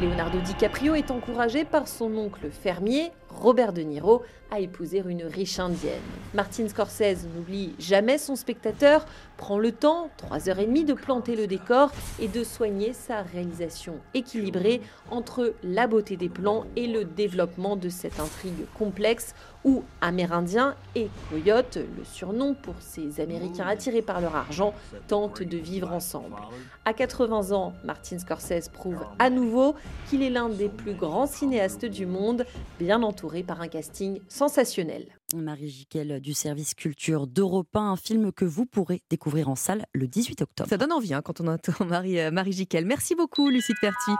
Leonardo 0.00 0.38
DiCaprio 0.38 0.94
est 0.94 1.10
encouragé 1.10 1.64
par 1.64 1.88
son 1.88 2.16
oncle 2.16 2.50
fermier, 2.50 3.10
Robert 3.28 3.72
De 3.72 3.82
Niro, 3.82 4.22
à 4.50 4.60
épouser 4.60 5.02
une 5.06 5.24
riche 5.24 5.58
indienne. 5.58 6.00
Martin 6.34 6.68
Scorsese 6.68 7.26
n'oublie 7.34 7.74
jamais 7.78 8.18
son 8.18 8.36
spectateur, 8.36 9.06
prend 9.36 9.58
le 9.58 9.72
temps, 9.72 10.10
3h30, 10.18 10.84
de 10.84 10.94
planter 10.94 11.36
le 11.36 11.46
décor 11.46 11.90
et 12.20 12.28
de 12.28 12.44
soigner 12.44 12.92
sa 12.92 13.22
réalisation 13.22 13.94
équilibrée 14.14 14.80
entre 15.10 15.54
la 15.62 15.86
beauté 15.86 16.16
des 16.16 16.28
plans 16.28 16.64
et 16.76 16.86
le 16.86 17.04
développement 17.04 17.76
de 17.76 17.88
cette 17.88 18.20
intrigue 18.20 18.66
complexe 18.78 19.34
où 19.64 19.82
Amérindiens 20.00 20.74
et 20.94 21.08
Coyotes, 21.30 21.76
le 21.76 22.04
surnom 22.04 22.54
pour 22.54 22.74
ces 22.80 23.20
Américains 23.20 23.66
attirés 23.66 24.02
par 24.02 24.20
leur 24.20 24.36
argent, 24.36 24.72
tentent 25.08 25.42
de 25.42 25.56
vivre 25.56 25.92
ensemble. 25.92 26.36
À 26.84 26.92
80 26.92 27.52
ans, 27.52 27.72
Martin 27.84 28.18
Scorsese 28.18 28.68
prouve 28.72 29.04
à 29.18 29.30
nouveau 29.30 29.74
qu'il 30.08 30.22
est 30.22 30.30
l'un 30.30 30.48
des 30.48 30.68
plus 30.68 30.94
grands 30.94 31.26
cinéastes 31.26 31.84
du 31.84 32.06
monde, 32.06 32.46
bien 32.78 33.02
entouré 33.02 33.42
par 33.42 33.60
un 33.60 33.68
casting 33.68 34.20
sensationnel. 34.38 35.08
Marie 35.34 35.68
Jiquel 35.68 36.20
du 36.20 36.32
service 36.32 36.74
culture 36.74 37.26
d'Europe 37.26 37.74
1, 37.74 37.80
un 37.80 37.96
film 37.96 38.30
que 38.30 38.44
vous 38.44 38.66
pourrez 38.66 39.02
découvrir 39.10 39.48
en 39.48 39.56
salle 39.56 39.84
le 39.92 40.06
18 40.06 40.42
octobre. 40.42 40.70
Ça 40.70 40.76
donne 40.76 40.92
envie 40.92 41.12
hein, 41.12 41.22
quand 41.22 41.40
on 41.40 41.48
entend 41.48 41.84
Marie, 41.84 42.20
euh, 42.20 42.30
Marie 42.30 42.52
Jiquel. 42.52 42.86
Merci 42.86 43.16
beaucoup 43.16 43.50
Lucie 43.50 43.74
Perty. 43.80 44.12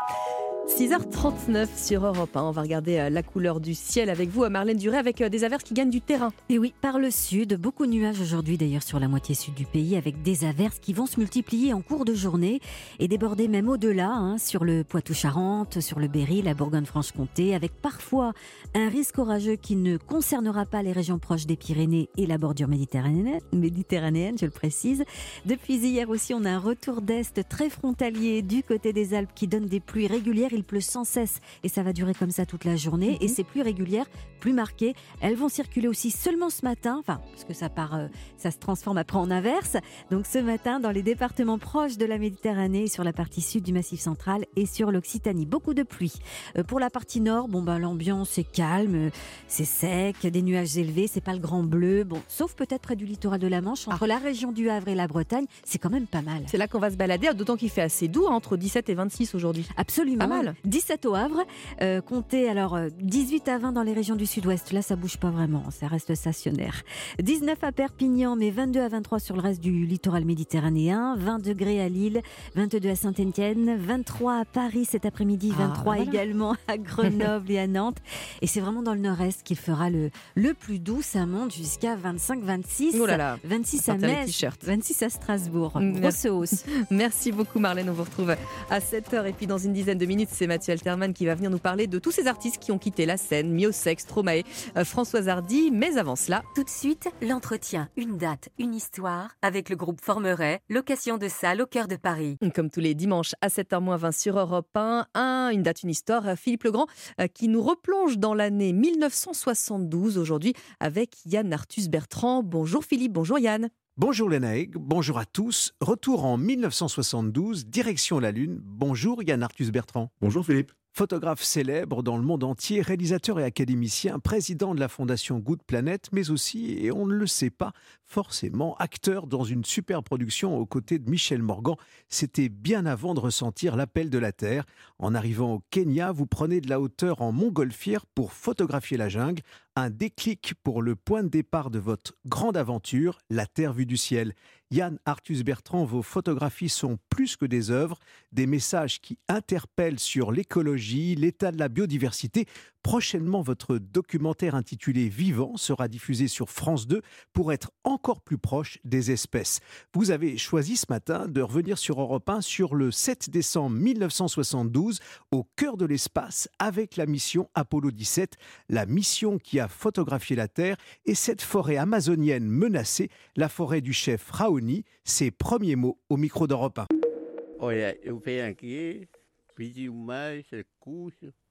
6h39 0.69 1.67
sur 1.77 2.05
Europe 2.05 2.37
1. 2.37 2.43
On 2.43 2.51
va 2.51 2.63
regarder 2.63 2.99
euh, 2.99 3.11
la 3.11 3.23
couleur 3.23 3.59
du 3.59 3.75
ciel 3.75 4.11
avec 4.11 4.29
vous, 4.29 4.49
Marlène 4.49 4.77
Duré, 4.77 4.99
avec 4.99 5.21
euh, 5.21 5.29
des 5.29 5.43
averses 5.43 5.65
qui 5.65 5.73
gagnent 5.75 5.91
du 5.91 6.03
terrain. 6.03 6.31
Et 6.51 6.59
oui, 6.59 6.75
par 6.81 6.99
le 6.99 7.11
sud, 7.11 7.55
beaucoup 7.59 7.87
de 7.87 7.91
nuages 7.91 8.21
aujourd'hui 8.21 8.59
d'ailleurs 8.59 8.83
sur 8.83 9.01
la 9.01 9.09
moitié 9.09 9.35
sud 9.35 9.55
du 9.55 9.65
pays, 9.65 9.97
avec 9.97 10.23
des 10.23 10.45
averses 10.45 10.79
qui 10.79 10.93
vont 10.93 11.07
se 11.07 11.19
multiplier 11.19 11.73
en 11.73 11.81
cours 11.81 12.05
de 12.05 12.15
journée 12.15 12.61
et 12.99 13.09
déborder 13.09 13.49
même 13.49 13.69
au-delà, 13.69 14.11
hein, 14.11 14.37
sur 14.37 14.63
le 14.63 14.85
Poitou-Charentes, 14.85 15.81
sur 15.81 15.99
le 15.99 16.07
Berry, 16.07 16.43
la 16.43 16.55
Bourgogne-Franche-Comté, 16.55 17.55
avec 17.55 17.73
parfois 17.73 18.33
un 18.75 18.89
risque 18.89 19.19
orageux 19.19 19.57
qui 19.57 19.75
ne 19.75 19.97
concernera 19.97 20.67
pas 20.67 20.83
les 20.83 20.93
régions 20.93 21.19
proches 21.19 21.47
des 21.47 21.57
Pyrénées 21.57 22.11
et 22.19 22.27
la 22.27 22.37
bordure 22.37 22.69
méditerranéenne, 22.69 23.41
méditerranéenne 23.53 24.37
je 24.39 24.45
le 24.45 24.51
précise. 24.51 25.05
Depuis 25.47 25.77
hier 25.77 26.11
aussi, 26.11 26.35
on 26.35 26.45
a 26.45 26.51
un 26.51 26.59
retour 26.59 27.01
d'est 27.01 27.49
très 27.49 27.71
frontalier 27.71 28.43
du 28.43 28.63
côté 28.63 28.93
des 28.93 29.15
Alpes 29.15 29.33
qui 29.35 29.49
donne 29.49 29.67
des 29.67 29.81
pluies 29.81 30.07
régulières 30.07 30.53
il 30.59 30.65
pleut 30.65 30.81
sans 30.81 31.05
cesse 31.05 31.41
et 31.63 31.69
ça 31.69 31.83
va 31.83 31.93
durer 31.93 32.15
comme 32.15 32.31
ça 32.31 32.47
toute 32.47 32.65
la 32.65 32.77
journée. 32.77 33.17
Et 33.21 33.29
mhm. 33.29 33.35
ces 33.35 33.45
pluies 33.45 33.63
régulières, 33.63 34.07
plus 34.41 34.53
marquées, 34.53 34.95
elles 35.21 35.37
vont 35.37 35.49
circuler 35.49 35.89
aussi 35.89 36.11
seulement 36.11 36.51
ce 36.51 36.65
matin, 36.65 36.97
enfin, 36.99 37.21
parce 37.33 37.45
que 37.45 37.55
ça 37.55 37.69
part, 37.69 37.95
euh, 37.95 38.09
ça 38.37 38.51
se 38.51 38.59
transforme 38.59 38.99
après 38.99 39.19
en 39.19 39.31
averse. 39.31 39.77
Donc 40.11 40.27
ce 40.27 40.39
matin, 40.39 40.81
dans 40.81 40.91
les 40.91 41.03
départements 41.03 41.59
proches 41.59 41.97
de 41.97 42.05
la 42.05 42.19
Méditerranée, 42.19 42.89
sur 42.89 43.05
la 43.05 43.13
partie 43.13 43.41
sud 43.41 43.65
du 43.65 43.73
Massif 43.73 44.01
central 44.01 44.45
et 44.57 44.67
sur 44.67 44.91
l'Occitanie, 44.91 45.47
beaucoup 45.47 45.75
de 45.75 45.83
pluie. 45.83 46.15
Euh, 46.57 46.63
pour 46.63 46.81
la 46.81 46.91
partie 46.91 47.21
nord, 47.21 47.49
bon 47.49 47.63
ben 47.63 47.79
l'ambiance 47.79 48.39
est 48.39 48.51
calme, 48.51 49.11
c'est 49.47 49.65
sec, 49.65 50.27
des 50.27 50.43
nuages 50.43 50.77
élevés, 50.77 51.07
c'est 51.07 51.21
pas 51.21 51.33
le 51.33 51.41
grand 51.41 51.63
bleu, 51.63 52.05
bon, 52.05 52.21
sauf 52.29 52.55
peut-être 52.55 52.83
près 52.83 52.97
du 52.97 53.07
littoral 53.07 53.41
de 53.41 53.47
la 53.47 53.61
Manche, 53.61 53.89
entre 53.89 54.05
ah. 54.05 54.07
la 54.07 54.19
région 54.19 54.53
du 54.53 54.71
Havre 54.71 54.89
et 54.89 54.95
la 54.95 55.07
Bretagne, 55.07 55.47
c'est 55.65 55.79
quand 55.79 55.91
même 55.91 56.07
pas 56.07 56.23
mal. 56.23 56.43
C'est 56.47 56.59
là 56.59 56.69
qu'on 56.69 56.79
va 56.79 56.91
se 56.91 56.97
balader, 56.97 57.33
d'autant 57.35 57.57
qu'il 57.57 57.71
fait 57.71 57.83
assez 57.83 58.09
doux, 58.09 58.27
hein, 58.29 58.33
entre 58.33 58.57
17 58.57 58.89
et 58.89 58.95
26 58.95 59.35
aujourd'hui. 59.35 59.67
Absolument. 59.77 60.19
Pas 60.19 60.27
mal. 60.27 60.48
17 60.65 61.07
au 61.07 61.15
Havre, 61.15 61.45
euh, 61.83 62.01
comptez 62.01 62.49
alors 62.49 62.79
18 63.01 63.49
euh, 63.49 63.55
à 63.55 63.59
20 63.59 63.73
dans 63.73 63.83
les 63.83 63.93
régions 63.93 64.17
du 64.17 64.27
sud-ouest. 64.27 64.73
Là, 64.73 64.83
ça 64.83 64.97
bouge 64.97 65.17
pas 65.17 65.31
vraiment, 65.31 65.71
ça 65.71 65.87
reste 65.87 66.15
stationnaire. 66.15 66.83
19 67.21 67.59
à 67.63 67.73
Perpignan, 67.73 68.37
mais 68.37 68.51
22 68.51 68.81
à 68.81 68.89
23 68.89 69.19
sur 69.19 69.37
le 69.37 69.43
reste 69.43 69.61
du 69.61 69.87
littoral 69.87 70.25
méditerranéen. 70.25 71.17
20 71.17 71.39
degrés 71.39 71.81
à 71.81 71.89
Lille, 71.89 72.23
22 72.55 72.89
à 72.89 72.95
Saint-Étienne, 72.97 73.77
23 73.77 74.41
à 74.41 74.45
Paris 74.45 74.85
cet 74.85 75.07
après-midi, 75.07 75.53
23 75.57 75.95
ah, 75.95 75.99
également 75.99 76.57
à 76.67 76.77
Grenoble 76.79 77.51
et 77.51 77.59
à 77.59 77.67
Nantes. 77.67 77.99
Et 78.43 78.47
c'est 78.47 78.61
vraiment 78.61 78.83
dans 78.83 78.95
le 78.95 79.01
nord-est 79.01 79.43
qu'il 79.43 79.57
fera 79.57 79.91
le, 79.91 80.11
le 80.35 80.55
plus 80.55 80.79
doux. 80.79 81.03
Ça 81.03 81.27
monte 81.27 81.55
jusqu'à 81.55 81.97
25-26. 81.97 82.99
Oh 83.01 83.07
là 83.07 83.17
là. 83.17 83.39
26 83.45 83.89
à 83.89 83.97
Metz, 83.97 84.45
26 84.63 85.03
à 85.03 85.11
Strasbourg. 85.11 85.73
Grosse 85.81 86.25
hausse. 86.27 86.65
Merci 86.91 87.33
beaucoup 87.33 87.59
Marlène. 87.59 87.89
On 87.91 87.93
vous 87.93 88.05
retrouve 88.05 88.31
à 88.71 88.79
7h 88.79 89.27
et 89.27 89.33
puis 89.33 89.47
dans 89.47 89.59
une 89.59 89.73
dizaine 89.73 89.99
de 89.99 90.07
minutes, 90.07 90.31
c'est 90.39 90.47
Mathieu 90.47 90.73
Alterman 90.73 91.13
qui 91.15 91.27
va 91.27 91.35
venir 91.35 91.51
nous 91.51 91.59
parler 91.59 91.89
de 91.89 91.99
tous 91.99 92.13
ces 92.13 92.29
artistes 92.29 92.59
qui 92.61 92.71
ont 92.71 92.79
quitté 92.79 93.07
la 93.07 93.17
scène, 93.17 93.51
Miosex, 93.53 94.05
Stromae, 94.05 94.45
euh, 94.77 94.85
Françoise 94.85 95.29
Hardy. 95.29 95.73
Mais 95.73 95.99
avant 95.99 96.15
cela, 96.15 96.45
tout 96.55 96.63
de 96.63 96.69
suite, 96.69 97.09
l'entretien, 97.21 97.89
une 97.97 98.17
date, 98.17 98.49
une 98.57 98.73
histoire 98.73 99.35
avec 99.43 99.69
le 99.69 99.75
groupe 99.75 100.01
Formeret, 100.01 100.61
location 100.69 101.19
de 101.19 101.27
salle 101.27 101.61
au 101.61 101.67
cœur 101.67 101.89
de 101.89 101.97
Paris. 101.97 102.37
Comme 102.55 102.71
tous 102.71 102.79
les 102.79 102.95
dimanches 102.95 103.35
à 103.41 103.49
7h20 103.49 104.13
sur 104.13 104.39
Europe 104.39 104.69
1, 104.77 105.51
une 105.53 105.65
date, 105.65 105.83
une 105.83 105.91
histoire. 105.91 106.25
Philippe 106.37 106.63
Legrand 106.63 106.87
euh, 107.21 107.27
qui 107.27 107.49
nous 107.49 107.63
replonge 107.63 108.19
dans 108.19 108.35
l'année 108.35 108.73
1972 108.73 110.19
aujourd'hui 110.19 110.55
avec 110.79 111.17
Yann 111.27 111.53
Arthus 111.53 111.89
Bertrand. 111.89 112.45
Bonjour 112.45 112.85
Philippe, 112.85 113.13
bonjour 113.13 113.41
Yann. 113.41 113.71
Bonjour 114.01 114.31
Lénaïg, 114.31 114.75
bonjour 114.77 115.19
à 115.19 115.25
tous. 115.25 115.73
Retour 115.81 116.25
en 116.25 116.37
1972, 116.39 117.67
direction 117.67 118.21
la 118.21 118.31
Lune. 118.31 118.61
Bonjour 118.63 119.25
Yann 119.25 119.43
Arthus 119.43 119.73
Bertrand. 119.73 120.13
Bonjour 120.21 120.47
Philippe. 120.47 120.71
Photographe 120.93 121.43
célèbre 121.43 122.03
dans 122.03 122.17
le 122.17 122.25
monde 122.25 122.43
entier, 122.43 122.81
réalisateur 122.81 123.39
et 123.39 123.45
académicien, 123.45 124.19
président 124.19 124.75
de 124.75 124.81
la 124.81 124.89
fondation 124.89 125.39
Good 125.39 125.63
Planet, 125.65 126.09
mais 126.13 126.31
aussi, 126.31 126.73
et 126.73 126.91
on 126.91 127.07
ne 127.07 127.15
le 127.15 127.27
sait 127.27 127.51
pas 127.51 127.73
forcément, 128.05 128.75
acteur 128.79 129.27
dans 129.27 129.45
une 129.45 129.65
super 129.65 130.03
production 130.03 130.57
aux 130.59 130.67
côtés 130.67 130.99
de 130.99 131.09
Michel 131.09 131.43
Morgan. 131.43 131.77
C'était 132.09 132.49
bien 132.49 132.87
avant 132.87 133.15
de 133.15 133.21
ressentir 133.21 133.77
l'appel 133.77 134.11
de 134.11 134.19
la 134.19 134.33
Terre. 134.33 134.65
En 134.99 135.15
arrivant 135.15 135.55
au 135.55 135.63
Kenya, 135.71 136.11
vous 136.11 136.27
prenez 136.27 136.61
de 136.61 136.69
la 136.69 136.81
hauteur 136.81 137.21
en 137.21 137.31
montgolfière 137.31 138.07
pour 138.07 138.33
photographier 138.33 138.97
la 138.97 139.09
jungle. 139.09 139.43
Un 139.81 139.91
déclic 139.91 140.55
pour 140.65 140.83
le 140.83 140.97
point 140.97 141.23
de 141.23 141.29
départ 141.29 141.71
de 141.71 141.79
votre 141.79 142.17
grande 142.27 142.57
aventure, 142.57 143.21
la 143.31 143.47
Terre 143.47 143.73
vue 143.73 143.87
du 143.87 143.97
ciel. 143.97 144.35
Yann 144.73 144.99
Arthus 145.05 145.45
Bertrand, 145.45 145.85
vos 145.85 146.03
photographies 146.03 146.69
sont 146.69 146.99
plus 147.11 147.37
que 147.37 147.47
des 147.47 147.71
œuvres, 147.71 148.01
des 148.33 148.49
messages 148.49 149.01
qui 149.01 149.21
interpellent 149.29 150.01
sur 150.01 150.33
l'écologie, 150.33 151.15
l'état 151.15 151.53
de 151.53 151.61
la 151.61 151.69
biodiversité. 151.69 152.47
Prochainement, 152.83 153.43
votre 153.43 153.77
documentaire 153.77 154.55
intitulé 154.55 155.09
Vivant 155.09 155.57
sera 155.57 155.89
diffusé 155.89 156.29
sur 156.29 156.49
France 156.49 156.87
2 156.87 157.03
pour 157.33 157.53
être 157.53 157.71
encore 157.85 158.21
plus 158.21 158.39
proche 158.39 158.79
des 158.85 159.11
espèces. 159.11 159.61
Vous 159.95 160.11
avez 160.11 160.39
choisi 160.39 160.77
ce 160.77 160.87
matin 160.89 161.29
de 161.29 161.43
revenir 161.43 161.77
sur 161.77 162.01
Europe 162.01 162.29
1 162.29 162.41
sur 162.41 162.75
le 162.75 162.91
7 162.91 163.31
décembre 163.31 163.77
1972 163.77 165.01
au 165.33 165.45
cœur 165.57 165.77
de 165.77 165.85
l'espace 165.85 166.49
avec 166.59 166.97
la 166.97 167.07
mission 167.07 167.51
Apollo 167.55 167.91
17, 167.91 168.37
la 168.69 168.87
mission 168.87 169.39
qui 169.39 169.61
a 169.61 169.69
photographié 169.69 170.37
la 170.37 170.49
Terre 170.49 170.77
et 171.05 171.15
cette 171.15 171.43
forêt 171.43 171.77
amazonienne 171.77 172.47
menacée, 172.47 173.11
la 173.37 173.49
forêt 173.49 173.81
du 173.81 173.93
chef 173.93 174.31
Raoni, 174.31 174.85
ses 175.05 175.31
premiers 175.31 175.77
mots 175.77 175.99
au 176.09 176.17
micro 176.17 176.47
d'Europe 176.47 176.79
1. 176.79 176.87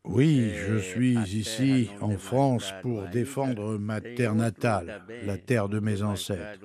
Oui, 0.10 0.52
je 0.68 0.78
suis 0.78 1.18
ici 1.18 1.90
en 2.02 2.18
France 2.18 2.74
pour 2.82 3.04
défendre 3.08 3.78
ma 3.78 4.02
terre 4.02 4.36
natale, 4.36 5.02
la 5.26 5.38
terre 5.38 5.70
de 5.70 5.80
mes 5.80 6.02
ancêtres. 6.02 6.60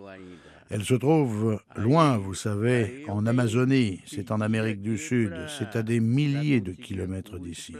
Elle 0.70 0.84
se 0.84 0.94
trouve 0.94 1.60
loin, 1.76 2.16
vous 2.16 2.34
savez, 2.34 3.04
en 3.08 3.26
Amazonie, 3.26 4.00
c'est 4.06 4.30
en 4.30 4.40
Amérique 4.40 4.80
du 4.80 4.96
Sud, 4.96 5.34
c'est 5.58 5.76
à 5.76 5.82
des 5.82 6.00
milliers 6.00 6.60
de 6.60 6.72
kilomètres 6.72 7.38
d'ici. 7.38 7.74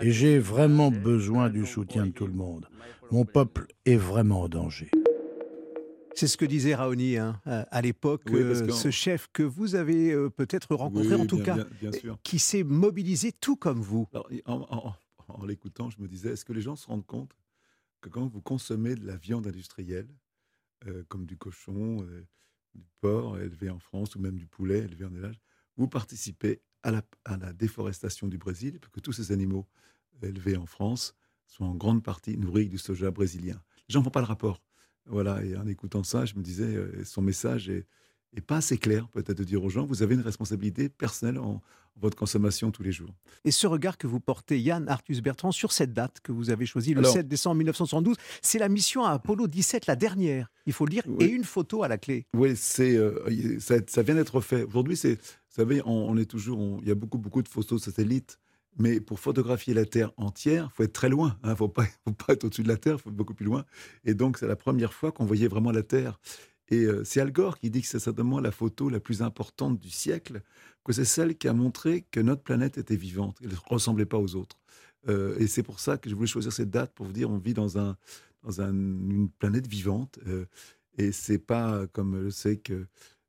Et 0.00 0.10
j'ai 0.10 0.38
vraiment 0.38 0.90
besoin 0.90 1.50
du 1.50 1.66
soutien 1.66 2.06
de 2.06 2.12
tout 2.12 2.26
le 2.26 2.32
monde. 2.32 2.66
Mon 3.10 3.24
peuple 3.24 3.66
est 3.84 3.96
vraiment 3.96 4.42
en 4.42 4.48
danger. 4.48 4.90
C'est 6.16 6.26
ce 6.28 6.36
que 6.36 6.44
disait 6.44 6.74
Raoni 6.74 7.16
hein, 7.16 7.40
à 7.44 7.82
l'époque, 7.82 8.22
Oui, 8.26 8.40
euh, 8.40 8.68
ce 8.70 8.90
chef 8.90 9.28
que 9.32 9.42
vous 9.42 9.74
avez 9.74 10.12
euh, 10.12 10.30
peut-être 10.30 10.74
rencontré, 10.74 11.14
Oui, 11.14 11.20
en 11.22 11.26
tout 11.26 11.36
bien- 11.36 11.44
cas, 11.44 11.54
bien- 11.54 11.90
bien 11.90 11.92
sûr. 11.92 12.18
qui 12.22 12.38
s'est 12.38 12.62
mobilisé 12.62 13.32
tout 13.32 13.56
comme 13.56 13.80
vous. 13.80 14.06
Alors, 14.12 14.28
en, 14.46 14.60
en- 14.70 14.94
en 15.28 15.44
l'écoutant, 15.44 15.90
je 15.90 16.00
me 16.00 16.06
disais, 16.06 16.30
est-ce 16.30 16.44
que 16.44 16.52
les 16.52 16.60
gens 16.60 16.76
se 16.76 16.86
rendent 16.86 17.06
compte 17.06 17.32
que 18.00 18.08
quand 18.08 18.26
vous 18.26 18.40
consommez 18.42 18.94
de 18.94 19.04
la 19.06 19.16
viande 19.16 19.46
industrielle, 19.46 20.08
euh, 20.86 21.02
comme 21.08 21.26
du 21.26 21.36
cochon, 21.36 22.06
du 22.74 22.84
porc 23.00 23.38
élevé 23.38 23.70
en 23.70 23.78
France, 23.78 24.14
ou 24.14 24.20
même 24.20 24.36
du 24.36 24.46
poulet 24.46 24.78
élevé 24.80 25.04
en 25.04 25.12
élevage, 25.14 25.40
vous 25.76 25.88
participez 25.88 26.60
à 26.82 26.90
la, 26.92 27.02
à 27.24 27.36
la 27.36 27.52
déforestation 27.52 28.28
du 28.28 28.38
Brésil, 28.38 28.78
parce 28.80 28.92
que 28.92 29.00
tous 29.00 29.12
ces 29.12 29.32
animaux 29.32 29.66
élevés 30.22 30.56
en 30.56 30.66
France 30.66 31.14
sont 31.46 31.64
en 31.64 31.74
grande 31.74 32.02
partie 32.04 32.36
nourris 32.36 32.68
du 32.68 32.78
soja 32.78 33.10
brésilien? 33.10 33.60
Les 33.88 33.92
gens 33.92 34.00
ne 34.00 34.04
font 34.04 34.10
pas 34.10 34.20
le 34.20 34.26
rapport. 34.26 34.60
Voilà, 35.06 35.42
et 35.44 35.56
en 35.56 35.66
écoutant 35.66 36.02
ça, 36.02 36.24
je 36.24 36.34
me 36.34 36.42
disais, 36.42 36.64
euh, 36.76 37.04
son 37.04 37.22
message 37.22 37.68
est, 37.68 37.86
est 38.36 38.40
pas 38.40 38.56
assez 38.56 38.78
clair, 38.78 39.06
peut-être, 39.08 39.38
de 39.38 39.44
dire 39.44 39.62
aux 39.62 39.68
gens, 39.68 39.84
vous 39.86 40.02
avez 40.02 40.14
une 40.14 40.20
responsabilité 40.22 40.88
personnelle 40.88 41.38
en, 41.38 41.60
en 41.96 42.00
votre 42.00 42.16
consommation 42.16 42.70
tous 42.72 42.82
les 42.82 42.90
jours. 42.90 43.14
Et 43.44 43.50
ce 43.52 43.66
regard 43.68 43.96
que 43.98 44.06
vous 44.08 44.18
portez, 44.18 44.58
Yann 44.58 44.88
Arthus 44.88 45.20
Bertrand, 45.20 45.52
sur 45.52 45.70
cette 45.72 45.92
date 45.92 46.18
que 46.20 46.32
vous 46.32 46.50
avez 46.50 46.66
choisie, 46.66 46.94
le 46.94 47.00
Alors- 47.00 47.12
7 47.12 47.28
décembre 47.28 47.56
1972, 47.56 48.16
c'est 48.42 48.58
la 48.58 48.68
mission 48.68 49.04
à 49.04 49.10
Apollo 49.10 49.46
17, 49.46 49.86
la 49.86 49.94
dernière, 49.94 50.50
il 50.66 50.72
faut 50.72 50.84
le 50.86 50.90
dire, 50.90 51.04
et 51.20 51.26
une 51.26 51.44
photo 51.44 51.82
à 51.84 51.88
la 51.88 51.98
clé. 51.98 52.26
Oui, 52.34 52.54
c'est 52.56 52.96
euh, 52.96 53.58
ça, 53.60 53.76
ça 53.86 54.02
vient 54.02 54.14
d'être 54.16 54.40
fait. 54.40 54.64
Aujourd'hui, 54.64 54.96
c'est, 54.96 55.14
vous 55.14 55.20
savez, 55.62 55.80
on, 55.84 55.90
on 56.10 56.16
est 56.16 56.24
toujours, 56.26 56.58
on- 56.58 56.80
il 56.80 56.88
y 56.88 56.90
a 56.90 56.96
beaucoup, 56.96 57.18
beaucoup 57.18 57.42
de 57.42 57.48
photos 57.48 57.84
satellites, 57.84 58.40
mais 58.78 59.00
pour 59.00 59.20
photographier 59.20 59.74
la 59.74 59.84
Terre 59.84 60.12
entière, 60.16 60.72
faut 60.72 60.82
être 60.82 60.92
très 60.92 61.08
loin. 61.08 61.38
Il 61.44 61.50
ne 61.50 61.54
faut 61.54 61.68
pas, 61.68 61.84
être 62.28 62.44
au-dessus 62.44 62.62
de 62.62 62.68
la 62.68 62.76
Terre, 62.76 62.96
il 62.96 63.00
faut 63.00 63.10
être 63.10 63.16
beaucoup 63.16 63.34
plus 63.34 63.46
loin. 63.46 63.64
Et 64.04 64.14
donc, 64.14 64.38
c'est 64.38 64.46
la 64.46 64.56
première 64.56 64.92
fois 64.92 65.12
qu'on 65.12 65.24
voyait 65.26 65.48
vraiment 65.48 65.70
la 65.72 65.82
Terre. 65.82 66.18
Et 66.68 66.84
euh, 66.84 67.04
c'est 67.04 67.20
Al 67.20 67.30
Gore 67.30 67.58
qui 67.58 67.70
dit 67.70 67.82
que 67.82 67.86
c'est 67.88 67.98
certainement 67.98 68.40
la 68.40 68.50
photo 68.50 68.88
la 68.88 69.00
plus 69.00 69.22
importante 69.22 69.78
du 69.78 69.90
siècle, 69.90 70.42
que 70.84 70.92
c'est 70.92 71.04
celle 71.04 71.36
qui 71.36 71.46
a 71.48 71.52
montré 71.52 72.06
que 72.10 72.20
notre 72.20 72.42
planète 72.42 72.78
était 72.78 72.96
vivante, 72.96 73.38
elle 73.42 73.50
ne 73.50 73.56
ressemblait 73.66 74.06
pas 74.06 74.18
aux 74.18 74.34
autres. 74.34 74.58
Euh, 75.08 75.36
et 75.38 75.46
c'est 75.46 75.62
pour 75.62 75.78
ça 75.80 75.98
que 75.98 76.08
je 76.08 76.14
voulais 76.14 76.26
choisir 76.26 76.52
cette 76.52 76.70
date 76.70 76.92
pour 76.94 77.04
vous 77.06 77.12
dire 77.12 77.30
on 77.30 77.38
vit 77.38 77.52
dans, 77.52 77.78
un, 77.78 77.96
dans 78.42 78.60
un- 78.62 78.72
une 78.72 79.28
planète 79.28 79.66
vivante. 79.66 80.18
euh, 80.26 80.46
et 80.96 81.12
c'est 81.12 81.38
pas 81.38 81.86
comme 81.88 82.24
je 82.24 82.30
sais 82.30 82.56
que 82.56 82.86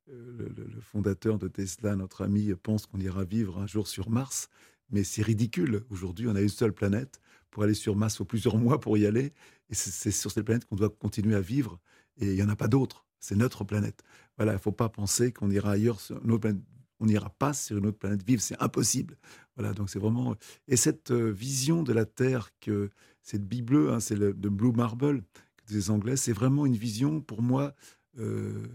euh, 0.10 0.50
le 0.56 0.82
fondateur 0.82 1.40
de 1.40 1.48
Tesla, 1.48 1.96
notre 1.96 2.24
ami, 2.24 2.54
pense 2.62 2.86
qu'on 2.86 3.00
ira 3.00 3.24
vivre 3.26 3.58
un 3.60 3.68
jour 3.68 3.88
sur 3.88 4.10
Mars. 4.10 4.50
Mais 4.90 5.04
c'est 5.04 5.22
ridicule. 5.22 5.84
Aujourd'hui, 5.90 6.28
on 6.28 6.36
a 6.36 6.42
une 6.42 6.50
seule 6.50 6.74
planète. 6.74 7.20
Pour 7.52 7.64
aller 7.64 7.74
sur 7.74 7.96
Mars, 7.96 8.16
il 8.16 8.18
faut 8.18 8.26
plusieurs 8.26 8.58
mois 8.58 8.80
pour 8.80 8.98
y 8.98 9.06
aller. 9.06 9.34
Et 9.70 9.76
c'est- 9.76 10.12
sur 10.12 10.32
cette 10.32 10.46
planète 10.46 10.66
qu'on 10.66 10.76
doit 10.76 10.90
continuer 10.90 11.36
à 11.36 11.42
vivre. 11.42 11.80
Et 12.18 12.28
il 12.28 12.36
n'y 12.36 12.44
en 12.44 12.50
a 12.50 12.56
pas 12.56 12.68
d'autre. 12.68 13.06
C'est 13.20 13.36
notre 13.36 13.64
planète. 13.64 14.04
Voilà, 14.38 14.54
il 14.54 14.56
ne 14.56 14.62
faut 14.62 14.72
pas 14.72 14.90
penser 14.90 15.32
qu'on 15.32 15.50
ira 15.50 15.72
ailleurs 15.72 16.00
sur 16.00 16.24
une 16.24 16.32
autre 16.32 16.42
planète. 16.42 16.62
On 17.00 17.08
n'ira 17.08 17.30
pas 17.30 17.54
sur 17.54 17.78
une 17.78 17.88
autre 17.88 17.98
planète 17.98 18.24
vivre. 18.26 18.42
C'est 18.42 18.62
impossible. 18.62 19.18
Voilà, 19.58 19.74
donc 19.74 19.90
c'est 19.90 20.00
vraiment. 20.00 20.36
Et 20.68 20.78
cette 20.78 21.12
euh, 21.12 21.32
vision 21.32 21.84
de 21.84 21.92
la 21.94 22.06
Terre, 22.06 22.52
que 22.62 22.90
cette 23.22 23.46
bille 23.48 23.64
bleue, 23.64 23.92
hein, 23.92 24.00
c'est 24.00 24.16
le 24.16 24.34
de 24.34 24.50
Blue 24.50 24.72
Marble, 24.72 25.24
les 25.70 25.90
Anglais, 25.90 26.16
c'est 26.16 26.32
vraiment 26.34 26.66
une 26.66 26.76
vision 26.78 27.22
pour 27.22 27.42
moi 27.42 27.74
euh, 28.20 28.68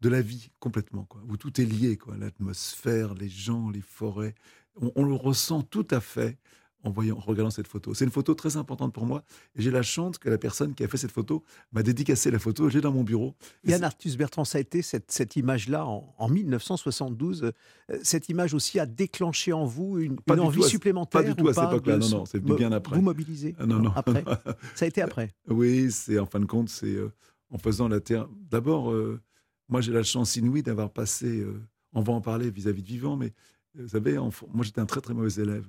de 0.00 0.08
la 0.08 0.22
vie 0.22 0.50
complètement, 0.58 1.04
quoi, 1.04 1.22
où 1.28 1.36
tout 1.36 1.60
est 1.60 1.64
lié, 1.64 1.98
l'atmosphère, 2.18 3.14
les 3.14 3.28
gens, 3.28 3.70
les 3.70 3.80
forêts. 3.80 4.34
On, 4.80 4.90
on 4.96 5.04
le 5.04 5.14
ressent 5.14 5.62
tout 5.62 5.86
à 5.90 6.00
fait 6.00 6.38
en 6.84 6.90
voyant, 6.90 7.16
en 7.16 7.20
regardant 7.20 7.50
cette 7.50 7.68
photo. 7.68 7.94
C'est 7.94 8.04
une 8.04 8.10
photo 8.10 8.34
très 8.34 8.56
importante 8.56 8.92
pour 8.92 9.06
moi, 9.06 9.22
et 9.54 9.62
j'ai 9.62 9.70
la 9.70 9.82
chance 9.82 10.18
que 10.18 10.28
la 10.28 10.36
personne 10.36 10.74
qui 10.74 10.82
a 10.82 10.88
fait 10.88 10.96
cette 10.96 11.12
photo 11.12 11.44
m'a 11.70 11.84
dédicacé 11.84 12.28
la 12.32 12.40
photo. 12.40 12.68
J'ai 12.68 12.80
dans 12.80 12.90
mon 12.90 13.04
bureau. 13.04 13.36
Et 13.62 13.70
Yann 13.70 13.84
Arthus 13.84 14.16
Bertrand, 14.16 14.44
ça 14.44 14.58
a 14.58 14.60
été 14.60 14.82
cette, 14.82 15.12
cette 15.12 15.36
image-là 15.36 15.86
en, 15.86 16.12
en 16.18 16.28
1972. 16.28 17.44
euh, 17.44 17.98
cette 18.02 18.28
image 18.28 18.52
aussi 18.54 18.80
a 18.80 18.86
déclenché 18.86 19.52
en 19.52 19.64
vous 19.64 19.98
une, 20.00 20.16
envie 20.28 20.64
à- 20.64 20.66
supplémentaire 20.66 21.22
Pas 21.22 21.28
du 21.28 21.36
tout 21.36 21.44
ou 21.44 21.48
à 21.50 21.54
cette 21.54 21.64
époque-là, 21.64 21.98
non, 21.98 22.08
non, 22.08 22.24
c'est 22.24 22.40
bien 22.42 22.72
après. 22.72 22.96
Vous 22.96 23.02
mobilisez 23.02 23.54
Ah, 23.60 23.66
non, 23.66 23.78
non. 23.78 23.92
Après 23.94 24.24
Ça 24.74 24.84
a 24.84 24.88
été 24.88 25.02
après 25.02 25.30
Oui, 25.48 25.90
c'est 25.92 26.18
en 26.18 26.26
fin 26.26 26.40
de 26.40 26.46
compte, 26.46 26.68
c'est 26.68 26.86
euh, 26.96 27.12
en 27.50 27.58
faisant 27.58 27.86
la 27.86 28.00
Terre. 28.00 28.26
D'abord, 28.50 28.90
euh, 28.90 29.20
moi 29.68 29.80
j'ai 29.82 29.92
la 29.92 30.02
chance 30.02 30.34
inouïe 30.34 30.64
d'avoir 30.64 30.90
passé, 30.90 31.26
euh, 31.42 31.62
on 31.92 32.00
va 32.02 32.12
en 32.12 32.20
parler 32.20 32.50
vis-à-vis 32.50 32.82
de 32.82 32.88
vivant, 32.88 33.16
mais 33.16 33.32
vous 33.74 33.88
savez, 33.88 34.16
moi 34.16 34.64
j'étais 34.64 34.80
un 34.80 34.86
très 34.86 35.00
très 35.00 35.14
mauvais 35.14 35.40
élève. 35.40 35.66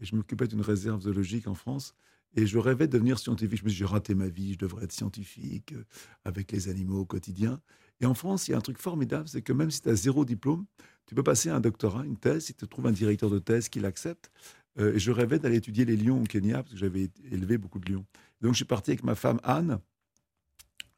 Et 0.00 0.04
je 0.04 0.16
m'occupais 0.16 0.46
d'une 0.46 0.60
réserve 0.60 1.02
zoologique 1.02 1.46
en 1.46 1.54
France. 1.54 1.94
Et 2.36 2.46
je 2.46 2.58
rêvais 2.58 2.88
de 2.88 2.92
devenir 2.92 3.18
scientifique. 3.18 3.58
Je 3.58 3.64
me 3.64 3.68
suis 3.68 3.76
dit, 3.76 3.78
j'ai 3.78 3.84
raté 3.84 4.14
ma 4.14 4.26
vie, 4.26 4.54
je 4.54 4.58
devrais 4.58 4.84
être 4.84 4.92
scientifique 4.92 5.72
euh, 5.72 5.84
avec 6.24 6.50
les 6.50 6.68
animaux 6.68 7.00
au 7.00 7.04
quotidien. 7.04 7.60
Et 8.00 8.06
en 8.06 8.14
France, 8.14 8.48
il 8.48 8.52
y 8.52 8.54
a 8.54 8.56
un 8.56 8.60
truc 8.60 8.78
formidable, 8.78 9.28
c'est 9.28 9.42
que 9.42 9.52
même 9.52 9.70
si 9.70 9.82
tu 9.82 9.88
as 9.88 9.94
zéro 9.94 10.24
diplôme, 10.24 10.66
tu 11.06 11.14
peux 11.14 11.22
passer 11.22 11.48
un 11.48 11.60
doctorat, 11.60 12.04
une 12.04 12.16
thèse, 12.16 12.46
si 12.46 12.54
tu 12.54 12.66
trouves 12.66 12.86
un 12.86 12.92
directeur 12.92 13.30
de 13.30 13.38
thèse 13.38 13.68
qui 13.68 13.78
l'accepte. 13.78 14.32
Euh, 14.80 14.94
et 14.94 14.98
je 14.98 15.12
rêvais 15.12 15.38
d'aller 15.38 15.56
étudier 15.56 15.84
les 15.84 15.96
lions 15.96 16.20
au 16.20 16.24
Kenya, 16.24 16.62
parce 16.62 16.72
que 16.72 16.78
j'avais 16.78 17.10
élevé 17.30 17.56
beaucoup 17.56 17.78
de 17.78 17.92
lions. 17.92 18.04
Donc 18.40 18.52
je 18.52 18.56
suis 18.56 18.64
parti 18.64 18.90
avec 18.90 19.04
ma 19.04 19.14
femme 19.14 19.38
Anne 19.44 19.78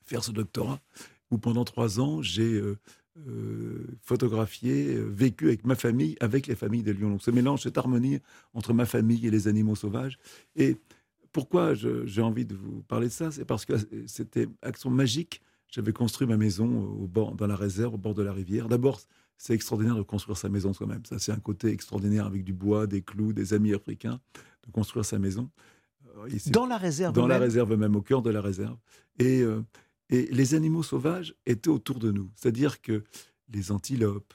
faire 0.07 0.25
ce 0.25 0.31
doctorat, 0.31 0.81
où 1.31 1.39
pendant 1.39 1.65
trois 1.65 2.01
ans, 2.01 2.23
j'ai 2.23 2.55
euh, 2.55 2.79
euh, 3.29 3.87
photographié, 4.03 4.95
euh, 4.97 5.09
vécu 5.09 5.47
avec 5.47 5.65
ma 5.65 5.75
famille, 5.75 6.17
avec 6.21 6.47
les 6.47 6.55
familles 6.55 6.83
des 6.83 6.93
lions. 6.93 7.11
Donc 7.11 7.23
ce 7.23 7.31
mélange, 7.31 7.63
cette 7.63 7.79
harmonie 7.79 8.19
entre 8.55 8.73
ma 8.73 8.87
famille 8.87 9.27
et 9.27 9.31
les 9.31 9.49
animaux 9.49 9.75
sauvages. 9.75 10.19
Et 10.55 10.77
pourquoi 11.33 11.75
j'ai 11.75 12.23
envie 12.23 12.47
de 12.47 12.55
vous 12.55 12.83
parler 12.89 13.09
de 13.09 13.13
ça 13.13 13.31
C'est 13.31 13.45
parce 13.45 13.65
que 13.65 13.75
c'était 14.07 14.49
action 14.63 14.91
magique. 14.91 15.43
J'avais 15.69 15.93
construit 15.93 16.27
ma 16.27 16.37
maison 16.37 16.85
au 16.85 17.07
bord, 17.07 17.35
dans 17.35 17.47
la 17.47 17.57
réserve, 17.57 17.95
au 17.95 17.99
bord 17.99 18.15
de 18.15 18.23
la 18.23 18.33
rivière. 18.33 18.69
D'abord, 18.69 19.01
c'est 19.37 19.53
extraordinaire 19.53 19.97
de 19.97 20.03
construire 20.03 20.37
sa 20.37 20.49
maison 20.49 20.73
soi-même. 20.73 21.05
Ça, 21.05 21.19
c'est 21.19 21.33
un 21.33 21.41
côté 21.41 21.69
extraordinaire 21.69 22.27
avec 22.27 22.45
du 22.45 22.53
bois, 22.53 22.87
des 22.87 23.03
clous, 23.03 23.33
des 23.33 23.53
amis 23.53 23.75
africains, 23.75 24.21
de 24.67 24.73
construire 24.73 25.05
sa 25.05 25.19
maison. 25.19 25.51
Euh, 26.19 26.29
Dans 26.51 26.67
la 26.67 26.79
réserve 26.79 27.15
Dans 27.15 27.27
la 27.27 27.39
réserve 27.39 27.75
même, 27.77 27.97
au 27.97 28.03
cœur 28.03 28.23
de 28.23 28.31
la 28.31 28.41
réserve. 28.41 28.77
Et, 29.19 29.43
euh, 29.43 29.63
et 30.11 30.27
les 30.27 30.55
animaux 30.55 30.83
sauvages 30.83 31.35
étaient 31.47 31.69
autour 31.69 31.99
de 31.99 32.11
nous. 32.11 32.31
C'est-à-dire 32.37 32.81
que 32.81 33.05
les 33.49 33.73
antilopes, 33.73 34.35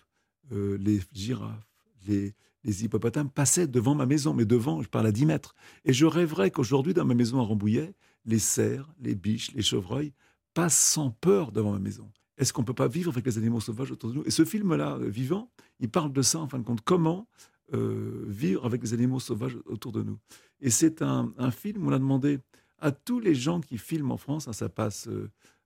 euh, 0.52 0.78
les 0.78 1.00
girafes, 1.14 1.68
les, 2.08 2.34
hippopotames 2.64 3.30
passaient 3.30 3.68
devant 3.68 3.96
ma 3.96 4.06
maison, 4.06 4.34
mais 4.34 4.46
devant, 4.46 4.82
je 4.82 4.90
parle 4.90 5.08
à 5.08 5.12
10 5.12 5.26
mètres. 5.26 5.56
Et 5.86 5.94
je 5.94 6.06
rêverais 6.06 6.52
qu'aujourd'hui, 6.52 6.94
dans 6.94 7.06
ma 7.06 7.14
maison 7.14 7.40
à 7.40 7.44
Rambouillet, 7.44 7.94
les 8.26 8.40
cerfs, 8.40 8.90
les 9.00 9.16
biches, 9.16 9.52
les 9.54 9.62
chevreuils 9.62 10.14
passent 10.54 10.78
sans 10.78 11.10
peur 11.10 11.52
devant 11.52 11.72
ma 11.72 11.80
maison. 11.80 12.12
Est-ce 12.38 12.54
qu'on 12.54 12.62
ne 12.62 12.68
peut 12.68 12.74
pas 12.74 12.88
vivre 12.88 13.12
avec 13.12 13.26
les 13.26 13.38
animaux 13.38 13.60
sauvages 13.60 13.92
autour 13.92 14.10
de 14.10 14.16
nous? 14.16 14.24
Et 14.26 14.32
ce 14.32 14.46
film-là, 14.46 14.98
euh, 14.98 15.10
Vivant, 15.10 15.52
il 15.80 15.90
parle 15.90 16.12
de 16.12 16.22
ça, 16.22 16.40
en 16.40 16.48
fin 16.48 16.60
de 16.60 16.64
compte. 16.64 16.82
Comment 16.82 17.28
euh, 17.74 18.26
vivre 18.28 18.66
avec 18.66 18.82
les 18.82 18.94
animaux 18.94 19.20
sauvages 19.20 19.58
autour 19.66 19.92
de 19.92 20.04
nous? 20.04 20.20
Et 20.60 20.70
c'est 20.70 21.02
un, 21.02 21.32
film 21.52 21.88
on 21.88 21.92
a 21.92 22.00
demandé 22.00 22.40
à 22.80 22.92
tous 22.92 23.20
les 23.20 23.36
gens 23.36 23.62
qui 23.62 23.78
filment 23.78 24.12
en 24.12 24.18
France, 24.18 24.48
hein, 24.48 24.54
ça 24.54 24.70
passe 24.70 25.08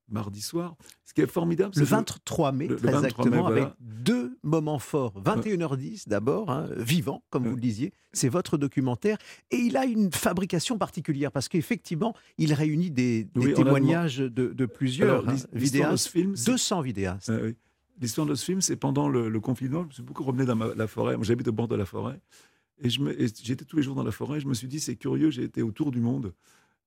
mardi 0.10 0.42
soir, 0.42 0.76
ce 1.04 1.14
qui 1.14 1.22
est 1.22 1.28
formidable, 1.28 1.70
Le 1.76 1.80
c'est 1.80 1.82
de- 1.82 1.96
23 1.96 2.52
mai, 2.52 2.68
le- 2.68 2.76
le 2.76 2.80
très 2.80 2.92
23 2.92 3.02
mai, 3.02 3.08
exactement, 3.08 3.42
voilà. 3.48 3.62
avec 3.64 3.74
deux 3.80 4.38
moments 4.44 4.80
forts. 4.80 5.14
21h10 5.24 6.08
d'abord, 6.08 6.50
hein, 6.52 6.68
vivant, 6.78 7.24
comme 7.30 7.48
vous 7.48 7.56
le 7.56 7.62
disiez, 7.62 7.92
c'est 8.14 8.30
votre 8.30 8.58
documentaire. 8.58 9.18
Et 9.52 9.58
il 9.58 9.78
a 9.78 9.86
une 9.86 10.12
fabrication 10.12 10.78
particulière, 10.78 11.32
parce 11.32 11.48
qu'effectivement, 11.50 12.14
il 12.38 12.54
réunit 12.54 12.92
des, 12.92 13.24
des 13.24 13.30
Oui, 13.40 13.48
on 13.48 13.52
a 13.54 13.64
témoignages 13.64 14.18
de, 14.18 14.30
de 14.30 14.66
plusieurs 14.66 15.22
Alors, 15.26 15.30
hein, 15.30 15.36
vidéastes, 15.54 16.08
film, 16.10 16.36
c'est- 16.36 16.52
200 16.52 16.82
vidéastes. 16.82 17.32
Ah 17.34 17.40
oui. 17.44 17.56
L'histoire 18.00 18.28
de 18.28 18.36
ce 18.36 18.44
film, 18.44 18.60
c'est 18.62 18.76
pendant 18.76 19.08
le, 19.08 19.30
le 19.30 19.40
confinement. 19.40 19.84
Je 19.84 19.88
me 19.88 19.92
suis 19.94 20.04
beaucoup 20.04 20.24
promené 20.24 20.46
dans 20.46 20.56
ma- 20.56 20.76
la 20.76 20.86
forêt. 20.86 21.16
Moi, 21.16 21.24
j'habite 21.26 21.48
au 21.48 21.54
bord 21.54 21.70
de 21.70 21.76
la 21.76 21.86
forêt. 21.86 22.20
Et 22.84 22.90
j'étais 22.90 23.64
tous 23.64 23.78
les 23.78 23.84
jours 23.84 23.96
dans 23.96 24.04
la 24.04 24.12
forêt. 24.12 24.42
Je 24.42 24.48
me 24.48 24.54
suis 24.54 24.68
dit, 24.68 24.82
c'est 24.82 24.98
curieux, 24.98 25.30
j'ai 25.30 25.44
été 25.44 25.62
autour 25.62 25.92
du 25.92 26.02
monde, 26.02 26.34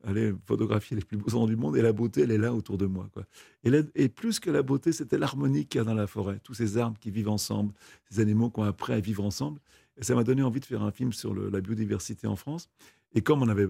aller 0.05 0.33
photographier 0.47 0.97
les 0.97 1.05
plus 1.05 1.17
beaux 1.17 1.35
endroits 1.35 1.49
du 1.49 1.57
monde, 1.57 1.77
et 1.77 1.83
la 1.83 1.93
beauté, 1.93 2.23
elle 2.23 2.31
est 2.31 2.39
là 2.39 2.55
autour 2.55 2.79
de 2.79 2.87
moi. 2.87 3.09
Quoi. 3.13 3.25
Et, 3.65 4.09
plus 4.09 4.41
que 4.41 4.51
la 4.51 4.63
beauté, 4.63 4.93
c'était 4.93 5.19
l'harmonie 5.19 5.67
qu'il 5.67 5.79
y 5.79 5.83
a 5.83 5.85
dans 5.85 5.95
la 5.95 6.07
forêt. 6.07 6.41
Tous 6.43 6.55
ces 6.55 6.79
arbres 6.79 6.99
qui 6.99 7.11
vivent 7.11 7.29
ensemble, 7.29 7.73
ces 8.11 8.21
animaux 8.21 8.51
qui 8.51 8.61
ont 8.61 8.65
appris 8.65 8.93
à 8.93 9.01
vivre 9.01 9.25
ensemble. 9.25 9.61
Et 9.97 10.05
ça 10.05 10.15
m'a 10.15 10.23
donné 10.23 10.43
envie 10.43 10.61
de 10.61 10.65
faire 10.65 10.83
un 10.83 10.93
film 10.93 11.13
sur 11.13 11.35
la 11.35 11.61
biodiversité 11.61 12.27
en 12.27 12.37
France. 12.37 12.69
Et 13.15 13.21
comme 13.21 13.43
on 13.43 13.49
avait, 13.49 13.67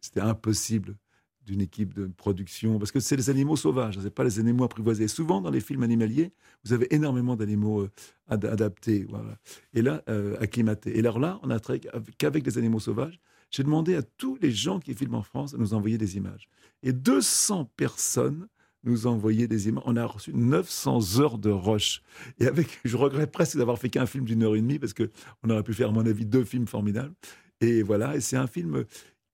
c'était 0.00 0.20
impossible 0.20 0.96
d'une 1.46 1.60
équipe 1.60 1.94
de 1.94 2.06
production, 2.06 2.78
parce 2.78 2.92
que 2.92 3.00
c'est 3.00 3.16
les 3.16 3.28
animaux 3.30 3.56
sauvages, 3.56 3.98
c'est 4.00 4.14
pas 4.14 4.22
les 4.22 4.38
animaux 4.38 4.64
apprivoisés. 4.64 5.08
Souvent, 5.08 5.40
dans 5.40 5.50
les 5.50 5.60
films 5.60 5.82
animaliers, 5.82 6.30
vous 6.64 6.72
avez 6.72 6.94
énormément 6.94 7.34
d'animaux 7.34 7.82
euh, 7.82 7.90
ad- 8.28 8.44
adaptés. 8.44 9.08
Et 9.74 9.82
là, 9.82 10.04
euh, 10.08 10.36
acclimatés. 10.40 10.96
Et 10.96 11.00
alors 11.00 11.18
là, 11.18 11.40
on 11.42 11.50
a 11.50 11.58
travaillé 11.58 11.88
avec- 11.90 12.16
qu'avec 12.16 12.44
des 12.44 12.58
animaux 12.58 12.78
sauvages. 12.78 13.18
J'ai 13.52 13.62
demandé 13.62 13.94
à 13.94 14.02
tous 14.02 14.38
les 14.40 14.50
gens 14.50 14.80
qui 14.80 14.94
filment 14.94 15.16
en 15.16 15.22
France 15.22 15.52
de 15.52 15.58
nous 15.58 15.74
envoyer 15.74 15.98
des 15.98 16.16
images. 16.16 16.48
Et 16.82 16.92
200 16.92 17.70
personnes 17.76 18.48
nous 18.84 19.06
envoyé 19.06 19.46
des 19.46 19.68
images. 19.68 19.84
On 19.86 19.96
a 19.96 20.04
reçu 20.04 20.32
900 20.34 21.20
heures 21.20 21.38
de 21.38 21.50
rush. 21.50 22.02
Et 22.40 22.46
avec, 22.46 22.80
je 22.84 22.96
regrette 22.96 23.30
presque 23.30 23.56
d'avoir 23.56 23.78
fait 23.78 23.90
qu'un 23.90 24.06
film 24.06 24.24
d'une 24.24 24.42
heure 24.42 24.56
et 24.56 24.60
demie, 24.60 24.78
parce 24.78 24.94
qu'on 24.94 25.50
aurait 25.50 25.62
pu 25.62 25.74
faire, 25.74 25.90
à 25.90 25.92
mon 25.92 26.06
avis, 26.06 26.26
deux 26.26 26.44
films 26.44 26.66
formidables. 26.66 27.14
Et 27.60 27.82
voilà, 27.82 28.16
et 28.16 28.20
c'est 28.20 28.36
un 28.36 28.48
film 28.48 28.84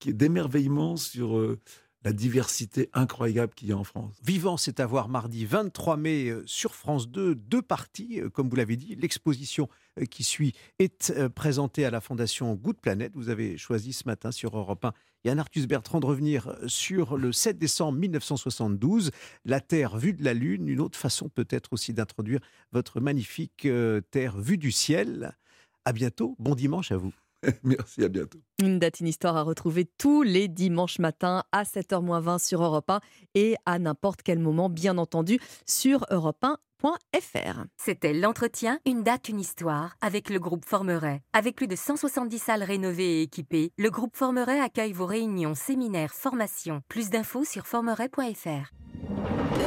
qui 0.01 0.11
est 0.11 0.15
d'émerveillement 0.15 0.97
sur 0.97 1.39
euh, 1.39 1.59
la 2.05 2.13
diversité 2.13 2.89
incroyable 2.93 3.53
qu'il 3.55 3.69
y 3.69 3.73
a 3.73 3.77
en 3.77 3.85
France. 3.85 4.15
Vivant, 4.25 4.57
c'est 4.57 4.81
à 4.81 4.87
voir 4.87 5.09
mardi 5.09 5.45
23 5.45 5.97
mai 5.97 6.29
euh, 6.29 6.43
sur 6.47 6.75
France 6.75 7.09
2, 7.09 7.35
deux 7.35 7.63
parties, 7.63 8.21
euh, 8.21 8.31
comme 8.31 8.49
vous 8.49 8.57
l'avez 8.57 8.77
dit. 8.77 8.95
L'exposition 8.95 9.69
euh, 10.01 10.05
qui 10.05 10.23
suit 10.23 10.55
est 10.79 11.13
présentée 11.35 11.85
à 11.85 11.91
la 11.91 12.01
Fondation 12.01 12.55
Good 12.55 12.81
Planet. 12.81 13.13
Vous 13.15 13.29
avez 13.29 13.57
choisi 13.57 13.93
ce 13.93 14.05
matin 14.07 14.31
sur 14.31 14.57
Europe 14.57 14.85
1 14.85 14.93
Yann 15.25 15.41
Arthus 15.41 15.67
Bertrand 15.67 15.99
de 15.99 16.07
revenir 16.07 16.57
sur 16.69 17.17
le 17.17 17.33
7 17.33 17.59
décembre 17.59 17.99
1972, 17.99 19.11
la 19.45 19.61
Terre 19.61 19.99
vue 19.99 20.13
de 20.13 20.23
la 20.23 20.33
Lune, 20.33 20.69
une 20.69 20.81
autre 20.81 20.97
façon 20.97 21.29
peut-être 21.29 21.73
aussi 21.73 21.93
d'introduire 21.93 22.41
votre 22.71 23.01
magnifique 23.01 23.67
Terre 24.13 24.39
vue 24.39 24.59
du 24.59 24.71
ciel. 24.71 25.37
À 25.85 25.93
bientôt, 25.93 26.37
bon 26.39 26.55
dimanche 26.55 26.93
à 26.93 26.97
vous. 26.97 27.13
Merci, 27.63 28.05
à 28.05 28.09
bientôt. 28.09 28.39
Une 28.59 28.79
date, 28.79 29.01
une 29.01 29.09
histoire 29.09 29.37
à 29.37 29.43
retrouver 29.43 29.85
tous 29.99 30.23
les 30.23 30.49
dimanches 30.49 30.99
matins 30.99 31.45
à 31.53 31.63
7h20 31.63 32.39
sur 32.39 32.63
Europe 32.63 32.91
1 32.91 33.01
et 33.35 33.57
à 33.67 33.79
n'importe 33.79 34.23
quel 34.23 34.39
moment, 34.39 34.69
bien 34.69 34.99
entendu, 34.99 35.39
sur 35.67 36.01
europe1.fr. 36.11 37.65
C'était 37.77 38.13
l'entretien 38.13 38.81
Une 38.87 39.03
date, 39.03 39.29
une 39.29 39.41
histoire 39.41 39.97
avec 40.01 40.31
le 40.31 40.39
groupe 40.39 40.65
Formeret. 40.65 41.23
Avec 41.33 41.57
plus 41.57 41.69
de 41.69 41.77
170 41.77 42.39
salles 42.39 42.63
rénovées 42.63 43.21
et 43.21 43.23
équipées, 43.23 43.73
le 43.79 43.91
groupe 43.91 44.17
Formeret 44.17 44.61
accueille 44.61 44.93
vos 44.93 45.07
réunions, 45.07 45.55
séminaires, 45.55 46.15
formations. 46.15 46.83
Plus 46.89 47.11
d'infos 47.11 47.45
sur 47.45 47.67
formeret.fr. 47.67 48.73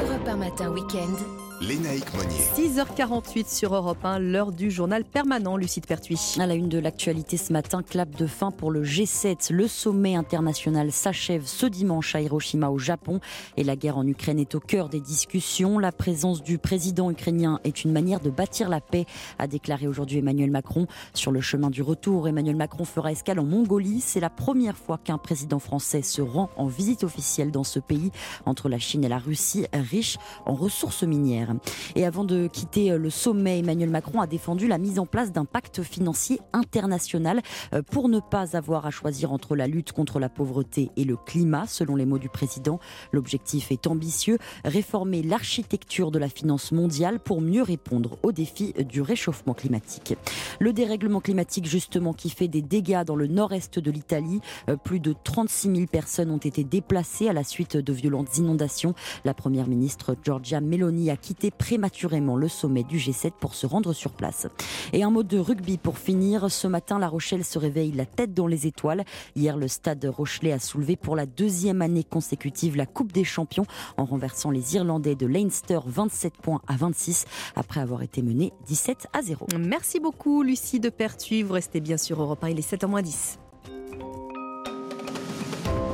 Europe 0.04 0.28
1 0.28 0.36
matin 0.38 0.72
week-end. 0.72 1.51
Lénaïque 1.62 2.12
Monnier. 2.16 2.40
6h48 2.56 3.56
sur 3.56 3.76
Europe 3.76 4.04
1, 4.04 4.18
l'heure 4.18 4.52
du 4.52 4.72
journal 4.72 5.04
permanent, 5.06 5.58
Lucide 5.58 5.86
Pertuis. 5.86 6.38
À 6.40 6.48
la 6.48 6.56
une 6.56 6.70
de 6.70 6.80
l'actualité 6.80 7.38
ce 7.38 7.54
matin, 7.54 7.84
clap 7.84 8.16
de 8.16 8.26
fin 8.26 8.50
pour 8.50 8.72
le 8.72 8.84
G7. 8.84 9.54
Le 9.54 9.68
sommet 9.68 10.16
international 10.16 10.92
s'achève 10.92 11.46
ce 11.46 11.68
dimanche 11.68 12.16
à 12.16 12.22
Hiroshima 12.22 12.72
au 12.72 12.80
Japon 12.80 13.20
et 13.58 13.64
la 13.64 13.76
guerre 13.76 14.00
en 14.00 14.08
Ukraine 14.08 14.40
est 14.40 14.56
au 14.56 14.60
cœur 14.60 14.90
des 14.90 15.00
discussions. 15.00 15.78
La 15.78 15.92
présence 15.92 16.42
du 16.42 16.58
président 16.58 17.12
ukrainien 17.12 17.60
est 17.64 17.84
une 17.84 17.92
manière 17.92 18.22
de 18.22 18.32
bâtir 18.32 18.68
la 18.68 18.82
paix, 18.82 19.06
a 19.38 19.46
déclaré 19.46 19.88
aujourd'hui 19.88 20.18
Emmanuel 20.18 20.50
Macron. 20.50 20.88
Sur 21.14 21.32
le 21.32 21.42
chemin 21.42 21.70
du 21.70 21.84
retour, 21.84 22.28
Emmanuel 22.28 22.56
Macron 22.56 22.86
fera 22.86 23.12
escale 23.12 23.40
en 23.40 23.46
Mongolie. 23.46 24.02
C'est 24.02 24.20
la 24.20 24.32
première 24.32 24.78
fois 24.78 24.98
qu'un 24.98 25.20
président 25.20 25.60
français 25.60 26.02
se 26.02 26.24
rend 26.24 26.50
en 26.58 26.66
visite 26.66 27.04
officielle 27.04 27.52
dans 27.52 27.64
ce 27.64 27.80
pays 27.80 28.10
entre 28.48 28.68
la 28.68 28.80
Chine 28.80 29.04
et 29.04 29.10
la 29.10 29.20
Russie, 29.20 29.68
riche 29.74 30.18
en 30.48 30.56
ressources 30.56 31.04
minières. 31.04 31.51
Et 31.96 32.06
avant 32.06 32.24
de 32.24 32.48
quitter 32.48 32.98
le 32.98 33.10
sommet, 33.10 33.60
Emmanuel 33.60 33.90
Macron 33.90 34.22
a 34.22 34.28
défendu 34.28 34.68
la 34.68 34.78
mise 34.78 35.00
en 35.00 35.06
place 35.06 35.32
d'un 35.32 35.46
pacte 35.46 35.82
financier 35.84 36.40
international 36.54 37.42
euh, 37.74 37.82
pour 37.82 38.10
ne 38.10 38.20
pas 38.20 38.56
avoir 38.56 38.86
à 38.86 38.92
choisir 38.92 39.32
entre 39.32 39.56
la 39.56 39.68
lutte 39.68 39.92
contre 39.92 40.20
la 40.20 40.30
pauvreté 40.30 40.92
et 40.96 41.04
le 41.04 41.16
climat, 41.18 41.66
selon 41.68 41.96
les 41.96 42.06
mots 42.06 42.20
du 42.20 42.30
président. 42.30 42.80
L'objectif 43.12 43.72
est 43.72 43.88
ambitieux, 43.88 44.38
réformer 44.64 45.24
l'architecture 45.24 46.12
de 46.12 46.20
la 46.20 46.30
finance 46.30 46.72
mondiale 46.72 47.20
pour 47.20 47.42
mieux 47.42 47.64
répondre 47.64 48.18
aux 48.24 48.32
défis 48.32 48.74
du 48.88 49.02
réchauffement 49.02 49.54
climatique. 49.54 50.16
Le 50.60 50.74
dérèglement 50.74 51.22
climatique, 51.22 51.66
justement, 51.66 52.14
qui 52.14 52.30
fait 52.30 52.48
des 52.48 52.62
dégâts 52.62 53.04
dans 53.04 53.16
le 53.16 53.28
nord-est 53.28 53.80
de 53.80 53.92
l'Italie. 53.92 54.42
Euh, 54.70 54.76
Plus 54.76 55.00
de 55.00 55.16
36 55.24 55.76
000 55.76 55.88
personnes 55.88 56.32
ont 56.32 56.38
été 56.38 56.64
déplacées 56.64 57.28
à 57.28 57.34
la 57.34 57.44
suite 57.44 57.78
de 57.78 57.94
violentes 57.94 58.38
inondations. 58.38 58.94
La 59.26 59.34
première 59.34 59.68
ministre 59.68 60.16
Giorgia 60.24 60.62
Meloni 60.62 61.10
a 61.10 61.18
quitté 61.18 61.41
prématurément 61.50 62.36
le 62.36 62.48
sommet 62.48 62.84
du 62.84 62.98
G7 62.98 63.32
pour 63.40 63.56
se 63.56 63.66
rendre 63.66 63.94
sur 63.94 64.12
place. 64.12 64.48
Et 64.94 65.02
un 65.02 65.10
mot 65.10 65.24
de 65.24 65.40
rugby 65.40 65.78
pour 65.78 65.98
finir. 65.98 66.52
Ce 66.52 66.68
matin, 66.68 67.00
La 67.00 67.08
Rochelle 67.08 67.44
se 67.44 67.58
réveille 67.58 67.92
la 67.94 68.06
tête 68.06 68.34
dans 68.34 68.48
les 68.48 68.68
étoiles. 68.68 69.06
Hier, 69.36 69.58
le 69.58 69.68
stade 69.68 70.06
Rochelet 70.06 70.52
a 70.52 70.60
soulevé 70.60 70.96
pour 70.96 71.16
la 71.16 71.26
deuxième 71.26 71.82
année 71.82 72.04
consécutive 72.04 72.76
la 72.76 72.86
Coupe 72.86 73.12
des 73.12 73.24
Champions 73.24 73.66
en 73.98 74.06
renversant 74.06 74.52
les 74.52 74.76
Irlandais 74.76 75.16
de 75.16 75.26
Leinster 75.26 75.80
27 75.86 76.34
points 76.38 76.62
à 76.68 76.76
26 76.76 77.26
après 77.56 77.80
avoir 77.80 78.04
été 78.04 78.22
mené 78.22 78.52
17 78.68 79.08
à 79.14 79.22
0. 79.22 79.48
Merci 79.58 80.00
beaucoup, 80.00 80.44
Lucie 80.44 80.80
de 80.80 80.90
Pertuis. 80.90 81.44
Vous 81.44 81.54
restez 81.54 81.80
bien 81.80 81.98
sur 81.98 82.22
Europe 82.22 82.44
1, 82.44 82.50
il 82.50 82.60
est 82.60 82.70
7h10. 82.70 83.38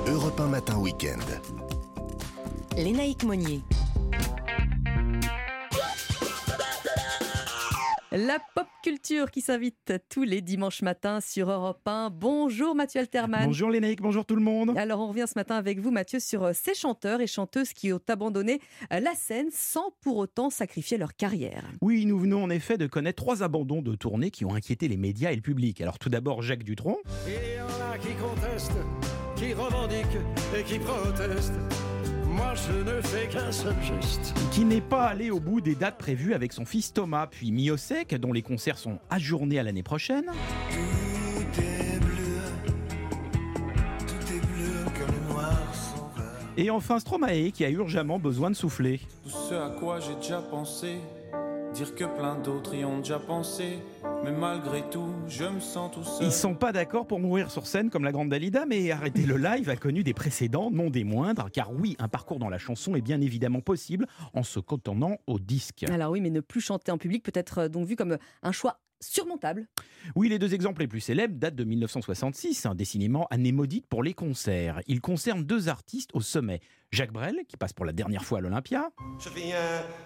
Europe 0.07 0.39
1 0.39 0.47
matin 0.47 0.77
week-end. 0.77 1.19
Lénaïque 2.77 3.23
Monnier. 3.23 3.61
La 8.37 8.43
pop 8.53 8.67
culture 8.83 9.31
qui 9.31 9.41
s'invite 9.41 9.93
tous 10.09 10.21
les 10.21 10.41
dimanches 10.41 10.83
matins 10.83 11.21
sur 11.21 11.49
Europe 11.49 11.81
1. 11.87 12.11
Bonjour 12.11 12.75
Mathieu 12.75 12.99
Alterman. 12.99 13.47
Bonjour 13.47 13.71
Lénaïque, 13.71 13.99
bonjour 13.99 14.27
tout 14.27 14.35
le 14.35 14.43
monde. 14.43 14.77
Alors 14.77 14.99
on 14.99 15.07
revient 15.07 15.25
ce 15.27 15.33
matin 15.35 15.55
avec 15.55 15.79
vous 15.79 15.89
Mathieu 15.89 16.19
sur 16.19 16.43
euh, 16.43 16.51
ces 16.53 16.75
chanteurs 16.75 17.19
et 17.19 17.25
chanteuses 17.25 17.73
qui 17.73 17.91
ont 17.91 17.99
abandonné 18.07 18.61
euh, 18.93 18.99
la 18.99 19.15
scène 19.15 19.47
sans 19.51 19.91
pour 20.01 20.17
autant 20.17 20.51
sacrifier 20.51 20.99
leur 20.99 21.15
carrière. 21.15 21.63
Oui, 21.81 22.05
nous 22.05 22.19
venons 22.19 22.43
en 22.43 22.51
effet 22.51 22.77
de 22.77 22.85
connaître 22.85 23.23
trois 23.23 23.41
abandons 23.41 23.81
de 23.81 23.95
tournée 23.95 24.29
qui 24.29 24.45
ont 24.45 24.53
inquiété 24.53 24.87
les 24.87 24.97
médias 24.97 25.31
et 25.31 25.35
le 25.35 25.41
public. 25.41 25.81
Alors 25.81 25.97
tout 25.97 26.09
d'abord 26.09 26.43
Jacques 26.43 26.63
Dutronc. 26.63 26.99
Il 27.25 27.33
y 27.33 27.59
en 27.59 27.91
a 27.91 27.97
qui 27.97 28.13
contestent, 28.13 28.77
qui 29.35 29.53
revendiquent 29.55 30.21
et 30.55 30.61
qui 30.61 30.77
protestent. 30.77 31.53
Moi, 32.37 32.53
je 32.53 32.71
ne 32.83 33.01
fais 33.01 33.27
qu'un 33.27 33.51
seul 33.51 33.75
geste. 33.81 34.33
qui 34.51 34.63
n'est 34.63 34.79
pas 34.81 35.05
allé 35.07 35.31
au 35.31 35.39
bout 35.39 35.59
des 35.59 35.73
dates 35.75 35.97
prévues 35.97 36.33
avec 36.35 36.53
son 36.53 36.65
fils 36.65 36.93
Thomas, 36.93 37.27
puis 37.27 37.51
Miosek, 37.51 38.13
dont 38.15 38.31
les 38.31 38.43
concerts 38.43 38.77
sont 38.77 38.99
ajournés 39.09 39.57
à 39.59 39.63
l'année 39.63 39.81
prochaine. 39.83 40.25
Tout 40.71 41.61
est 41.61 41.99
bleu, 41.99 42.41
tout 44.07 44.33
est 44.33 44.39
bleu 44.39 44.85
comme 44.97 45.15
le 45.15 45.33
noir 45.33 45.73
sans 45.73 46.11
vert. 46.15 46.53
Et 46.57 46.69
enfin 46.69 46.99
Stromae, 46.99 47.51
qui 47.51 47.65
a 47.65 47.69
urgemment 47.69 48.19
besoin 48.19 48.51
de 48.51 48.55
souffler. 48.55 49.01
Tout 49.23 49.29
ce 49.29 49.55
à 49.55 49.69
quoi 49.79 49.99
j'ai 49.99 50.15
déjà 50.15 50.39
pensé, 50.39 50.97
dire 51.77 51.93
que 51.93 52.05
plein 52.05 52.35
d'autres 52.39 52.73
y 52.73 52.83
ont 52.83 52.97
déjà 52.97 53.19
pensé, 53.19 53.77
mais 54.23 54.31
malgré 54.31 54.81
tout, 54.89 55.13
je 55.27 55.43
me 55.43 55.59
sens 55.59 55.91
tout 55.93 56.03
seul. 56.03 56.25
Ils 56.25 56.31
sont 56.31 56.55
pas 56.55 56.71
d'accord 56.71 57.05
pour 57.05 57.19
mourir 57.19 57.51
sur 57.51 57.67
scène 57.67 57.91
comme 57.91 58.03
la 58.03 58.11
grande 58.11 58.29
Dalida, 58.29 58.65
mais 58.65 58.89
arrêter 58.89 59.27
le 59.27 59.37
live 59.37 59.69
a 59.69 59.75
connu 59.75 60.01
des 60.01 60.15
précédents, 60.15 60.71
non 60.71 60.89
des 60.89 61.03
moindres, 61.03 61.51
car 61.51 61.71
oui, 61.71 61.95
un 61.99 62.07
parcours 62.07 62.39
dans 62.39 62.49
la 62.49 62.57
chanson 62.57 62.95
est 62.95 63.01
bien 63.01 63.21
évidemment 63.21 63.61
possible 63.61 64.07
en 64.33 64.41
se 64.41 64.59
contentant 64.59 65.17
au 65.27 65.37
disque. 65.37 65.85
Alors 65.87 66.09
oui, 66.11 66.19
mais 66.19 66.31
ne 66.31 66.39
plus 66.39 66.61
chanter 66.61 66.91
en 66.91 66.97
public 66.97 67.21
peut 67.21 67.31
être 67.35 67.59
euh, 67.59 67.69
donc 67.69 67.85
vu 67.87 67.95
comme 67.95 68.17
un 68.41 68.51
choix 68.51 68.79
surmontable. 68.99 69.67
Oui, 70.15 70.29
les 70.29 70.39
deux 70.39 70.53
exemples 70.55 70.81
les 70.81 70.87
plus 70.87 71.01
célèbres 71.01 71.35
datent 71.37 71.55
de 71.55 71.63
1966, 71.63 72.65
un 72.65 72.73
décidément 72.73 73.27
année 73.29 73.51
maudite 73.51 73.85
pour 73.85 74.01
les 74.01 74.13
concerts. 74.13 74.81
Ils 74.87 75.01
concernent 75.01 75.43
deux 75.43 75.69
artistes 75.69 76.09
au 76.13 76.21
sommet. 76.21 76.59
Jacques 76.91 77.11
Brel, 77.11 77.41
qui 77.49 77.57
passe 77.57 77.73
pour 77.73 77.85
la 77.85 77.91
dernière 77.91 78.23
fois 78.23 78.37
à 78.37 78.41
l'Olympia, 78.41 78.89
Je 79.19 79.29
viens 79.29 79.57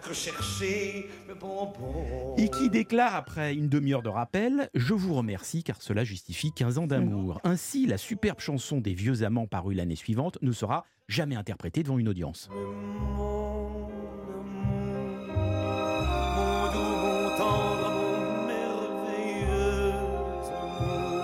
rechercher 0.07 1.05
le 1.27 1.35
bonbon. 1.35 2.35
et 2.37 2.49
qui 2.49 2.69
déclare 2.71 3.13
après 3.15 3.53
une 3.53 3.69
demi-heure 3.69 4.01
de 4.01 4.09
rappel 4.09 4.67
«Je 4.73 4.93
vous 4.95 5.13
remercie 5.13 5.63
car 5.63 5.79
cela 5.81 6.03
justifie 6.03 6.51
15 6.51 6.79
ans 6.79 6.87
d'amour». 6.87 7.39
Ainsi, 7.43 7.85
la 7.85 7.97
superbe 7.97 8.39
chanson 8.39 8.79
des 8.81 8.95
vieux 8.95 9.21
amants 9.23 9.45
parue 9.45 9.75
l'année 9.75 9.95
suivante 9.95 10.39
ne 10.41 10.51
sera 10.51 10.85
jamais 11.07 11.35
interprétée 11.35 11.83
devant 11.83 11.99
une 11.99 12.09
audience. 12.09 12.49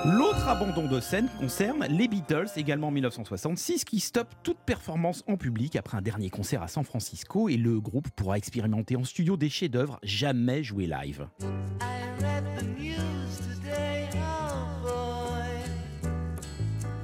L'autre 0.10 0.48
abandon 0.48 0.88
de 0.88 1.02
scène 1.02 1.28
concerne 1.38 1.86
les 1.90 2.08
Beatles, 2.08 2.48
également 2.56 2.88
en 2.88 2.92
1966, 2.92 3.84
qui 3.84 4.00
stoppent 4.00 4.36
toute 4.42 4.58
performance 4.60 5.22
en 5.28 5.36
public 5.36 5.76
après 5.76 5.98
un 5.98 6.02
dernier 6.02 6.30
concert 6.30 6.64
à 6.64 6.70
San 6.70 6.86
Francisco 6.86 7.50
et 7.50 7.58
le 7.58 7.82
groupe 7.82 8.08
pourra 8.12 8.38
expérimenter 8.38 8.96
en 8.96 9.04
studio 9.04 9.36
des 9.36 9.50
chefs-d'œuvre 9.50 10.00
jamais 10.04 10.64
joués 10.64 10.88
live. 10.88 11.28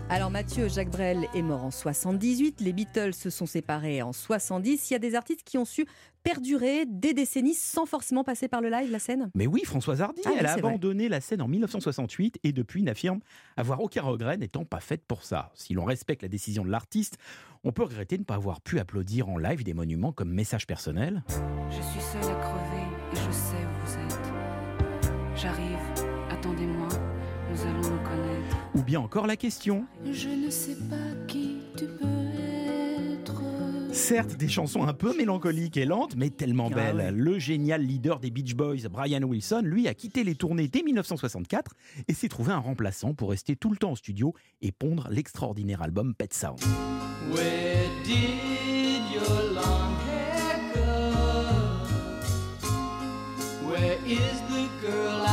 Alors 0.10 0.30
Mathieu 0.30 0.68
Jacques 0.68 0.92
Brel 0.92 1.28
est 1.34 1.42
mort 1.42 1.64
en 1.64 1.72
78, 1.72 2.62
les 2.62 2.72
Beatles 2.72 3.14
se 3.16 3.32
sont 3.32 3.48
séparés 3.48 4.04
en 4.04 4.14
70. 4.14 4.90
Il 4.90 4.94
y 4.94 4.96
a 4.96 5.00
des 5.00 5.16
artistes 5.16 5.42
qui 5.44 5.58
ont 5.58 5.66
su 5.66 5.88
perdurer 6.24 6.86
des 6.86 7.14
décennies 7.14 7.56
sans 7.56 7.86
forcément 7.88 8.24
passer 8.24 8.48
par 8.48 8.62
le 8.62 8.70
live, 8.70 8.92
la 8.92 9.00
scène? 9.00 9.32
Mais 9.34 9.48
oui, 9.48 9.62
Françoise 9.66 10.02
Hardy, 10.02 10.22
Ah 10.26 10.32
elle 10.38 10.46
a 10.46 10.52
vrai. 10.56 10.60
abandonné 10.70 11.10
la 11.10 11.20
scène 11.20 11.42
en 11.42 11.48
1968 11.48 12.38
et 12.44 12.52
depuis 12.52 12.84
n'affirme 12.84 13.20
avoir 13.58 13.82
aucun 13.82 14.04
regret 14.04 14.38
n'étant 14.38 14.66
pas 14.66 14.80
faite 14.80 15.04
pour 15.08 15.24
ça. 15.24 15.52
Si 15.56 15.74
l'on 15.74 15.84
respecte 15.86 16.22
la 16.22 16.28
décision 16.30 16.64
de 16.64 16.70
l'artiste, 16.70 17.18
on 17.64 17.72
peut 17.72 17.84
regretter 17.84 18.18
de 18.18 18.22
ne 18.22 18.26
pas 18.26 18.36
avoir 18.36 18.62
pu 18.62 18.80
applaudir 18.80 19.30
en 19.30 19.38
live 19.40 19.64
des 19.64 19.74
monuments 19.74 20.12
comme 20.12 20.30
message 20.32 20.68
personnel. 20.68 21.24
Je 21.72 21.82
suis 21.82 22.02
seule 22.02 22.32
à 22.32 22.36
crever 22.36 22.84
et 23.14 23.16
je 23.16 23.32
sais 23.32 23.56
où 23.56 23.86
vous 23.86 23.94
êtes. 23.96 24.32
J'arrive, 25.36 25.80
attendez-moi, 26.30 26.88
nous 27.54 27.62
allons 27.62 27.82
nous 27.82 28.04
connaître. 28.04 28.58
Ou 28.76 28.82
bien 28.84 29.00
encore 29.00 29.28
la 29.28 29.36
question. 29.36 29.86
Je 30.12 30.30
ne 30.30 30.50
sais 30.50 30.76
pas 30.90 30.96
qui 31.28 31.58
tu 31.78 31.86
peux 31.86 32.06
être. 33.14 33.42
Certes, 33.92 34.36
des 34.38 34.48
chansons 34.48 34.84
un 34.88 34.94
peu 34.94 35.16
mélancoliques 35.16 35.78
et 35.78 35.86
lentes, 35.86 36.16
mais 36.16 36.32
tellement 36.32 36.70
Ah 36.72 36.76
belles. 36.76 36.96
ouais. 36.96 37.12
Le 37.12 37.38
génial 37.38 37.84
leader 37.84 38.20
des 38.20 38.32
Beach 38.32 38.56
Boys, 38.56 38.88
Brian 38.92 39.22
Wilson, 39.22 39.62
lui, 39.64 39.88
a 39.88 39.94
quitté 39.94 40.24
les 40.24 40.34
tournées 40.36 40.68
dès 40.68 40.82
1964 40.82 41.74
et 42.08 42.14
s'est 42.14 42.28
trouvé 42.30 42.52
un 42.54 42.58
remplaçant 42.58 43.14
pour 43.14 43.30
rester 43.30 43.56
tout 43.56 43.70
le 43.70 43.78
temps 43.78 43.92
au 43.92 43.96
studio 43.96 44.34
et 44.62 44.72
pondre 44.72 45.08
l'extraordinaire 45.12 45.84
album 45.84 46.16
Pet 46.16 46.34
Sound. 46.34 46.60
Where 47.32 47.88
did 48.04 49.14
your 49.14 49.54
long 49.54 49.94
hair 50.10 50.60
go? 50.74 50.82
Where 53.70 53.98
is 54.08 54.42
the 54.50 54.68
girl 54.82 55.22
I 55.22 55.28
used 55.28 55.28
to 55.28 55.30
know? 55.30 55.33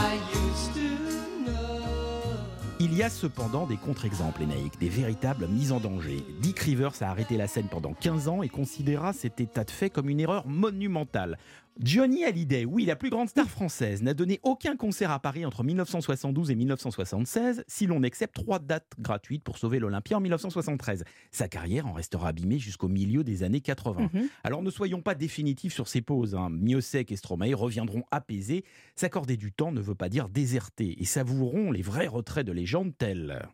Il 2.93 2.97
y 2.97 3.05
a 3.05 3.09
cependant 3.09 3.67
des 3.67 3.77
contre-exemples, 3.77 4.43
Enaïk, 4.43 4.77
des 4.81 4.89
véritables 4.89 5.47
mises 5.47 5.71
en 5.71 5.79
danger. 5.79 6.25
Dick 6.41 6.59
Rivers 6.59 7.01
a 7.03 7.05
arrêté 7.05 7.37
la 7.37 7.47
scène 7.47 7.69
pendant 7.71 7.93
15 7.93 8.27
ans 8.27 8.43
et 8.43 8.49
considéra 8.49 9.13
cet 9.13 9.41
état 9.41 9.63
de 9.63 9.71
fait 9.71 9.91
comme 9.91 10.11
une 10.11 10.19
erreur 10.19 10.45
monumentale. 10.49 11.39
Johnny 11.83 12.25
Hallyday, 12.25 12.67
oui, 12.67 12.85
la 12.85 12.95
plus 12.95 13.09
grande 13.09 13.31
star 13.31 13.49
française, 13.49 14.03
n'a 14.03 14.13
donné 14.13 14.39
aucun 14.43 14.77
concert 14.77 15.11
à 15.11 15.19
Paris 15.19 15.47
entre 15.47 15.65
1972 15.65 16.51
et 16.51 16.55
1976, 16.55 17.65
si 17.67 17.87
l'on 17.87 18.03
accepte 18.03 18.35
trois 18.35 18.59
dates 18.59 18.93
gratuites 18.99 19.43
pour 19.43 19.57
sauver 19.57 19.79
l'Olympia 19.79 20.19
en 20.19 20.21
1973. 20.21 21.05
Sa 21.31 21.49
carrière 21.49 21.87
en 21.87 21.95
restera 21.95 22.29
abîmée 22.29 22.59
jusqu'au 22.59 22.89
milieu 22.89 23.25
des 23.25 23.45
années 23.45 23.63
80. 23.63 24.11
Mhm. 24.13 24.29
Alors 24.45 24.63
ne 24.63 24.71
soyons 24.71 25.01
pas 25.01 25.15
définitifs 25.15 25.73
sur 25.73 25.89
ces 25.89 26.03
pauses. 26.03 26.35
Hein. 26.35 26.51
Miossec 26.51 27.11
et 27.13 27.17
Stromae 27.17 27.55
reviendront 27.55 28.03
apaisés. 28.11 28.65
S'accorder 28.95 29.39
du 29.39 29.51
temps 29.51 29.73
ne 29.73 29.81
veut 29.81 29.95
pas 29.95 30.11
dire 30.11 30.29
déserter 30.29 31.01
et 31.01 31.07
savoureront 31.07 31.73
les 31.73 31.83
vrais 31.83 32.09
retraits 32.09 32.47
de 32.47 32.53
légendes 32.53 32.93
tels. 32.99 33.49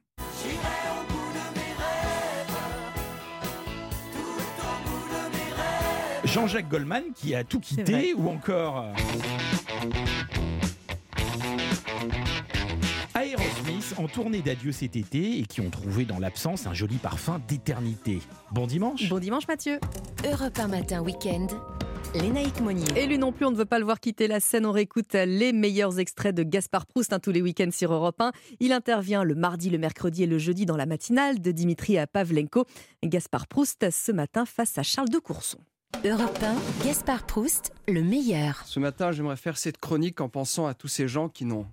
Jean-Jacques 6.26 6.68
Goldman 6.68 7.04
qui 7.14 7.34
a 7.34 7.44
tout 7.44 7.60
quitté 7.60 8.12
ou 8.14 8.28
encore 8.28 8.80
euh, 8.80 8.92
Aerosmith 13.14 13.94
en 13.96 14.08
tournée 14.08 14.42
d'adieu 14.42 14.72
cet 14.72 14.96
été 14.96 15.38
et 15.38 15.44
qui 15.44 15.60
ont 15.60 15.70
trouvé 15.70 16.04
dans 16.04 16.18
l'absence 16.18 16.66
un 16.66 16.74
joli 16.74 16.96
parfum 16.96 17.40
d'éternité. 17.46 18.18
Bon 18.50 18.66
dimanche 18.66 19.08
Bon 19.08 19.20
dimanche 19.20 19.46
Mathieu 19.46 19.78
Europe 20.24 20.58
1 20.58 20.66
matin 20.68 21.00
week-end. 21.00 21.46
Lénaïque 22.14 22.60
Monnier. 22.60 22.86
Et 22.96 23.06
lui 23.06 23.18
non 23.18 23.30
plus, 23.30 23.44
on 23.44 23.50
ne 23.50 23.56
veut 23.56 23.64
pas 23.64 23.78
le 23.78 23.84
voir 23.84 24.00
quitter 24.00 24.26
la 24.26 24.40
scène. 24.40 24.66
On 24.66 24.72
réécoute 24.72 25.12
les 25.12 25.52
meilleurs 25.52 25.98
extraits 25.98 26.34
de 26.34 26.42
Gaspard 26.42 26.86
Proust 26.86 27.12
hein, 27.12 27.18
tous 27.20 27.30
les 27.30 27.42
week-ends 27.42 27.70
sur 27.70 27.92
Europe 27.92 28.20
1. 28.20 28.32
Il 28.58 28.72
intervient 28.72 29.22
le 29.22 29.34
mardi, 29.34 29.70
le 29.70 29.78
mercredi 29.78 30.24
et 30.24 30.26
le 30.26 30.38
jeudi 30.38 30.66
dans 30.66 30.76
la 30.76 30.86
matinale 30.86 31.40
de 31.40 31.52
Dimitri 31.52 31.98
à 31.98 32.06
Pavlenko. 32.06 32.64
Gaspard 33.04 33.46
Proust 33.46 33.90
ce 33.90 34.12
matin 34.12 34.44
face 34.44 34.78
à 34.78 34.82
Charles 34.82 35.10
de 35.10 35.18
Courson. 35.18 35.58
Europe 36.06 36.38
1, 36.40 36.84
Gaspard 36.86 37.24
Proust, 37.24 37.72
le 37.88 38.00
meilleur. 38.00 38.62
Ce 38.64 38.78
matin, 38.78 39.10
j'aimerais 39.10 39.36
faire 39.36 39.58
cette 39.58 39.78
chronique 39.78 40.20
en 40.20 40.28
pensant 40.28 40.66
à 40.66 40.74
tous 40.74 40.86
ces 40.86 41.08
gens 41.08 41.28
qui 41.28 41.44
n'ont 41.44 41.66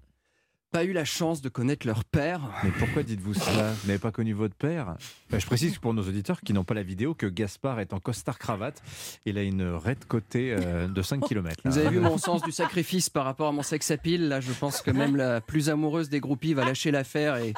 pas 0.74 0.84
eu 0.86 0.91
la 0.91 1.05
chance 1.05 1.39
de 1.43 1.49
connaître 1.49 1.86
leur 1.86 2.03
père. 2.03 2.41
Mais 2.63 2.71
pourquoi 2.80 3.03
dites-vous 3.03 3.36
cela? 3.36 3.71
Vous 3.74 3.88
n'avez 3.88 3.99
pas 3.99 4.11
connu 4.11 4.34
votre 4.34 4.55
père? 4.55 4.95
Bah, 5.30 5.38
Je 5.38 5.45
précise 5.45 5.78
pour 5.78 5.93
nos 5.93 6.01
auditeurs 6.01 6.41
qui 6.41 6.51
n'ont 6.51 6.63
pas 6.63 6.74
la 6.74 6.82
vidéo 6.82 7.13
que 7.13 7.28
Gaspard 7.28 7.80
est 7.80 7.93
en 7.93 7.99
costard-cravate. 7.99 8.82
Il 9.28 9.38
a 9.38 9.43
une 9.43 9.61
raide 9.61 10.03
côté 10.07 10.51
euh, 10.57 10.88
de 10.88 11.01
5 11.03 11.19
km. 11.28 11.61
Vous 11.63 11.78
avez 11.78 11.89
vu 11.89 11.99
mon 11.99 12.17
sens 12.17 12.41
du 12.41 12.51
sacrifice 12.51 13.11
par 13.11 13.24
rapport 13.26 13.49
à 13.49 13.51
mon 13.51 13.61
sex 13.61 13.91
appeal? 13.91 14.28
Là, 14.28 14.41
je 14.41 14.51
pense 14.51 14.82
que 14.82 14.89
même 14.89 15.15
la 15.15 15.41
plus 15.41 15.69
amoureuse 15.69 16.09
des 16.09 16.19
groupies 16.19 16.55
va 16.55 16.65
lâcher 16.65 16.89
l'affaire 16.89 17.38
et 17.38 17.53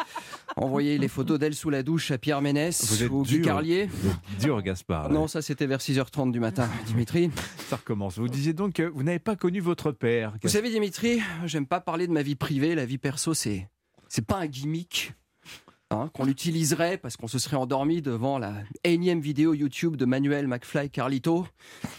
envoyer 0.58 0.98
les 0.98 1.08
photos 1.08 1.40
d'elle 1.40 1.56
sous 1.56 1.70
la 1.70 1.84
douche 1.84 2.12
à 2.12 2.18
Pierre 2.18 2.42
Ménès 2.42 3.02
ou 3.10 3.24
Guy 3.24 3.42
Carlier. 3.42 3.88
vous 3.92 4.10
êtes 4.10 4.42
dur, 4.42 4.62
Gaspard. 4.62 5.08
là. 5.08 5.14
Non, 5.14 5.28
ça 5.28 5.42
c'était 5.42 5.68
vers 5.68 5.80
6h30 5.80 6.32
du 6.32 6.42
matin, 6.42 6.68
Dimitri. 6.86 7.32
Ça 7.70 7.78
recommence. 7.78 8.18
Vous 8.18 8.28
disiez 8.28 8.52
donc 8.52 8.74
que 8.74 8.84
vous 8.84 9.04
n'avez 9.04 9.20
pas 9.20 9.38
connu 9.38 9.62
votre 9.62 9.94
père. 9.94 10.34
Vous 10.44 10.50
savez, 10.50 10.70
Dimitri, 10.70 11.22
j'aime 11.46 11.66
pas 11.66 11.80
parler 11.80 12.08
de 12.08 12.12
ma 12.12 12.22
vie 12.22 12.36
privée. 12.36 12.76
La 12.76 12.86
vie 12.86 12.98
perso, 13.06 13.36
c'est 13.36 13.70
c'est 14.10 14.26
pas 14.26 14.38
un 14.38 14.48
gimmick 14.48 15.14
hein, 15.92 16.10
qu'on 16.16 16.28
utiliserait 16.28 16.98
parce 16.98 17.18
qu'on 17.18 17.28
se 17.28 17.38
serait 17.38 17.56
endormi 17.56 18.02
devant 18.02 18.40
la 18.40 18.56
énième 18.84 19.20
vidéo 19.20 19.54
YouTube 19.54 19.96
de 19.96 20.06
Manuel 20.06 20.48
McFly 20.48 20.90
Carlito, 20.90 21.46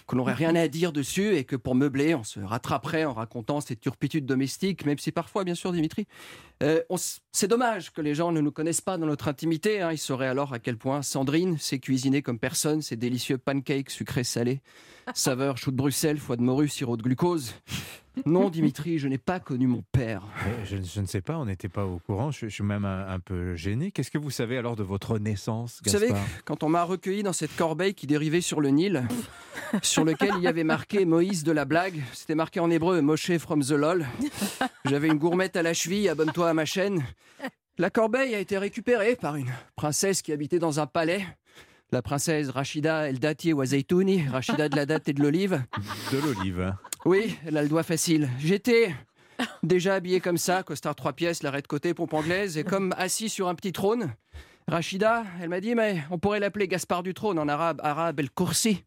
qu'on 0.06 0.16
n'aurait 0.16 0.34
rien 0.34 0.56
à 0.56 0.66
dire 0.66 0.90
dessus 0.90 1.36
et 1.36 1.44
que 1.44 1.54
pour 1.54 1.76
meubler, 1.76 2.16
on 2.16 2.24
se 2.24 2.40
rattraperait 2.40 3.04
en 3.04 3.12
racontant 3.12 3.60
ces 3.60 3.76
turpitudes 3.76 4.26
domestiques, 4.26 4.84
même 4.84 4.98
si 4.98 5.12
parfois, 5.12 5.44
bien 5.44 5.54
sûr, 5.54 5.70
Dimitri, 5.70 6.08
euh, 6.64 6.82
c'est 7.30 7.46
dommage 7.46 7.92
que 7.92 8.00
les 8.00 8.16
gens 8.16 8.32
ne 8.32 8.40
nous 8.40 8.50
connaissent 8.50 8.80
pas 8.80 8.98
dans 8.98 9.06
notre 9.06 9.28
intimité. 9.28 9.80
hein. 9.82 9.92
Ils 9.92 9.98
sauraient 9.98 10.26
alors 10.26 10.54
à 10.54 10.58
quel 10.58 10.76
point 10.76 11.02
Sandrine 11.02 11.56
sait 11.56 11.78
cuisiner 11.78 12.20
comme 12.20 12.40
personne 12.40 12.82
ces 12.82 12.96
délicieux 12.96 13.38
pancakes 13.38 13.90
sucrés 13.90 14.24
salés, 14.24 14.60
saveur 15.14 15.56
chou 15.58 15.70
de 15.70 15.76
Bruxelles, 15.76 16.18
foie 16.18 16.36
de 16.36 16.42
morue, 16.42 16.68
sirop 16.68 16.96
de 16.96 17.02
glucose. 17.02 17.54
Non, 18.24 18.48
Dimitri, 18.48 18.98
je 18.98 19.08
n'ai 19.08 19.18
pas 19.18 19.40
connu 19.40 19.66
mon 19.66 19.84
père. 19.92 20.22
Mais 20.46 20.64
Je, 20.64 20.78
je 20.82 21.00
ne 21.02 21.06
sais 21.06 21.20
pas, 21.20 21.36
on 21.36 21.44
n'était 21.44 21.68
pas 21.68 21.84
au 21.84 21.98
courant. 21.98 22.30
Je, 22.30 22.48
je 22.48 22.54
suis 22.54 22.64
même 22.64 22.86
un, 22.86 23.06
un 23.08 23.20
peu 23.20 23.54
gêné. 23.56 23.90
Qu'est-ce 23.90 24.10
que 24.10 24.16
vous 24.16 24.30
savez 24.30 24.56
alors 24.56 24.74
de 24.74 24.82
votre 24.82 25.18
naissance, 25.18 25.80
Vous 25.84 25.92
Gaspard 25.92 26.16
savez, 26.16 26.20
quand 26.46 26.62
on 26.62 26.70
m'a 26.70 26.82
recueilli 26.82 27.22
dans 27.22 27.34
cette 27.34 27.54
corbeille 27.56 27.92
qui 27.94 28.06
dérivait 28.06 28.40
sur 28.40 28.62
le 28.62 28.70
Nil, 28.70 29.06
sur 29.82 30.02
lequel 30.02 30.30
il 30.38 30.42
y 30.44 30.46
avait 30.46 30.64
marqué 30.64 31.04
Moïse 31.04 31.44
de 31.44 31.52
la 31.52 31.66
blague, 31.66 32.02
c'était 32.14 32.34
marqué 32.34 32.58
en 32.58 32.70
hébreu 32.70 33.02
Moshe 33.02 33.36
from 33.36 33.62
the 33.62 33.72
lol. 33.72 34.06
J'avais 34.86 35.08
une 35.08 35.18
gourmette 35.18 35.56
à 35.56 35.62
la 35.62 35.74
cheville, 35.74 36.08
abonne-toi 36.08 36.48
à 36.48 36.54
ma 36.54 36.64
chaîne. 36.64 37.04
La 37.76 37.90
corbeille 37.90 38.34
a 38.34 38.38
été 38.38 38.56
récupérée 38.56 39.16
par 39.16 39.36
une 39.36 39.52
princesse 39.76 40.22
qui 40.22 40.32
habitait 40.32 40.58
dans 40.58 40.80
un 40.80 40.86
palais. 40.86 41.26
La 41.92 42.02
princesse 42.02 42.48
Rachida 42.50 43.08
El 43.08 43.20
Dati 43.20 43.52
Wazeitouni, 43.52 44.26
Rachida 44.26 44.68
de 44.68 44.74
la 44.74 44.86
date 44.86 45.08
et 45.08 45.12
de 45.12 45.22
l'olive. 45.22 45.62
De 46.12 46.18
l'olive. 46.18 46.74
Oui, 47.04 47.38
elle 47.46 47.56
a 47.56 47.62
le 47.62 47.68
doigt 47.68 47.84
facile. 47.84 48.28
J'étais 48.40 48.92
déjà 49.62 49.94
habillé 49.94 50.20
comme 50.20 50.36
ça, 50.36 50.64
costard 50.64 50.96
trois 50.96 51.12
pièces, 51.12 51.44
l'arrêt 51.44 51.62
de 51.62 51.68
côté, 51.68 51.94
pompe 51.94 52.14
anglaise, 52.14 52.58
et 52.58 52.64
comme 52.64 52.92
assis 52.98 53.28
sur 53.28 53.46
un 53.46 53.54
petit 53.54 53.72
trône. 53.72 54.14
Rachida, 54.68 55.22
elle 55.40 55.48
m'a 55.48 55.60
dit, 55.60 55.76
mais 55.76 56.02
on 56.10 56.18
pourrait 56.18 56.40
l'appeler 56.40 56.66
Gaspard 56.66 57.04
du 57.04 57.14
trône 57.14 57.38
en 57.38 57.46
arabe, 57.46 57.80
arabe 57.84 58.18
El 58.18 58.30
Koursi. 58.30 58.82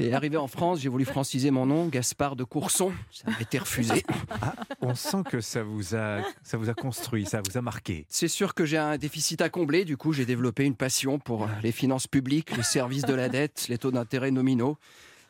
Et 0.00 0.12
arrivé 0.12 0.36
en 0.36 0.48
France, 0.48 0.80
j'ai 0.80 0.88
voulu 0.88 1.04
franciser 1.04 1.52
mon 1.52 1.64
nom, 1.64 1.86
Gaspard 1.86 2.34
de 2.34 2.42
Courson. 2.42 2.92
Ça 3.12 3.30
m'a 3.30 3.40
été 3.40 3.56
refusé. 3.58 4.02
Ah, 4.42 4.54
on 4.80 4.96
sent 4.96 5.22
que 5.30 5.40
ça 5.40 5.62
vous 5.62 5.94
a, 5.94 6.22
ça 6.42 6.56
vous 6.56 6.68
a 6.70 6.74
construit, 6.74 7.24
ça 7.24 7.40
vous 7.40 7.56
a 7.56 7.62
marqué. 7.62 8.04
C'est 8.08 8.26
sûr 8.26 8.52
que 8.52 8.64
j'ai 8.64 8.78
un 8.78 8.98
déficit 8.98 9.42
à 9.42 9.48
combler, 9.48 9.84
du 9.84 9.96
coup 9.96 10.12
j'ai 10.12 10.26
développé 10.26 10.64
une 10.64 10.74
passion 10.74 11.20
pour 11.20 11.48
les 11.62 11.70
finances 11.70 12.08
publiques, 12.08 12.56
les 12.56 12.64
services 12.64 13.04
de 13.04 13.14
la 13.14 13.28
dette, 13.28 13.66
les 13.68 13.78
taux 13.78 13.92
d'intérêt 13.92 14.32
nominaux. 14.32 14.76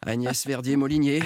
Agnès 0.05 0.47
Verdier-Molinier. 0.47 1.23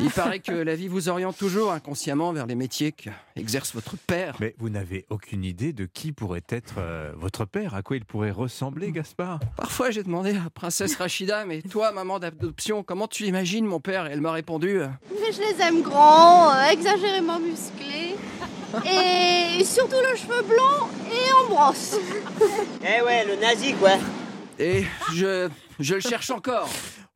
Il 0.00 0.10
paraît 0.10 0.40
que 0.40 0.52
la 0.52 0.74
vie 0.74 0.88
vous 0.88 1.08
oriente 1.08 1.36
toujours 1.36 1.72
inconsciemment 1.72 2.32
vers 2.32 2.46
les 2.46 2.54
métiers 2.54 2.92
qu'exerce 2.92 3.74
votre 3.74 3.96
père. 3.96 4.36
Mais 4.40 4.54
vous 4.58 4.70
n'avez 4.70 5.04
aucune 5.10 5.44
idée 5.44 5.72
de 5.72 5.86
qui 5.86 6.12
pourrait 6.12 6.44
être 6.48 6.74
euh, 6.78 7.12
votre 7.16 7.44
père, 7.44 7.74
à 7.74 7.82
quoi 7.82 7.96
il 7.96 8.04
pourrait 8.04 8.30
ressembler, 8.30 8.92
Gaspard? 8.92 9.40
Parfois, 9.56 9.90
j'ai 9.90 10.02
demandé 10.02 10.30
à 10.30 10.50
Princesse 10.50 10.96
Rachida, 10.96 11.44
mais 11.44 11.62
toi, 11.62 11.92
maman 11.92 12.18
d'adoption, 12.18 12.82
comment 12.82 13.08
tu 13.08 13.24
imagines 13.24 13.66
mon 13.66 13.80
père? 13.80 14.06
Et 14.06 14.12
elle 14.12 14.20
m'a 14.20 14.32
répondu 14.32 14.80
euh, 14.80 14.88
Mais 15.20 15.32
je 15.32 15.40
les 15.40 15.62
aime 15.62 15.82
grands, 15.82 16.52
euh, 16.54 16.70
exagérément 16.70 17.38
musclés. 17.40 18.16
Et 18.86 19.62
surtout 19.64 19.96
le 20.10 20.16
cheveu 20.16 20.42
blanc 20.48 20.88
et 21.10 21.32
en 21.32 21.54
brosse. 21.54 21.96
Eh 22.82 23.02
ouais, 23.02 23.26
le 23.26 23.36
nazi, 23.36 23.74
quoi 23.74 23.92
Et 24.58 24.84
je, 25.14 25.50
je 25.78 25.94
le 25.94 26.00
cherche 26.00 26.30
encore. 26.30 26.68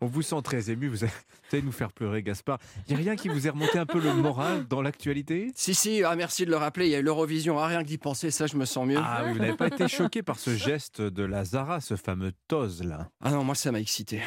On 0.02 0.06
vous 0.06 0.20
sent 0.20 0.42
très 0.44 0.70
ému, 0.70 0.88
vous 0.88 1.04
allez 1.04 1.62
nous 1.62 1.72
faire 1.72 1.90
pleurer, 1.90 2.22
Gaspard. 2.22 2.58
Il 2.86 2.94
n'y 2.94 3.00
a 3.00 3.04
rien 3.04 3.16
qui 3.16 3.30
vous 3.30 3.46
ait 3.46 3.50
remonté 3.50 3.78
un 3.78 3.86
peu 3.86 3.98
le 3.98 4.12
moral 4.12 4.66
dans 4.68 4.82
l'actualité? 4.82 5.50
Si, 5.54 5.74
si, 5.74 6.02
ah, 6.04 6.14
merci 6.16 6.44
de 6.44 6.50
le 6.50 6.58
rappeler, 6.58 6.84
il 6.84 6.90
y 6.90 6.94
a 6.94 6.98
eu 6.98 7.02
l'Eurovision, 7.02 7.58
ah, 7.58 7.66
rien 7.66 7.82
que 7.82 7.88
d'y 7.88 7.96
penser, 7.96 8.30
ça, 8.30 8.46
je 8.46 8.56
me 8.56 8.66
sens 8.66 8.86
mieux. 8.86 8.98
Ah 9.00 9.22
oui, 9.24 9.32
vous 9.32 9.38
n'avez 9.38 9.56
pas 9.56 9.68
été 9.68 9.88
choqué 9.88 10.22
par 10.22 10.38
ce 10.38 10.54
geste 10.54 11.00
de 11.00 11.22
la 11.22 11.44
Zara, 11.44 11.80
ce 11.80 11.96
fameux 11.96 12.32
toz 12.46 12.82
là? 12.82 13.08
Ah 13.22 13.30
non, 13.30 13.42
moi, 13.42 13.54
ça 13.54 13.72
m'a 13.72 13.80
excité. 13.80 14.20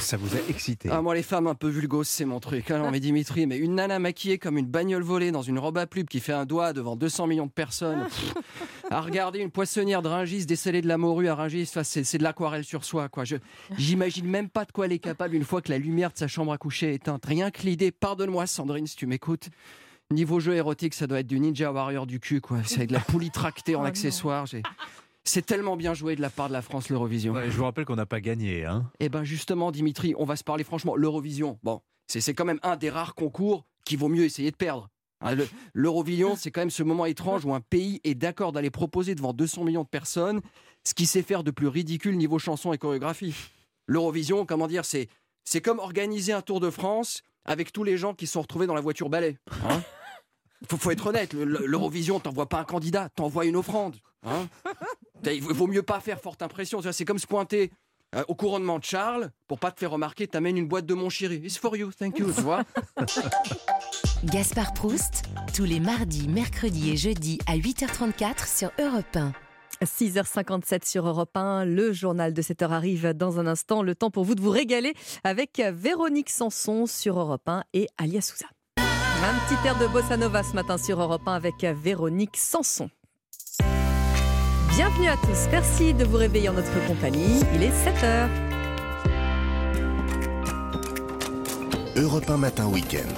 Ça 0.00 0.16
vous 0.16 0.34
a 0.34 0.40
excité? 0.48 0.88
Ah, 0.90 1.02
moi, 1.02 1.14
les 1.14 1.22
femmes 1.22 1.46
un 1.46 1.54
peu 1.54 1.68
vulgos, 1.68 2.02
c'est 2.02 2.24
mon 2.24 2.40
truc. 2.40 2.68
Ah 2.72 2.78
non, 2.78 2.90
mais 2.90 2.98
Dimitri, 2.98 3.46
mais 3.46 3.58
une 3.58 3.76
nana 3.76 4.00
maquillée 4.00 4.38
comme 4.38 4.58
une 4.58 4.66
bagnole 4.66 5.04
volée 5.04 5.30
dans 5.30 5.42
une 5.42 5.60
robe 5.60 5.78
à 5.78 5.86
pub 5.86 6.08
qui 6.08 6.18
fait 6.18 6.32
un 6.32 6.46
doigt 6.46 6.72
devant 6.72 6.96
200 6.96 7.28
millions 7.28 7.46
de 7.46 7.52
personnes. 7.52 8.06
Pff. 8.06 8.34
À 8.92 9.00
regarder 9.00 9.38
une 9.40 9.50
poissonnière 9.50 10.02
de 10.02 10.08
Rungis 10.08 10.46
déceler 10.46 10.82
de 10.82 10.88
la 10.88 10.98
morue 10.98 11.28
à 11.28 11.34
Rungis. 11.34 11.66
Enfin, 11.68 11.82
c'est, 11.82 12.18
de 12.18 12.22
l'aquarelle 12.22 12.64
sur 12.64 12.84
soi, 12.84 13.08
quoi. 13.08 13.24
Je, 13.24 13.36
j'imagine 13.76 14.26
même 14.26 14.48
pas 14.48 14.64
de 14.64 14.72
quoi 14.72 14.86
elle 14.86 14.92
est 14.92 14.98
capable 14.98 15.34
une 15.34 15.44
fois 15.44 15.60
que 15.62 15.70
la 15.70 15.78
lumière 15.78 16.12
de 16.12 16.18
sa 16.18 16.28
chambre 16.28 16.52
à 16.52 16.58
coucher 16.58 16.92
est 16.92 16.94
éteinte. 16.96 17.24
Rien 17.26 17.50
que 17.50 17.62
l'idée, 17.62 17.90
pardonne-moi 17.90 18.46
Sandrine 18.46 18.86
si 18.86 18.96
tu 18.96 19.06
m'écoutes. 19.06 19.48
Niveau 20.10 20.40
jeu 20.40 20.54
érotique, 20.54 20.92
ça 20.94 21.06
doit 21.06 21.20
être 21.20 21.26
du 21.26 21.40
Ninja 21.40 21.72
Warrior 21.72 22.06
du 22.06 22.20
cul, 22.20 22.40
quoi. 22.40 22.58
C'est 22.64 22.86
de 22.86 22.92
la 22.92 23.00
poulie 23.00 23.30
tractée 23.30 23.74
en 23.76 23.84
accessoires. 23.84 24.46
J'ai- 24.46 24.62
C'est 25.24 25.46
tellement 25.46 25.76
bien 25.76 25.94
joué 25.94 26.16
de 26.16 26.20
la 26.20 26.30
part 26.30 26.48
de 26.48 26.52
la 26.52 26.62
France, 26.62 26.88
l'Eurovision. 26.90 27.32
Ouais, 27.32 27.50
je 27.50 27.56
vous 27.56 27.62
rappelle 27.64 27.84
qu'on 27.84 27.94
n'a 27.96 28.06
pas 28.06 28.20
gagné. 28.20 28.64
Hein. 28.66 28.90
Eh 29.00 29.08
ben 29.08 29.22
justement, 29.24 29.70
Dimitri, 29.70 30.14
on 30.18 30.24
va 30.24 30.34
se 30.36 30.42
parler 30.44 30.64
franchement. 30.64 30.96
L'Eurovision, 30.96 31.58
bon, 31.62 31.80
c'est 32.08 32.20
c'est 32.20 32.34
quand 32.34 32.44
même 32.44 32.58
un 32.64 32.76
des 32.76 32.90
rares 32.90 33.14
concours 33.14 33.64
qui 33.84 33.94
vaut 33.96 34.08
mieux 34.08 34.24
essayer 34.24 34.50
de 34.50 34.56
perdre. 34.56 34.90
Le- 35.30 35.48
L'Eurovision, 35.72 36.36
c'est 36.36 36.50
quand 36.50 36.60
même 36.62 36.70
ce 36.70 36.82
moment 36.82 37.06
étrange 37.06 37.44
où 37.44 37.54
un 37.54 37.60
pays 37.60 38.00
est 38.04 38.14
d'accord 38.14 38.52
d'aller 38.52 38.70
proposer 38.70 39.14
devant 39.14 39.32
200 39.32 39.64
millions 39.64 39.84
de 39.84 39.88
personnes 39.88 40.40
ce 40.84 40.94
qu'il 40.94 41.06
sait 41.06 41.22
faire 41.22 41.44
de 41.44 41.50
plus 41.52 41.68
ridicule 41.68 42.16
niveau 42.16 42.38
chanson 42.38 42.72
et 42.72 42.78
chorégraphie. 42.78 43.34
L'Eurovision, 43.86 44.44
comment 44.46 44.66
dire, 44.66 44.84
c'est 44.84 45.08
c'est 45.44 45.60
comme 45.60 45.78
organiser 45.78 46.32
un 46.32 46.42
Tour 46.42 46.60
de 46.60 46.70
France 46.70 47.22
avec 47.44 47.72
tous 47.72 47.82
les 47.84 47.96
gens 47.96 48.14
qui 48.14 48.26
se 48.26 48.34
sont 48.34 48.42
retrouvés 48.42 48.66
dans 48.66 48.74
la 48.74 48.80
voiture 48.80 49.08
balai. 49.08 49.36
Hein 49.68 49.82
faut, 50.70 50.90
être 50.92 51.06
honnête, 51.08 51.32
le- 51.32 51.44
le- 51.44 51.66
l'Eurovision, 51.66 52.20
t'envoies 52.20 52.48
pas 52.48 52.60
un 52.60 52.64
candidat, 52.64 53.08
t'envoies 53.16 53.46
une 53.46 53.56
offrande. 53.56 53.96
Hein 54.24 54.48
il 55.26 55.40
vaut 55.42 55.66
mieux 55.66 55.82
pas 55.82 55.98
faire 56.00 56.20
forte 56.20 56.42
impression. 56.42 56.80
C'est 56.92 57.04
comme 57.04 57.18
se 57.18 57.26
pointer 57.26 57.70
euh, 58.14 58.24
au 58.28 58.34
couronnement 58.34 58.78
de 58.78 58.84
Charles 58.84 59.30
pour 59.48 59.58
pas 59.58 59.70
te 59.70 59.80
faire 59.80 59.90
remarquer, 59.90 60.26
t'amènes 60.26 60.56
une 60.56 60.68
boîte 60.68 60.86
de 60.86 60.94
mon 60.94 61.08
chéri. 61.08 61.40
It's 61.44 61.58
for 61.58 61.76
you, 61.76 61.90
thank 61.92 62.18
you, 62.18 62.32
tu 62.32 62.40
vois. 62.40 62.62
Gaspard 64.24 64.74
Proust, 64.74 65.24
tous 65.54 65.64
les 65.64 65.80
mardis, 65.80 66.28
mercredis 66.28 66.90
et 66.90 66.96
jeudis 66.96 67.38
à 67.46 67.56
8h34 67.56 68.46
sur 68.46 68.70
Europe 68.78 69.16
1. 69.16 69.32
6h57 69.84 70.88
sur 70.88 71.08
Europe 71.08 71.36
1, 71.36 71.64
le 71.64 71.92
journal 71.92 72.32
de 72.32 72.42
cette 72.42 72.62
heure 72.62 72.72
arrive 72.72 73.14
dans 73.14 73.40
un 73.40 73.46
instant. 73.46 73.82
Le 73.82 73.94
temps 73.94 74.10
pour 74.10 74.24
vous 74.24 74.34
de 74.34 74.40
vous 74.40 74.50
régaler 74.50 74.94
avec 75.24 75.60
Véronique 75.72 76.30
Sanson 76.30 76.86
sur 76.86 77.18
Europe 77.18 77.48
1 77.48 77.64
et 77.72 77.88
Alia 77.98 78.20
Souza. 78.20 78.46
Un 78.76 79.34
petit 79.46 79.66
air 79.66 79.78
de 79.78 79.86
bossa 79.86 80.16
nova 80.16 80.42
ce 80.42 80.54
matin 80.54 80.78
sur 80.78 81.00
Europe 81.00 81.26
1 81.26 81.32
avec 81.32 81.62
Véronique 81.62 82.36
Sanson. 82.36 82.90
Bienvenue 84.74 85.08
à 85.08 85.18
tous, 85.18 85.48
merci 85.50 85.92
de 85.92 86.02
vous 86.02 86.16
réveiller 86.16 86.48
en 86.48 86.54
notre 86.54 86.86
compagnie. 86.86 87.40
Il 87.54 87.62
est 87.62 87.68
7h. 87.68 88.26
Europe 91.94 92.24
1 92.30 92.38
Matin 92.38 92.68
Week-end. 92.68 93.12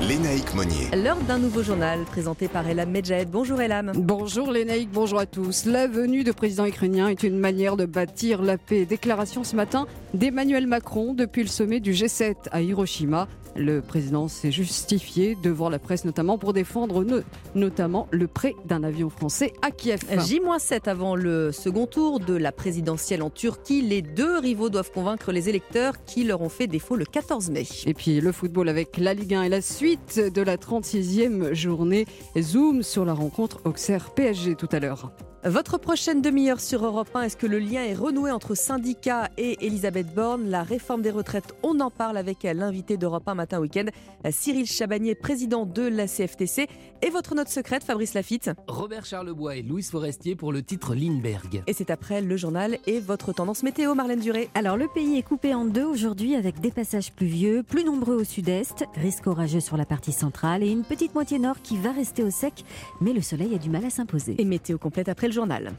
Lénaïque 0.00 0.54
Monnier. 0.54 0.88
L'heure 0.96 1.20
d'un 1.26 1.38
nouveau 1.38 1.64
journal 1.64 2.04
présenté 2.04 2.46
par 2.46 2.68
Elam 2.68 2.88
Medjahed. 2.88 3.28
Bonjour 3.28 3.60
Elam. 3.60 3.90
Bonjour 3.96 4.52
Lénaïque, 4.52 4.90
bonjour 4.92 5.18
à 5.18 5.26
tous. 5.26 5.66
La 5.66 5.88
venue 5.88 6.22
de 6.22 6.30
président 6.30 6.66
ukrainien 6.66 7.08
est 7.08 7.24
une 7.24 7.38
manière 7.38 7.76
de 7.76 7.84
bâtir 7.84 8.40
la 8.40 8.56
paix. 8.56 8.84
Déclaration 8.84 9.42
ce 9.42 9.56
matin 9.56 9.88
d'Emmanuel 10.14 10.68
Macron 10.68 11.14
depuis 11.14 11.42
le 11.42 11.48
sommet 11.48 11.80
du 11.80 11.92
G7 11.92 12.34
à 12.52 12.62
Hiroshima. 12.62 13.26
Le 13.60 13.82
président 13.82 14.26
s'est 14.26 14.50
justifié 14.50 15.36
devant 15.42 15.68
la 15.68 15.78
presse 15.78 16.06
notamment 16.06 16.38
pour 16.38 16.54
défendre 16.54 17.04
no- 17.04 17.20
notamment 17.54 18.08
le 18.10 18.26
prêt 18.26 18.54
d'un 18.64 18.82
avion 18.82 19.10
français 19.10 19.52
à 19.60 19.70
Kiev. 19.70 20.00
J-7 20.10 20.88
avant 20.88 21.14
le 21.14 21.52
second 21.52 21.86
tour 21.86 22.20
de 22.20 22.32
la 22.34 22.52
présidentielle 22.52 23.22
en 23.22 23.28
Turquie. 23.28 23.82
Les 23.82 24.00
deux 24.00 24.38
rivaux 24.38 24.70
doivent 24.70 24.90
convaincre 24.90 25.30
les 25.30 25.50
électeurs 25.50 26.02
qui 26.06 26.24
leur 26.24 26.40
ont 26.40 26.48
fait 26.48 26.68
défaut 26.68 26.96
le 26.96 27.04
14 27.04 27.50
mai. 27.50 27.66
Et 27.84 27.92
puis 27.92 28.22
le 28.22 28.32
football 28.32 28.70
avec 28.70 28.96
la 28.96 29.12
Ligue 29.12 29.34
1 29.34 29.42
et 29.42 29.48
la 29.50 29.60
suite 29.60 30.18
de 30.18 30.40
la 30.40 30.56
36e 30.56 31.52
journée. 31.52 32.06
Zoom 32.40 32.82
sur 32.82 33.04
la 33.04 33.12
rencontre 33.12 33.60
Auxerre-PSG 33.66 34.54
tout 34.54 34.68
à 34.72 34.80
l'heure. 34.80 35.12
Votre 35.46 35.78
prochaine 35.78 36.20
demi-heure 36.20 36.60
sur 36.60 36.84
Europe 36.84 37.08
1, 37.14 37.22
est-ce 37.22 37.36
que 37.38 37.46
le 37.46 37.58
lien 37.58 37.82
est 37.82 37.94
renoué 37.94 38.30
entre 38.30 38.54
syndicats 38.54 39.30
et 39.38 39.64
Elisabeth 39.64 40.14
Borne? 40.14 40.50
La 40.50 40.62
réforme 40.62 41.00
des 41.00 41.10
retraites, 41.10 41.54
on 41.62 41.80
en 41.80 41.90
parle 41.90 42.18
avec 42.18 42.42
l'invité 42.42 42.98
d'Europe 42.98 43.26
1 43.26 43.34
matin 43.36 43.58
week-end, 43.58 43.86
Cyril 44.28 44.66
Chabagnier, 44.66 45.14
président 45.14 45.64
de 45.64 45.80
la 45.80 46.06
CFTC. 46.06 46.68
Et 47.00 47.08
votre 47.08 47.34
note 47.34 47.48
secrète, 47.48 47.84
Fabrice 47.84 48.12
Lafitte? 48.12 48.50
Robert 48.68 49.06
Charlebois 49.06 49.56
et 49.56 49.62
Louise 49.62 49.90
Forestier 49.90 50.36
pour 50.36 50.52
le 50.52 50.62
titre 50.62 50.94
Lindbergh. 50.94 51.62
Et 51.66 51.72
c'est 51.72 51.88
après 51.88 52.20
le 52.20 52.36
journal 52.36 52.76
et 52.86 53.00
votre 53.00 53.32
tendance 53.32 53.62
météo, 53.62 53.94
Marlène 53.94 54.20
Duré. 54.20 54.50
Alors 54.54 54.76
le 54.76 54.88
pays 54.88 55.16
est 55.16 55.22
coupé 55.22 55.54
en 55.54 55.64
deux 55.64 55.86
aujourd'hui 55.86 56.34
avec 56.34 56.60
des 56.60 56.70
passages 56.70 57.14
pluvieux, 57.14 57.62
plus 57.62 57.84
nombreux 57.84 58.16
au 58.16 58.24
sud-est, 58.24 58.84
risque 58.94 59.26
orageux 59.26 59.60
sur 59.60 59.78
la 59.78 59.86
partie 59.86 60.12
centrale 60.12 60.62
et 60.62 60.68
une 60.68 60.84
petite 60.84 61.14
moitié 61.14 61.38
nord 61.38 61.62
qui 61.62 61.78
va 61.78 61.92
rester 61.92 62.22
au 62.22 62.30
sec, 62.30 62.62
mais 63.00 63.14
le 63.14 63.22
soleil 63.22 63.54
a 63.54 63.58
du 63.58 63.70
mal 63.70 63.86
à 63.86 63.90
s'imposer. 63.90 64.34
Et 64.36 64.44
météo 64.44 64.76
complète 64.76 65.08
après 65.08 65.29
le 65.30 65.34
journal. 65.34 65.72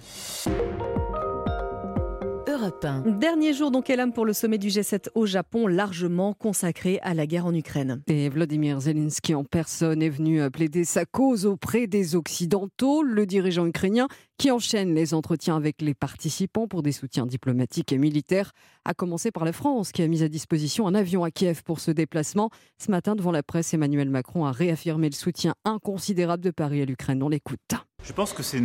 Europe 2.48 2.86
1. 2.86 3.02
Dernier 3.20 3.54
jour 3.54 3.70
donc 3.70 3.90
Elam 3.90 4.14
pour 4.14 4.26
le 4.26 4.34
sommet 4.34 4.58
du 4.58 4.70
G7 4.70 5.08
au 5.16 5.26
Japon, 5.26 5.68
largement 5.68 6.34
consacré 6.34 7.00
à 7.02 7.14
la 7.14 7.26
guerre 7.26 7.46
en 7.46 7.54
Ukraine. 7.54 8.02
Et 8.08 8.30
Vladimir 8.30 8.80
Zelensky 8.80 9.36
en 9.36 9.44
personne 9.44 10.02
est 10.02 10.10
venu 10.10 10.50
plaider 10.52 10.86
sa 10.86 11.06
cause 11.06 11.46
auprès 11.46 11.88
des 11.88 12.16
Occidentaux, 12.16 13.04
le 13.04 13.26
dirigeant 13.26 13.66
ukrainien 13.66 14.08
qui 14.38 14.52
enchaîne 14.52 14.96
les 14.96 15.14
entretiens 15.14 15.56
avec 15.56 15.82
les 15.82 15.94
participants 15.94 16.68
pour 16.68 16.82
des 16.82 16.92
soutiens 16.92 17.26
diplomatiques 17.26 17.92
et 17.92 17.98
militaires, 17.98 18.54
à 18.86 18.94
commencer 18.94 19.32
par 19.32 19.46
la 19.46 19.54
France 19.54 19.92
qui 19.92 20.02
a 20.02 20.08
mis 20.08 20.24
à 20.24 20.30
disposition 20.30 20.88
un 20.88 20.96
avion 20.96 21.24
à 21.24 21.30
Kiev 21.30 21.62
pour 21.64 21.80
ce 21.80 21.92
déplacement. 21.92 22.50
Ce 22.80 22.90
matin, 22.90 23.16
devant 23.16 23.32
la 23.32 23.44
presse, 23.44 23.74
Emmanuel 23.74 24.10
Macron 24.10 24.46
a 24.46 24.52
réaffirmé 24.52 25.10
le 25.10 25.16
soutien 25.16 25.54
inconsidérable 25.64 26.44
de 26.44 26.52
Paris 26.52 26.82
à 26.82 26.86
l'Ukraine. 26.86 27.22
On 27.22 27.30
l'écoute. 27.30 27.76
Je 28.04 28.14
pense 28.14 28.34
que 28.34 28.42
c'est 28.42 28.62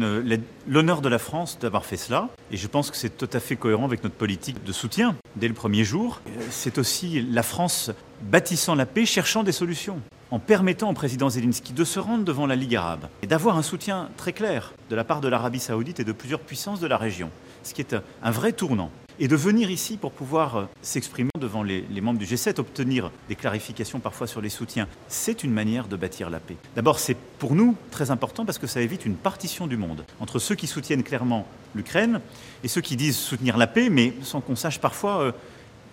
l'honneur 0.66 1.02
de 1.02 1.08
la 1.08 1.18
France 1.18 1.58
d'avoir 1.60 1.84
fait 1.84 1.98
cela, 1.98 2.30
et 2.50 2.56
je 2.56 2.66
pense 2.66 2.90
que 2.90 2.96
c'est 2.96 3.16
tout 3.16 3.28
à 3.32 3.38
fait 3.38 3.56
cohérent 3.56 3.84
avec 3.84 4.02
notre 4.02 4.14
politique 4.14 4.64
de 4.64 4.72
soutien 4.72 5.14
dès 5.36 5.46
le 5.46 5.54
premier 5.54 5.84
jour. 5.84 6.20
Euh, 6.26 6.40
C'est 6.50 6.78
aussi 6.78 7.20
la 7.20 7.42
France 7.42 7.90
bâtissant 8.22 8.74
la 8.74 8.86
paix, 8.86 9.04
cherchant 9.04 9.44
des 9.44 9.52
solutions, 9.52 10.00
en 10.30 10.38
permettant 10.38 10.90
au 10.90 10.94
président 10.94 11.28
Zelensky 11.28 11.74
de 11.74 11.84
se 11.84 12.00
rendre 12.00 12.24
devant 12.24 12.46
la 12.46 12.56
Ligue 12.56 12.76
arabe 12.76 13.08
et 13.22 13.26
d'avoir 13.26 13.58
un 13.58 13.62
soutien 13.62 14.08
très 14.16 14.32
clair 14.32 14.72
de 14.88 14.96
la 14.96 15.04
part 15.04 15.20
de 15.20 15.28
l'Arabie 15.28 15.60
saoudite 15.60 16.00
et 16.00 16.04
de 16.04 16.12
plusieurs 16.12 16.40
puissances 16.40 16.80
de 16.80 16.86
la 16.86 16.96
région, 16.96 17.30
ce 17.62 17.74
qui 17.74 17.82
est 17.82 17.94
un 18.22 18.30
vrai 18.30 18.52
tournant. 18.52 18.90
Et 19.18 19.28
de 19.28 19.36
venir 19.36 19.70
ici 19.70 19.96
pour 19.96 20.12
pouvoir 20.12 20.56
euh, 20.56 20.64
s'exprimer 20.82 21.30
devant 21.40 21.62
les, 21.62 21.86
membres 22.02 22.18
du 22.18 22.26
G7, 22.26 22.60
obtenir 22.60 23.10
des 23.30 23.34
clarifications 23.34 23.98
parfois 23.98 24.26
sur 24.26 24.42
les 24.42 24.50
soutiens, 24.50 24.88
c'est 25.08 25.42
une 25.42 25.52
manière 25.52 25.88
de 25.88 25.96
bâtir 25.96 26.28
la 26.28 26.38
paix. 26.38 26.56
D'abord, 26.74 26.98
c'est 26.98 27.16
pour 27.38 27.54
nous 27.54 27.76
très 27.90 28.10
important 28.10 28.44
parce 28.44 28.58
que 28.58 28.66
ça 28.66 28.82
évite 28.82 29.06
une 29.06 29.16
partition 29.16 29.66
du 29.66 29.78
monde 29.78 30.04
entre 30.20 30.38
ceux 30.38 30.54
qui 30.54 30.66
soutiennent 30.66 31.02
clairement 31.02 31.46
l'Ukraine 31.74 32.20
et 32.62 32.68
ceux 32.68 32.82
qui 32.82 32.96
disent 32.96 33.16
soutenir 33.16 33.56
la 33.56 33.66
paix, 33.66 33.88
mais 33.88 34.12
sans 34.22 34.42
qu'on 34.42 34.54
sache 34.54 34.80
parfois 34.80 35.22
euh, 35.22 35.32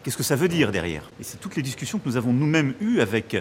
qu'est-ce 0.04 0.18
que 0.18 0.24
ça 0.24 0.36
veut 0.36 0.50
dire 0.50 0.74
derrière. 0.74 1.10
Et 1.22 1.24
c'est 1.24 1.40
toutes 1.40 1.56
les 1.56 1.62
discussions 1.62 2.00
que 2.00 2.10
nous 2.10 2.18
avons 2.18 2.34
nous-mêmes 2.34 2.74
eues 2.82 3.00
avec 3.00 3.38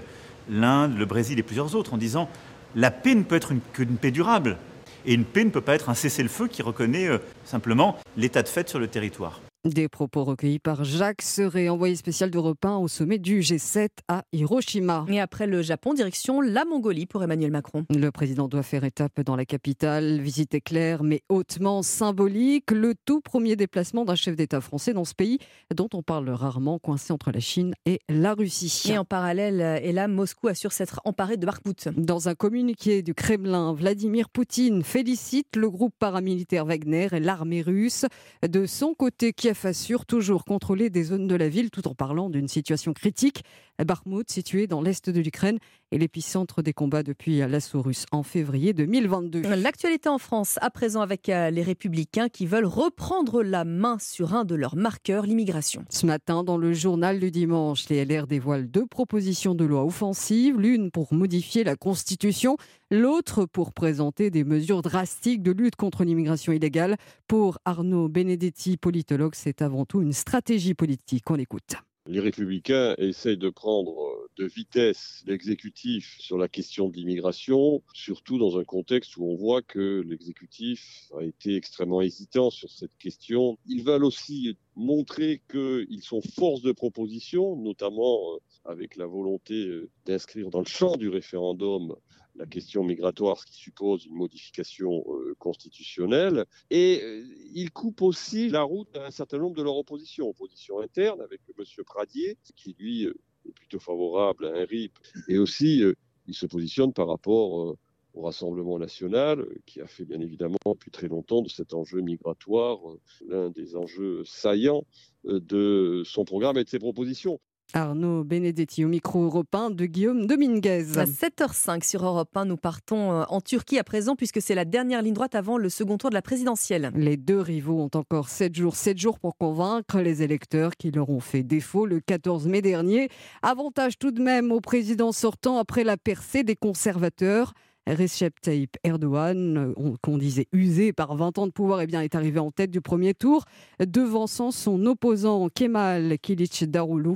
l'Inde, 0.49 0.97
le 0.97 1.07
Brésil 1.07 1.41
et 1.41 1.43
plusieurs 1.43 1.75
autres 1.75 1.93
en 1.93 1.99
disant 1.99 2.29
la 2.77 2.93
paix 2.93 3.17
ne 3.17 3.25
peut 3.25 3.35
être 3.35 3.51
une- 3.51 3.61
qu'une 3.73 3.97
paix 3.97 4.13
durable. 4.13 4.59
Et 5.07 5.15
une 5.15 5.25
paix 5.25 5.45
ne 5.45 5.51
peut 5.51 5.61
pas 5.61 5.75
être 5.75 5.91
un 5.91 5.95
cessez-le-feu 5.95 6.47
qui 6.47 6.63
reconnaît 6.63 7.09
euh, 7.09 7.19
simplement 7.45 7.99
l'état 8.17 8.45
de 8.45 8.49
fait 8.49 8.69
sur 8.69 8.79
le 8.79 8.87
territoire. 8.87 9.41
Des 9.65 9.89
propos 9.89 10.25
recueillis 10.25 10.59
par 10.59 10.83
Jacques 10.83 11.23
Serret, 11.23 11.69
envoyé 11.69 11.95
spécial 11.95 12.33
d'Europe 12.33 12.65
1 12.65 12.79
au 12.79 12.89
sommet 12.89 13.21
du 13.21 13.43
G7 13.43 13.91
à 14.09 14.25
Hiroshima. 14.33 15.07
Et 15.09 15.21
après 15.21 15.47
le 15.47 15.63
Japon, 15.63 15.95
direction 15.95 16.41
la 16.41 16.65
Mongolie 16.65 17.07
pour 17.07 17.23
Emmanuel 17.23 17.53
Macron. 17.53 17.87
Le 17.89 18.11
président 18.11 18.49
doit 18.49 18.65
faire 18.65 18.83
étape 18.83 19.21
dans 19.21 19.37
la 19.37 19.45
capitale. 19.45 20.21
Visite 20.21 20.55
éclair, 20.55 21.05
mais 21.05 21.23
hautement 21.29 21.85
symbolique. 21.85 22.73
Le 22.73 22.97
tout 23.05 23.21
premier 23.21 23.55
déplacement 23.55 24.05
d'un 24.05 24.17
chef 24.17 24.35
d'État 24.35 24.61
français 24.61 24.95
dans 24.95 25.05
ce 25.05 25.15
pays 25.15 25.39
dont 25.73 25.89
on 25.95 26.03
parle 26.03 26.29
rarement, 26.31 26.81
coincé 26.81 27.13
entre 27.13 27.31
la 27.31 27.39
Chine 27.39 27.75
et 27.87 28.01
la 28.09 28.35
Russie. 28.35 28.91
Et 28.91 28.99
en 28.99 29.05
parallèle, 29.05 29.81
et 29.85 29.93
là, 29.93 30.09
Moscou 30.09 30.49
assure 30.49 30.73
s'être 30.73 31.01
emparé 31.05 31.37
de 31.37 31.47
Bakhmout. 31.47 31.87
Dans 31.97 32.29
un 32.29 32.35
communiqué 32.35 33.03
du 33.03 33.15
Kremlin, 33.15 33.75
Vladimir 33.75 34.29
Poutine 34.29 34.83
félicite 34.83 35.55
le 35.55 35.71
groupe 35.71 35.95
paramilitaire 36.01 36.67
Wagner 36.67 37.07
et 37.13 37.21
l'armée 37.21 37.63
russe. 37.63 38.07
De 38.43 38.67
son 38.67 38.95
côté, 38.95 39.33
Kiev 39.53 39.67
assure 39.67 40.07
toujours 40.07 40.45
contrôler 40.45 40.89
des 40.89 41.05
zones 41.05 41.27
de 41.27 41.35
la 41.35 41.49
ville 41.49 41.71
tout 41.71 41.87
en 41.87 41.95
parlant 41.95 42.31
d'une 42.31 42.49
situation 42.49 42.95
critique. 42.95 43.45
Bakhmout, 43.85 44.31
situé 44.31 44.67
dans 44.67 44.81
l'est 44.81 45.11
de 45.11 45.21
l'Ukraine, 45.21 45.59
est 45.91 45.99
l'épicentre 45.99 46.63
des 46.63 46.73
combats 46.73 47.03
depuis 47.03 47.39
l'assaut 47.39 47.83
russe 47.83 48.07
en 48.13 48.23
février 48.23 48.73
2022. 48.73 49.43
L'actualité 49.57 50.09
en 50.09 50.19
France, 50.19 50.59
à 50.63 50.71
présent 50.71 51.01
avec 51.01 51.29
euh, 51.29 51.51
les 51.51 51.63
républicains 51.63 52.29
qui 52.29 52.47
veulent 52.47 52.67
reprendre 52.67 53.43
la 53.43 53.65
main 53.65 53.99
sur 53.99 54.35
un 54.35 54.45
de 54.45 54.55
leurs 54.55 54.77
marqueurs, 54.77 55.27
l'immigration. 55.27 55.85
Ce 55.91 56.07
matin, 56.07 56.45
dans 56.45 56.57
le 56.57 56.73
journal 56.73 57.19
du 57.19 57.31
dimanche, 57.31 57.89
les 57.89 58.05
LR 58.05 58.27
dévoilent 58.27 58.71
deux 58.71 58.87
propositions 58.87 59.55
de 59.55 59.65
loi 59.65 59.85
offensives, 59.85 60.59
l'une 60.59 60.91
pour 60.91 61.13
modifier 61.13 61.65
la 61.65 61.77
Constitution, 61.77 62.57
l'autre 62.91 63.47
pour 63.47 63.73
présenter 63.73 64.31
des 64.31 64.45
mesures 64.45 64.83
drastiques 64.83 65.43
de 65.43 65.53
lutte 65.53 65.77
contre 65.77 66.05
l'immigration 66.05 66.53
illégale. 66.53 66.97
Pour 67.27 67.59
Arnaud 67.65 68.09
Benedetti, 68.09 68.77
politologue, 68.77 69.35
c'est 69.43 69.61
avant 69.61 69.85
tout 69.85 70.01
une 70.01 70.13
stratégie 70.13 70.75
politique. 70.75 71.29
On 71.29 71.35
l'écoute. 71.35 71.75
Les 72.07 72.21
républicains 72.21 72.95
essayent 72.99 73.37
de 73.37 73.51
prendre 73.51 74.01
euh, 74.01 74.29
de 74.37 74.45
vitesse 74.45 75.25
l'exécutif 75.27 76.17
sur 76.19 76.39
la 76.39 76.49
question 76.49 76.89
de 76.89 76.97
l'immigration, 76.97 77.83
surtout 77.93 78.39
dans 78.39 78.59
un 78.59 78.65
contexte 78.65 79.17
où 79.17 79.25
on 79.25 79.35
voit 79.35 79.63
que 79.63 80.05
l'exécutif 80.07 81.09
a 81.19 81.25
été 81.25 81.57
extrêmement 81.57 82.03
hésitant 82.03 82.51
sur 82.51 82.71
cette 82.71 82.97
question. 82.99 83.57
Ils 83.67 83.83
veulent 83.83 84.05
aussi 84.05 84.57
montrer 84.77 85.43
qu'ils 85.51 86.03
sont 86.03 86.21
force 86.21 86.63
de 86.63 86.73
proposition, 86.73 87.57
notamment 87.57 88.35
euh, 88.35 88.39
avec 88.65 88.97
la 88.97 89.07
volonté 89.07 89.67
euh, 89.67 89.91
d'inscrire 90.07 90.51
dans 90.51 90.61
le 90.61 90.67
champ 90.67 90.97
du 90.97 91.09
référendum 91.09 91.97
la 92.37 92.47
question 92.47 92.83
migratoire, 92.83 93.39
ce 93.39 93.47
qui 93.47 93.55
suppose 93.55 94.07
une 94.07 94.15
modification 94.15 95.05
euh, 95.09 95.35
constitutionnelle. 95.39 96.47
Et 96.71 97.01
euh, 97.03 97.25
ils 97.55 97.71
coupent 97.71 98.03
aussi 98.03 98.49
la 98.49 98.63
route 98.63 98.95
à 98.97 99.07
un 99.07 99.11
certain 99.11 99.39
nombre 99.39 99.57
de 99.57 99.63
leur 99.63 99.77
opposition, 99.77 100.29
opposition 100.29 100.81
interne 100.81 101.21
avec 101.21 101.41
M. 101.59 101.65
Pradier, 101.85 102.39
qui 102.57 102.75
lui 102.79 103.07
euh, 103.07 103.15
est 103.47 103.53
plutôt 103.53 103.81
favorable 103.81 104.47
à 104.47 104.51
un 104.51 104.65
RIP, 104.65 104.99
et 105.29 105.39
aussi 105.39 105.83
il 106.29 106.35
se 106.35 106.47
positionne 106.47 106.93
par 106.93 107.09
rapport 107.09 107.77
au 108.15 108.23
Rassemblement 108.23 108.79
national, 108.79 109.45
qui 109.67 109.81
a 109.81 109.87
fait 109.87 110.05
bien 110.05 110.21
évidemment 110.21 110.59
depuis 110.67 110.93
très 110.93 111.09
longtemps 111.09 111.43
de 111.43 111.49
cet 111.49 111.75
enjeu 111.75 112.01
migratoire 112.03 112.79
l'un 113.27 113.51
des 113.51 113.75
enjeux 113.75 114.23
saillants 114.25 114.85
de 115.25 116.03
son 116.05 116.25
programme 116.25 116.57
et 116.59 116.65
de 116.65 116.69
ses 116.69 116.79
propositions. 116.79 117.41
Arnaud 117.75 118.23
Benedetti 118.25 118.85
au 118.85 118.89
micro 118.89 119.25
européen 119.25 119.71
de 119.71 119.87
Guillaume 119.87 120.27
Dominguez. 120.27 120.99
À 120.99 121.05
7h05 121.05 121.85
sur 121.89 122.05
Europe 122.05 122.37
1, 122.37 122.45
nous 122.45 122.57
partons 122.59 123.13
euh, 123.13 123.25
en 123.29 123.41
Turquie 123.41 123.79
à 123.79 123.85
présent 123.85 124.15
puisque 124.15 124.43
c'est 124.43 124.55
la 124.55 124.65
dernière 124.65 125.01
ligne 125.03 125.15
droite 125.15 125.35
avant 125.35 125.57
le 125.57 125.69
second 125.69 125.97
tour 125.97 126.11
de 126.11 126.15
la 126.15 126.23
présidentielle. 126.23 126.91
Les 126.95 127.17
deux 127.17 127.41
rivaux 127.41 127.81
ont 127.81 127.91
encore 127.99 128.29
7 128.29 128.55
jours, 128.55 128.77
7 128.77 128.99
jours 128.99 129.19
pour 129.19 129.37
convaincre 129.39 130.01
les 130.01 130.23
électeurs 130.23 130.77
qui 130.77 130.91
leur 130.91 131.09
ont 131.09 131.21
fait 131.21 131.43
défaut 131.43 131.87
le 131.87 132.01
14 132.01 132.47
mai 132.47 132.61
dernier. 132.61 133.09
Avantage 133.43 133.99
tout 133.99 134.11
de 134.11 134.21
même 134.23 134.53
au 134.53 134.61
président 134.61 135.13
sortant 135.13 135.57
après 135.59 135.85
la 135.85 135.97
percée 135.97 136.43
des 136.45 136.57
conservateurs. 136.57 137.55
Recep 137.89 138.41
Tayyip 138.41 138.77
Erdogan, 138.85 139.57
euh, 139.57 139.73
on- 139.77 139.97
qu'on 140.01 140.17
disait 140.17 140.47
usé 140.53 140.93
par 140.93 141.17
20 141.17 141.37
ans 141.39 141.49
de 141.49 141.53
pouvoir, 141.53 141.81
eh 141.81 141.89
bien, 141.89 142.01
est 142.01 142.15
arrivé 142.15 142.39
en 142.39 142.53
tête 142.53 142.71
du 142.71 142.81
premier 142.81 143.13
tour, 143.13 143.45
devançant 143.85 144.53
son 144.53 144.87
opposant 144.87 145.49
Kemal 145.53 146.17
Kılıçdaroğlu, 146.21 147.11
euh, 147.11 147.15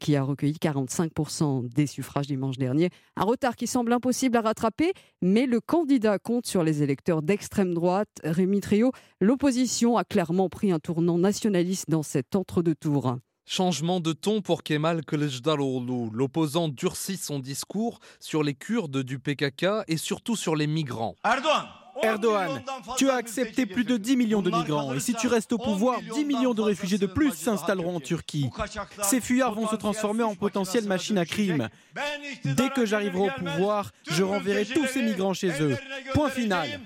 qui 0.00 0.16
a 0.16 0.22
recueilli 0.22 0.56
45% 0.60 1.72
des 1.72 1.86
suffrages 1.86 2.26
dimanche 2.26 2.58
dernier. 2.58 2.90
Un 3.16 3.24
retard 3.24 3.54
qui 3.54 3.66
semble 3.66 3.92
impossible 3.92 4.36
à 4.36 4.40
rattraper, 4.40 4.92
mais 5.22 5.46
le 5.46 5.60
candidat 5.60 6.18
compte 6.18 6.46
sur 6.46 6.64
les 6.64 6.82
électeurs 6.82 7.22
d'extrême 7.22 7.74
droite. 7.74 8.08
Rémi 8.24 8.60
Trio, 8.60 8.90
l'opposition 9.20 9.96
a 9.96 10.04
clairement 10.04 10.48
pris 10.48 10.72
un 10.72 10.80
tournant 10.80 11.18
nationaliste 11.18 11.88
dans 11.88 12.02
cet 12.02 12.34
entre-deux 12.34 12.74
tours. 12.74 13.16
Changement 13.48 14.00
de 14.00 14.12
ton 14.12 14.42
pour 14.42 14.64
Kemal 14.64 15.04
Kılıçdaroğlu. 15.04 16.10
L'opposant 16.12 16.68
durcit 16.68 17.16
son 17.16 17.38
discours 17.38 18.00
sur 18.18 18.42
les 18.42 18.54
Kurdes 18.54 19.04
du 19.04 19.20
PKK 19.20 19.84
et 19.86 19.96
surtout 19.96 20.34
sur 20.34 20.56
les 20.56 20.66
migrants. 20.66 21.14
Erdogan, 21.24 21.66
tu 22.96 23.10
as 23.10 23.14
accepté 23.14 23.66
plus 23.66 23.84
de 23.84 23.96
10 23.96 24.16
millions 24.16 24.42
de 24.42 24.50
migrants 24.50 24.94
et 24.94 25.00
si 25.00 25.14
tu 25.14 25.26
restes 25.26 25.52
au 25.52 25.58
pouvoir, 25.58 26.00
10 26.14 26.24
millions 26.24 26.54
de 26.54 26.62
réfugiés 26.62 26.98
de 26.98 27.06
plus 27.06 27.32
s'installeront 27.32 27.96
en 27.96 28.00
Turquie. 28.00 28.50
Ces 29.02 29.20
fuyards 29.20 29.54
vont 29.54 29.68
se 29.68 29.76
transformer 29.76 30.22
en 30.22 30.34
potentielles 30.34 30.86
machines 30.86 31.18
à 31.18 31.24
crime. 31.24 31.68
Dès 32.44 32.70
que 32.70 32.86
j'arriverai 32.86 33.28
au 33.28 33.30
pouvoir, 33.30 33.92
je 34.10 34.22
renverrai 34.22 34.64
tous 34.64 34.86
ces 34.86 35.02
migrants 35.02 35.34
chez 35.34 35.62
eux. 35.62 35.76
Point 36.14 36.30
final. 36.30 36.80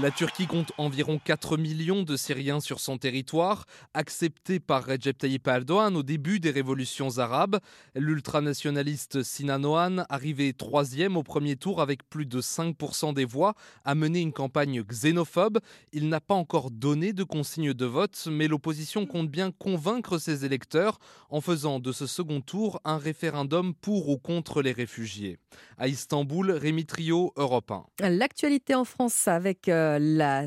La 0.00 0.10
Turquie 0.10 0.46
compte 0.46 0.72
environ 0.78 1.20
4 1.22 1.58
millions 1.58 2.02
de 2.02 2.16
Syriens 2.16 2.60
sur 2.60 2.80
son 2.80 2.96
territoire, 2.96 3.66
acceptés 3.92 4.58
par 4.58 4.86
Recep 4.86 5.18
Tayyip 5.18 5.46
Erdogan 5.46 5.94
au 5.96 6.02
début 6.02 6.40
des 6.40 6.50
révolutions 6.50 7.18
arabes. 7.18 7.58
L'ultranationaliste 7.94 9.22
Sinan 9.22 9.62
Oğan, 9.64 10.06
arrivé 10.08 10.54
troisième 10.54 11.18
au 11.18 11.22
premier 11.22 11.56
tour 11.56 11.82
avec 11.82 12.08
plus 12.08 12.24
de 12.24 12.40
5% 12.40 13.12
des 13.12 13.26
voix, 13.26 13.52
a 13.84 13.94
mené 13.94 14.20
une 14.20 14.32
campagne 14.32 14.82
xénophobe. 14.82 15.58
Il 15.92 16.08
n'a 16.08 16.22
pas 16.22 16.34
encore 16.34 16.70
donné 16.70 17.12
de 17.12 17.22
consigne 17.22 17.74
de 17.74 17.86
vote, 17.86 18.28
mais 18.30 18.48
l'opposition 18.48 19.04
compte 19.04 19.28
bien 19.28 19.50
convaincre 19.50 20.16
ses 20.16 20.46
électeurs 20.46 21.00
en 21.28 21.42
faisant 21.42 21.80
de 21.80 21.92
ce 21.92 22.06
second 22.06 22.40
tour 22.40 22.80
un 22.86 22.96
référendum 22.96 23.74
pour 23.74 24.08
ou 24.08 24.16
contre 24.16 24.62
les 24.62 24.72
réfugiés. 24.72 25.36
À 25.76 25.86
Istanbul, 25.86 26.50
Rémi 26.52 26.86
Trio, 26.86 27.34
Europe 27.36 27.70
1. 28.00 28.08
L'actualité 28.08 28.74
en 28.74 28.86
France 28.86 29.28
avec 29.28 29.68
euh, 29.68 29.81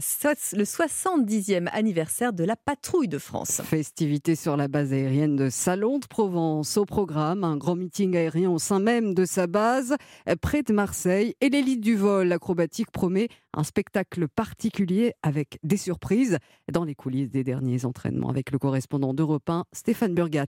so- 0.02 0.56
le 0.58 0.64
70e 0.66 1.70
anniversaire 1.72 2.34
de 2.34 2.44
la 2.44 2.56
patrouille 2.56 3.08
de 3.08 3.18
France. 3.18 3.62
Festivités 3.64 4.36
sur 4.36 4.58
la 4.58 4.68
base 4.68 4.94
aérienne 4.94 5.36
de 5.36 5.50
Salon 5.50 6.00
de 6.00 6.06
Provence. 6.08 6.78
Au 6.78 6.86
programme, 6.86 7.44
un 7.44 7.58
grand 7.58 7.76
meeting 7.76 8.16
aérien 8.16 8.50
au 8.50 8.60
sein 8.60 8.80
même 8.80 9.14
de 9.14 9.26
sa 9.26 9.48
base, 9.48 9.96
euh, 10.30 10.36
près 10.40 10.64
de 10.64 10.74
Marseille. 10.74 11.36
Et 11.42 11.50
l'élite 11.50 11.82
du 11.82 11.96
vol 11.96 12.32
acrobatique 12.32 12.92
promet 12.92 13.28
un 13.54 13.64
spectacle 13.64 14.28
particulier 14.28 15.14
avec 15.24 15.58
des 15.64 15.78
surprises 15.78 16.38
dans 16.72 16.84
les 16.84 16.96
coulisses 16.96 17.30
des 17.32 17.44
derniers 17.44 17.86
entraînements 17.86 18.30
avec 18.30 18.52
le 18.52 18.60
correspondant 18.60 19.14
d'Europe 19.14 19.50
1, 19.50 19.66
Stéphane 19.74 20.14
Burgat. 20.14 20.46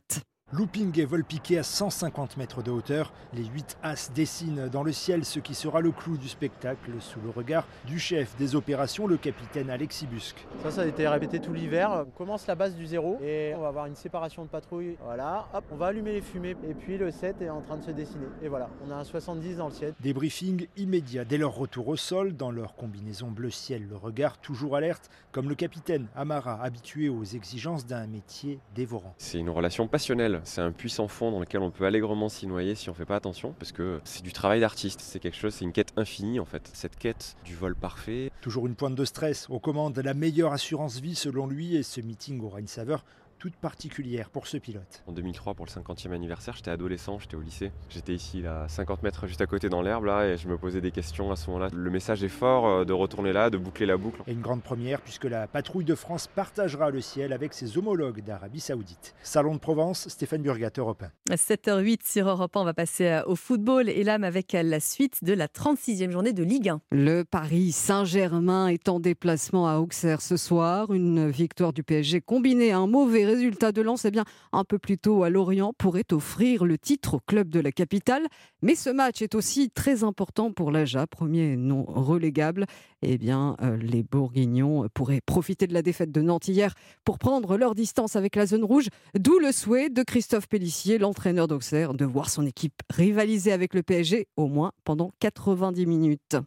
Looping 0.53 0.97
et 0.97 1.03
vol 1.03 1.25
piqué 1.25 1.59
à 1.59 1.63
150 1.63 2.37
mètres 2.37 2.63
de 2.63 2.71
hauteur, 2.71 3.11
les 3.33 3.43
8 3.43 3.77
As 3.83 4.13
dessinent 4.13 4.69
dans 4.69 4.81
le 4.81 4.93
ciel 4.93 5.25
ce 5.25 5.39
qui 5.39 5.53
sera 5.53 5.81
le 5.81 5.91
clou 5.91 6.15
du 6.15 6.29
spectacle 6.29 6.89
sous 7.01 7.19
le 7.19 7.29
regard 7.29 7.67
du 7.85 7.99
chef 7.99 8.33
des 8.37 8.55
opérations, 8.55 9.07
le 9.07 9.17
capitaine 9.17 9.69
Alexis 9.69 10.07
Busque. 10.07 10.47
Ça, 10.63 10.71
ça 10.71 10.81
a 10.83 10.85
été 10.85 11.05
répété 11.05 11.41
tout 11.41 11.51
l'hiver. 11.51 12.05
On 12.07 12.11
commence 12.11 12.47
la 12.47 12.55
base 12.55 12.75
du 12.75 12.85
zéro 12.85 13.19
et 13.21 13.53
on 13.57 13.59
va 13.59 13.67
avoir 13.67 13.87
une 13.87 13.95
séparation 13.95 14.45
de 14.45 14.47
patrouille. 14.47 14.95
Voilà, 15.03 15.49
hop, 15.53 15.65
on 15.69 15.75
va 15.75 15.87
allumer 15.87 16.13
les 16.13 16.21
fumées 16.21 16.55
et 16.65 16.73
puis 16.73 16.97
le 16.97 17.11
7 17.11 17.41
est 17.41 17.49
en 17.49 17.59
train 17.59 17.75
de 17.75 17.83
se 17.83 17.91
dessiner. 17.91 18.27
Et 18.41 18.47
voilà, 18.47 18.69
on 18.87 18.89
a 18.89 18.95
un 18.95 19.03
70 19.03 19.57
dans 19.57 19.67
le 19.67 19.73
ciel. 19.73 19.95
Débriefing 19.99 20.67
immédiat 20.77 21.25
dès 21.25 21.37
leur 21.37 21.55
retour 21.55 21.89
au 21.89 21.97
sol, 21.97 22.37
dans 22.37 22.51
leur 22.51 22.77
combinaison 22.77 23.27
bleu 23.27 23.49
ciel, 23.49 23.85
le 23.89 23.97
regard 23.97 24.37
toujours 24.37 24.77
alerte, 24.77 25.09
comme 25.33 25.49
le 25.49 25.55
capitaine 25.55 26.07
Amara, 26.15 26.63
habitué 26.63 27.09
aux 27.09 27.25
exigences 27.25 27.85
d'un 27.85 28.07
métier 28.07 28.59
dévorant. 28.75 29.13
C'est 29.17 29.39
une 29.39 29.49
relation 29.49 29.89
passionnelle, 29.89 30.36
c'est 30.43 30.61
un 30.61 30.71
puissant 30.71 31.07
fond 31.07 31.31
dans 31.31 31.39
lequel 31.39 31.61
on 31.61 31.71
peut 31.71 31.85
allègrement 31.85 32.29
s'y 32.29 32.47
noyer 32.47 32.75
si 32.75 32.89
on 32.89 32.93
fait 32.93 33.05
pas 33.05 33.15
attention, 33.15 33.53
parce 33.59 33.71
que 33.71 33.99
c'est 34.03 34.23
du 34.23 34.33
travail 34.33 34.59
d'artiste, 34.59 35.01
c'est 35.01 35.19
quelque 35.19 35.37
chose, 35.37 35.53
c'est 35.53 35.65
une 35.65 35.73
quête 35.73 35.93
infinie 35.97 36.39
en 36.39 36.45
fait, 36.45 36.69
cette 36.73 36.97
quête 36.97 37.35
du 37.45 37.55
vol 37.55 37.75
parfait. 37.75 38.31
Toujours 38.41 38.67
une 38.67 38.75
pointe 38.75 38.95
de 38.95 39.05
stress, 39.05 39.47
aux 39.49 39.59
commandes 39.59 39.97
la 39.97 40.13
meilleure 40.13 40.53
assurance 40.53 40.99
vie 40.99 41.15
selon 41.15 41.47
lui, 41.47 41.75
et 41.75 41.83
ce 41.83 42.01
meeting 42.01 42.41
aura 42.41 42.59
une 42.59 42.67
saveur 42.67 43.03
toute 43.37 43.55
particulière 43.55 44.29
pour 44.29 44.47
ce 44.47 44.57
pilote. 44.57 45.03
En 45.07 45.11
2003, 45.11 45.53
pour 45.53 45.65
le 45.65 45.71
50e 45.71 46.11
anniversaire, 46.11 46.55
j'étais 46.55 46.71
adolescent, 46.71 47.19
j'étais 47.19 47.35
au 47.35 47.41
lycée. 47.41 47.71
J'étais 47.89 48.13
ici, 48.13 48.41
là, 48.41 48.63
à 48.63 48.67
50 48.67 49.03
mètres 49.03 49.27
juste 49.27 49.41
à 49.41 49.45
côté 49.45 49.69
dans 49.69 49.81
l'herbe, 49.81 50.05
là, 50.05 50.27
et 50.27 50.37
je 50.37 50.47
me 50.47 50.57
posais 50.57 50.81
des 50.81 50.91
questions 50.91 51.31
à 51.31 51.35
ce 51.35 51.49
moment-là. 51.49 51.69
Le 51.73 51.89
message 51.89 52.23
est 52.23 52.29
fort 52.29 52.67
euh, 52.67 52.85
de 52.85 52.93
retourner 52.93 53.33
là, 53.33 53.49
de 53.49 53.57
boucler 53.57 53.85
la 53.85 53.97
boucle. 53.97 54.21
Et 54.27 54.33
une 54.33 54.41
grande 54.41 54.63
première 54.63 55.01
puisque 55.01 55.25
la 55.25 55.47
patrouille 55.47 55.85
de 55.85 55.95
France 55.95 56.27
partagera 56.27 56.89
le 56.89 57.01
ciel 57.01 57.33
avec 57.33 57.53
ses 57.53 57.77
homologues 57.77 58.23
d'Arabie 58.23 58.59
Saoudite. 58.59 59.13
Salon 59.21 59.55
de 59.55 59.59
Provence, 59.59 60.07
Stéphane 60.09 60.41
Burgat, 60.41 60.71
Europe 60.77 61.03
1. 61.29 61.35
7h08 61.35 61.99
sur 62.05 62.27
Europe 62.27 62.55
1, 62.55 62.61
on 62.61 62.65
va 62.65 62.73
passer 62.73 63.07
euh, 63.07 63.23
au 63.25 63.35
football 63.35 63.89
et 63.89 64.03
là 64.03 64.17
avec 64.23 64.55
euh, 64.55 64.63
la 64.63 64.79
suite 64.79 65.23
de 65.23 65.33
la 65.33 65.47
36e 65.47 66.09
journée 66.09 66.33
de 66.33 66.43
Ligue 66.43 66.69
1. 66.69 66.81
Le 66.91 67.23
Paris 67.23 67.71
Saint-Germain 67.71 68.67
est 68.67 68.89
en 68.89 68.99
déplacement 68.99 69.67
à 69.67 69.77
Auxerre 69.77 70.21
ce 70.21 70.37
soir. 70.37 70.91
Une 70.91 71.29
victoire 71.29 71.73
du 71.73 71.83
PSG 71.83 72.21
combinée 72.21 72.71
à 72.71 72.79
un 72.79 72.87
mauvais 72.87 73.25
résultat 73.27 73.71
de 73.71 73.81
Lens, 73.81 74.05
eh 74.05 74.11
bien, 74.11 74.25
un 74.51 74.63
peu 74.63 74.79
plus 74.79 74.97
tôt 74.97 75.23
à 75.23 75.29
Lorient, 75.29 75.73
pourrait 75.77 76.11
offrir 76.11 76.65
le 76.65 76.77
titre 76.77 77.15
au 77.15 77.19
club 77.19 77.49
de 77.49 77.59
la 77.59 77.71
capitale. 77.71 78.25
Mais 78.61 78.75
ce 78.75 78.89
match 78.89 79.21
est 79.21 79.35
aussi 79.35 79.69
très 79.69 80.03
important 80.03 80.51
pour 80.51 80.71
l'Aja, 80.71 81.05
premier 81.07 81.55
non 81.55 81.83
relégable. 81.83 82.65
Eh 83.01 83.17
bien, 83.17 83.55
euh, 83.61 83.77
les 83.77 84.03
Bourguignons 84.03 84.87
pourraient 84.93 85.21
profiter 85.21 85.67
de 85.67 85.73
la 85.73 85.81
défaite 85.81 86.11
de 86.11 86.21
Nantes 86.21 86.47
hier 86.47 86.73
pour 87.03 87.19
prendre 87.19 87.57
leur 87.57 87.75
distance 87.75 88.15
avec 88.15 88.35
la 88.35 88.47
zone 88.47 88.63
rouge. 88.63 88.87
D'où 89.17 89.37
le 89.39 89.51
souhait 89.51 89.89
de 89.89 90.03
Christophe 90.03 90.47
Pellissier, 90.47 90.97
l'entraîneur 90.97 91.47
d'Auxerre, 91.47 91.93
de 91.93 92.05
voir 92.05 92.29
son 92.29 92.45
équipe 92.45 92.81
rivaliser 92.89 93.51
avec 93.51 93.73
le 93.73 93.83
PSG 93.83 94.27
au 94.35 94.47
moins 94.47 94.71
pendant 94.83 95.11
90 95.19 95.85
minutes. 95.85 96.37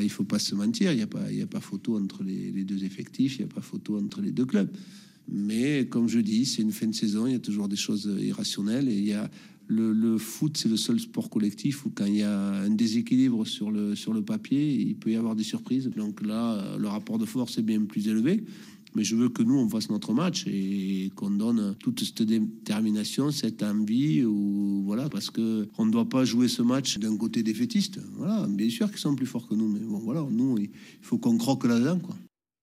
Il 0.00 0.04
ne 0.04 0.10
faut 0.10 0.24
pas 0.24 0.38
se 0.38 0.54
mentir, 0.54 0.92
il 0.92 0.96
n'y 0.96 1.02
a, 1.02 1.44
a 1.44 1.46
pas 1.48 1.60
photo 1.60 1.98
entre 1.98 2.22
les, 2.22 2.52
les 2.52 2.64
deux 2.64 2.84
effectifs, 2.84 3.38
il 3.38 3.44
n'y 3.44 3.50
a 3.50 3.54
pas 3.54 3.60
photo 3.60 3.98
entre 3.98 4.20
les 4.20 4.30
deux 4.30 4.46
clubs. 4.46 4.70
Mais 5.30 5.86
comme 5.86 6.08
je 6.08 6.20
dis, 6.20 6.46
c'est 6.46 6.62
une 6.62 6.72
fin 6.72 6.86
de 6.86 6.94
saison, 6.94 7.26
il 7.26 7.32
y 7.32 7.36
a 7.36 7.40
toujours 7.40 7.68
des 7.68 7.76
choses 7.76 8.10
irrationnelles. 8.20 8.88
Et 8.88 8.96
il 8.96 9.06
y 9.06 9.12
a 9.12 9.30
le, 9.66 10.16
foot, 10.18 10.56
c'est 10.56 10.68
le 10.68 10.76
seul 10.76 10.98
sport 10.98 11.28
collectif 11.28 11.84
où 11.84 11.90
quand 11.90 12.06
il 12.06 12.16
y 12.16 12.22
a 12.22 12.52
un 12.62 12.70
déséquilibre 12.70 13.46
sur 13.46 13.70
le, 13.70 13.94
sur 13.94 14.14
le 14.14 14.22
papier, 14.22 14.74
il 14.74 14.96
peut 14.96 15.10
y 15.10 15.16
avoir 15.16 15.36
des 15.36 15.44
surprises. 15.44 15.90
Donc 15.94 16.26
là, 16.26 16.76
le 16.78 16.88
rapport 16.88 17.18
de 17.18 17.26
force 17.26 17.58
est 17.58 17.62
bien 17.62 17.84
plus 17.84 18.08
élevé. 18.08 18.44
Mais 18.94 19.04
je 19.04 19.16
veux 19.16 19.28
que 19.28 19.42
nous, 19.42 19.56
on 19.56 19.68
fasse 19.68 19.90
notre 19.90 20.14
match 20.14 20.46
et 20.46 21.10
qu'on 21.14 21.30
donne 21.30 21.76
toute 21.78 22.02
cette 22.02 22.22
détermination, 22.22 23.30
cette 23.30 23.62
envie, 23.62 24.24
ou 24.24 24.82
voilà, 24.84 25.08
parce 25.08 25.30
que 25.30 25.68
on 25.76 25.86
ne 25.86 25.92
doit 25.92 26.08
pas 26.08 26.24
jouer 26.24 26.48
ce 26.48 26.62
match 26.62 26.98
d'un 26.98 27.16
côté 27.16 27.42
défaitiste. 27.42 28.00
Voilà, 28.16 28.46
bien 28.48 28.70
sûr 28.70 28.88
qu'ils 28.90 28.98
sont 28.98 29.14
plus 29.14 29.26
forts 29.26 29.46
que 29.46 29.54
nous, 29.54 29.68
mais 29.68 29.80
bon, 29.80 29.98
voilà, 29.98 30.26
nous, 30.30 30.58
il 30.58 30.70
faut 31.02 31.18
qu'on 31.18 31.36
croque 31.36 31.64
là-dedans. 31.64 32.00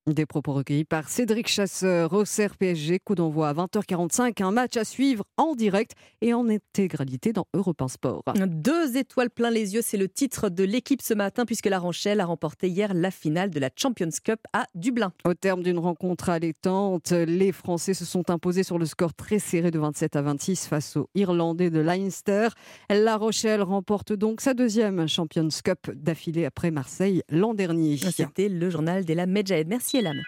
Des 0.07 0.27
propos 0.27 0.53
recueillis 0.53 0.85
par 0.85 1.09
Cédric 1.09 1.47
Chasseur, 1.47 2.13
Auxerre 2.13 2.57
PSG, 2.57 2.99
coup 2.99 3.15
d'envoi 3.15 3.49
à 3.49 3.53
20h45, 3.55 4.43
un 4.43 4.51
match 4.51 4.77
à 4.77 4.83
suivre 4.83 5.25
en 5.35 5.55
direct 5.55 5.93
et 6.21 6.31
en 6.31 6.47
intégralité 6.47 7.33
dans 7.33 7.47
Europe 7.55 7.81
1 7.81 7.87
Sport. 7.87 8.23
Deux 8.35 8.97
étoiles 8.97 9.31
plein 9.31 9.49
les 9.49 9.73
yeux, 9.73 9.81
c'est 9.81 9.97
le 9.97 10.07
titre 10.07 10.49
de 10.49 10.63
l'équipe 10.63 11.01
ce 11.01 11.15
matin 11.15 11.43
puisque 11.47 11.65
La 11.65 11.79
Rochelle 11.79 12.19
a 12.19 12.25
remporté 12.25 12.67
hier 12.67 12.93
la 12.93 13.09
finale 13.09 13.49
de 13.49 13.59
la 13.59 13.71
Champions 13.75 14.11
Cup 14.23 14.39
à 14.53 14.67
Dublin. 14.75 15.11
Au 15.25 15.33
terme 15.33 15.63
d'une 15.63 15.79
rencontre 15.79 16.29
allaitante, 16.29 17.09
les 17.09 17.51
Français 17.51 17.95
se 17.95 18.05
sont 18.05 18.29
imposés 18.29 18.61
sur 18.61 18.77
le 18.77 18.85
score 18.85 19.15
très 19.15 19.39
serré 19.39 19.71
de 19.71 19.79
27 19.79 20.17
à 20.17 20.21
26 20.21 20.67
face 20.67 20.97
aux 20.97 21.09
Irlandais 21.15 21.71
de 21.71 21.79
Leinster. 21.79 22.49
La 22.91 23.17
Rochelle 23.17 23.63
remporte 23.63 24.13
donc 24.13 24.41
sa 24.41 24.53
deuxième 24.53 25.07
Champions 25.07 25.49
Cup 25.63 25.89
d'affilée 25.95 26.45
après 26.45 26.69
Marseille 26.69 27.23
l'an 27.31 27.55
dernier. 27.55 27.97
C'était 27.97 28.49
le 28.49 28.69
journal 28.69 29.03
d'Elam 29.03 29.31
Medjahed. 29.31 29.67
Merci 29.67 29.94
Elam. 29.95 30.25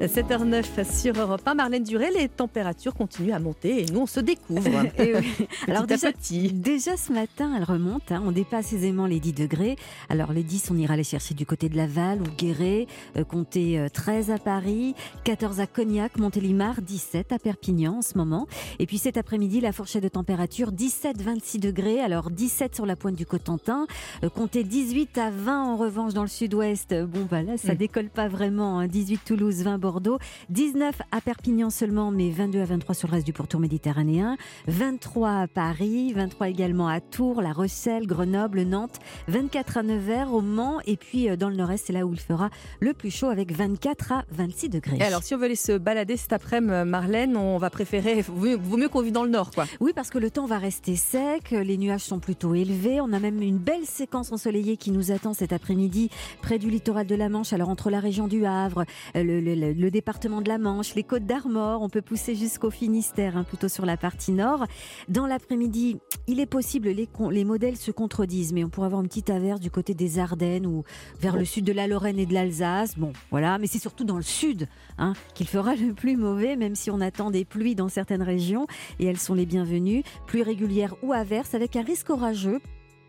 7h09 0.00 0.84
sur 1.00 1.14
Europe 1.16 1.42
1. 1.46 1.54
Marlène 1.54 1.84
Duré, 1.84 2.06
les 2.18 2.28
températures 2.28 2.92
continuent 2.92 3.32
à 3.34 3.38
monter 3.38 3.82
et 3.82 3.86
nous 3.92 4.00
on 4.00 4.06
se 4.06 4.18
découvre. 4.18 4.68
Et 4.98 5.14
oui. 5.14 5.46
Alors 5.68 5.86
déjà, 5.86 6.10
ce 6.96 7.12
matin, 7.12 7.52
elle 7.56 7.62
remonte. 7.62 8.10
hein. 8.10 8.20
on 8.26 8.32
dépasse 8.32 8.72
aisément 8.72 9.06
les 9.06 9.20
10 9.20 9.32
degrés. 9.32 9.76
Alors 10.08 10.32
les 10.32 10.42
10, 10.42 10.70
on 10.72 10.76
ira 10.76 10.96
les 10.96 11.04
chercher 11.04 11.34
du 11.34 11.46
côté 11.46 11.68
de 11.68 11.76
Laval 11.76 12.20
ou 12.20 12.24
Guéret. 12.36 12.88
Euh, 13.16 13.22
comptez 13.22 13.78
euh, 13.78 13.88
13 13.88 14.32
à 14.32 14.38
Paris, 14.38 14.96
14 15.22 15.60
à 15.60 15.68
Cognac, 15.68 16.18
Montélimar, 16.18 16.82
17 16.82 17.30
à 17.30 17.38
Perpignan 17.38 17.98
en 17.98 18.02
ce 18.02 18.18
moment. 18.18 18.48
Et 18.80 18.86
puis 18.86 18.98
cet 18.98 19.16
après-midi, 19.16 19.60
la 19.60 19.70
fourchette 19.70 20.02
de 20.02 20.08
température 20.08 20.72
17-26 20.72 21.60
degrés. 21.60 22.00
Alors 22.00 22.30
17 22.30 22.74
sur 22.74 22.86
la 22.86 22.96
pointe 22.96 23.14
du 23.14 23.24
Cotentin. 23.26 23.86
Euh, 24.24 24.28
comptez 24.30 24.64
18 24.64 25.16
à 25.18 25.30
20 25.30 25.62
en 25.62 25.76
revanche 25.76 26.12
dans 26.12 26.22
le 26.22 26.28
sud-ouest. 26.28 26.92
Bon 27.04 27.26
bah 27.30 27.42
là, 27.42 27.56
ça 27.56 27.74
Mm. 27.74 27.76
décolle 27.76 28.08
pas 28.08 28.26
vraiment. 28.26 28.80
hein. 28.80 28.88
18 28.88 29.20
Toulouse, 29.24 29.62
20 29.62 29.78
Bordeaux, 29.82 30.18
19 30.48 31.02
à 31.10 31.20
Perpignan 31.20 31.68
seulement, 31.68 32.10
mais 32.10 32.30
22 32.30 32.60
à 32.62 32.64
23 32.64 32.94
sur 32.94 33.08
le 33.08 33.12
reste 33.14 33.26
du 33.26 33.32
pourtour 33.34 33.60
méditerranéen, 33.60 34.36
23 34.68 35.30
à 35.42 35.46
Paris, 35.48 36.12
23 36.14 36.48
également 36.48 36.88
à 36.88 37.00
Tours, 37.00 37.42
La 37.42 37.52
Rochelle, 37.52 38.06
Grenoble, 38.06 38.62
Nantes, 38.62 38.98
24 39.28 39.76
à 39.78 39.82
Nevers, 39.82 40.32
au 40.32 40.40
Mans, 40.40 40.78
et 40.86 40.96
puis 40.96 41.28
euh, 41.28 41.36
dans 41.36 41.48
le 41.50 41.56
nord-est, 41.56 41.86
c'est 41.86 41.92
là 41.92 42.06
où 42.06 42.12
il 42.14 42.20
fera 42.20 42.48
le 42.80 42.94
plus 42.94 43.10
chaud 43.10 43.26
avec 43.28 43.52
24 43.52 44.12
à 44.12 44.24
26 44.30 44.68
degrés. 44.70 44.96
Et 44.98 45.02
alors 45.02 45.22
si 45.22 45.34
on 45.34 45.38
veut 45.38 45.44
aller 45.44 45.56
se 45.56 45.76
balader 45.76 46.16
cet 46.16 46.32
après-midi, 46.32 46.52
Marlène, 46.86 47.36
on 47.36 47.58
va 47.58 47.70
préférer, 47.70 48.22
vaut 48.22 48.76
mieux, 48.76 48.88
qu'on 48.88 49.00
vive 49.02 49.12
dans 49.12 49.24
le 49.24 49.30
nord 49.30 49.50
quoi. 49.50 49.64
Oui, 49.80 49.92
parce 49.94 50.10
que 50.10 50.18
le 50.18 50.30
temps 50.30 50.46
va 50.46 50.58
rester 50.58 50.94
sec, 50.96 51.50
les 51.50 51.76
nuages 51.76 52.02
sont 52.02 52.20
plutôt 52.20 52.54
élevés. 52.54 53.00
On 53.00 53.12
a 53.12 53.18
même 53.18 53.42
une 53.42 53.58
belle 53.58 53.84
séquence 53.84 54.30
ensoleillée 54.32 54.76
qui 54.76 54.90
nous 54.92 55.10
attend 55.10 55.32
cet 55.34 55.52
après-midi 55.52 56.08
près 56.40 56.58
du 56.58 56.70
littoral 56.70 57.06
de 57.06 57.14
la 57.16 57.28
Manche. 57.28 57.52
Alors 57.52 57.68
entre 57.68 57.90
la 57.90 57.98
région 58.00 58.28
du 58.28 58.44
Havre, 58.46 58.84
euh, 59.16 59.24
le, 59.24 59.40
le- 59.40 59.71
le- 59.72 59.90
département 59.90 60.40
de 60.40 60.48
la 60.48 60.58
Manche, 60.58 60.94
les 60.94 61.02
côtes 61.02 61.26
d'Armor, 61.26 61.82
on 61.82 61.88
peut 61.88 62.02
pousser 62.02 62.34
jusqu'au 62.34 62.70
Finistère, 62.70 63.36
hein, 63.36 63.44
plutôt 63.44 63.68
sur 63.68 63.84
la 63.84 63.96
partie 63.96 64.32
nord. 64.32 64.66
Dans 65.08 65.26
l'après-midi, 65.26 65.98
il 66.26 66.40
est 66.40 66.46
possible, 66.46 66.88
les, 66.88 67.08
les 67.30 67.44
modèles 67.44 67.76
se 67.76 67.90
contredisent, 67.90 68.52
mais 68.52 68.64
on 68.64 68.68
pourrait 68.68 68.86
avoir 68.86 69.02
une 69.02 69.08
petite 69.08 69.30
averse 69.30 69.60
du 69.60 69.70
côté 69.70 69.94
des 69.94 70.18
Ardennes 70.18 70.66
ou 70.66 70.84
vers 71.20 71.36
le 71.36 71.44
sud 71.44 71.64
de 71.64 71.72
la 71.72 71.86
Lorraine 71.86 72.18
et 72.18 72.26
de 72.26 72.34
l'Alsace. 72.34 72.96
Bon, 72.96 73.12
voilà, 73.30 73.58
mais 73.58 73.66
c'est 73.66 73.78
surtout 73.78 74.04
dans 74.04 74.16
le 74.16 74.22
sud 74.22 74.68
hein, 74.98 75.12
qu'il 75.34 75.46
fera 75.46 75.74
le 75.74 75.92
plus 75.92 76.16
mauvais, 76.16 76.56
même 76.56 76.74
si 76.74 76.90
on 76.90 77.00
attend 77.00 77.30
des 77.30 77.44
pluies 77.44 77.74
dans 77.74 77.88
certaines 77.88 78.22
régions, 78.22 78.66
et 78.98 79.06
elles 79.06 79.18
sont 79.18 79.34
les 79.34 79.46
bienvenues, 79.46 80.02
pluies 80.26 80.42
régulières 80.42 80.94
ou 81.02 81.12
averses, 81.12 81.54
avec 81.54 81.76
un 81.76 81.82
risque 81.82 82.10
orageux. 82.10 82.60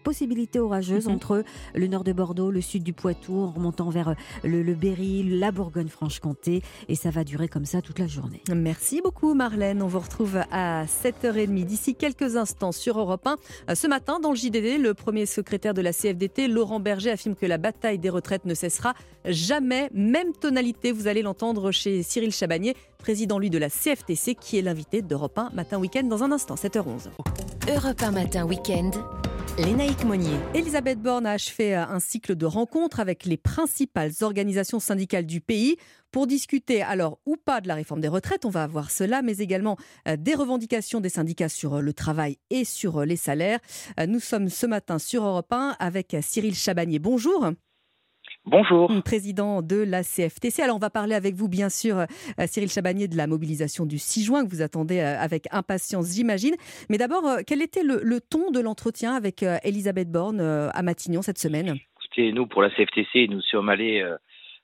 Possibilité 0.03 0.59
orageuse 0.59 1.07
Mhm. 1.07 1.13
entre 1.15 1.43
le 1.73 1.87
nord 1.87 2.03
de 2.03 2.11
Bordeaux, 2.13 2.51
le 2.51 2.61
sud 2.61 2.83
du 2.83 2.93
Poitou, 2.93 3.39
en 3.39 3.51
remontant 3.51 3.89
vers 3.89 4.09
euh, 4.09 4.13
le, 4.43 4.61
le 4.63 4.73
Berry, 4.73 5.23
la 5.23 5.51
Bourgogne-Franche-Comté, 5.51 6.61
et 6.89 6.95
ça 6.95 7.09
va 7.09 7.23
durer 7.23 7.47
comme 7.47 7.65
ça 7.65 7.81
toute 7.81 7.99
la 7.99 8.07
journée. 8.07 8.41
Merci 8.53 9.01
beaucoup 9.01 9.33
Marlène. 9.33 9.81
On 9.81 9.87
vous 9.87 9.99
retrouve 9.99 10.37
à 10.51 10.85
7h30 10.85 11.63
d'ici 11.65 11.95
quelques 11.95 12.35
instants 12.35 12.71
sur 12.71 12.99
Europe 12.99 13.25
1. 13.27 13.37
Euh, 13.69 13.75
Ce 13.75 13.87
matin, 13.87 14.19
dans 14.19 14.29
le 14.31 14.35
JDD, 14.35 14.77
le 14.79 14.93
premier 14.93 15.25
secrétaire 15.25 15.73
de 15.73 15.81
la 15.81 15.93
CFDT, 15.93 16.47
Laurent 16.47 16.79
Berger, 16.79 17.11
affirme 17.11 17.35
que 17.35 17.45
la 17.45 17.57
bataille 17.57 17.99
des 17.99 18.09
retraites 18.09 18.45
ne 18.45 18.53
cessera 18.53 18.93
jamais. 19.25 19.89
Même 19.93 20.33
tonalité, 20.33 20.91
vous 20.91 21.07
allez 21.07 21.21
l'entendre 21.21 21.71
chez 21.71 22.03
Cyril 22.03 22.31
Chabagnier, 22.31 22.75
président 23.03 23.37
lui 23.37 23.49
de 23.49 23.57
la 23.57 23.69
CFTC, 23.69 24.35
qui 24.35 24.57
est 24.57 24.61
l'invité 24.61 25.01
d'Europe 25.01 25.37
1 25.37 25.49
Matin 25.53 25.77
Week-end 25.77 26.03
dans 26.03 26.23
un 26.23 26.31
instant, 26.31 26.55
7h11. 26.55 27.09
Europe 27.69 28.01
1 28.01 28.11
matin 28.11 28.45
week-end. 28.45 28.91
Lénaïque 29.57 30.05
Monnier. 30.05 30.37
Elisabeth 30.53 31.01
Borne 31.01 31.25
a 31.25 31.31
achevé 31.31 31.75
un 31.75 31.99
cycle 31.99 32.37
de 32.37 32.45
rencontres 32.45 33.01
avec 33.01 33.25
les 33.25 33.35
principales 33.35 34.11
organisations 34.21 34.79
syndicales 34.79 35.25
du 35.25 35.41
pays 35.41 35.75
pour 36.11 36.27
discuter 36.27 36.81
alors 36.81 37.19
ou 37.25 37.35
pas 37.35 37.59
de 37.59 37.67
la 37.67 37.75
réforme 37.75 37.99
des 37.99 38.07
retraites, 38.07 38.45
on 38.45 38.49
va 38.49 38.65
voir 38.67 38.89
cela, 38.89 39.21
mais 39.21 39.35
également 39.39 39.75
euh, 40.07 40.15
des 40.15 40.33
revendications 40.33 41.01
des 41.01 41.09
syndicats 41.09 41.49
sur 41.49 41.73
euh, 41.73 41.81
le 41.81 41.91
travail 41.91 42.37
et 42.49 42.63
sur 42.63 43.01
euh, 43.01 43.05
les 43.05 43.17
salaires. 43.17 43.59
Nous 44.07 44.21
sommes 44.21 44.47
ce 44.47 44.65
matin 44.65 44.97
sur 44.97 45.25
Europe 45.25 45.51
1 45.51 45.75
avec 45.77 46.15
Cyril 46.21 46.55
Chabagnier. 46.55 46.99
Bonjour. 46.99 47.51
Bonjour. 48.45 48.91
Président 49.05 49.61
de 49.61 49.77
la 49.77 50.03
CFTC. 50.03 50.61
Alors, 50.61 50.75
on 50.75 50.79
va 50.79 50.89
parler 50.89 51.15
avec 51.15 51.33
vous, 51.33 51.47
bien 51.47 51.69
sûr, 51.69 51.97
euh, 51.97 52.05
Cyril 52.45 52.69
Chabagnier, 52.69 53.07
de 53.07 53.15
la 53.15 53.25
mobilisation 53.25 53.85
du 53.85 53.97
6 53.97 54.25
juin 54.25 54.43
que 54.43 54.49
vous 54.49 54.61
attendez 54.61 54.99
euh, 54.99 55.17
avec 55.17 55.47
impatience, 55.51 56.13
j'imagine. 56.13 56.55
Mais 56.89 56.97
d'abord, 56.97 57.25
euh, 57.25 57.37
quel 57.47 57.61
était 57.61 57.83
le, 57.83 58.01
le 58.03 58.19
ton 58.19 58.51
de 58.51 58.59
l'entretien 58.59 59.13
avec 59.13 59.43
Elisabeth 59.63 60.11
Borne 60.11 60.41
à 60.41 60.81
Matignon 60.81 61.21
cette 61.21 61.37
semaine? 61.37 61.75
Écoutez, 62.01 62.33
nous, 62.33 62.45
pour 62.45 62.61
la 62.61 62.69
CFTC, 62.69 63.27
nous 63.29 63.41
sommes 63.41 63.69
allés 63.69 64.01
euh, 64.01 64.17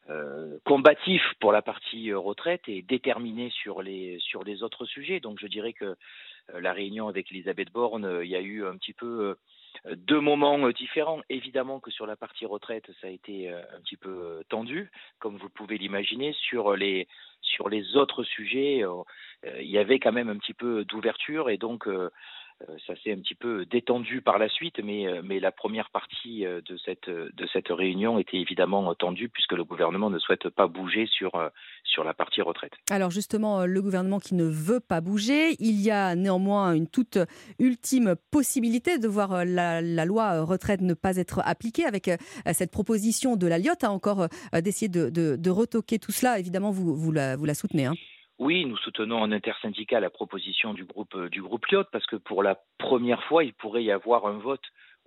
euh, 0.09 0.57
combatifs 0.65 1.33
pour 1.39 1.53
la 1.53 1.61
partie 1.61 2.11
retraite 2.11 2.63
et 2.67 2.81
déterminés 2.81 3.49
sur 3.49 3.81
les, 3.81 4.17
sur 4.19 4.43
les 4.43 4.61
autres 4.61 4.85
sujets. 4.85 5.21
Donc, 5.21 5.39
je 5.39 5.47
dirais 5.47 5.71
que 5.71 5.95
la 6.53 6.73
réunion 6.73 7.07
avec 7.07 7.31
Elisabeth 7.31 7.71
Borne, 7.71 8.19
il 8.23 8.29
y 8.29 8.35
a 8.35 8.41
eu 8.41 8.65
un 8.65 8.75
petit 8.75 8.93
peu 8.93 9.35
deux 9.95 10.19
moments 10.19 10.59
euh, 10.65 10.73
différents. 10.73 11.21
Évidemment 11.29 11.79
que 11.79 11.91
sur 11.91 12.05
la 12.05 12.15
partie 12.15 12.45
retraite, 12.45 12.89
ça 13.01 13.07
a 13.07 13.09
été 13.09 13.49
euh, 13.49 13.61
un 13.75 13.81
petit 13.81 13.97
peu 13.97 14.09
euh, 14.09 14.41
tendu, 14.49 14.91
comme 15.19 15.37
vous 15.37 15.49
pouvez 15.49 15.77
l'imaginer. 15.77 16.33
Sur 16.33 16.75
les, 16.75 17.07
sur 17.41 17.69
les 17.69 17.95
autres 17.95 18.23
sujets, 18.23 18.83
euh, 18.83 19.03
euh, 19.45 19.61
il 19.61 19.69
y 19.69 19.77
avait 19.77 19.99
quand 19.99 20.11
même 20.11 20.29
un 20.29 20.37
petit 20.37 20.53
peu 20.53 20.83
d'ouverture 20.85 21.49
et 21.49 21.57
donc 21.57 21.87
euh, 21.87 21.91
euh, 21.91 22.09
ça 22.87 22.93
s'est 23.03 23.11
un 23.11 23.17
petit 23.19 23.35
peu 23.35 23.65
détendu 23.65 24.21
par 24.21 24.37
la 24.37 24.49
suite, 24.49 24.79
mais, 24.83 25.07
euh, 25.07 25.21
mais 25.23 25.39
la 25.39 25.51
première 25.51 25.89
partie 25.89 26.45
euh, 26.45 26.61
de 26.61 26.77
cette, 26.77 27.07
euh, 27.07 27.29
de 27.33 27.47
cette 27.53 27.69
réunion 27.69 28.19
était 28.19 28.37
évidemment 28.37 28.93
tendue 28.95 29.29
puisque 29.29 29.53
le 29.53 29.63
gouvernement 29.63 30.09
ne 30.09 30.19
souhaite 30.19 30.49
pas 30.49 30.67
bouger 30.67 31.07
sur, 31.07 31.35
euh, 31.35 31.49
la 32.03 32.13
partie 32.13 32.41
retraite. 32.41 32.71
Alors 32.89 33.11
justement, 33.11 33.61
euh, 33.61 33.65
le 33.65 33.81
gouvernement 33.81 34.19
qui 34.19 34.35
ne 34.35 34.45
veut 34.45 34.79
pas 34.79 35.01
bouger, 35.01 35.55
il 35.59 35.81
y 35.81 35.91
a 35.91 36.15
néanmoins 36.15 36.73
une 36.73 36.87
toute 36.87 37.17
ultime 37.59 38.15
possibilité 38.31 38.99
de 38.99 39.07
voir 39.07 39.33
euh, 39.33 39.43
la, 39.45 40.05
loi 40.05 40.35
euh, 40.35 40.43
retraite 40.43 40.81
ne 40.81 40.93
pas 40.93 41.17
être 41.17 41.41
appliquée 41.43 41.85
avec 41.85 42.07
euh, 42.07 42.17
cette 42.53 42.71
proposition 42.71 43.35
de 43.35 43.47
la 43.47 43.59
Lyotte, 43.59 43.83
hein, 43.83 43.89
encore 43.89 44.27
euh, 44.53 44.61
d'essayer 44.61 44.89
de, 44.89 45.49
retoquer 45.49 45.99
tout 45.99 46.11
cela. 46.11 46.39
Évidemment, 46.39 46.71
vous, 46.71 46.95
vous, 46.95 47.11
la, 47.11 47.35
vous 47.35 47.45
la 47.45 47.53
soutenez. 47.53 47.85
hein. 47.87 47.93
Oui, 48.39 48.63
nous 48.63 48.77
soutenons 48.77 49.17
en 49.17 49.33
intersyndicat 49.33 49.99
la 49.99 50.09
proposition 50.09 50.73
du 50.73 50.85
groupe 50.85 51.13
euh, 51.15 51.27
du 51.27 51.41
groupe 51.41 51.65
Lyot 51.67 51.83
parce 51.91 52.05
que 52.05 52.15
pour 52.15 52.41
la 52.41 52.57
première 52.77 53.21
fois, 53.25 53.43
il 53.43 53.53
pourrait 53.53 53.83
y 53.83 53.91
avoir 53.91 54.25
un 54.25 54.37
vote 54.37 54.63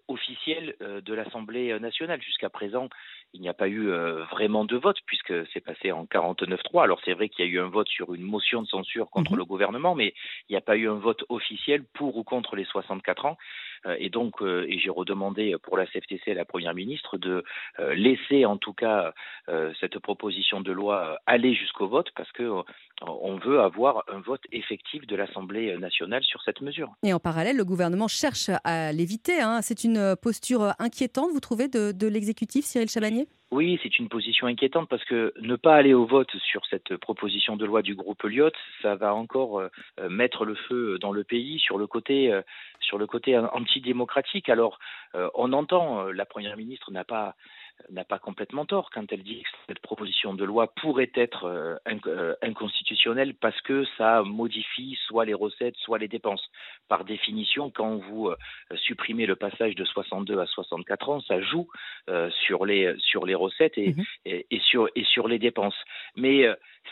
officiel 0.07 0.76
euh, 0.83 1.01
de 1.01 1.14
l'Assemblée 1.14 1.78
nationale. 1.80 2.20
Jusqu'à 2.20 2.51
présent, 2.51 2.91
il 3.35 3.41
n'y 3.41 3.49
a 3.49 3.55
pas 3.55 3.68
eu 3.68 3.89
euh, 3.89 4.24
vraiment 4.24 4.64
de 4.64 4.76
vote 4.76 4.99
puisque 5.07 5.33
c'est 5.53 5.61
passé 5.61 5.91
en 5.93 6.05
49-3. 6.05 6.83
Alors 6.83 7.01
c'est 7.05 7.14
vrai 7.14 7.28
qu'il 7.28 7.45
y 7.45 7.49
a 7.49 7.51
eu 7.51 7.61
un 7.61 7.68
vote 7.68 7.89
sur 7.89 8.14
une 8.14 8.22
motion 8.22 8.62
de 8.62 8.66
censure 8.66 9.09
contre 9.11 9.37
le 9.37 9.45
gouvernement, 9.45 9.95
mais 9.95 10.14
il 10.49 10.53
n'y 10.53 10.57
a 10.57 10.61
pas 10.61 10.76
eu 10.76 10.89
un 10.89 10.95
vote 10.95 11.24
officiel 11.28 11.85
pour 11.95 12.16
ou 12.16 12.24
contre 12.24 12.57
les 12.57 12.64
64 12.64 13.24
ans. 13.24 13.39
Euh, 13.87 13.97
et 13.99 14.11
donc, 14.11 14.43
euh, 14.43 14.64
et 14.68 14.78
j'ai 14.78 14.91
redemandé 14.91 15.57
pour 15.62 15.76
la 15.76 15.87
CFTC 15.87 16.30
à 16.30 16.35
la 16.35 16.45
Première 16.45 16.74
ministre 16.74 17.18
de 17.18 17.43
laisser 17.95 18.45
en 18.45 18.57
tout 18.57 18.72
cas 18.72 19.12
cette 19.80 19.99
proposition 19.99 20.61
de 20.61 20.72
loi 20.72 21.18
aller 21.26 21.55
jusqu'au 21.55 21.89
vote 21.89 22.11
parce 22.14 22.30
que 22.33 22.51
on 23.03 23.37
veut 23.37 23.61
avoir 23.61 24.05
un 24.09 24.20
vote 24.20 24.43
effectif 24.53 25.07
de 25.07 25.16
l'Assemblée 25.16 25.76
nationale 25.78 26.22
sur 26.22 26.43
cette 26.43 26.61
mesure. 26.61 26.93
Et 27.03 27.12
en 27.12 27.18
parallèle, 27.18 27.57
le 27.57 27.64
gouvernement 27.64 28.09
cherche 28.09 28.51
à 28.64 28.93
l'éviter. 28.93 29.41
hein. 29.41 29.61
C'est 29.62 29.85
une 29.85 30.14
posture 30.20 30.74
inquiétante, 30.78 31.30
vous 31.33 31.41
trouvez, 31.41 31.68
de, 31.68 31.93
de 31.93 32.07
l'exécutif, 32.07 32.65
Cyril 32.65 32.89
Oui, 33.53 33.78
c'est 33.82 33.99
une 33.99 34.09
position 34.09 34.47
inquiétante 34.47 34.89
parce 34.89 35.05
que 35.05 35.35
ne 35.39 35.57
pas 35.57 35.77
aller 35.77 35.93
au 35.93 36.07
vote 36.07 36.35
sur 36.39 36.65
cette 36.70 36.97
proposition 36.97 37.55
de 37.55 37.66
loi 37.66 37.82
du 37.82 37.94
groupe 37.94 38.23
Lyot, 38.23 38.51
ça 38.81 38.94
va 38.94 39.15
encore 39.15 39.61
euh, 39.61 39.69
euh, 40.01 40.09
mettre 40.09 40.47
le 40.47 40.55
feu 40.55 40.99
dans 40.99 41.12
le 41.12 41.23
pays 41.23 41.59
sur 41.59 41.77
le 41.77 41.86
côté 41.86 42.32
euh, 42.32 42.40
sur 42.81 42.97
le 42.97 43.07
côté 43.07 43.36
antidémocratique. 43.39 44.49
Alors, 44.49 44.78
on 45.35 45.53
entend 45.53 46.05
la 46.05 46.27
première 46.27 46.57
ministre 46.57 46.90
n'a 46.90 47.05
pas 47.05 47.36
n'a 47.91 48.05
pas 48.05 48.19
complètement 48.19 48.65
tort 48.67 48.91
quand 48.91 49.13
elle 49.13 49.23
dit 49.23 49.43
que 49.43 49.49
cette 49.69 49.81
proposition 49.81 50.35
de 50.35 50.45
loi 50.45 50.73
pourrait 50.75 51.11
être 51.15 51.45
euh, 51.45 51.77
euh, 52.07 52.35
inconstitutionnelle 52.43 53.35
parce 53.35 53.61
que 53.63 53.85
ça 53.99 54.23
modifie 54.23 54.99
soit 55.07 55.25
les 55.25 55.35
recettes, 55.35 55.77
soit 55.77 55.99
les 55.99 56.09
dépenses. 56.09 56.51
Par 56.89 57.05
définition, 57.05 57.71
quand 57.71 57.97
vous 57.97 58.29
euh, 58.29 58.37
supprimez 58.77 59.27
le 59.27 59.37
passage 59.37 59.75
de 59.75 59.85
62 59.85 60.39
à 60.39 60.47
64 60.47 61.09
ans, 61.09 61.21
ça 61.21 61.41
joue 61.41 61.69
sur 62.45 62.67
les 62.67 62.95
sur 62.99 63.27
les 63.27 63.35
recettes 63.35 63.79
et, 63.79 63.95
et, 64.25 64.47
et 64.51 64.61
sur, 64.61 64.89
et 64.95 65.05
sur 65.05 65.29
les 65.29 65.39
dépenses. 65.39 65.77
Mais 66.17 66.47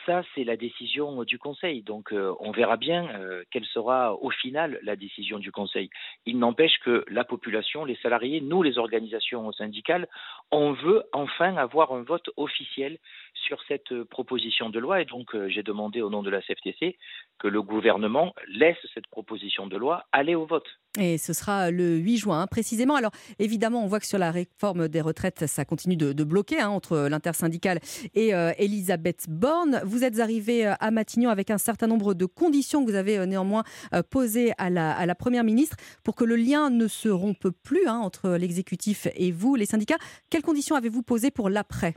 ça, 0.07 0.23
c'est 0.35 0.45
la 0.45 0.57
décision 0.57 1.25
du 1.25 1.39
Conseil. 1.39 1.83
Donc, 1.83 2.13
euh, 2.13 2.35
on 2.41 2.53
verra 2.53 2.77
bien 2.77 3.09
euh, 3.15 3.45
quelle 3.51 3.65
sera 3.67 4.15
au 4.15 4.31
final 4.31 4.79
la 4.83 4.97
décision 4.97 5.39
du 5.39 5.53
Conseil. 5.53 5.91
Il 6.27 6.39
n'empêche 6.39 6.79
que 6.85 7.05
la 7.09 7.25
population, 7.25 7.85
les 7.85 7.97
salariés, 7.97 8.41
nous, 8.41 8.63
les 8.63 8.79
organisations 8.79 9.51
syndicales, 9.53 10.09
on 10.51 10.73
veut 10.73 11.05
enfin 11.13 11.57
avoir 11.57 11.93
un 11.93 12.03
vote 12.03 12.31
officiel 12.37 12.99
sur 13.35 13.63
cette 13.69 13.93
euh, 13.93 14.05
proposition 14.05 14.71
de 14.71 14.79
loi. 14.79 15.01
Et 15.01 15.05
donc, 15.05 15.35
euh, 15.35 15.49
j'ai 15.49 15.63
demandé 15.63 16.03
au 16.03 16.11
nom 16.11 16.23
de 16.23 16.31
la 16.31 16.41
CFTC 16.43 16.97
que 17.39 17.49
le 17.49 17.63
gouvernement 17.63 18.35
laisse 18.49 18.79
cette 18.95 19.07
proposition 19.09 19.67
de 19.67 19.77
loi 19.77 20.05
aller 20.13 20.35
au 20.35 20.47
vote. 20.47 20.69
Et 20.99 21.19
ce 21.19 21.33
sera 21.33 21.71
le 21.71 21.99
8 21.99 22.17
juin, 22.17 22.47
précisément. 22.49 22.97
Alors, 22.97 23.13
évidemment, 23.39 23.85
on 23.85 23.87
voit 23.87 24.01
que 24.01 24.07
sur 24.07 24.19
la 24.19 24.33
réforme 24.33 24.89
des 24.89 25.01
retraites, 25.01 25.47
ça 25.47 25.65
continue 25.65 25.97
de, 25.97 26.25
bloquer 26.25 26.61
hein, 26.61 26.69
entre 26.69 27.07
l'intersyndicale 27.09 27.79
et 28.15 28.35
euh, 28.35 28.53
Elisabeth 28.59 29.27
Borne. 29.29 29.81
Vous 29.85 30.03
êtes 30.03 30.19
arrivé 30.19 30.67
euh, 30.67 30.75
à 30.81 30.91
Matignon 30.91 31.31
avec 31.31 31.51
un 31.51 31.59
certain 31.59 31.87
nombre 31.87 32.15
de 32.15 32.27
conditions 32.27 32.85
que 32.85 32.91
vous 32.91 32.97
avez 32.97 33.19
euh, 33.19 33.27
néanmoins 33.27 33.63
euh, 33.95 34.03
posées 34.03 34.53
à 34.59 34.69
la, 34.69 35.15
Première 35.21 35.45
ministre 35.45 35.77
pour 36.03 36.15
que 36.15 36.25
le 36.25 36.35
lien 36.35 36.71
ne 36.71 36.89
se 36.89 37.09
rompe 37.09 37.49
plus 37.63 37.87
hein, 37.87 37.99
entre 37.99 38.31
l'exécutif 38.31 39.07
et 39.15 39.33
vous, 39.33 39.55
les 39.55 39.67
syndicats. 39.67 39.99
Quelles 40.31 40.43
conditions 40.43 40.77
avez-vous 40.77 41.03
posées 41.03 41.31
pour 41.31 41.51
l'après? 41.51 41.95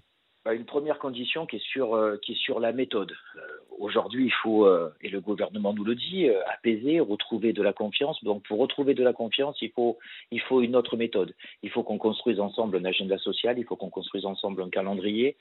Une 0.52 0.65
première 0.65 0.99
condition 0.99 1.45
qui 1.45 1.56
est 1.56 1.64
sur, 1.64 1.95
euh, 1.95 2.20
la 2.60 2.74
méthode. 2.74 3.14
Euh, 3.38 3.40
Aujourd'hui, 3.80 4.26
il 4.26 4.32
faut, 4.32 4.65
euh, 4.65 4.94
et 5.02 5.10
le 5.10 5.20
gouvernement 5.20 5.74
nous 5.74 5.84
le 5.84 5.95
dit, 5.95 6.30
apaiser, 6.53 6.99
retrouver 6.99 7.53
de 7.53 7.64
la 7.64 7.74
confiance. 7.74 8.24
Donc, 8.24 8.44
pour 8.44 8.60
retrouver 8.60 8.94
de 8.94 9.03
la 9.03 9.14
confiance, 9.14 9.57
il 9.61 9.72
faut, 9.72 9.98
il 10.32 10.40
faut 10.41 10.61
une 10.61 10.76
autre 10.76 10.95
méthode. 10.95 11.34
Il 11.64 11.70
faut 11.70 11.82
qu'on 11.82 11.98
construise 11.98 12.40
ensemble 12.40 12.78
un 12.78 12.86
agenda 12.86 13.18
social, 13.18 13.57
il 13.57 13.65
faut 13.65 13.76
qu'on 13.76 13.90
construise 13.90 14.26
ensemble 14.26 14.61
un 14.61 14.70
calendrier, 14.70 15.38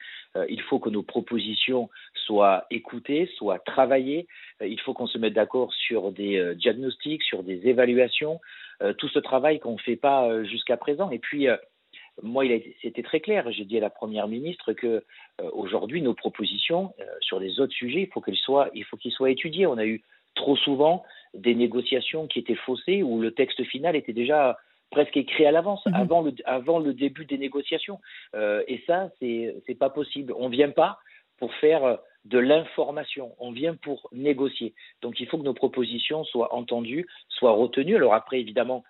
il 0.48 0.60
faut 0.62 0.78
que 0.78 0.88
nos 0.88 1.02
propositions 1.02 1.90
soient 2.14 2.64
écoutées, 2.70 3.28
soient 3.36 3.58
travaillées, 3.58 4.26
il 4.64 4.80
faut 4.80 4.94
qu'on 4.94 5.06
se 5.06 5.18
mette 5.18 5.34
d'accord 5.34 5.72
sur 5.74 6.10
des 6.10 6.54
diagnostics, 6.56 7.22
sur 7.22 7.42
des 7.42 7.68
évaluations, 7.68 8.40
tout 8.96 9.08
ce 9.08 9.18
travail 9.18 9.60
qu'on 9.60 9.74
ne 9.74 9.78
fait 9.78 9.96
pas 9.96 10.42
jusqu'à 10.42 10.78
présent. 10.78 11.10
Et 11.10 11.18
puis, 11.18 11.48
moi, 12.20 12.44
c'était 12.82 13.02
très 13.02 13.20
clair. 13.20 13.50
J'ai 13.50 13.64
dit 13.64 13.78
à 13.78 13.80
la 13.80 13.90
première 13.90 14.28
ministre 14.28 14.72
que 14.72 14.86
euh, 15.40 15.50
aujourd'hui, 15.52 16.02
nos 16.02 16.14
propositions 16.14 16.92
euh, 17.00 17.04
sur 17.20 17.40
les 17.40 17.58
autres 17.60 17.72
sujets, 17.72 18.02
il 18.02 18.08
faut 18.08 18.20
qu'elles 18.20 18.36
soient, 18.36 18.68
il 18.74 18.84
faut 18.84 18.96
qu'ils 18.96 19.12
soient 19.12 19.30
étudiés. 19.30 19.66
On 19.66 19.78
a 19.78 19.86
eu 19.86 20.02
trop 20.34 20.56
souvent 20.56 21.04
des 21.34 21.54
négociations 21.54 22.26
qui 22.26 22.38
étaient 22.38 22.54
faussées 22.54 23.02
où 23.02 23.20
le 23.20 23.32
texte 23.32 23.62
final 23.64 23.96
était 23.96 24.12
déjà 24.12 24.58
presque 24.90 25.16
écrit 25.16 25.46
à 25.46 25.50
l'avance, 25.50 25.82
avant, 25.94 26.20
le, 26.20 26.34
avant 26.44 26.78
le 26.78 26.92
début 26.92 27.24
des 27.24 27.38
négociations. 27.38 27.98
Euh, 28.34 28.62
et 28.68 28.82
ça, 28.86 29.10
c'est 29.20 29.78
pas 29.78 29.88
possible. 29.88 30.34
On 30.36 30.50
vient 30.50 30.70
pas 30.70 30.98
pour 31.38 31.52
faire 31.54 31.98
de 32.26 32.38
l'information. 32.38 33.34
On 33.38 33.52
vient 33.52 33.74
pour 33.74 34.08
négocier. 34.12 34.74
Donc, 35.00 35.18
il 35.18 35.26
faut 35.26 35.38
que 35.38 35.44
nos 35.44 35.54
propositions 35.54 36.24
soient 36.24 36.54
entendues, 36.54 37.06
soient 37.28 37.52
retenues. 37.52 37.96
Alors 37.96 38.14
après, 38.14 38.38
évidemment, 38.38 38.84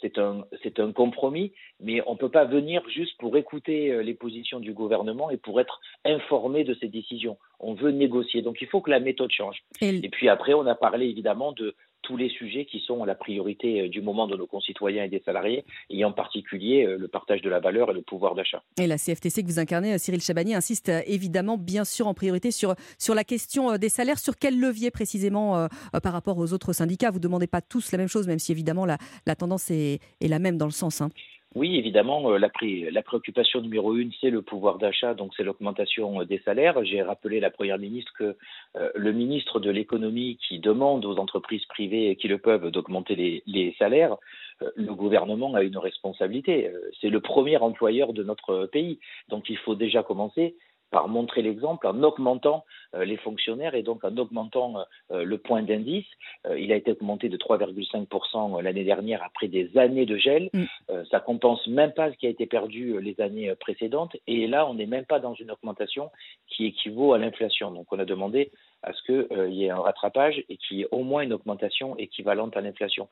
c'est 0.00 0.18
un, 0.18 0.44
c'est 0.62 0.80
un 0.80 0.92
compromis, 0.92 1.52
mais 1.80 2.02
on 2.06 2.12
ne 2.12 2.18
peut 2.18 2.28
pas 2.28 2.44
venir 2.44 2.82
juste 2.88 3.16
pour 3.18 3.36
écouter 3.36 3.90
euh, 3.90 4.02
les 4.02 4.14
positions 4.14 4.60
du 4.60 4.74
gouvernement 4.74 5.30
et 5.30 5.38
pour 5.38 5.60
être 5.60 5.80
informé 6.04 6.64
de 6.64 6.74
ces 6.74 6.88
décisions. 6.88 7.38
On 7.58 7.74
veut 7.74 7.90
négocier. 7.90 8.42
Donc 8.42 8.60
il 8.60 8.68
faut 8.68 8.80
que 8.80 8.90
la 8.90 9.00
méthode 9.00 9.30
change. 9.30 9.62
Et 9.80 10.08
puis 10.10 10.28
après, 10.28 10.52
on 10.52 10.66
a 10.66 10.74
parlé 10.74 11.06
évidemment 11.06 11.52
de 11.52 11.74
tous 12.02 12.16
les 12.16 12.28
sujets 12.28 12.64
qui 12.66 12.80
sont 12.80 13.04
la 13.04 13.14
priorité 13.14 13.82
euh, 13.82 13.88
du 13.88 14.00
moment 14.02 14.26
de 14.26 14.36
nos 14.36 14.46
concitoyens 14.46 15.04
et 15.04 15.08
des 15.08 15.22
salariés, 15.24 15.64
et 15.90 16.04
en 16.04 16.12
particulier 16.12 16.84
euh, 16.84 16.98
le 16.98 17.08
partage 17.08 17.42
de 17.42 17.48
la 17.48 17.60
valeur 17.60 17.90
et 17.90 17.94
le 17.94 18.02
pouvoir 18.02 18.34
d'achat. 18.34 18.62
Et 18.80 18.86
la 18.86 18.98
CFTC 18.98 19.42
que 19.42 19.46
vous 19.48 19.58
incarnez, 19.58 19.94
euh, 19.94 19.98
Cyril 19.98 20.20
Chabani, 20.20 20.54
insiste 20.54 20.90
évidemment, 21.06 21.56
bien 21.56 21.84
sûr, 21.84 22.06
en 22.06 22.14
priorité 22.14 22.50
sur, 22.50 22.74
sur 22.98 23.14
la 23.14 23.24
question 23.24 23.76
des 23.78 23.88
salaires. 23.88 24.18
Sur 24.18 24.36
quel 24.36 24.58
levier 24.58 24.90
précisément 24.90 25.68
par 26.02 26.12
rapport 26.12 26.38
aux 26.38 26.52
autres 26.52 26.72
syndicats? 26.72 27.10
Vous 27.10 27.18
ne 27.18 27.22
demandez 27.22 27.46
pas 27.46 27.60
tous 27.60 27.92
la 27.92 27.98
même 27.98 28.08
chose, 28.08 28.26
même 28.26 28.38
si 28.38 28.52
évidemment 28.52 28.84
la, 28.84 28.98
la 29.26 29.36
tendance 29.36 29.70
est, 29.70 30.00
est 30.20 30.28
la 30.28 30.38
même 30.38 30.58
dans 30.58 30.66
le 30.66 30.72
sens. 30.72 31.00
hein. 31.00 31.10
Oui, 31.54 31.76
évidemment, 31.76 32.30
euh, 32.30 32.38
la, 32.38 32.48
pré- 32.48 32.90
la 32.90 33.02
préoccupation 33.02 33.60
numéro 33.60 33.94
une, 33.94 34.10
c'est 34.20 34.30
le 34.30 34.40
pouvoir 34.40 34.78
d'achat, 34.78 35.12
donc 35.12 35.32
c'est 35.36 35.42
l'augmentation 35.44 36.20
euh, 36.20 36.24
des 36.24 36.38
salaires. 36.38 36.82
J'ai 36.84 37.02
rappelé 37.02 37.38
à 37.38 37.40
la 37.42 37.50
Première 37.50 37.78
ministre 37.78 38.12
que 38.18 38.36
euh, 38.76 38.90
le 38.94 39.12
ministre 39.12 39.60
de 39.60 39.70
l'économie 39.70 40.38
qui 40.48 40.58
demande 40.60 41.04
aux 41.04 41.18
entreprises 41.18 41.66
privées 41.66 42.16
qui 42.16 42.28
le 42.28 42.38
peuvent 42.38 42.70
d'augmenter 42.70 43.16
les, 43.16 43.42
les 43.46 43.74
salaires, 43.78 44.16
euh, 44.62 44.70
le 44.76 44.94
gouvernement 44.94 45.54
a 45.54 45.62
une 45.62 45.76
responsabilité. 45.76 46.68
Euh, 46.68 46.90
C'est 47.00 47.10
le 47.10 47.20
premier 47.20 47.58
employeur 47.58 48.14
de 48.14 48.22
notre 48.22 48.66
pays. 48.66 48.98
Donc 49.28 49.50
il 49.50 49.58
faut 49.58 49.74
déjà 49.74 50.02
commencer 50.02 50.54
par 50.92 51.08
montrer 51.08 51.42
l'exemple 51.42 51.86
en 51.86 52.02
augmentant 52.02 52.64
euh, 52.94 53.04
les 53.04 53.16
fonctionnaires 53.16 53.74
et 53.74 53.82
donc 53.82 54.04
en 54.04 54.16
augmentant 54.18 54.76
euh, 55.10 55.24
le 55.24 55.38
point 55.38 55.62
d'indice. 55.62 56.06
Euh, 56.46 56.60
il 56.60 56.70
a 56.70 56.76
été 56.76 56.92
augmenté 56.92 57.28
de 57.28 57.36
3,5% 57.36 58.60
l'année 58.62 58.84
dernière 58.84 59.24
après 59.24 59.48
des 59.48 59.76
années 59.76 60.06
de 60.06 60.16
gel. 60.16 60.50
Euh, 60.90 61.04
ça 61.10 61.18
compense 61.18 61.66
même 61.66 61.92
pas 61.92 62.12
ce 62.12 62.16
qui 62.18 62.26
a 62.26 62.30
été 62.30 62.46
perdu 62.46 62.90
euh, 62.90 62.98
les 62.98 63.20
années 63.20 63.48
euh, 63.48 63.56
précédentes. 63.56 64.16
Et 64.26 64.46
là, 64.46 64.68
on 64.68 64.74
n'est 64.74 64.86
même 64.86 65.06
pas 65.06 65.18
dans 65.18 65.34
une 65.34 65.50
augmentation 65.50 66.10
qui 66.46 66.66
équivaut 66.66 67.14
à 67.14 67.18
l'inflation. 67.18 67.70
Donc, 67.70 67.86
on 67.90 67.98
a 67.98 68.04
demandé 68.04 68.52
à 68.82 68.92
ce 68.92 69.02
qu'il 69.02 69.54
y 69.54 69.64
ait 69.64 69.70
un 69.70 69.80
rattrapage 69.80 70.44
et 70.48 70.58
qu'il 70.58 70.78
y 70.78 70.82
ait 70.82 70.88
au 70.90 71.02
moins 71.02 71.22
une 71.22 71.32
augmentation 71.32 71.96
équivalente 71.96 72.56
à 72.56 72.60
l'inflation. 72.60 73.08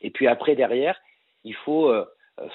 Et 0.00 0.10
puis 0.10 0.28
après, 0.28 0.54
derrière, 0.54 1.00
il 1.44 1.54
faut 1.54 1.88
euh, 1.88 2.00
euh, 2.00 2.04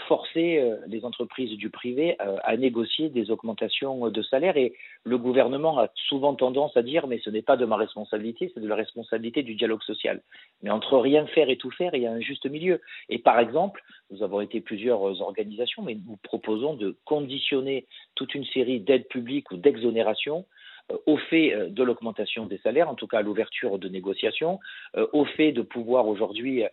forcer 0.07 0.60
euh, 0.60 0.77
les 0.88 1.06
entreprises 1.06 1.57
du 1.57 1.69
privé 1.69 2.18
euh, 2.22 2.38
à 2.43 2.57
négocier 2.57 3.10
des 3.10 3.31
augmentations 3.31 4.06
euh, 4.06 4.10
de 4.10 4.22
salaire. 4.22 4.57
Et 4.57 4.73
le 5.03 5.18
gouvernement 5.18 5.80
a 5.80 5.89
souvent 5.95 6.35
tendance 6.35 6.76
à 6.76 6.81
dire, 6.81 7.07
mais 7.07 7.19
ce 7.19 7.30
n'est 7.30 7.41
pas 7.41 7.57
de 7.57 7.65
ma 7.65 7.77
responsabilité, 7.77 8.51
c'est 8.53 8.60
de 8.60 8.68
la 8.68 8.76
responsabilité 8.76 9.43
du 9.43 9.56
dialogue 9.56 9.84
social. 9.84 10.22
Mais 10.61 10.69
entre 10.69 10.97
rien 10.97 11.26
faire 11.27 11.49
et 11.49 11.57
tout 11.57 11.72
faire, 11.72 11.95
il 11.95 12.03
y 12.03 12.07
a 12.07 12.11
un 12.11 12.19
juste 12.19 12.45
milieu. 12.45 12.81
Et 13.07 13.19
par 13.19 13.39
exemple, 13.39 13.81
nous 14.11 14.23
avons 14.23 14.41
été 14.41 14.60
plusieurs 14.60 15.07
euh, 15.07 15.22
organisations, 15.22 15.84
mais 15.84 15.95
nous 15.95 16.18
proposons 16.23 16.73
de 16.73 16.97
conditionner 17.06 17.85
toute 18.15 18.35
une 18.35 18.45
série 18.45 18.80
d'aides 18.80 19.07
publiques 19.07 19.51
ou 19.51 19.57
d'exonérations 19.57 20.45
euh, 20.91 20.97
au 21.06 21.18
fait 21.18 21.53
euh, 21.53 21.69
de 21.69 21.84
l'augmentation 21.84 22.45
des 22.45 22.57
salaires, 22.60 22.89
en 22.89 22.95
tout 22.95 23.07
cas 23.07 23.19
à 23.19 23.22
l'ouverture 23.22 23.80
de 23.80 23.88
négociations, 23.88 24.60
euh, 24.95 25.07
au 25.14 25.26
fait 25.26 25.51
de 25.51 25.61
pouvoir 25.61 26.07
aujourd'hui 26.07 26.64
euh, 26.64 26.68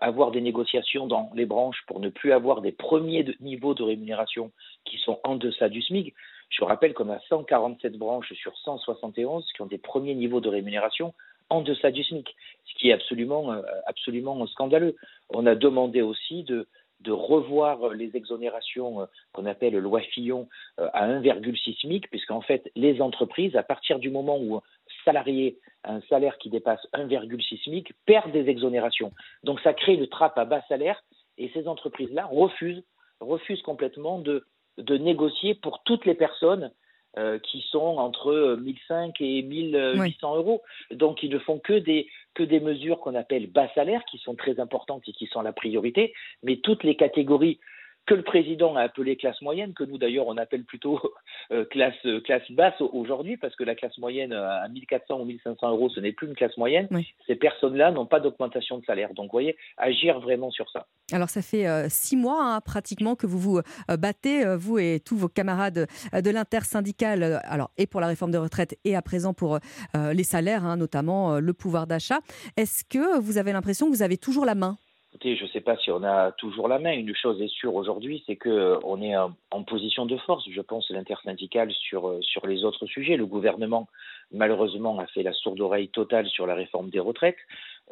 avoir 0.00 0.30
des 0.30 0.40
négociations 0.40 1.06
dans 1.06 1.30
les 1.34 1.46
branches 1.46 1.82
pour 1.86 2.00
ne 2.00 2.08
plus 2.08 2.32
avoir 2.32 2.60
des 2.60 2.72
premiers 2.72 3.24
niveaux 3.40 3.74
de 3.74 3.82
rémunération 3.82 4.52
qui 4.84 4.98
sont 4.98 5.20
en 5.24 5.36
deçà 5.36 5.68
du 5.68 5.82
SMIC. 5.82 6.14
Je 6.50 6.64
rappelle 6.64 6.94
qu'on 6.94 7.10
a 7.10 7.18
147 7.28 7.96
branches 7.96 8.32
sur 8.34 8.56
171 8.58 9.44
qui 9.52 9.62
ont 9.62 9.66
des 9.66 9.78
premiers 9.78 10.14
niveaux 10.14 10.40
de 10.40 10.48
rémunération 10.48 11.14
en 11.50 11.60
deçà 11.60 11.90
du 11.90 12.02
SMIC, 12.02 12.34
ce 12.64 12.74
qui 12.78 12.90
est 12.90 12.92
absolument, 12.92 13.52
euh, 13.52 13.62
absolument 13.86 14.46
scandaleux. 14.46 14.96
On 15.30 15.46
a 15.46 15.54
demandé 15.54 16.02
aussi 16.02 16.42
de, 16.42 16.66
de 17.00 17.12
revoir 17.12 17.90
les 17.90 18.16
exonérations 18.16 19.02
euh, 19.02 19.06
qu'on 19.32 19.46
appelle 19.46 19.76
loi 19.76 20.00
Fillon 20.00 20.48
euh, 20.80 20.88
à 20.92 21.06
1,6 21.08 21.80
SMIC, 21.80 22.10
puisqu'en 22.10 22.40
fait, 22.40 22.70
les 22.74 23.00
entreprises, 23.00 23.56
à 23.56 23.62
partir 23.62 23.98
du 23.98 24.10
moment 24.10 24.38
où 24.38 24.60
un 25.06 25.12
salarié 25.12 25.58
a 25.84 25.94
un 25.94 26.00
salaire 26.08 26.36
qui 26.38 26.50
dépasse 26.50 26.80
1,6 26.94 27.62
SMIC, 27.62 27.92
perdent 28.06 28.32
des 28.32 28.48
exonérations. 28.48 29.12
Donc 29.44 29.60
ça 29.60 29.72
crée 29.72 29.94
une 29.94 30.08
trappe 30.08 30.38
à 30.38 30.44
bas 30.44 30.62
salaire, 30.68 31.02
et 31.38 31.50
ces 31.54 31.68
entreprises-là 31.68 32.26
refusent, 32.26 32.84
refusent 33.20 33.62
complètement 33.62 34.18
de, 34.18 34.44
de 34.78 34.96
négocier 34.96 35.54
pour 35.54 35.82
toutes 35.84 36.06
les 36.06 36.14
personnes 36.14 36.72
euh, 37.18 37.38
qui 37.38 37.64
sont 37.70 37.96
entre 37.96 38.30
euh, 38.30 38.56
1005 38.58 39.20
et 39.20 39.42
1800 39.42 40.36
euros. 40.36 40.62
Donc, 40.90 41.22
ils 41.22 41.30
ne 41.30 41.38
font 41.38 41.58
que 41.58 41.72
des, 41.72 42.08
que 42.34 42.42
des 42.42 42.60
mesures 42.60 43.00
qu'on 43.00 43.14
appelle 43.14 43.46
bas 43.46 43.68
salaire, 43.74 44.04
qui 44.10 44.18
sont 44.18 44.34
très 44.34 44.60
importantes 44.60 45.02
et 45.08 45.12
qui 45.12 45.26
sont 45.26 45.40
la 45.40 45.54
priorité, 45.54 46.12
mais 46.42 46.56
toutes 46.56 46.84
les 46.84 46.94
catégories 46.94 47.58
que 48.06 48.14
le 48.14 48.22
président 48.22 48.76
a 48.76 48.82
appelées 48.82 49.16
classe 49.16 49.40
moyenne, 49.42 49.74
que 49.74 49.84
nous 49.84 49.98
d'ailleurs 49.98 50.26
on 50.28 50.36
appelle 50.36 50.64
plutôt 50.64 51.00
euh, 51.52 51.64
classe, 51.64 51.94
euh, 52.06 52.20
classe 52.20 52.48
basse 52.50 52.80
au- 52.80 52.90
aujourd'hui, 52.92 53.36
parce 53.36 53.54
que 53.56 53.64
la 53.64 53.74
classe 53.74 53.98
moyenne 53.98 54.32
euh, 54.32 54.48
à 54.64 54.68
1400 54.68 55.20
ou 55.20 55.24
1500 55.24 55.70
euros, 55.70 55.88
ce 55.90 56.00
n'est 56.00 56.12
plus 56.12 56.28
une 56.28 56.34
classe 56.34 56.56
moyenne. 56.56 56.88
Ces 57.26 57.34
personnes-là 57.36 57.90
n'ont 57.90 58.06
pas 58.06 58.20
d'augmentation 58.20 58.78
de 58.78 58.84
salaire. 58.84 59.12
Donc, 59.14 59.26
vous 59.26 59.32
voyez, 59.32 59.56
agir 59.76 60.20
vraiment 60.20 60.50
sur 60.50 60.70
ça. 60.70 60.86
Alors 61.12 61.28
ça 61.28 61.42
fait 61.42 61.68
euh, 61.68 61.88
six 61.88 62.16
mois 62.16 62.42
hein, 62.42 62.60
pratiquement 62.60 63.14
que 63.14 63.26
vous 63.26 63.38
vous 63.38 63.58
euh, 63.58 63.96
battez, 63.96 64.44
vous 64.56 64.78
et 64.78 65.00
tous 65.04 65.16
vos 65.16 65.28
camarades 65.28 65.86
de 66.12 66.30
l'intersyndicale, 66.30 67.40
alors 67.44 67.70
et 67.76 67.86
pour 67.86 68.00
la 68.00 68.06
réforme 68.08 68.30
des 68.30 68.38
retraites 68.38 68.78
et 68.84 68.96
à 68.96 69.02
présent 69.02 69.34
pour 69.34 69.58
les 69.94 70.24
salaires, 70.24 70.64
hein, 70.64 70.76
notamment 70.76 71.38
le 71.38 71.52
pouvoir 71.52 71.86
d'achat. 71.86 72.18
Est-ce 72.56 72.84
que 72.84 73.18
vous 73.20 73.38
avez 73.38 73.52
l'impression 73.52 73.86
que 73.86 73.92
vous 73.92 74.02
avez 74.02 74.16
toujours 74.16 74.44
la 74.44 74.54
main? 74.54 74.78
Je 75.22 75.42
ne 75.42 75.48
sais 75.48 75.60
pas 75.60 75.76
si 75.76 75.90
on 75.90 76.02
a 76.02 76.32
toujours 76.32 76.68
la 76.68 76.78
main. 76.78 76.92
Une 76.92 77.14
chose 77.14 77.40
est 77.40 77.48
sûre 77.48 77.74
aujourd'hui, 77.74 78.22
c'est 78.26 78.36
qu'on 78.36 79.02
est 79.02 79.16
en, 79.16 79.62
position 79.64 80.06
de 80.06 80.16
force, 80.18 80.48
je 80.50 80.60
pense, 80.60 80.90
l'intersyndicale 80.90 81.72
sur, 81.72 82.18
sur 82.22 82.46
les 82.46 82.64
autres 82.64 82.86
sujets. 82.86 83.16
Le 83.16 83.26
gouvernement, 83.26 83.88
malheureusement, 84.32 84.98
a 84.98 85.06
fait 85.06 85.22
la 85.22 85.32
sourde 85.32 85.60
oreille 85.60 85.88
totale 85.88 86.26
sur 86.28 86.46
la 86.46 86.54
réforme 86.54 86.90
des 86.90 87.00
retraites. 87.00 87.36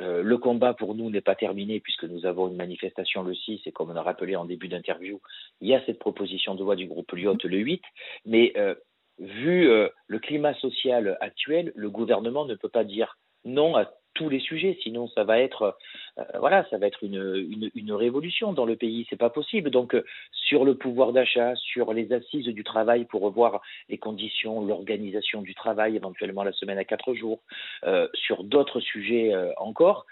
Euh, 0.00 0.22
le 0.22 0.38
combat 0.38 0.74
pour 0.74 0.94
nous 0.94 1.10
n'est 1.10 1.20
pas 1.20 1.36
terminé 1.36 1.80
puisque 1.80 2.04
nous 2.04 2.26
avons 2.26 2.48
une 2.48 2.56
manifestation 2.56 3.22
le 3.22 3.34
6 3.34 3.60
et 3.64 3.72
comme 3.72 3.90
on 3.90 3.96
a 3.96 4.02
rappelé 4.02 4.34
en 4.34 4.44
début 4.44 4.68
d'interview, 4.68 5.20
il 5.60 5.68
y 5.68 5.74
a 5.74 5.84
cette 5.86 6.00
proposition 6.00 6.54
de 6.54 6.62
loi 6.62 6.74
du 6.74 6.86
groupe 6.86 7.12
Lyot 7.12 7.38
le 7.44 7.58
8. 7.58 7.82
Mais 8.26 8.52
euh, 8.56 8.74
vu 9.18 9.70
euh, 9.70 9.88
le 10.08 10.18
climat 10.18 10.54
social 10.54 11.16
actuel, 11.20 11.72
le 11.76 11.90
gouvernement 11.90 12.44
ne 12.44 12.54
peut 12.54 12.68
pas 12.68 12.84
dire 12.84 13.18
non 13.44 13.76
à 13.76 13.90
tous 14.14 14.28
les 14.28 14.40
sujets, 14.40 14.78
sinon 14.82 15.08
ça 15.08 15.24
va 15.24 15.40
être 15.40 15.76
euh, 16.18 16.22
voilà, 16.38 16.64
ça 16.70 16.78
va 16.78 16.86
être 16.86 17.02
une, 17.02 17.70
une, 17.74 17.92
révolution 17.92 18.52
dans 18.52 18.64
le 18.64 18.76
pays, 18.76 19.06
c'est 19.10 19.16
pas 19.16 19.30
possible. 19.30 19.70
Donc 19.70 19.94
euh, 19.94 20.04
sur 20.32 20.64
le 20.64 20.76
pouvoir 20.76 21.12
d'achat, 21.12 21.54
sur 21.56 21.92
les 21.92 22.12
assises 22.12 22.46
du 22.46 22.62
travail 22.62 23.04
pour 23.04 23.22
revoir 23.22 23.60
les 23.88 23.98
conditions, 23.98 24.64
l'organisation 24.64 25.42
du 25.42 25.54
travail, 25.54 25.96
éventuellement 25.96 26.44
la 26.44 26.52
semaine 26.52 26.78
à 26.78 26.84
quatre 26.84 27.14
jours, 27.14 27.40
euh, 27.84 28.08
sur 28.14 28.44
d'autres 28.44 28.80
sujets 28.80 29.32
encore, 29.56 30.06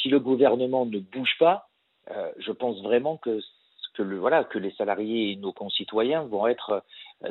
si 0.00 0.08
le 0.08 0.20
gouvernement 0.20 0.84
ne 0.84 0.98
bouge 0.98 1.36
pas, 1.38 1.68
je 2.38 2.52
pense 2.52 2.82
vraiment 2.82 3.16
que 3.16 3.40
que, 3.94 4.02
le, 4.02 4.18
voilà, 4.18 4.44
que 4.44 4.58
les 4.58 4.70
salariés 4.70 5.32
et 5.32 5.36
nos 5.36 5.52
concitoyens 5.52 6.22
vont 6.22 6.46
être 6.46 6.82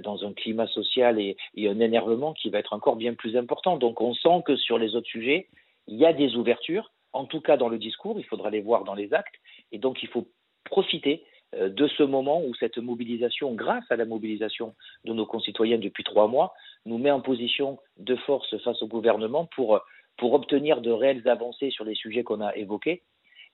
dans 0.02 0.24
un 0.24 0.32
climat 0.32 0.68
social 0.68 1.20
et, 1.20 1.36
et, 1.56 1.68
un 1.68 1.80
énervement 1.80 2.34
qui 2.34 2.52
va 2.52 2.60
être 2.60 2.74
encore 2.74 2.98
bien 2.98 3.16
plus 3.16 3.36
important. 3.36 3.78
Donc 3.78 4.00
on 4.00 4.14
sent 4.14 4.44
que 4.46 4.56
sur 4.56 4.78
les 4.78 4.96
autres 4.96 5.08
sujets, 5.08 5.48
il 5.88 5.98
y 5.98 6.06
a 6.06 6.14
des 6.14 6.36
ouvertures, 6.36 6.92
en 7.14 7.26
tout 7.26 7.42
cas 7.42 7.58
dans 7.58 7.70
le 7.70 7.78
discours, 7.78 8.20
il 8.20 8.26
faudra 8.26 8.50
les 8.50 8.62
voir 8.62 8.84
dans 8.84 8.94
les 8.94 9.14
actes, 9.14 9.36
et 9.72 9.78
donc 9.78 10.04
il 10.04 10.10
faut 10.10 10.28
profiter 10.64 11.24
euh, 11.56 11.70
de 11.70 11.88
ce 11.88 12.04
moment 12.04 12.44
où 12.44 12.54
cette 12.56 12.78
mobilisation, 12.78 13.54
grâce 13.54 13.84
à 13.90 13.96
la 13.96 14.06
mobilisation 14.06 14.76
de 15.06 15.14
nos 15.14 15.26
concitoyens 15.26 15.78
depuis 15.78 16.04
trois 16.04 16.28
mois, 16.28 16.54
nous 16.86 16.98
met 16.98 17.12
en 17.12 17.22
position 17.22 17.80
de 17.98 18.16
force 18.16 18.58
face 18.64 18.82
au 18.82 18.88
gouvernement 18.88 19.48
pour, 19.56 19.82
obtenir 20.22 20.82
de 20.82 20.92
réelles 20.92 21.28
avancées 21.28 21.72
sur 21.72 21.84
les 21.84 21.96
sujets 21.96 22.24
qu'on 22.24 22.42
a 22.42 22.56
évoqués, 22.56 23.02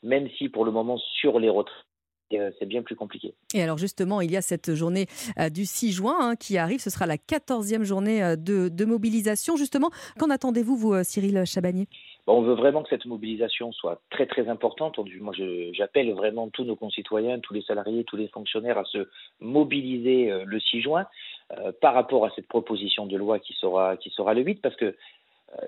même 0.03 0.29
si 0.37 0.49
pour 0.49 0.65
le 0.65 0.71
moment 0.71 0.97
sur 0.97 1.39
les 1.39 1.49
retraites, 1.49 1.86
c'est 2.31 2.65
bien 2.65 2.81
plus 2.81 2.95
compliqué. 2.95 3.33
Et 3.53 3.61
alors 3.61 3.77
justement, 3.77 4.21
il 4.21 4.31
y 4.31 4.37
a 4.37 4.41
cette 4.41 4.73
journée 4.73 5.05
euh, 5.39 5.49
du 5.49 5.65
6 5.65 5.91
juin 5.91 6.15
hein, 6.19 6.35
qui 6.35 6.57
arrive, 6.57 6.79
ce 6.79 6.89
sera 6.89 7.05
la 7.05 7.17
14e 7.17 7.83
journée 7.83 8.23
euh, 8.23 8.35
de, 8.35 8.69
de 8.69 8.85
mobilisation. 8.85 9.55
Justement, 9.55 9.89
qu'en 10.19 10.29
attendez-vous, 10.29 10.75
vous, 10.75 11.03
Cyril 11.03 11.43
Chabagnier 11.45 11.87
bon, 12.25 12.39
On 12.39 12.41
veut 12.41 12.55
vraiment 12.55 12.83
que 12.83 12.89
cette 12.89 13.05
mobilisation 13.05 13.71
soit 13.71 14.01
très 14.09 14.25
très 14.25 14.49
importante. 14.49 14.99
Moi, 15.19 15.33
j'appelle 15.73 16.13
vraiment 16.13 16.49
tous 16.49 16.63
nos 16.63 16.75
concitoyens, 16.75 17.39
tous 17.39 17.53
les 17.53 17.61
salariés, 17.61 18.03
tous 18.03 18.17
les 18.17 18.27
fonctionnaires 18.27 18.77
à 18.77 18.85
se 18.85 19.07
mobiliser 19.39 20.31
le 20.45 20.59
6 20.59 20.81
juin 20.81 21.05
euh, 21.53 21.71
par 21.79 21.93
rapport 21.93 22.25
à 22.25 22.29
cette 22.35 22.49
proposition 22.49 23.05
de 23.05 23.15
loi 23.15 23.39
qui 23.39 23.53
sera, 23.53 23.95
qui 23.95 24.09
sera 24.09 24.33
le 24.33 24.41
8, 24.41 24.61
parce 24.61 24.75
que 24.75 24.83
euh, 24.83 24.93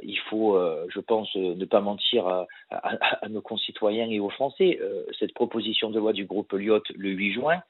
il 0.04 0.20
faut, 0.30 0.56
euh, 0.56 0.86
je 0.90 1.00
pense, 1.00 1.34
ne 1.36 1.66
pas 1.66 1.82
mentir 1.82 2.28
à, 2.28 2.48
nos 3.30 3.42
concitoyens 3.42 4.10
et 4.10 4.20
aux 4.20 4.30
Français. 4.30 4.80
Euh, 4.82 5.06
cette 5.20 5.34
proposition 5.34 5.90
de 5.90 6.00
loi 6.00 6.14
du 6.14 6.26
groupe 6.26 6.52
Lyot 6.54 6.84
le 6.96 7.10
8 7.10 7.34
juin, 7.34 7.62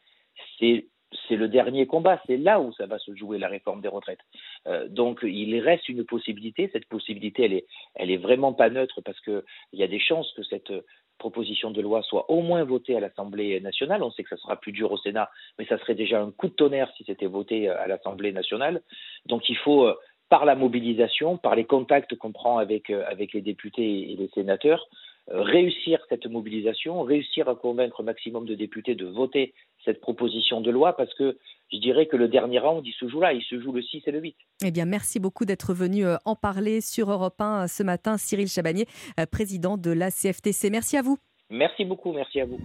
c'est 0.60 0.86
le 1.30 1.48
dernier 1.48 1.88
combat, 1.88 2.22
c'est 2.28 2.38
là 2.38 2.60
où 2.60 2.72
ça 2.74 2.86
va 2.86 3.00
se 3.00 3.16
jouer 3.16 3.38
la 3.38 3.48
réforme 3.48 3.82
des 3.82 3.88
retraites. 3.88 4.20
Euh, 4.68 4.88
donc 4.88 5.20
il 5.24 5.60
reste 5.60 5.90
une 5.90 6.06
possibilité, 6.06 6.70
cette 6.72 6.88
possibilité 6.88 7.66
elle 7.96 8.12
est 8.12 8.18
vraiment 8.18 8.54
pas 8.54 8.70
neutre 8.70 9.02
parce 9.02 9.20
qu'il 9.22 9.44
y 9.74 9.84
a 9.84 9.88
des 9.88 10.00
chances 10.00 10.32
que 10.34 10.44
cette 10.44 10.72
proposition 11.18 11.72
de 11.72 11.82
loi 11.82 12.02
soit 12.04 12.30
au 12.32 12.42
moins 12.42 12.64
votée 12.64 12.96
à 12.96 13.00
l'Assemblée 13.00 13.60
nationale. 13.60 14.04
On 14.04 14.12
sait 14.12 14.24
que 14.24 14.30
ça 14.30 14.38
sera 14.38 14.56
plus 14.56 14.72
dur 14.72 14.92
au 14.92 14.98
Sénat, 14.98 15.30
mais 15.58 15.66
ça 15.66 15.78
serait 15.80 15.96
déjà 15.96 16.22
un 16.22 16.32
coup 16.32 16.48
de 16.48 16.54
tonnerre 16.54 16.92
si 16.96 17.04
c'était 17.04 17.26
voté 17.26 17.68
à 17.68 17.88
l'Assemblée 17.88 18.32
nationale. 18.32 18.82
Donc 19.26 19.50
il 19.50 19.58
faut 19.58 19.92
par 20.30 20.46
la 20.46 20.56
mobilisation, 20.56 21.38
par 21.38 21.56
les 21.56 21.66
contacts 21.66 22.16
qu'on 22.16 22.32
prend 22.32 22.58
avec, 22.58 22.90
euh, 22.90 23.04
avec 23.08 23.34
les 23.34 23.42
députés 23.42 24.12
et 24.12 24.16
les 24.16 24.30
sénateurs, 24.30 24.88
euh, 25.32 25.42
réussir 25.42 26.00
cette 26.08 26.28
mobilisation, 26.28 27.02
réussir 27.02 27.50
à 27.50 27.56
convaincre 27.56 28.02
un 28.02 28.04
maximum 28.04 28.46
de 28.46 28.56
députés 28.56 28.96
de 28.96 29.08
voter 29.08 29.54
cette 29.84 30.02
proposition 30.02 30.62
de 30.62 30.72
loi 30.72 30.94
parce 30.94 31.14
que 31.16 31.38
je 31.72 31.78
dirais 31.80 32.06
que 32.06 32.16
le 32.16 32.28
dernier 32.28 32.60
round, 32.60 32.86
il 32.86 32.94
se 32.94 33.08
joue 33.08 33.20
là, 33.20 33.34
il 33.34 33.44
se 33.44 33.60
joue 33.60 33.72
le 33.72 33.82
6 33.82 34.04
et 34.06 34.12
le 34.12 34.20
8. 34.20 34.36
Eh 34.66 34.72
bien, 34.72 34.86
merci 34.86 35.20
beaucoup 35.20 35.46
d'être 35.46 35.74
venu 35.74 36.06
euh, 36.06 36.18
en 36.26 36.36
parler 36.36 36.82
sur 36.82 37.12
Europe 37.12 37.40
1 37.40 37.68
ce 37.68 37.84
matin, 37.84 38.18
Cyril 38.18 38.48
Chabagnier, 38.48 38.86
président 39.32 39.78
de 39.78 39.92
la 39.92 40.12
CFTC. 40.12 40.70
Merci 40.70 40.98
à 40.98 41.02
vous. 41.02 41.18
Merci 41.50 41.86
beaucoup, 41.86 42.12
merci 42.12 42.42
à 42.42 42.46
vous. 42.46 42.60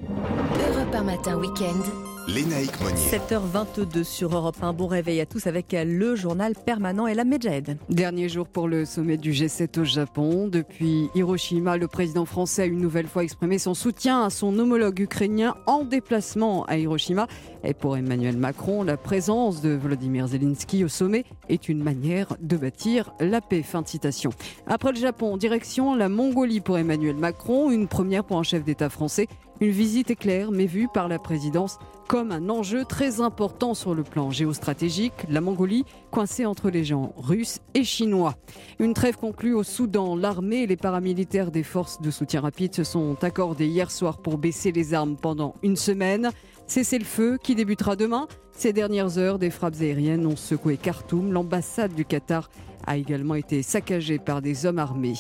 Europe 0.69 0.95
1 0.95 1.03
matin 1.03 1.39
week-end. 1.39 2.14
Lénaïque 2.27 2.81
Monnier. 2.81 2.97
7h22 2.97 4.03
sur 4.03 4.35
Europe 4.35 4.57
1. 4.63 4.73
Bon 4.73 4.87
réveil 4.87 5.21
à 5.21 5.27
tous 5.27 5.47
avec 5.47 5.77
le 5.79 6.17
journal 6.17 6.55
permanent 6.55 7.07
et 7.07 7.13
la 7.15 7.25
Medjahed. 7.25 7.77
Dernier 7.91 8.31
jour 8.31 8.49
pour 8.49 8.67
le 8.67 8.87
sommet 8.87 9.19
du 9.19 9.33
G7 9.33 9.81
au 9.81 9.85
Japon. 9.85 10.49
Depuis 10.49 11.11
Hiroshima, 11.15 11.77
le 11.77 11.87
président 11.87 12.25
français 12.25 12.63
a 12.63 12.67
une 12.67 12.81
nouvelle 12.81 13.09
fois 13.09 13.25
exprimé 13.25 13.59
son 13.59 13.75
soutien 13.75 14.23
à 14.25 14.31
son 14.31 14.59
homologue 14.59 15.01
ukrainien 15.01 15.55
en 15.67 15.85
déplacement 15.85 16.65
à 16.65 16.79
Hiroshima. 16.79 17.27
Et 17.63 17.75
pour 17.75 17.97
Emmanuel 17.97 18.39
Macron, 18.39 18.83
la 18.83 18.97
présence 18.97 19.61
de 19.61 19.71
Volodymyr 19.71 20.29
Zelensky 20.29 20.83
au 20.83 20.89
sommet 20.89 21.25
est 21.51 21.69
une 21.69 21.83
manière 21.83 22.37
de 22.41 22.57
bâtir 22.57 23.13
la 23.21 23.43
paix. 23.43 23.63
Fin 23.63 23.83
de 23.83 23.89
citation. 23.89 24.31
Après 24.67 24.93
le 24.93 24.99
Japon, 24.99 25.37
direction 25.37 25.95
la 25.95 26.09
Mongolie 26.09 26.61
pour 26.61 26.79
Emmanuel 26.79 27.17
Macron, 27.17 27.71
une 27.71 27.87
première 27.87 28.25
pour 28.25 28.39
un 28.39 28.43
chef 28.43 28.65
d'État 28.65 28.89
français. 28.89 29.29
Une 29.61 29.71
visite 29.71 30.11
éclair, 30.11 30.51
mais 30.51 30.67
vue 30.67 30.89
par 30.93 31.09
la 31.09 31.19
présidence 31.19 31.79
comme 32.09 32.33
un 32.33 32.49
enjeu 32.51 32.85
très 32.85 33.21
important 33.21 33.73
sur 33.75 33.95
le 33.95 34.03
plan 34.03 34.31
géostratégique, 34.31 35.15
la 35.29 35.41
Mongolie 35.41 35.85
coincée 36.11 36.45
entre 36.45 36.69
les 36.69 36.85
gens 36.85 37.15
russes 37.17 37.61
et 37.73 37.85
chinois. 37.85 38.35
Une 38.79 38.95
trêve 38.95 39.17
conclue 39.17 39.55
au 39.55 39.63
Soudan, 39.63 40.17
l'armée 40.17 40.63
et 40.63 40.67
les 40.67 40.77
paramilitaires 40.77 41.51
des 41.51 41.63
forces 41.63 42.01
de 42.01 42.11
soutien 42.11 42.41
rapide 42.41 42.75
se 42.75 42.85
sont 42.85 43.17
accordés 43.23 43.67
hier 43.67 43.91
soir 43.91 44.19
pour 44.19 44.39
baisser 44.39 44.71
les 44.71 44.93
armes 44.93 45.17
pendant 45.17 45.55
une 45.63 45.77
semaine. 45.77 46.31
Cessez 46.66 46.99
le 46.99 47.05
feu 47.05 47.39
qui 47.43 47.55
débutera 47.55 47.97
demain. 47.97 48.27
Ces 48.53 48.73
dernières 48.73 49.19
heures, 49.19 49.39
des 49.39 49.51
frappes 49.51 49.81
aériennes 49.81 50.27
ont 50.27 50.36
secoué 50.36 50.77
Khartoum, 50.77 51.32
l'ambassade 51.32 51.95
du 51.95 52.05
Qatar 52.05 52.49
a 52.86 52.97
également 52.97 53.35
été 53.35 53.62
saccagé 53.62 54.19
par 54.19 54.43
des 54.43 54.66
hommes 54.66 54.78
armés. 54.78 55.15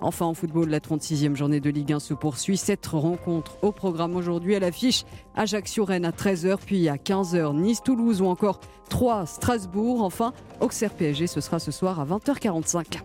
Enfin, 0.00 0.26
en 0.26 0.34
football, 0.34 0.68
la 0.68 0.80
36e 0.80 1.34
journée 1.34 1.60
de 1.60 1.70
Ligue 1.70 1.92
1 1.92 1.98
se 1.98 2.14
poursuit. 2.14 2.56
Cette 2.56 2.86
rencontre 2.86 3.56
au 3.62 3.72
programme 3.72 4.16
aujourd'hui 4.16 4.54
à 4.54 4.60
l'affiche 4.60 5.04
Ajaccio-Rennes 5.34 6.04
à 6.04 6.10
13h, 6.10 6.58
puis 6.64 6.88
à 6.88 6.96
15h 6.96 7.56
Nice-Toulouse 7.56 8.20
ou 8.20 8.26
encore 8.26 8.60
3 8.90 9.26
Strasbourg. 9.26 10.02
Enfin, 10.02 10.32
Auxerre-PSG, 10.60 11.26
ce 11.26 11.40
sera 11.40 11.58
ce 11.58 11.70
soir 11.70 12.00
à 12.00 12.04
20h45. 12.04 13.00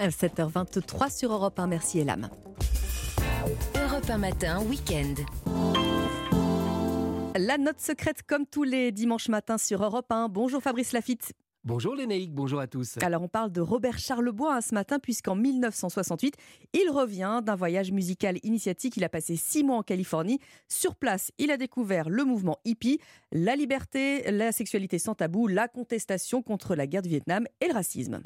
7h23 0.00 1.16
sur 1.16 1.32
Europe 1.32 1.58
1. 1.58 1.66
Merci 1.68 2.00
Elam. 2.00 2.28
Europe 3.76 4.10
1 4.10 4.18
matin, 4.18 4.60
week-end. 4.68 5.14
La 7.36 7.56
note 7.56 7.80
secrète 7.80 8.22
comme 8.22 8.44
tous 8.46 8.62
les 8.62 8.92
dimanches 8.92 9.28
matins 9.28 9.56
sur 9.56 9.82
Europe 9.82 10.10
1. 10.10 10.28
Bonjour 10.28 10.62
Fabrice 10.62 10.92
Lafitte. 10.92 11.32
Bonjour 11.64 11.94
Lénaïque, 11.94 12.34
bonjour 12.34 12.60
à 12.60 12.66
tous. 12.66 12.98
Alors 13.02 13.22
on 13.22 13.28
parle 13.28 13.50
de 13.52 13.60
Robert 13.60 13.98
Charlebois 13.98 14.56
hein, 14.56 14.60
ce 14.60 14.74
matin 14.74 14.98
puisqu'en 14.98 15.36
1968, 15.36 16.34
il 16.74 16.90
revient 16.90 17.40
d'un 17.42 17.54
voyage 17.54 17.92
musical 17.92 18.38
initiatique. 18.42 18.96
Il 18.96 19.04
a 19.04 19.08
passé 19.08 19.36
six 19.36 19.62
mois 19.62 19.76
en 19.76 19.82
Californie. 19.82 20.40
Sur 20.68 20.96
place, 20.96 21.30
il 21.38 21.50
a 21.50 21.56
découvert 21.56 22.10
le 22.10 22.24
mouvement 22.24 22.58
hippie, 22.64 23.00
la 23.30 23.56
liberté, 23.56 24.30
la 24.30 24.52
sexualité 24.52 24.98
sans 24.98 25.14
tabou, 25.14 25.46
la 25.46 25.68
contestation 25.68 26.42
contre 26.42 26.74
la 26.74 26.86
guerre 26.86 27.02
du 27.02 27.08
Vietnam 27.08 27.46
et 27.60 27.68
le 27.68 27.74
racisme. 27.74 28.20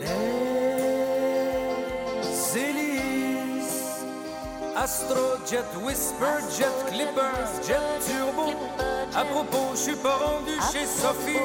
Astro, 4.78 5.38
Jet, 5.50 5.64
Whisper, 5.82 6.36
Jet, 6.54 6.66
Clipper, 6.88 7.32
Jet 7.66 7.80
Turbo. 8.06 8.52
À 9.16 9.24
propos, 9.24 9.70
je 9.72 9.78
suis 9.78 9.96
pas 9.96 10.18
rendu 10.18 10.50
chez 10.70 10.84
Sophie. 10.84 11.38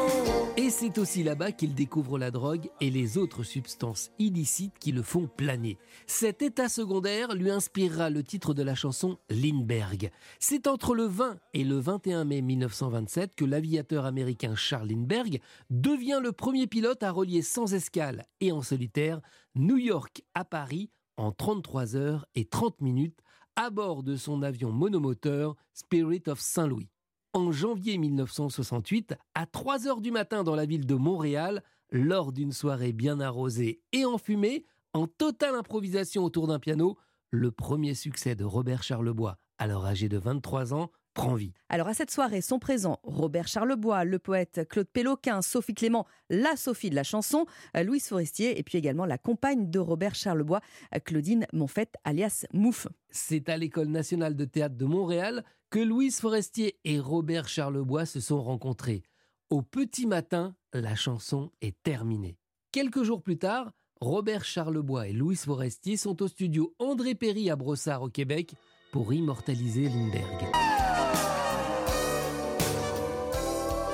Et 0.58 0.70
c'est 0.70 0.98
aussi 0.98 1.24
là-bas 1.24 1.54
qu'il 1.54 1.74
découvre 1.74 2.20
la 2.20 2.30
drogue 2.30 2.70
et 2.82 2.90
les 2.90 3.18
autres 3.18 3.44
substances 3.44 4.12
illicites 4.20 4.78
qui 4.80 4.92
le 4.92 5.02
font 5.02 5.28
planer. 5.28 5.78
Cet 6.08 6.42
état 6.42 6.68
secondaire 6.68 7.34
lui 7.34 7.50
inspirera 7.50 8.10
le 8.10 8.22
titre 8.22 8.54
de 8.54 8.64
la 8.64 8.76
chanson 8.76 9.18
Lindbergh. 9.30 10.12
C'est 10.40 10.68
entre 10.68 10.94
le 10.94 11.06
20 11.06 11.38
et 11.54 11.64
le 11.64 11.80
21 11.80 12.26
mai 12.26 12.42
1927 12.42 13.36
que 13.36 13.46
l'aviateur 13.46 14.06
américain 14.06 14.56
Charles 14.58 14.90
Lindbergh 14.90 15.40
devient 15.70 16.20
le 16.22 16.34
premier 16.34 16.68
pilote 16.68 17.02
à 17.02 17.12
relier 17.12 17.44
sans 17.44 17.74
escale 17.74 18.26
et 18.42 18.52
en 18.52 18.62
solitaire 18.62 19.22
New 19.56 19.78
York 19.78 20.22
à 20.34 20.44
Paris 20.44 20.90
en 21.22 21.32
33 21.32 21.96
heures 21.96 22.26
et 22.36 22.46
30 22.46 22.82
minutes 22.82 23.21
à 23.56 23.70
bord 23.70 24.04
de 24.04 24.16
son 24.16 24.44
avion 24.44 24.72
monomoteur 24.72 25.56
Spirit 25.74 26.24
of 26.28 26.40
Saint-Louis. 26.40 26.90
En 27.34 27.52
janvier 27.52 27.98
1968, 27.98 29.16
à 29.36 29.46
3 29.46 29.88
heures 29.88 30.02
du 30.02 30.12
matin 30.12 30.44
dans 30.44 30.56
la 30.56 30.66
ville 30.66 30.86
de 30.86 30.96
Montréal, 30.96 31.64
lors 31.92 32.32
d'une 32.32 32.52
soirée 32.52 32.94
bien 32.94 33.20
arrosée 33.20 33.82
et 33.94 34.06
enfumée, 34.06 34.66
en 34.94 35.08
totale 35.08 35.56
improvisation 35.56 36.24
autour 36.24 36.48
d'un 36.48 36.60
piano, 36.60 36.98
le 37.30 37.52
premier 37.52 37.94
succès 37.94 38.36
de 38.36 38.44
Robert 38.44 38.84
Charlebois 38.84 39.38
alors 39.62 39.86
âgé 39.86 40.10
de 40.10 40.18
23 40.18 40.74
ans, 40.74 40.90
prend 41.14 41.36
vie. 41.36 41.54
Alors 41.70 41.88
à 41.88 41.94
cette 41.94 42.12
soirée 42.12 42.42
sont 42.42 42.60
présents 42.60 43.00
Robert 43.04 43.48
Charlebois, 43.48 44.04
le 44.06 44.20
poète 44.20 44.68
Claude 44.70 44.88
Péloquin, 44.88 45.42
Sophie 45.42 45.74
Clément, 45.74 46.06
la 46.30 46.56
Sophie 46.56 46.90
de 46.90 46.96
la 46.96 47.04
chanson, 47.04 47.46
euh, 47.76 47.84
Louise 47.84 48.08
Forestier 48.08 48.58
et 48.58 48.64
puis 48.64 48.78
également 48.78 49.06
la 49.06 49.18
compagne 49.18 49.70
de 49.70 49.80
Robert 49.80 50.16
Charlebois, 50.16 50.62
euh, 50.96 51.00
Claudine 51.00 51.46
Monfette 51.54 51.96
alias 52.04 52.46
Mouffe. 52.54 52.88
C'est 53.10 53.50
à 53.50 53.58
l'École 53.58 53.90
nationale 53.90 54.36
de 54.36 54.46
théâtre 54.46 54.76
de 54.76 54.86
Montréal 54.86 55.44
que 55.70 55.80
Louise 55.80 56.20
Forestier 56.20 56.78
et 56.84 57.00
Robert 57.00 57.48
Charlebois 57.48 58.06
se 58.06 58.20
sont 58.20 58.42
rencontrés. 58.42 59.04
Au 59.50 59.62
petit 59.62 60.06
matin, 60.06 60.56
la 60.74 60.96
chanson 60.96 61.52
est 61.62 61.76
terminée. 61.84 62.38
Quelques 62.72 63.04
jours 63.04 63.22
plus 63.22 63.38
tard, 63.38 63.72
Robert 64.00 64.46
Charlebois 64.46 65.10
et 65.10 65.14
Louise 65.14 65.44
Forestier 65.44 65.98
sont 65.98 66.22
au 66.24 66.28
studio 66.28 66.74
André 66.80 67.16
Perry 67.16 67.50
à 67.50 67.56
Brossard 67.56 68.02
au 68.02 68.10
Québec 68.10 68.56
pour 68.92 69.14
immortaliser 69.14 69.90
Lindbergh. 69.90 70.71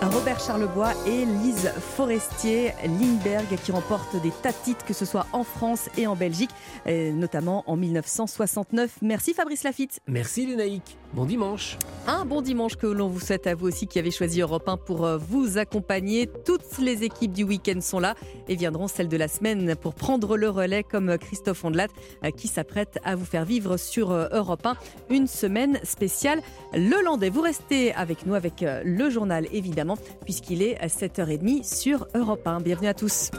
Robert 0.07 0.39
Charlebois 0.39 0.93
et 1.05 1.25
Lise 1.25 1.71
Forestier, 1.95 2.71
Lindbergh 2.83 3.57
qui 3.63 3.71
remportent 3.71 4.21
des 4.21 4.31
tas 4.31 4.51
de 4.51 4.57
titres, 4.63 4.85
que 4.85 4.93
ce 4.93 5.05
soit 5.05 5.27
en 5.33 5.43
France 5.43 5.89
et 5.97 6.07
en 6.07 6.15
Belgique, 6.15 6.51
notamment 6.85 7.63
en 7.67 7.75
1969. 7.75 8.97
Merci 9.01 9.33
Fabrice 9.33 9.63
Lafitte. 9.63 9.99
Merci 10.07 10.45
Lénaïque. 10.45 10.97
Bon 11.13 11.25
dimanche. 11.25 11.77
Un 12.05 12.25
bon 12.25 12.41
dimanche 12.41 12.75
que 12.75 12.85
l'on 12.85 13.07
vous 13.07 13.19
souhaite 13.19 13.47
à 13.47 13.55
vous 13.55 13.67
aussi 13.67 13.87
qui 13.87 13.97
avez 13.97 14.11
choisi 14.11 14.41
Europe 14.41 14.67
1 14.67 14.77
pour 14.77 15.05
euh, 15.05 15.17
vous 15.17 15.57
accompagner. 15.57 16.29
Toutes 16.45 16.77
les 16.79 17.03
équipes 17.03 17.33
du 17.33 17.43
week-end 17.43 17.79
sont 17.81 17.99
là 17.99 18.15
et 18.47 18.55
viendront 18.55 18.87
celles 18.87 19.07
de 19.07 19.17
la 19.17 19.27
semaine 19.27 19.75
pour 19.75 19.93
prendre 19.93 20.37
le 20.37 20.49
relais 20.49 20.83
comme 20.83 21.17
Christophe 21.17 21.63
Ondelat 21.63 21.87
euh, 22.23 22.31
qui 22.31 22.47
s'apprête 22.47 22.99
à 23.03 23.15
vous 23.15 23.25
faire 23.25 23.45
vivre 23.45 23.77
sur 23.77 24.11
Europe 24.11 24.65
1 24.65 24.75
une 25.09 25.27
semaine 25.27 25.79
spéciale 25.83 26.41
Le 26.73 27.03
Landais. 27.03 27.29
Vous 27.29 27.41
restez 27.41 27.93
avec 27.93 28.25
nous 28.25 28.35
avec 28.35 28.63
le 28.63 29.09
journal 29.09 29.47
évidemment 29.51 29.97
puisqu'il 30.23 30.61
est 30.61 30.77
à 30.79 30.87
7h30 30.87 31.63
sur 31.63 32.07
Europe 32.15 32.45
1. 32.45 32.61
Bienvenue 32.61 32.87
à 32.87 32.93
tous. 32.93 33.31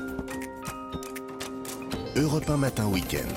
Europe 2.17 2.49
1 2.49 2.57
Matin 2.57 2.87
Week-end. 2.89 3.29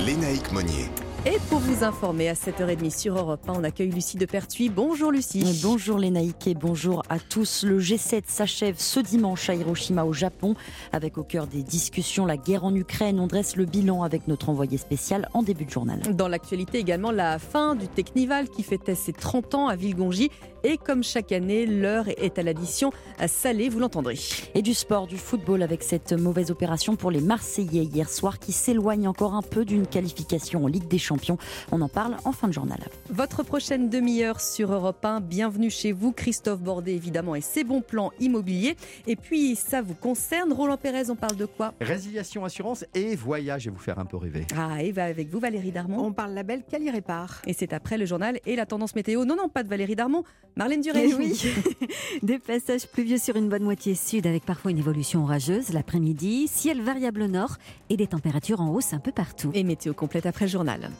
Lénaïque 0.00 0.50
Monnier. 0.52 0.88
Et 1.26 1.38
pour 1.48 1.58
vous 1.58 1.84
informer, 1.84 2.28
à 2.28 2.34
7h30 2.34 2.94
sur 2.94 3.16
Europe 3.16 3.48
1, 3.48 3.54
on 3.54 3.64
accueille 3.64 3.90
Lucie 3.90 4.18
de 4.18 4.26
Pertuis. 4.26 4.68
Bonjour 4.68 5.10
Lucie. 5.10 5.58
Bonjour 5.62 5.96
Lénaïque 5.96 6.46
et 6.46 6.54
bonjour 6.54 7.02
à 7.08 7.18
tous. 7.18 7.64
Le 7.64 7.80
G7 7.80 8.24
s'achève 8.26 8.74
ce 8.76 9.00
dimanche 9.00 9.48
à 9.48 9.54
Hiroshima 9.54 10.04
au 10.04 10.12
Japon. 10.12 10.54
Avec 10.92 11.16
au 11.16 11.22
cœur 11.22 11.46
des 11.46 11.62
discussions 11.62 12.26
la 12.26 12.36
guerre 12.36 12.64
en 12.64 12.74
Ukraine, 12.74 13.20
on 13.20 13.26
dresse 13.26 13.56
le 13.56 13.64
bilan 13.64 14.02
avec 14.02 14.28
notre 14.28 14.50
envoyé 14.50 14.76
spécial 14.76 15.30
en 15.32 15.42
début 15.42 15.64
de 15.64 15.70
journal. 15.70 15.98
Dans 16.14 16.28
l'actualité 16.28 16.76
également, 16.76 17.10
la 17.10 17.38
fin 17.38 17.74
du 17.74 17.88
Technival 17.88 18.50
qui 18.50 18.62
fêtait 18.62 18.94
ses 18.94 19.14
30 19.14 19.54
ans 19.54 19.68
à 19.68 19.76
Villegongy. 19.76 20.30
Et 20.66 20.78
comme 20.78 21.02
chaque 21.04 21.30
année, 21.32 21.66
l'heure 21.66 22.06
est 22.08 22.38
à 22.38 22.42
l'addition 22.42 22.90
salée, 23.26 23.68
vous 23.68 23.80
l'entendrez. 23.80 24.18
Et 24.54 24.62
du 24.62 24.72
sport, 24.72 25.06
du 25.06 25.18
football 25.18 25.62
avec 25.62 25.82
cette 25.82 26.14
mauvaise 26.14 26.50
opération 26.50 26.96
pour 26.96 27.10
les 27.10 27.20
Marseillais 27.20 27.84
hier 27.84 28.08
soir 28.08 28.38
qui 28.38 28.52
s'éloignent 28.52 29.08
encore 29.08 29.34
un 29.34 29.42
peu 29.42 29.66
d'une 29.66 29.86
qualification 29.86 30.64
en 30.64 30.66
Ligue 30.66 30.88
des 30.88 30.98
Champions. 30.98 31.13
On 31.72 31.80
en 31.80 31.88
parle 31.88 32.16
en 32.24 32.32
fin 32.32 32.48
de 32.48 32.52
journal. 32.52 32.78
Votre 33.10 33.42
prochaine 33.42 33.88
demi-heure 33.88 34.40
sur 34.40 34.72
Europe 34.72 35.04
1, 35.04 35.20
bienvenue 35.20 35.70
chez 35.70 35.92
vous. 35.92 36.12
Christophe 36.12 36.60
Bordet 36.60 36.94
évidemment 36.94 37.34
et 37.34 37.40
ses 37.40 37.64
bons 37.64 37.82
plans 37.82 38.12
immobiliers. 38.20 38.76
Et 39.06 39.16
puis 39.16 39.56
ça 39.56 39.82
vous 39.82 39.94
concerne, 39.94 40.52
Roland 40.52 40.76
Pérez, 40.76 41.10
on 41.10 41.16
parle 41.16 41.36
de 41.36 41.46
quoi? 41.46 41.74
Résiliation 41.80 42.44
assurance 42.44 42.84
et 42.94 43.16
voyage, 43.16 43.64
vais 43.66 43.70
vous 43.70 43.78
faire 43.78 43.98
un 43.98 44.04
peu 44.04 44.16
rêver. 44.16 44.46
Ah, 44.56 44.82
et 44.82 44.92
va 44.92 45.04
avec 45.04 45.28
vous 45.28 45.40
Valérie 45.40 45.72
Darmon. 45.72 46.04
On 46.04 46.12
parle 46.12 46.32
label 46.32 46.62
Cali 46.68 46.90
Répare. 46.90 47.42
Et 47.46 47.52
c'est 47.52 47.72
après 47.72 47.98
le 47.98 48.06
journal 48.06 48.38
et 48.46 48.56
la 48.56 48.66
tendance 48.66 48.94
météo. 48.94 49.24
Non, 49.24 49.36
non, 49.36 49.48
pas 49.48 49.62
de 49.62 49.68
Valérie 49.68 49.96
Darmon. 49.96 50.24
Marlène 50.56 50.80
Duré. 50.80 51.06
Eh 51.08 51.14
oui, 51.14 51.40
des 52.22 52.38
passages 52.38 52.86
pluvieux 52.86 53.18
sur 53.18 53.36
une 53.36 53.48
bonne 53.48 53.64
moitié 53.64 53.94
sud 53.94 54.26
avec 54.26 54.44
parfois 54.44 54.70
une 54.70 54.78
évolution 54.78 55.24
orageuse 55.24 55.72
l'après-midi, 55.72 56.48
ciel 56.48 56.80
variable 56.80 57.22
au 57.22 57.28
nord 57.28 57.56
et 57.90 57.96
des 57.96 58.06
températures 58.06 58.60
en 58.60 58.70
hausse 58.70 58.92
un 58.92 59.00
peu 59.00 59.12
partout. 59.12 59.50
Et 59.54 59.64
météo 59.64 59.92
complète 59.94 60.26
après 60.26 60.46
le 60.46 60.50
journal. 60.50 60.90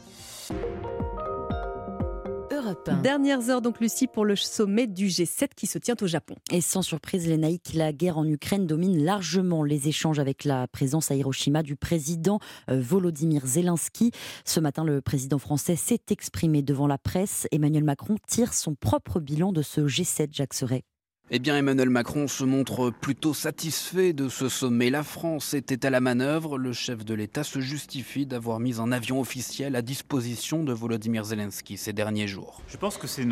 Dernières 3.03 3.49
heures 3.49 3.61
donc 3.61 3.79
Lucie 3.79 4.07
pour 4.07 4.25
le 4.25 4.35
sommet 4.35 4.87
du 4.87 5.07
G7 5.07 5.49
qui 5.55 5.67
se 5.67 5.77
tient 5.77 5.95
au 6.01 6.07
Japon. 6.07 6.35
Et 6.51 6.61
sans 6.61 6.81
surprise 6.81 7.27
les 7.27 7.37
Naïcs, 7.37 7.73
la 7.73 7.93
guerre 7.93 8.17
en 8.17 8.25
Ukraine 8.25 8.65
domine 8.65 9.03
largement 9.03 9.63
les 9.63 9.87
échanges 9.87 10.19
avec 10.19 10.43
la 10.43 10.67
présence 10.67 11.11
à 11.11 11.15
Hiroshima 11.15 11.63
du 11.63 11.75
président 11.75 12.39
euh, 12.69 12.79
Volodymyr 12.79 13.45
Zelensky. 13.45 14.11
Ce 14.45 14.59
matin 14.59 14.83
le 14.83 15.01
président 15.01 15.39
français 15.39 15.75
s'est 15.75 16.01
exprimé 16.09 16.61
devant 16.61 16.87
la 16.87 16.97
presse. 16.97 17.47
Emmanuel 17.51 17.83
Macron 17.83 18.15
tire 18.27 18.53
son 18.53 18.75
propre 18.75 19.19
bilan 19.19 19.51
de 19.51 19.61
ce 19.61 19.81
G7 19.81 20.29
Jacques 20.33 20.53
Serret. 20.53 20.83
Eh 21.31 21.39
bien, 21.39 21.57
Emmanuel 21.57 21.89
Macron 21.89 22.27
se 22.27 22.43
montre 22.43 22.91
plutôt 22.91 23.33
satisfait 23.33 24.13
de 24.13 24.29
ce 24.29 24.47
sommet. 24.47 24.91
La 24.91 25.01
France 25.01 25.55
était 25.55 25.83
à 25.83 25.89
la 25.89 25.99
manœuvre. 25.99 26.59
Le 26.59 26.71
chef 26.71 27.03
de 27.03 27.15
l'État 27.15 27.43
se 27.43 27.59
justifie 27.61 28.27
d'avoir 28.27 28.59
mis 28.59 28.79
un 28.79 28.91
avion 28.91 29.19
officiel 29.19 29.75
à 29.75 29.81
disposition 29.81 30.63
de 30.63 30.71
Volodymyr 30.71 31.23
Zelensky 31.23 31.77
ces 31.77 31.93
derniers 31.93 32.27
jours. 32.27 32.61
Je 32.67 32.77
pense 32.77 32.99
que 32.99 33.07
c'est 33.07 33.25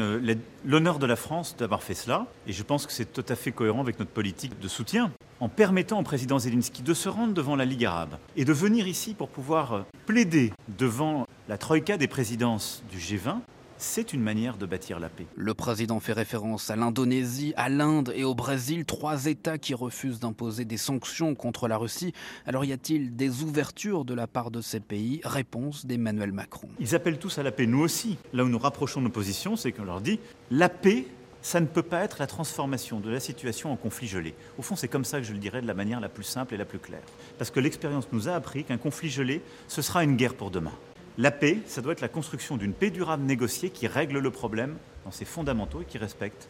l'honneur 0.66 0.98
de 0.98 1.06
la 1.06 1.16
France 1.16 1.56
d'avoir 1.56 1.84
fait 1.84 1.94
cela. 1.94 2.26
Et 2.48 2.52
je 2.52 2.64
pense 2.64 2.88
que 2.88 2.92
c'est 2.92 3.14
tout 3.14 3.26
à 3.30 3.36
fait 3.36 3.52
cohérent 3.52 3.82
avec 3.82 4.00
notre 4.00 4.10
politique 4.10 4.60
de 4.60 4.68
soutien. 4.68 5.12
En 5.40 5.48
permettant 5.48 6.00
au 6.00 6.04
président 6.04 6.40
Zelensky 6.40 6.82
de 6.82 6.96
se 6.96 7.10
rendre 7.10 7.36
devant 7.36 7.56
la 7.56 7.66
Ligue 7.66 7.86
arabe 7.86 8.18
et 8.36 8.44
de 8.44 8.54
venir 8.54 8.88
ici 8.88 9.14
pour 9.14 9.30
pouvoir 9.30 9.86
plaider 10.08 10.52
devant 10.80 11.28
la 11.48 11.60
troïka 11.60 11.98
des 11.98 12.08
présidences 12.08 12.84
du 12.90 12.98
G20 12.98 13.42
c'est 13.84 14.14
une 14.14 14.22
manière 14.22 14.58
de 14.58 14.66
bâtir 14.66 15.00
la 15.00 15.10
paix. 15.10 15.26
Le 15.36 15.54
président 15.54 16.00
fait 16.00 16.14
référence 16.14 16.70
à 16.70 16.76
l'Indonésie, 16.76 17.54
à 17.58 17.68
l'Inde 17.68 18.14
et 18.16 18.24
au 18.24 18.34
Brésil, 18.34 18.86
trois 18.86 19.26
États 19.26 19.58
qui 19.58 19.74
refusent 19.74 20.22
d'imposer 20.22 20.64
des 20.64 20.78
sanctions 20.78 21.36
contre 21.36 21.68
la 21.68 21.78
Russie. 21.78 22.14
Alors 22.46 22.64
y 22.64 22.72
a-t-il 22.72 23.16
des 23.16 23.44
ouvertures 23.44 24.06
de 24.06 24.14
la 24.14 24.26
part 24.26 24.52
de 24.52 24.62
ces 24.62 24.80
pays? 24.80 25.20
Réponse 25.26 25.86
d'Emmanuel 25.86 26.32
Macron. 26.32 26.70
Ils 26.80 26.96
appellent 26.96 27.20
tous 27.20 27.38
à 27.38 27.44
la 27.44 27.52
paix, 27.52 27.68
nous 27.68 27.82
aussi. 27.82 28.18
Là 28.32 28.46
où 28.46 28.50
nous 28.50 28.58
rapprochons 28.58 29.02
nos 29.02 29.10
positions, 29.10 29.58
c'est 29.58 29.74
qu'on 29.74 29.84
leur 29.84 30.00
dit 30.00 30.20
la 30.50 30.70
paix 30.70 31.06
ça 31.42 31.60
ne 31.60 31.66
peut 31.66 31.84
pas 31.84 32.06
être 32.06 32.20
la 32.20 32.28
transformation 32.28 33.02
de 33.02 33.10
la 33.10 33.20
situation 33.20 33.74
en 33.74 33.76
conflit 33.76 34.08
gelé. 34.08 34.34
Au 34.58 34.62
fond, 34.62 34.78
c'est 34.78 34.88
comme 34.88 35.04
ça 35.04 35.18
que 35.18 35.26
je 35.26 35.34
le 35.34 35.40
dirais 35.40 35.62
de 35.62 35.68
la 35.68 35.74
manière 35.74 36.00
la 36.00 36.08
plus 36.08 36.24
simple 36.24 36.54
et 36.54 36.58
la 36.58 36.64
plus 36.64 36.80
claire. 36.80 37.04
Parce 37.38 37.52
que 37.52 37.60
l'expérience 37.60 38.08
nous 38.14 38.30
a 38.30 38.34
appris 38.34 38.64
qu'un 38.64 38.78
conflit 38.78 39.10
gelé, 39.10 39.42
ce 39.68 39.82
sera 39.82 40.06
une 40.06 40.16
guerre 40.16 40.36
pour 40.36 40.52
demain. 40.52 40.72
La 41.20 41.30
paix, 41.30 41.60
ça 41.68 41.82
doit 41.82 41.92
être 41.94 42.02
la 42.02 42.08
construction 42.08 42.58
d'une 42.58 42.74
paix 42.74 42.90
durable 42.90 43.24
négociée 43.24 43.70
qui 43.70 43.86
règle 43.86 44.18
le 44.18 44.32
problème 44.32 44.78
dans 45.06 45.12
ses 45.12 45.26
fondamentaux 45.26 45.82
et 45.82 45.86
qui 45.86 46.00
respecte 46.00 46.50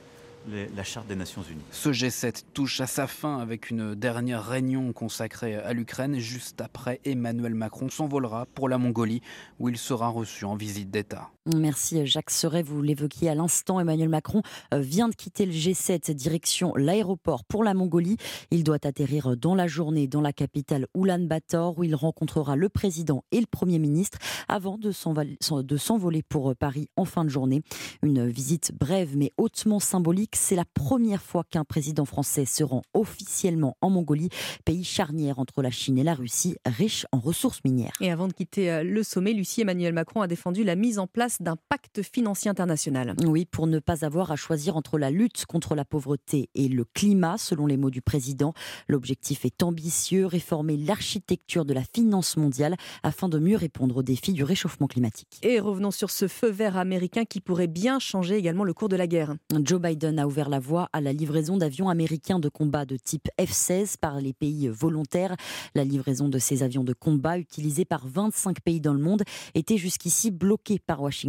la 0.76 0.84
Charte 0.84 1.08
des 1.08 1.16
Nations 1.16 1.42
Unies. 1.42 1.64
Ce 1.72 1.90
G7 1.90 2.44
touche 2.54 2.80
à 2.82 2.88
sa 2.88 3.08
fin 3.08 3.40
avec 3.40 3.70
une 3.70 3.96
dernière 3.96 4.46
réunion 4.46 4.94
consacrée 4.94 5.56
à 5.56 5.74
l'Ukraine. 5.74 6.18
Juste 6.20 6.62
après, 6.62 7.00
Emmanuel 7.06 7.56
Macron 7.56 7.90
s'envolera 7.90 8.46
pour 8.54 8.70
la 8.70 8.78
Mongolie 8.78 9.22
où 9.60 9.70
il 9.70 9.78
sera 9.78 10.08
reçu 10.08 10.46
en 10.46 10.56
visite 10.56 10.90
d'État. 10.92 11.30
Merci 11.46 12.06
Jacques 12.06 12.30
Serret, 12.30 12.64
vous 12.64 12.82
l'évoquiez 12.82 13.28
à 13.28 13.36
l'instant. 13.36 13.78
Emmanuel 13.78 14.08
Macron 14.08 14.44
euh, 14.74 14.80
vient 14.80 15.10
de 15.10 15.14
quitter 15.14 15.46
le 15.46 15.52
G7 15.52 16.14
direction 16.14 16.74
l'aéroport 16.78 17.44
pour 17.44 17.66
la 17.66 17.74
Mongolie. 17.74 18.16
Il 18.50 18.64
doit 18.64 18.78
atterrir 18.82 19.36
dans 19.36 19.54
la 19.54 19.68
journée 19.68 20.08
dans 20.08 20.22
la 20.22 20.32
capitale 20.32 20.88
Oulan-Bator 20.94 21.78
où 21.78 21.84
il 21.84 21.96
rencontrera 21.96 22.56
le 22.56 22.70
président 22.70 23.26
et 23.34 23.42
le 23.42 23.46
Premier 23.46 23.78
ministre 23.78 24.20
avant 24.48 24.78
de 24.78 24.92
s'envoler 24.94 26.24
pour 26.24 26.52
euh, 26.52 26.56
Paris 26.56 26.88
en 26.96 27.04
fin 27.04 27.26
de 27.26 27.30
journée. 27.30 27.62
Une 28.04 28.26
visite 28.26 28.72
brève 28.74 29.18
mais 29.18 29.34
hautement 29.36 29.82
symbolique. 29.82 30.38
C'est 30.38 30.56
la 30.56 30.66
première 30.66 31.22
fois 31.22 31.44
qu'un 31.44 31.66
président 31.66 32.06
français 32.06 32.46
se 32.46 32.64
rend 32.64 32.84
officiellement 32.94 33.76
en 33.82 33.90
Mongolie, 33.90 34.30
pays 34.64 34.86
charnière 34.86 35.40
entre 35.40 35.62
la 35.62 35.72
Chine 35.72 35.98
et 35.98 36.04
la 36.04 36.14
Russie, 36.14 36.56
riche 36.66 37.06
en 37.12 37.20
ressources 37.20 37.60
minières. 37.66 37.96
Et 38.00 38.12
avant 38.12 38.30
de 38.30 38.34
quitter 38.34 38.72
euh, 38.72 38.84
le 38.84 39.04
sommet, 39.04 39.34
Lucie 39.34 39.60
Emmanuel 39.60 39.92
Macron 39.92 40.22
a 40.22 40.28
défendu 40.28 40.64
la 40.64 40.78
mise 40.78 41.00
en 41.00 41.08
place 41.08 41.33
d'un 41.42 41.56
pacte 41.70 42.02
financier 42.02 42.50
international. 42.50 43.16
Oui, 43.26 43.46
pour 43.46 43.68
ne 43.68 43.80
pas 43.80 44.06
avoir 44.06 44.32
à 44.32 44.36
choisir 44.36 44.78
entre 44.78 44.98
la 44.98 45.10
lutte 45.10 45.46
contre 45.46 45.76
la 45.76 45.86
pauvreté 45.86 46.50
et 46.56 46.68
le 46.68 46.86
climat, 46.86 47.38
selon 47.38 47.66
les 47.66 47.78
mots 47.78 47.90
du 47.90 48.02
président. 48.02 48.54
L'objectif 48.88 49.46
est 49.46 49.64
ambitieux, 49.64 50.26
réformer 50.26 50.78
l'architecture 50.78 51.66
de 51.66 51.74
la 51.74 51.84
finance 51.84 52.38
mondiale 52.38 52.76
afin 53.02 53.30
de 53.30 53.40
mieux 53.40 53.58
répondre 53.58 53.98
aux 53.98 54.04
défis 54.04 54.34
du 54.34 54.44
réchauffement 54.44 54.88
climatique. 54.88 55.40
Et 55.42 55.60
revenons 55.60 55.92
sur 55.92 56.12
ce 56.12 56.28
feu 56.28 56.50
vert 56.50 56.78
américain 56.78 57.26
qui 57.26 57.42
pourrait 57.42 57.68
bien 57.68 58.00
changer 58.00 58.36
également 58.36 58.64
le 58.64 58.74
cours 58.74 58.90
de 58.90 58.96
la 58.96 59.08
guerre. 59.08 59.36
Joe 59.64 59.82
Biden 59.82 60.20
a 60.20 60.28
ouvert 60.28 60.50
la 60.50 60.60
voie 60.60 60.90
à 60.94 61.02
la 61.02 61.14
livraison 61.14 61.58
d'avions 61.58 61.90
américains 61.90 62.40
de 62.40 62.50
combat 62.50 62.86
de 62.86 62.98
type 62.98 63.28
F-16 63.40 63.98
par 63.98 64.22
les 64.22 64.34
pays 64.34 64.68
volontaires. 64.68 65.36
La 65.74 65.84
livraison 65.84 66.30
de 66.30 66.38
ces 66.38 66.64
avions 66.64 66.84
de 66.84 66.94
combat 66.94 67.38
utilisés 67.38 67.86
par 67.86 68.08
25 68.08 68.62
pays 68.62 68.82
dans 68.82 68.94
le 68.94 69.00
monde 69.00 69.24
était 69.56 69.78
jusqu'ici 69.78 70.32
bloquée 70.32 70.80
par 70.80 71.02
Washington 71.02 71.23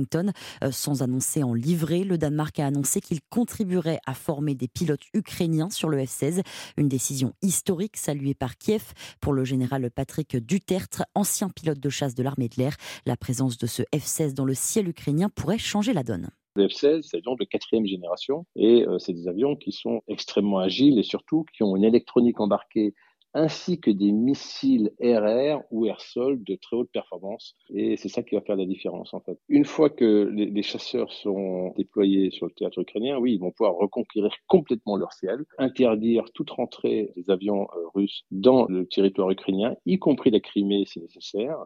Euh, 0.63 0.71
sans 0.71 1.03
annoncer 1.03 1.43
en 1.43 1.55
livrée, 1.55 2.05
le 2.05 2.19
Danemark 2.19 2.59
a 2.59 2.67
annoncé 2.67 3.01
qu'il 3.01 3.21
contribuerait 3.31 4.01
à 4.07 4.15
former 4.15 4.55
des 4.55 4.69
pilotes 4.69 5.05
ukrainiens 5.13 5.71
sur 5.71 5.89
le 5.89 5.99
F-16. 5.99 6.43
Une 6.77 6.89
décision 6.89 7.33
historique 7.43 7.97
saluée 7.97 8.35
par 8.35 8.57
Kiev 8.57 8.93
pour 9.21 9.33
le 9.33 9.45
général 9.45 9.91
Patrick 9.91 10.37
Dutertre, 10.37 11.05
ancien 11.15 11.49
pilote 11.49 11.81
de 11.81 11.89
chasse 11.89 12.15
de 12.15 12.23
l'armée 12.23 12.49
de 12.49 12.57
l'air. 12.57 12.77
La 13.07 13.17
présence 13.17 13.59
de 13.59 13.67
ce 13.67 13.83
F-16 13.95 14.35
dans 14.35 14.45
le 14.45 14.55
ciel 14.55 14.89
ukrainien 14.89 15.29
pourrait 15.29 15.59
changer 15.59 15.93
la 15.93 16.03
donne. 16.03 16.31
Le 16.57 16.69
F-16, 16.69 17.03
c'est 17.03 17.17
l'avion 17.17 17.35
de 17.35 17.45
quatrième 17.45 17.87
génération 17.87 18.47
et 18.55 18.87
euh, 18.87 18.99
c'est 18.99 19.13
des 19.13 19.27
avions 19.27 19.57
qui 19.57 19.73
sont 19.73 20.03
extrêmement 20.07 20.59
agiles 20.59 20.99
et 21.01 21.03
surtout 21.03 21.45
qui 21.53 21.65
ont 21.65 21.75
une 21.75 21.85
électronique 21.85 22.39
embarquée 22.39 22.95
ainsi 23.35 23.81
que 23.81 23.91
des 23.91 24.13
missiles 24.13 24.93
RR 25.01 25.63
ou 25.71 25.87
air-sol 25.87 26.43
de 26.43 26.55
très 26.55 26.77
haute 26.77 26.91
performance. 26.93 27.57
Et 27.73 27.97
c'est 27.97 28.09
ça 28.09 28.23
qui 28.23 28.35
va 28.35 28.41
faire 28.41 28.57
la 28.57 28.65
différence, 28.65 29.13
en 29.13 29.21
fait. 29.21 29.39
Une 29.49 29.65
fois 29.65 29.91
que 29.91 30.31
les, 30.33 30.63
chasseurs 30.63 31.13
sont 31.13 31.75
déployés 31.77 32.31
sur 32.31 32.47
le 32.47 32.53
théâtre 32.53 32.81
ukrainien, 32.81 33.19
oui, 33.19 33.35
ils 33.35 33.41
vont 33.41 33.51
pouvoir 33.51 33.75
reconquérir 33.75 34.35
complètement 34.47 34.97
leur 34.97 35.13
ciel, 35.13 35.45
interdire 35.59 36.25
toute 36.33 36.51
rentrée 36.51 37.13
des 37.17 37.31
avions 37.31 37.65
euh, 37.77 37.89
russes 37.95 38.25
dans 38.31 38.67
le 38.67 38.87
territoire 38.87 39.31
ukrainien, 39.31 39.77
y 39.85 39.99
compris 39.99 40.31
la 40.31 40.41
Crimée 40.41 40.85
si 40.87 41.01
nécessaire. 41.01 41.59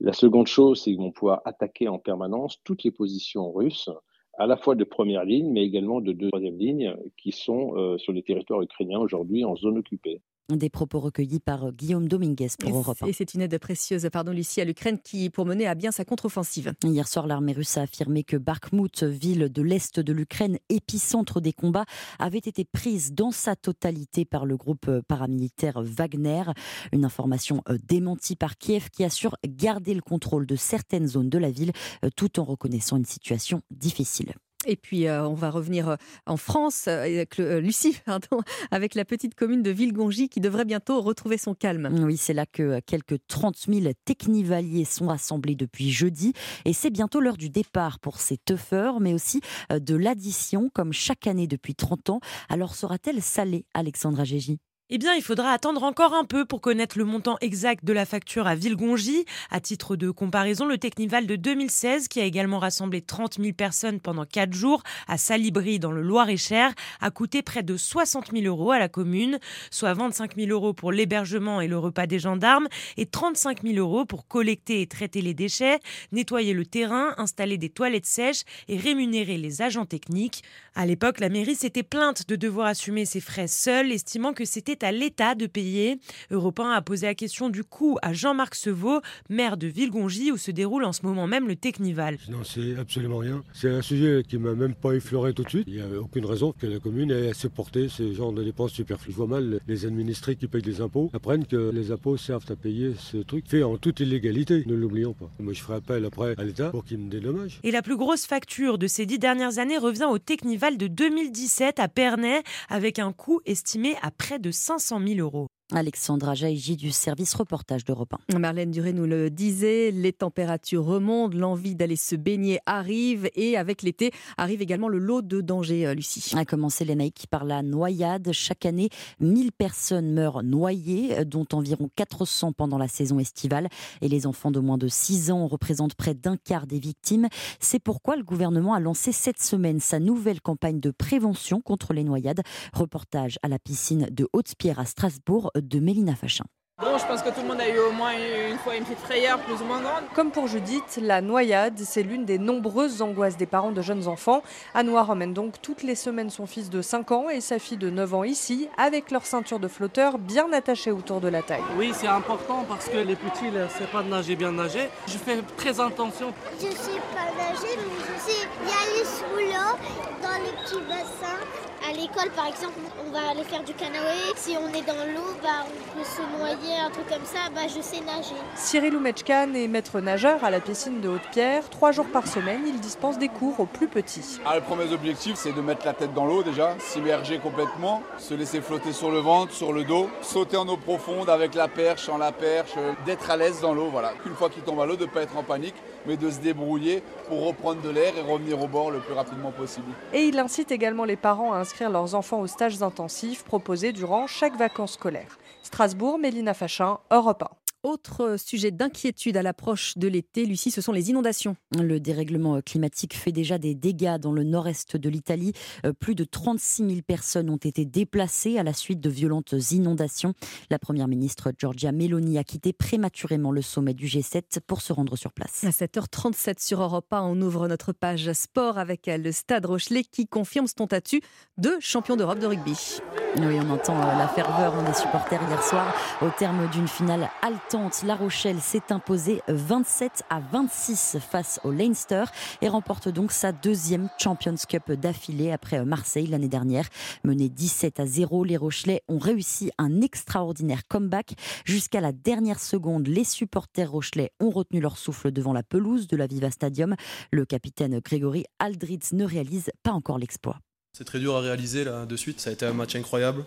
La 0.00 0.12
seconde 0.12 0.46
chose, 0.46 0.80
c'est 0.80 0.90
qu'ils 0.90 0.98
vont 0.98 1.12
pouvoir 1.12 1.42
attaquer 1.44 1.88
en 1.88 1.98
permanence 1.98 2.60
toutes 2.64 2.84
les 2.84 2.90
positions 2.90 3.52
russes 3.52 3.90
à 4.38 4.46
la 4.46 4.56
fois 4.56 4.74
de 4.74 4.84
première 4.84 5.24
ligne, 5.24 5.50
mais 5.50 5.64
également 5.64 6.00
de 6.00 6.12
deuxième 6.12 6.58
ligne, 6.58 6.94
qui 7.16 7.32
sont 7.32 7.74
euh, 7.76 7.98
sur 7.98 8.12
les 8.12 8.22
territoires 8.22 8.62
ukrainiens 8.62 8.98
aujourd'hui 8.98 9.44
en 9.44 9.56
zone 9.56 9.78
occupée. 9.78 10.20
Des 10.48 10.70
propos 10.70 11.00
recueillis 11.00 11.40
par 11.40 11.72
Guillaume 11.72 12.06
Dominguez 12.06 12.46
pour 12.60 12.70
Europe 12.70 12.98
1. 13.02 13.06
Et 13.08 13.12
c'est 13.12 13.34
une 13.34 13.40
aide 13.40 13.58
précieuse, 13.58 14.08
pardon 14.12 14.30
Lucie, 14.30 14.60
à 14.60 14.64
l'Ukraine 14.64 15.00
qui 15.02 15.28
pour 15.28 15.44
mener 15.44 15.66
à 15.66 15.74
bien 15.74 15.90
sa 15.90 16.04
contre-offensive. 16.04 16.72
Hier 16.84 17.08
soir, 17.08 17.26
l'armée 17.26 17.52
russe 17.52 17.76
a 17.78 17.82
affirmé 17.82 18.22
que 18.22 18.36
Bakhmut, 18.36 19.02
ville 19.02 19.48
de 19.50 19.62
l'est 19.62 19.98
de 19.98 20.12
l'Ukraine, 20.12 20.58
épicentre 20.68 21.40
des 21.40 21.52
combats, 21.52 21.84
avait 22.20 22.38
été 22.38 22.64
prise 22.64 23.12
dans 23.12 23.32
sa 23.32 23.56
totalité 23.56 24.24
par 24.24 24.46
le 24.46 24.56
groupe 24.56 24.88
paramilitaire 25.08 25.82
Wagner. 25.82 26.44
Une 26.92 27.04
information 27.04 27.64
euh, 27.68 27.76
démentie 27.82 28.36
par 28.36 28.56
Kiev 28.56 28.88
qui 28.90 29.02
assure 29.02 29.34
garder 29.44 29.94
le 29.94 30.02
contrôle 30.02 30.46
de 30.46 30.54
certaines 30.54 31.08
zones 31.08 31.28
de 31.28 31.38
la 31.38 31.50
ville 31.50 31.72
euh, 32.04 32.10
tout 32.14 32.38
en 32.38 32.44
reconnaissant 32.44 32.96
une 32.96 33.04
situation 33.04 33.62
difficile. 33.72 34.32
Et 34.66 34.76
puis, 34.76 35.06
euh, 35.06 35.26
on 35.26 35.34
va 35.34 35.50
revenir 35.50 35.88
euh, 35.88 35.96
en 36.26 36.36
France, 36.36 36.86
euh, 36.88 37.02
avec 37.02 37.38
Lucie, 37.38 37.98
avec 38.70 38.94
la 38.94 39.04
petite 39.04 39.34
commune 39.34 39.62
de 39.62 39.70
Villegongy 39.70 40.28
qui 40.28 40.40
devrait 40.40 40.64
bientôt 40.64 41.00
retrouver 41.00 41.38
son 41.38 41.54
calme. 41.54 41.88
Oui, 42.02 42.16
c'est 42.16 42.34
là 42.34 42.46
que 42.46 42.80
quelques 42.80 43.18
30 43.28 43.56
000 43.68 43.92
technivaliers 44.04 44.84
sont 44.84 45.06
rassemblés 45.06 45.54
depuis 45.54 45.90
jeudi. 45.90 46.32
Et 46.64 46.72
c'est 46.72 46.90
bientôt 46.90 47.20
l'heure 47.20 47.36
du 47.36 47.48
départ 47.48 48.00
pour 48.00 48.18
ces 48.18 48.38
teufeurs, 48.38 49.00
mais 49.00 49.14
aussi 49.14 49.40
de 49.70 49.94
l'addition, 49.94 50.68
comme 50.72 50.92
chaque 50.92 51.26
année 51.26 51.46
depuis 51.46 51.74
30 51.74 52.10
ans. 52.10 52.20
Alors 52.48 52.74
sera-t-elle 52.74 53.22
salée, 53.22 53.66
Alexandra 53.74 54.24
Gégy? 54.24 54.58
Eh 54.88 54.98
bien, 54.98 55.14
il 55.14 55.22
faudra 55.22 55.50
attendre 55.50 55.82
encore 55.82 56.14
un 56.14 56.24
peu 56.24 56.44
pour 56.44 56.60
connaître 56.60 56.96
le 56.96 57.04
montant 57.04 57.38
exact 57.40 57.84
de 57.84 57.92
la 57.92 58.06
facture 58.06 58.46
à 58.46 58.54
Villegongy. 58.54 59.24
À 59.50 59.58
titre 59.58 59.96
de 59.96 60.12
comparaison, 60.12 60.64
le 60.64 60.78
Technival 60.78 61.26
de 61.26 61.34
2016, 61.34 62.06
qui 62.06 62.20
a 62.20 62.24
également 62.24 62.60
rassemblé 62.60 63.02
30 63.02 63.40
000 63.40 63.52
personnes 63.52 63.98
pendant 63.98 64.24
4 64.24 64.52
jours 64.52 64.84
à 65.08 65.18
Salibri 65.18 65.80
dans 65.80 65.90
le 65.90 66.02
Loir-et-Cher, 66.02 66.72
a 67.00 67.10
coûté 67.10 67.42
près 67.42 67.64
de 67.64 67.76
60 67.76 68.30
000 68.30 68.44
euros 68.44 68.70
à 68.70 68.78
la 68.78 68.88
commune, 68.88 69.40
soit 69.72 69.92
25 69.92 70.36
000 70.36 70.50
euros 70.50 70.72
pour 70.72 70.92
l'hébergement 70.92 71.60
et 71.60 71.66
le 71.66 71.78
repas 71.78 72.06
des 72.06 72.20
gendarmes 72.20 72.68
et 72.96 73.06
35 73.06 73.64
000 73.64 73.78
euros 73.78 74.04
pour 74.04 74.28
collecter 74.28 74.82
et 74.82 74.86
traiter 74.86 75.20
les 75.20 75.34
déchets, 75.34 75.80
nettoyer 76.12 76.52
le 76.52 76.64
terrain, 76.64 77.12
installer 77.18 77.58
des 77.58 77.70
toilettes 77.70 78.06
sèches 78.06 78.44
et 78.68 78.76
rémunérer 78.76 79.36
les 79.36 79.62
agents 79.62 79.84
techniques. 79.84 80.44
À 80.76 80.86
l'époque, 80.86 81.18
la 81.18 81.28
mairie 81.28 81.56
s'était 81.56 81.82
plainte 81.82 82.28
de 82.28 82.36
devoir 82.36 82.68
assumer 82.68 83.04
ses 83.04 83.20
frais 83.20 83.48
seule, 83.48 83.90
estimant 83.90 84.32
que 84.32 84.44
c'était 84.44 84.75
à 84.82 84.92
l'État 84.92 85.34
de 85.34 85.46
payer. 85.46 85.98
Europe 86.30 86.60
1 86.60 86.70
a 86.70 86.82
posé 86.82 87.06
la 87.06 87.14
question 87.14 87.48
du 87.48 87.64
coût 87.64 87.98
à 88.02 88.12
Jean-Marc 88.12 88.54
Sevaux, 88.54 89.00
maire 89.28 89.56
de 89.56 89.66
Villegongy, 89.66 90.32
où 90.32 90.36
se 90.36 90.50
déroule 90.50 90.84
en 90.84 90.92
ce 90.92 91.04
moment 91.04 91.26
même 91.26 91.48
le 91.48 91.56
Technival. 91.56 92.18
Non, 92.28 92.44
c'est 92.44 92.76
absolument 92.76 93.18
rien. 93.18 93.42
C'est 93.52 93.70
un 93.70 93.82
sujet 93.82 94.22
qui 94.28 94.38
m'a 94.38 94.54
même 94.54 94.74
pas 94.74 94.92
effleuré 94.92 95.34
tout 95.34 95.42
de 95.42 95.48
suite. 95.48 95.64
Il 95.66 95.74
n'y 95.74 95.80
a 95.80 96.00
aucune 96.00 96.26
raison 96.26 96.52
que 96.52 96.66
la 96.66 96.78
commune 96.78 97.10
ait 97.10 97.30
à 97.30 97.34
supporter 97.34 97.88
ce 97.88 98.12
genre 98.12 98.32
de 98.32 98.42
dépenses 98.42 98.72
superflues. 98.72 99.12
Je 99.12 99.16
vois 99.16 99.26
mal 99.26 99.60
les 99.66 99.86
administrés 99.86 100.36
qui 100.36 100.46
payent 100.46 100.62
des 100.62 100.80
impôts 100.80 101.10
apprennent 101.12 101.46
que 101.46 101.70
les 101.70 101.90
impôts 101.90 102.16
servent 102.16 102.50
à 102.50 102.56
payer 102.56 102.94
ce 102.98 103.18
truc 103.18 103.48
fait 103.48 103.62
en 103.62 103.76
toute 103.76 104.00
illégalité. 104.00 104.62
Ne 104.66 104.74
l'oublions 104.74 105.14
pas. 105.14 105.30
Moi, 105.38 105.52
je 105.52 105.62
ferai 105.62 105.76
appel 105.76 106.04
après 106.04 106.34
à 106.36 106.44
l'État 106.44 106.70
pour 106.70 106.84
qu'il 106.84 106.98
me 106.98 107.10
dédommage. 107.10 107.60
Et 107.62 107.70
la 107.70 107.82
plus 107.82 107.96
grosse 107.96 108.26
facture 108.26 108.78
de 108.78 108.86
ces 108.86 109.06
dix 109.06 109.18
dernières 109.18 109.58
années 109.58 109.78
revient 109.78 110.08
au 110.10 110.18
Technival 110.18 110.76
de 110.76 110.86
2017 110.86 111.78
à 111.78 111.88
Pernay, 111.88 112.42
avec 112.68 112.98
un 112.98 113.12
coût 113.12 113.40
estimé 113.46 113.94
à 114.02 114.10
près 114.10 114.38
de 114.38 114.50
500 114.66 114.98
000 114.98 115.18
euros. 115.18 115.46
Alexandra 115.74 116.34
Jaïgi 116.34 116.76
du 116.76 116.92
service 116.92 117.34
reportage 117.34 117.84
d'Europe 117.84 118.14
1. 118.32 118.38
Marlène 118.38 118.70
Duré 118.70 118.92
nous 118.92 119.04
le 119.04 119.30
disait, 119.30 119.90
les 119.90 120.12
températures 120.12 120.84
remontent, 120.84 121.36
l'envie 121.36 121.74
d'aller 121.74 121.96
se 121.96 122.14
baigner 122.14 122.60
arrive 122.66 123.28
et 123.34 123.56
avec 123.56 123.82
l'été 123.82 124.12
arrive 124.38 124.62
également 124.62 124.86
le 124.86 124.98
lot 124.98 125.22
de 125.22 125.40
danger, 125.40 125.92
Lucie. 125.96 126.32
A 126.36 126.44
commencé 126.44 126.84
l'ENAIC 126.84 127.26
par 127.30 127.44
la 127.44 127.64
noyade. 127.64 128.30
Chaque 128.30 128.64
année, 128.64 128.90
1000 129.18 129.50
personnes 129.50 130.12
meurent 130.12 130.44
noyées, 130.44 131.24
dont 131.24 131.46
environ 131.52 131.90
400 131.96 132.52
pendant 132.52 132.78
la 132.78 132.86
saison 132.86 133.18
estivale. 133.18 133.68
Et 134.02 134.08
les 134.08 134.28
enfants 134.28 134.52
de 134.52 134.60
moins 134.60 134.78
de 134.78 134.86
6 134.86 135.32
ans 135.32 135.48
représentent 135.48 135.96
près 135.96 136.14
d'un 136.14 136.36
quart 136.36 136.68
des 136.68 136.78
victimes. 136.78 137.26
C'est 137.58 137.80
pourquoi 137.80 138.14
le 138.14 138.22
gouvernement 138.22 138.74
a 138.74 138.78
lancé 138.78 139.10
cette 139.10 139.42
semaine 139.42 139.80
sa 139.80 139.98
nouvelle 139.98 140.40
campagne 140.40 140.78
de 140.78 140.92
prévention 140.92 141.60
contre 141.60 141.92
les 141.92 142.04
noyades. 142.04 142.42
Reportage 142.72 143.40
à 143.42 143.48
la 143.48 143.58
piscine 143.58 144.06
de 144.12 144.28
Haute-Pierre 144.32 144.78
à 144.78 144.84
Strasbourg 144.84 145.50
de 145.60 145.78
Mélina 145.80 146.14
Fachin. 146.14 146.44
Bon, 146.78 146.98
je 146.98 147.06
pense 147.06 147.22
que 147.22 147.30
tout 147.30 147.40
le 147.40 147.48
monde 147.48 147.60
a 147.62 147.70
eu 147.70 147.78
au 147.78 147.90
moins 147.90 148.12
une 148.12 148.58
fois 148.58 148.76
une 148.76 148.84
petite 148.84 148.98
frayeur 148.98 149.38
plus 149.38 149.54
ou 149.62 149.64
moins 149.64 149.80
grande. 149.80 150.04
Comme 150.14 150.30
pour 150.30 150.46
Judith, 150.46 150.98
la 151.00 151.22
noyade, 151.22 151.78
c'est 151.78 152.02
l'une 152.02 152.26
des 152.26 152.38
nombreuses 152.38 153.00
angoisses 153.00 153.38
des 153.38 153.46
parents 153.46 153.72
de 153.72 153.80
jeunes 153.80 154.08
enfants. 154.08 154.42
Anouar 154.74 155.08
emmène 155.08 155.32
donc 155.32 155.54
toutes 155.62 155.82
les 155.82 155.94
semaines 155.94 156.28
son 156.28 156.44
fils 156.44 156.68
de 156.68 156.82
5 156.82 157.12
ans 157.12 157.30
et 157.30 157.40
sa 157.40 157.58
fille 157.58 157.78
de 157.78 157.88
9 157.88 158.12
ans 158.12 158.24
ici, 158.24 158.68
avec 158.76 159.10
leur 159.10 159.24
ceinture 159.24 159.58
de 159.58 159.68
flotteur 159.68 160.18
bien 160.18 160.52
attachée 160.52 160.90
autour 160.90 161.22
de 161.22 161.28
la 161.28 161.40
taille. 161.40 161.64
Oui, 161.78 161.92
c'est 161.94 162.08
important 162.08 162.66
parce 162.68 162.90
que 162.90 162.98
les 162.98 163.16
petits 163.16 163.50
ne 163.50 163.66
savent 163.68 163.90
pas 163.90 164.02
nager 164.02 164.36
bien 164.36 164.52
nager. 164.52 164.90
Je 165.06 165.16
fais 165.16 165.40
très 165.56 165.80
attention. 165.80 166.34
Je 166.60 166.66
sais 166.66 167.00
pas 167.14 167.32
nager, 167.42 167.74
mais 167.74 168.04
je 168.04 168.20
sais 168.20 168.42
y 168.42 168.68
aller 168.68 169.04
sous 169.06 169.34
l'eau, 169.34 169.78
dans 170.20 170.44
les 170.44 170.52
petits 170.62 170.86
bassins. 170.86 171.65
À 171.88 171.92
l'école, 171.92 172.30
par 172.34 172.48
exemple, 172.48 172.80
on 173.06 173.12
va 173.12 173.28
aller 173.30 173.44
faire 173.44 173.62
du 173.62 173.72
canoë. 173.72 174.34
Si 174.34 174.56
on 174.60 174.66
est 174.76 174.82
dans 174.82 175.04
l'eau, 175.14 175.30
bah, 175.40 175.64
on 175.64 175.96
peut 175.96 176.04
se 176.04 176.20
noyer, 176.36 176.80
un 176.84 176.90
truc 176.90 177.06
comme 177.08 177.24
ça. 177.24 177.48
Bah, 177.54 177.60
je 177.68 177.80
sais 177.80 178.00
nager. 178.00 178.34
Cyril 178.56 178.96
Oumechkan 178.96 179.54
est 179.54 179.68
maître 179.68 180.00
nageur 180.00 180.42
à 180.42 180.50
la 180.50 180.58
piscine 180.58 181.00
de 181.00 181.08
Haute-Pierre. 181.08 181.68
Trois 181.70 181.92
jours 181.92 182.06
par 182.12 182.26
semaine, 182.26 182.62
il 182.66 182.80
dispense 182.80 183.18
des 183.18 183.28
cours 183.28 183.60
aux 183.60 183.66
plus 183.66 183.86
petits. 183.86 184.40
Ah, 184.44 184.56
le 184.56 184.62
premier 184.62 184.92
objectif, 184.92 185.36
c'est 185.36 185.52
de 185.52 185.60
mettre 185.60 185.86
la 185.86 185.92
tête 185.92 186.12
dans 186.12 186.26
l'eau 186.26 186.42
déjà, 186.42 186.74
s'immerger 186.80 187.38
complètement, 187.38 188.02
se 188.18 188.34
laisser 188.34 188.60
flotter 188.60 188.92
sur 188.92 189.12
le 189.12 189.18
ventre, 189.18 189.52
sur 189.52 189.72
le 189.72 189.84
dos, 189.84 190.10
sauter 190.22 190.56
en 190.56 190.66
eau 190.66 190.76
profonde 190.76 191.30
avec 191.30 191.54
la 191.54 191.68
perche, 191.68 192.08
en 192.08 192.18
la 192.18 192.32
perche, 192.32 192.72
d'être 193.04 193.30
à 193.30 193.36
l'aise 193.36 193.60
dans 193.60 193.74
l'eau. 193.74 193.90
Voilà. 193.92 194.12
Une 194.26 194.34
fois 194.34 194.50
qu'il 194.50 194.64
tombe 194.64 194.80
à 194.80 194.86
l'eau, 194.86 194.96
de 194.96 195.04
ne 195.04 195.10
pas 195.10 195.22
être 195.22 195.36
en 195.36 195.44
panique, 195.44 195.76
mais 196.04 196.16
de 196.16 196.30
se 196.30 196.40
débrouiller 196.40 197.04
pour 197.28 197.46
reprendre 197.46 197.80
de 197.80 197.90
l'air 197.90 198.12
et 198.18 198.22
revenir 198.22 198.60
au 198.60 198.66
bord 198.66 198.90
le 198.90 198.98
plus 198.98 199.14
rapidement 199.14 199.52
possible. 199.52 199.86
Et 200.12 200.24
il 200.24 200.38
incite 200.40 200.72
également 200.72 201.04
les 201.04 201.16
parents 201.16 201.52
à 201.52 201.58
inscrire 201.58 201.75
leurs 201.84 202.14
enfants 202.14 202.40
aux 202.40 202.46
stages 202.46 202.82
intensifs 202.82 203.44
proposés 203.44 203.92
durant 203.92 204.26
chaque 204.26 204.56
vacances 204.56 204.94
scolaires. 204.94 205.38
Strasbourg, 205.62 206.18
Mélina 206.18 206.54
Fachin, 206.54 206.98
Europe 207.10 207.42
1. 207.42 207.65
Autre 207.86 208.34
sujet 208.36 208.72
d'inquiétude 208.72 209.36
à 209.36 209.42
l'approche 209.42 209.96
de 209.96 210.08
l'été, 210.08 210.44
Lucie, 210.44 210.72
ce 210.72 210.80
sont 210.80 210.90
les 210.90 211.10
inondations. 211.10 211.54
Le 211.78 212.00
dérèglement 212.00 212.60
climatique 212.60 213.14
fait 213.14 213.30
déjà 213.30 213.58
des 213.58 213.76
dégâts 213.76 214.18
dans 214.18 214.32
le 214.32 214.42
nord-est 214.42 214.96
de 214.96 215.08
l'Italie. 215.08 215.52
Euh, 215.84 215.92
plus 215.92 216.16
de 216.16 216.24
36 216.24 216.88
000 216.88 217.00
personnes 217.06 217.48
ont 217.48 217.58
été 217.58 217.84
déplacées 217.84 218.58
à 218.58 218.64
la 218.64 218.72
suite 218.72 218.98
de 218.98 219.08
violentes 219.08 219.54
inondations. 219.70 220.34
La 220.68 220.80
première 220.80 221.06
ministre 221.06 221.52
Giorgia 221.56 221.92
Meloni 221.92 222.38
a 222.38 222.42
quitté 222.42 222.72
prématurément 222.72 223.52
le 223.52 223.62
sommet 223.62 223.94
du 223.94 224.06
G7 224.06 224.58
pour 224.66 224.80
se 224.80 224.92
rendre 224.92 225.14
sur 225.14 225.32
place. 225.32 225.62
À 225.62 225.70
7h37 225.70 226.60
sur 226.60 226.82
Europe 226.82 227.12
1, 227.12 227.22
on 227.22 227.40
ouvre 227.40 227.68
notre 227.68 227.92
page 227.92 228.32
sport 228.32 228.78
avec 228.78 229.06
le 229.06 229.30
Stade 229.30 229.64
Rochelet 229.64 230.02
qui 230.02 230.26
confirme 230.26 230.66
son 230.66 230.86
statut 230.86 231.20
de 231.56 231.76
champion 231.78 232.16
d'Europe 232.16 232.40
de 232.40 232.46
rugby. 232.46 232.98
Oui, 233.38 233.58
on 233.62 233.70
entend 233.70 233.96
euh, 234.00 234.18
la 234.18 234.26
ferveur 234.26 234.74
hein, 234.74 234.82
des 234.82 234.94
supporters 234.94 235.40
hier 235.48 235.62
soir. 235.62 235.94
Au 236.22 236.30
terme 236.30 236.68
d'une 236.70 236.88
finale 236.88 237.28
haletante, 237.42 237.75
La 238.04 238.14
Rochelle 238.14 238.58
s'est 238.60 238.90
imposée 238.90 239.42
27 239.48 240.22
à 240.30 240.40
26 240.40 241.18
face 241.20 241.60
au 241.62 241.70
Leinster 241.70 242.24
et 242.62 242.68
remporte 242.70 243.08
donc 243.10 243.32
sa 243.32 243.52
deuxième 243.52 244.08
Champions 244.18 244.54
Cup 244.66 244.92
d'affilée 244.92 245.52
après 245.52 245.84
Marseille 245.84 246.26
l'année 246.26 246.48
dernière. 246.48 246.88
Mené 247.22 247.50
17 247.50 248.00
à 248.00 248.06
0, 248.06 248.44
les 248.44 248.56
Rochelais 248.56 249.02
ont 249.08 249.18
réussi 249.18 249.72
un 249.76 250.00
extraordinaire 250.00 250.88
comeback. 250.88 251.34
Jusqu'à 251.66 252.00
la 252.00 252.12
dernière 252.12 252.60
seconde, 252.60 253.08
les 253.08 253.24
supporters 253.24 253.90
rochelais 253.90 254.32
ont 254.40 254.50
retenu 254.50 254.80
leur 254.80 254.96
souffle 254.96 255.30
devant 255.30 255.52
la 255.52 255.62
pelouse 255.62 256.06
de 256.06 256.16
la 256.16 256.26
Viva 256.26 256.50
Stadium. 256.50 256.96
Le 257.30 257.44
capitaine 257.44 258.00
Grégory 258.00 258.44
Aldritz 258.58 259.12
ne 259.12 259.24
réalise 259.24 259.70
pas 259.82 259.92
encore 259.92 260.18
l'exploit. 260.18 260.60
C'est 260.94 261.04
très 261.04 261.18
dur 261.18 261.36
à 261.36 261.40
réaliser 261.40 261.84
là 261.84 262.06
de 262.06 262.16
suite. 262.16 262.40
Ça 262.40 262.48
a 262.48 262.52
été 262.54 262.64
un 262.64 262.72
match 262.72 262.96
incroyable. 262.96 263.44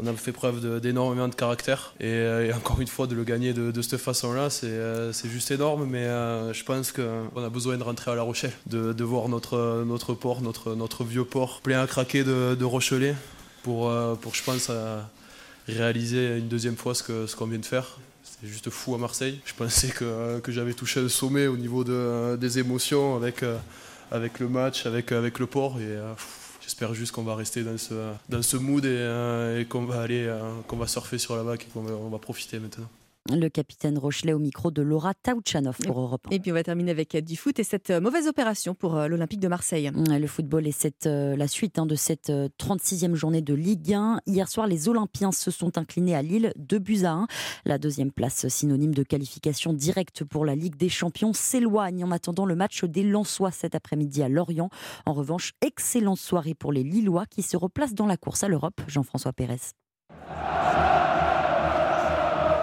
On 0.00 0.06
a 0.06 0.12
fait 0.12 0.30
preuve 0.30 0.80
d'énormément 0.80 1.26
de, 1.26 1.34
caractère 1.34 1.92
et, 1.98 2.52
encore 2.54 2.80
une 2.80 2.86
fois 2.86 3.08
de 3.08 3.16
le 3.16 3.24
gagner 3.24 3.52
de, 3.52 3.82
cette 3.82 4.00
façon-là, 4.00 4.48
c'est 4.48 4.66
euh, 4.66 5.12
juste 5.12 5.50
énorme. 5.50 5.86
Mais 5.86 6.04
euh, 6.04 6.52
je 6.52 6.62
pense 6.62 6.92
qu'on 6.92 7.44
a 7.44 7.48
besoin 7.48 7.76
de 7.76 7.82
rentrer 7.82 8.12
à 8.12 8.14
La 8.14 8.22
Rochelle, 8.22 8.52
de, 8.66 9.04
voir 9.04 9.28
notre, 9.28 9.82
notre 9.84 10.14
port, 10.14 10.40
notre, 10.40 10.76
notre 10.76 11.02
vieux 11.02 11.24
port 11.24 11.60
plein 11.62 11.82
à 11.82 11.86
craquer 11.88 12.22
de, 12.22 12.64
Rochelais 12.64 13.16
pour, 13.64 13.90
euh, 13.90 14.14
pour, 14.14 14.36
je 14.36 14.44
pense, 14.44 14.70
réaliser 15.66 16.38
une 16.38 16.48
deuxième 16.48 16.76
fois 16.76 16.94
ce 16.94 17.34
qu'on 17.34 17.46
vient 17.46 17.58
de 17.58 17.66
faire. 17.66 17.98
C'est 18.22 18.46
juste 18.46 18.70
fou 18.70 18.94
à 18.94 18.98
Marseille. 18.98 19.40
Je 19.46 19.54
pensais 19.54 19.88
que, 19.88 20.38
que 20.38 20.52
j'avais 20.52 20.74
touché 20.74 21.00
le 21.00 21.08
sommet 21.08 21.48
au 21.48 21.56
niveau 21.56 21.82
de, 21.82 22.36
des 22.36 22.60
émotions 22.60 23.16
avec, 23.16 23.44
avec 24.12 24.38
le 24.38 24.48
match, 24.48 24.86
avec, 24.86 25.10
avec 25.10 25.40
le 25.40 25.46
port. 25.46 25.80
Et, 25.80 25.96
J'espère 26.68 26.92
juste 26.92 27.12
qu'on 27.12 27.22
va 27.22 27.34
rester 27.34 27.64
dans 27.64 27.78
ce, 27.78 27.94
dans 28.28 28.42
ce 28.42 28.58
mood 28.58 28.84
et, 28.84 28.88
euh, 28.90 29.64
qu'on 29.64 29.86
va 29.86 30.02
aller, 30.02 30.26
euh, 30.26 30.38
qu'on 30.66 30.76
va 30.76 30.86
surfer 30.86 31.16
sur 31.16 31.34
la 31.34 31.42
vague 31.42 31.62
et 31.62 31.72
qu'on 31.72 31.80
va, 31.80 31.92
va 32.10 32.18
profiter 32.18 32.58
maintenant. 32.58 32.86
Le 33.30 33.48
capitaine 33.48 33.98
Rochelet 33.98 34.32
au 34.32 34.38
micro 34.38 34.70
de 34.70 34.80
Laura 34.80 35.12
Taouchanov 35.12 35.76
pour 35.84 36.00
Europe 36.00 36.26
1. 36.30 36.34
Et 36.34 36.40
puis 36.40 36.50
on 36.50 36.54
va 36.54 36.62
terminer 36.62 36.90
avec 36.90 37.14
du 37.16 37.36
foot 37.36 37.58
et 37.58 37.64
cette 37.64 37.90
euh, 37.90 38.00
mauvaise 38.00 38.26
opération 38.26 38.74
pour 38.74 38.96
euh, 38.96 39.06
l'Olympique 39.06 39.40
de 39.40 39.48
Marseille. 39.48 39.90
Le 39.94 40.26
football 40.26 40.66
est 40.66 40.72
cette, 40.72 41.06
euh, 41.06 41.36
la 41.36 41.46
suite 41.46 41.78
hein, 41.78 41.84
de 41.84 41.94
cette 41.94 42.30
36e 42.30 43.14
journée 43.14 43.42
de 43.42 43.52
Ligue 43.52 43.92
1. 43.92 44.20
Hier 44.26 44.48
soir, 44.48 44.66
les 44.66 44.88
Olympiens 44.88 45.30
se 45.32 45.50
sont 45.50 45.76
inclinés 45.76 46.14
à 46.14 46.22
Lille, 46.22 46.52
2 46.56 46.78
buts 46.78 47.04
à 47.04 47.12
1. 47.12 47.26
La 47.66 47.76
deuxième 47.76 48.12
place, 48.12 48.48
synonyme 48.48 48.94
de 48.94 49.02
qualification 49.02 49.74
directe 49.74 50.24
pour 50.24 50.46
la 50.46 50.54
Ligue 50.54 50.76
des 50.76 50.88
Champions, 50.88 51.34
s'éloigne 51.34 52.04
en 52.04 52.10
attendant 52.10 52.46
le 52.46 52.56
match 52.56 52.84
des 52.84 53.02
Lensois 53.02 53.50
cet 53.50 53.74
après-midi 53.74 54.22
à 54.22 54.28
Lorient. 54.28 54.70
En 55.04 55.12
revanche, 55.12 55.52
excellente 55.60 56.18
soirée 56.18 56.54
pour 56.54 56.72
les 56.72 56.82
Lillois 56.82 57.26
qui 57.26 57.42
se 57.42 57.56
replacent 57.56 57.94
dans 57.94 58.06
la 58.06 58.16
course 58.16 58.42
à 58.42 58.48
l'Europe. 58.48 58.80
Jean-François 58.88 59.32
Pérez. 59.32 59.58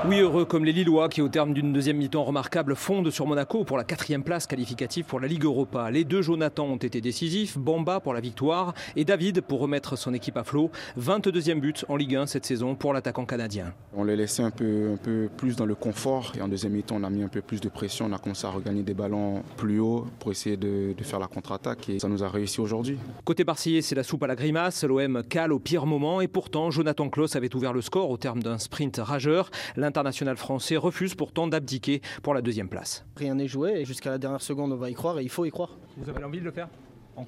Oui, 0.07 0.19
heureux 0.19 0.45
comme 0.45 0.65
les 0.65 0.71
Lillois 0.71 1.09
qui, 1.09 1.23
au 1.23 1.29
terme 1.29 1.53
d'une 1.53 1.73
deuxième 1.73 1.97
mi-temps 1.97 2.23
remarquable, 2.23 2.75
fondent 2.75 3.09
sur 3.09 3.25
Monaco 3.25 3.63
pour 3.63 3.75
la 3.75 3.83
quatrième 3.83 4.23
place 4.23 4.45
qualificative 4.45 5.05
pour 5.05 5.19
la 5.19 5.27
Ligue 5.27 5.45
Europa. 5.45 5.89
Les 5.89 6.03
deux 6.03 6.21
Jonathan 6.21 6.65
ont 6.65 6.75
été 6.75 7.01
décisifs, 7.01 7.57
Bamba 7.57 7.99
pour 7.99 8.13
la 8.13 8.19
victoire 8.19 8.75
et 8.95 9.03
David 9.03 9.41
pour 9.41 9.61
remettre 9.61 9.97
son 9.97 10.13
équipe 10.13 10.37
à 10.37 10.43
flot. 10.43 10.69
22e 10.99 11.59
but 11.59 11.85
en 11.89 11.95
Ligue 11.95 12.17
1 12.17 12.27
cette 12.27 12.45
saison 12.45 12.75
pour 12.75 12.93
l'attaquant 12.93 13.25
canadien. 13.25 13.73
On 13.95 14.03
les 14.03 14.15
laissé 14.15 14.43
un 14.43 14.51
peu, 14.51 14.91
un 14.93 14.97
peu 14.97 15.27
plus 15.35 15.55
dans 15.55 15.65
le 15.65 15.73
confort 15.73 16.33
et 16.37 16.41
en 16.43 16.47
deuxième 16.47 16.73
mi-temps, 16.73 16.97
on 16.99 17.03
a 17.03 17.09
mis 17.09 17.23
un 17.23 17.27
peu 17.27 17.41
plus 17.41 17.59
de 17.59 17.69
pression. 17.69 18.05
On 18.05 18.13
a 18.13 18.19
commencé 18.19 18.45
à 18.45 18.51
regagner 18.51 18.83
des 18.83 18.93
ballons 18.93 19.41
plus 19.57 19.79
haut 19.79 20.05
pour 20.19 20.29
essayer 20.29 20.55
de, 20.55 20.93
de 20.95 21.03
faire 21.03 21.19
la 21.19 21.27
contre-attaque 21.27 21.89
et 21.89 21.97
ça 21.97 22.07
nous 22.07 22.23
a 22.23 22.29
réussi 22.29 22.61
aujourd'hui. 22.61 22.99
Côté 23.23 23.43
Barcillais, 23.43 23.81
c'est 23.81 23.95
la 23.95 24.03
soupe 24.03 24.21
à 24.21 24.27
la 24.27 24.35
grimace. 24.35 24.83
L'OM 24.83 25.23
cale 25.27 25.51
au 25.51 25.57
pire 25.57 25.87
moment 25.87 26.21
et 26.21 26.27
pourtant, 26.27 26.69
Jonathan 26.69 27.09
Klaus 27.09 27.35
avait 27.35 27.55
ouvert 27.55 27.73
le 27.73 27.81
score 27.81 28.11
au 28.11 28.17
terme 28.17 28.43
d'un 28.43 28.59
sprint 28.59 28.97
rageur 29.03 29.49
international 29.95 30.35
français 30.35 30.75
refuse 30.75 31.15
pourtant 31.15 31.47
d'abdiquer 31.47 32.01
pour 32.21 32.33
la 32.33 32.41
deuxième 32.41 32.67
place. 32.67 33.05
Rien 33.15 33.35
n'est 33.35 33.47
joué 33.47 33.79
et 33.79 33.85
jusqu'à 33.85 34.09
la 34.09 34.17
dernière 34.17 34.41
seconde 34.41 34.73
on 34.73 34.75
va 34.75 34.89
y 34.89 34.93
croire 34.93 35.19
et 35.19 35.23
il 35.23 35.29
faut 35.29 35.45
y 35.45 35.51
croire. 35.51 35.77
Vous 35.95 36.09
avez 36.09 36.21
envie 36.21 36.39
de 36.39 36.43
le 36.43 36.51
faire? 36.51 36.67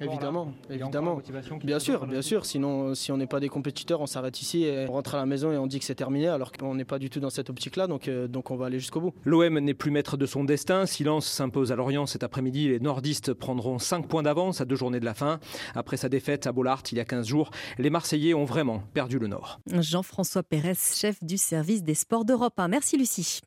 Évidemment, 0.00 0.52
évidemment. 0.70 1.20
Bien 1.62 1.78
sûr, 1.78 2.06
bien 2.06 2.22
sûr. 2.22 2.46
Sinon, 2.46 2.94
si 2.94 3.12
on 3.12 3.16
n'est 3.16 3.26
pas 3.26 3.40
des 3.40 3.48
compétiteurs, 3.48 4.00
on 4.00 4.06
s'arrête 4.06 4.40
ici 4.40 4.64
et 4.64 4.86
on 4.88 4.92
rentre 4.92 5.14
à 5.14 5.18
la 5.18 5.26
maison 5.26 5.52
et 5.52 5.58
on 5.58 5.66
dit 5.66 5.78
que 5.78 5.84
c'est 5.84 5.94
terminé, 5.94 6.28
alors 6.28 6.52
qu'on 6.52 6.74
n'est 6.74 6.84
pas 6.84 6.98
du 6.98 7.10
tout 7.10 7.20
dans 7.20 7.30
cette 7.30 7.50
optique-là. 7.50 7.86
Donc, 7.86 8.08
euh, 8.08 8.28
donc, 8.28 8.50
on 8.50 8.56
va 8.56 8.66
aller 8.66 8.78
jusqu'au 8.78 9.00
bout. 9.00 9.14
L'OM 9.24 9.58
n'est 9.58 9.74
plus 9.74 9.90
maître 9.90 10.16
de 10.16 10.26
son 10.26 10.44
destin. 10.44 10.86
Silence 10.86 11.26
s'impose 11.26 11.72
à 11.72 11.76
Lorient 11.76 12.06
cet 12.06 12.22
après-midi. 12.22 12.68
Les 12.68 12.80
nordistes 12.80 13.32
prendront 13.34 13.78
5 13.78 14.06
points 14.06 14.22
d'avance 14.22 14.60
à 14.60 14.64
deux 14.64 14.76
journées 14.76 15.00
de 15.00 15.04
la 15.04 15.14
fin. 15.14 15.40
Après 15.74 15.96
sa 15.96 16.08
défaite 16.08 16.46
à 16.46 16.52
Bollard 16.52 16.82
il 16.92 16.98
y 16.98 17.00
a 17.00 17.04
15 17.04 17.26
jours, 17.26 17.50
les 17.78 17.90
Marseillais 17.90 18.34
ont 18.34 18.44
vraiment 18.44 18.82
perdu 18.94 19.18
le 19.18 19.26
Nord. 19.26 19.60
Jean-François 19.72 20.42
Pérez, 20.42 20.74
chef 20.74 21.22
du 21.22 21.38
service 21.38 21.82
des 21.82 21.94
sports 21.94 22.24
d'Europe 22.24 22.58
1. 22.58 22.68
Merci 22.68 22.96
Lucie. 22.96 23.40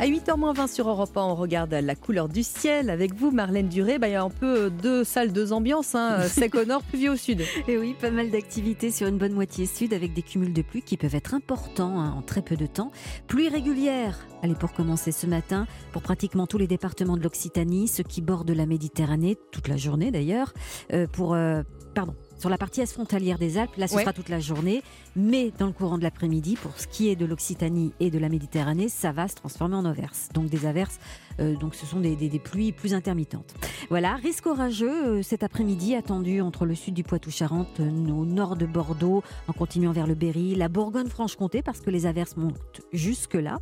À 0.00 0.06
8h20 0.06 0.72
sur 0.72 0.88
Europe 0.88 1.16
1, 1.16 1.20
on 1.20 1.34
regarde 1.34 1.74
la 1.74 1.96
couleur 1.96 2.28
du 2.28 2.44
ciel 2.44 2.88
avec 2.88 3.14
vous, 3.14 3.32
Marlène 3.32 3.68
Duré. 3.68 3.98
Bah, 3.98 4.06
il 4.06 4.12
y 4.12 4.14
a 4.14 4.22
un 4.22 4.30
peu 4.30 4.70
deux 4.70 5.02
salles, 5.02 5.32
deux 5.32 5.52
ambiances, 5.52 5.96
hein. 5.96 6.20
sec 6.28 6.54
au 6.54 6.64
nord, 6.64 6.82
pluvieux 6.82 7.10
au 7.10 7.16
sud. 7.16 7.42
Et 7.66 7.76
oui, 7.76 7.96
pas 8.00 8.12
mal 8.12 8.30
d'activités 8.30 8.92
sur 8.92 9.08
une 9.08 9.18
bonne 9.18 9.32
moitié 9.32 9.66
sud 9.66 9.92
avec 9.92 10.12
des 10.12 10.22
cumuls 10.22 10.52
de 10.52 10.62
pluie 10.62 10.82
qui 10.82 10.96
peuvent 10.96 11.16
être 11.16 11.34
importants 11.34 11.98
hein, 11.98 12.14
en 12.16 12.22
très 12.22 12.42
peu 12.42 12.54
de 12.54 12.66
temps. 12.66 12.92
Pluie 13.26 13.48
régulière, 13.48 14.24
allez 14.44 14.54
pour 14.54 14.72
commencer 14.72 15.10
ce 15.10 15.26
matin, 15.26 15.66
pour 15.90 16.02
pratiquement 16.02 16.46
tous 16.46 16.58
les 16.58 16.68
départements 16.68 17.16
de 17.16 17.22
l'Occitanie, 17.24 17.88
ceux 17.88 18.04
qui 18.04 18.22
bordent 18.22 18.48
la 18.52 18.66
Méditerranée, 18.66 19.36
toute 19.50 19.66
la 19.66 19.76
journée 19.76 20.12
d'ailleurs, 20.12 20.54
euh, 20.92 21.08
pour... 21.08 21.34
Euh, 21.34 21.64
pardon, 21.96 22.14
sur 22.38 22.48
la 22.48 22.58
partie 22.58 22.80
est 22.80 22.86
frontalière 22.86 23.38
des 23.38 23.58
Alpes, 23.58 23.76
là 23.76 23.88
ce 23.88 23.98
sera 23.98 24.12
toute 24.12 24.28
la 24.28 24.38
journée, 24.38 24.82
mais 25.16 25.52
dans 25.58 25.66
le 25.66 25.72
courant 25.72 25.98
de 25.98 26.04
l'après-midi, 26.04 26.56
pour 26.56 26.78
ce 26.78 26.86
qui 26.86 27.08
est 27.08 27.16
de 27.16 27.26
l'Occitanie 27.26 27.92
et 27.98 28.10
de 28.10 28.18
la 28.18 28.28
Méditerranée, 28.28 28.88
ça 28.88 29.10
va 29.10 29.26
se 29.26 29.34
transformer 29.34 29.74
en 29.74 29.84
averses. 29.84 30.28
Donc 30.34 30.48
des 30.48 30.64
averses, 30.64 31.00
donc 31.38 31.74
ce 31.74 31.86
sont 31.86 32.00
des, 32.00 32.16
pluies 32.38 32.72
plus 32.72 32.94
intermittentes. 32.94 33.54
Voilà, 33.90 34.14
risque 34.16 34.46
orageux 34.46 35.06
euh, 35.06 35.22
cet 35.22 35.42
après-midi 35.42 35.94
attendu 35.94 36.40
entre 36.40 36.66
le 36.66 36.74
sud 36.74 36.94
du 36.94 37.02
Poitou-Charentes, 37.02 37.80
euh, 37.80 38.10
au 38.10 38.24
nord 38.24 38.56
de 38.56 38.66
Bordeaux, 38.66 39.22
en 39.46 39.52
continuant 39.52 39.92
vers 39.92 40.06
le 40.06 40.14
Berry, 40.14 40.54
la 40.54 40.68
Bourgogne-Franche-Comté, 40.68 41.62
parce 41.62 41.80
que 41.80 41.90
les 41.90 42.06
averses 42.06 42.36
montent 42.36 42.80
jusque-là, 42.92 43.58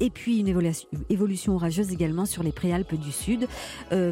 et 0.00 0.10
puis 0.10 0.40
une 0.40 0.48
évolution, 1.10 1.54
orageuse 1.54 1.92
également 1.92 2.26
sur 2.26 2.42
les 2.42 2.52
préalpes 2.52 2.94
du 2.94 3.12
sud. 3.12 3.46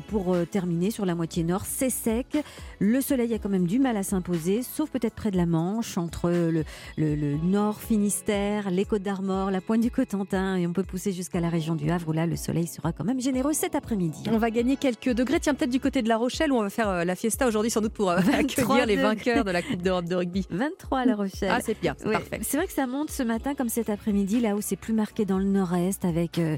pour 0.08 0.36
terminer 0.50 0.90
sur 0.90 1.06
la 1.06 1.14
moitié 1.14 1.44
nord, 1.44 1.64
c'est 1.64 1.90
sec, 1.90 2.38
le 2.78 3.00
soleil 3.00 3.34
a 3.34 3.38
quand 3.38 3.48
même 3.48 3.66
du 3.66 3.78
mal 3.78 3.96
à 3.96 4.02
s'imposer, 4.02 4.62
sauf 4.62 4.90
peut-être 4.90 5.14
près 5.14 5.30
de 5.30 5.36
la 5.36 5.46
Manche, 5.46 5.98
entre 5.98 6.30
le, 6.30 6.64
le, 6.96 7.36
nord 7.36 7.80
Finistère, 7.80 8.70
les 8.70 8.84
Côtes 8.84 9.02
d'Armor, 9.02 9.50
la 9.50 9.60
pointe 9.60 9.80
du 9.80 9.90
Cotentin, 9.90 10.56
et 10.56 10.66
on 10.66 10.72
peut 10.72 10.82
pousser 10.82 11.12
jusqu'à 11.12 11.40
la 11.40 11.48
région 11.48 11.74
du 11.74 11.90
Havre 11.90 12.08
où 12.08 12.12
là 12.12 12.26
le 12.26 12.36
soleil 12.36 12.66
sera 12.66 12.92
quand 12.92 13.04
même 13.04 13.05
généreux 13.20 13.52
cet 13.52 13.74
après-midi. 13.74 14.24
On 14.30 14.38
va 14.38 14.50
gagner 14.50 14.76
quelques 14.76 15.10
degrés. 15.10 15.40
Tiens, 15.40 15.54
peut-être 15.54 15.70
du 15.70 15.80
côté 15.80 16.02
de 16.02 16.08
La 16.08 16.16
Rochelle 16.16 16.52
où 16.52 16.56
on 16.56 16.62
va 16.62 16.70
faire 16.70 16.88
euh, 16.88 17.04
la 17.04 17.14
fiesta 17.14 17.46
aujourd'hui 17.46 17.70
sans 17.70 17.80
doute 17.80 17.92
pour 17.92 18.10
euh, 18.10 18.18
accueillir 18.32 18.86
les 18.86 18.96
vainqueurs 18.96 19.44
de 19.44 19.50
la 19.50 19.62
Coupe 19.62 19.82
d'Europe 19.82 20.06
de 20.06 20.14
rugby. 20.14 20.46
23 20.50 20.98
à 20.98 21.04
La 21.04 21.14
Rochelle. 21.14 21.52
Ah, 21.52 21.60
c'est 21.60 21.80
bien, 21.80 21.94
c'est 21.98 22.10
parfait. 22.10 22.40
C'est 22.42 22.56
vrai 22.56 22.66
que 22.66 22.72
ça 22.72 22.86
monte 22.86 23.10
ce 23.10 23.22
matin 23.22 23.54
comme 23.54 23.68
cet 23.68 23.90
après-midi, 23.90 24.40
là 24.40 24.56
où 24.56 24.60
c'est 24.60 24.76
plus 24.76 24.92
marqué 24.92 25.24
dans 25.24 25.38
le 25.38 25.44
nord-est 25.44 26.04
avec 26.04 26.38
euh, 26.38 26.56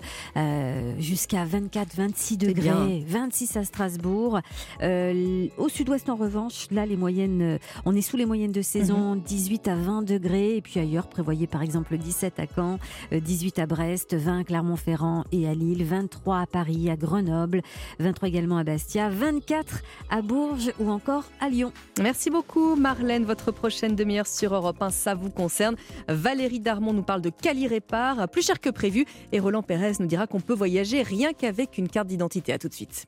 jusqu'à 0.99 1.45
24-26 1.45 2.37
degrés, 2.39 3.05
26 3.07 3.57
à 3.57 3.65
Strasbourg. 3.65 4.41
au 4.83 5.69
sud-ouest 5.69 6.09
en 6.09 6.17
revanche, 6.17 6.69
là 6.71 6.87
les 6.87 6.97
moyennes, 6.97 7.59
on 7.85 7.95
est 7.95 8.03
sous 8.03 8.17
les 8.17 8.27
moyennes 8.27 8.53
de 8.53 8.63
saison, 8.63 9.17
18 9.17 9.67
mhm. 9.67 9.73
à 9.73 9.77
20 9.77 10.03
degrés. 10.03 10.57
Et 10.57 10.61
puis 10.61 10.81
ailleurs, 10.81 11.09
prévoyez 11.09 11.47
par 11.47 11.63
exemple 11.63 11.97
17 11.97 12.41
à 12.41 12.47
Caen, 12.47 12.79
18 13.13 13.59
à 13.59 13.67
Brest, 13.67 14.15
20 14.15 14.41
à 14.41 14.45
Clermont-Ferrand 14.45 15.25
et 15.33 15.49
à 15.49 15.55
Lille, 15.55 15.85
23 15.85 16.38
à 16.41 16.47
Paris, 16.47 16.91
à 16.91 16.97
Grenoble, 16.97 17.63
23 17.99 18.29
également 18.29 18.59
à 18.59 18.65
Bastia, 18.65 19.09
24 19.09 19.83
à 20.11 20.23
Bourges 20.23 20.73
ou 20.79 20.91
encore 20.91 21.25
à 21.41 21.49
Lyon. 21.49 21.73
Merci 22.01 22.31
beaucoup 22.31 22.77
Marlène. 22.77 23.25
Votre 23.25 23.53
prochaine 23.53 23.95
demi-heure 23.95 24.27
sur 24.27 24.55
Europe 24.55 24.81
1, 24.81 24.91
ça 24.91 25.15
vous 25.15 25.31
concerne. 25.31 25.77
Valérie 26.09 26.61
Darmon 26.61 26.93
nous 26.93 27.03
parle 27.03 27.23
de 27.23 27.31
Cali 27.31 27.67
Répar, 27.67 28.29
plus 28.29 28.47
cher 28.47 28.61
que 28.61 28.71
prévu. 28.71 29.05
Et 29.33 29.41
Roland 29.41 29.63
Pérez 29.63 29.93
nous 30.01 30.07
dira 30.07 30.27
qu'on 30.27 30.41
peut 30.41 30.55
voyager 30.55 31.03
rien 31.03 31.33
qu'avec 31.33 31.79
une 31.79 31.89
carte 31.89 32.09
d'identité. 32.09 32.53
À 32.53 32.59
tout 32.59 32.69
de 32.69 32.75
suite. 32.75 33.07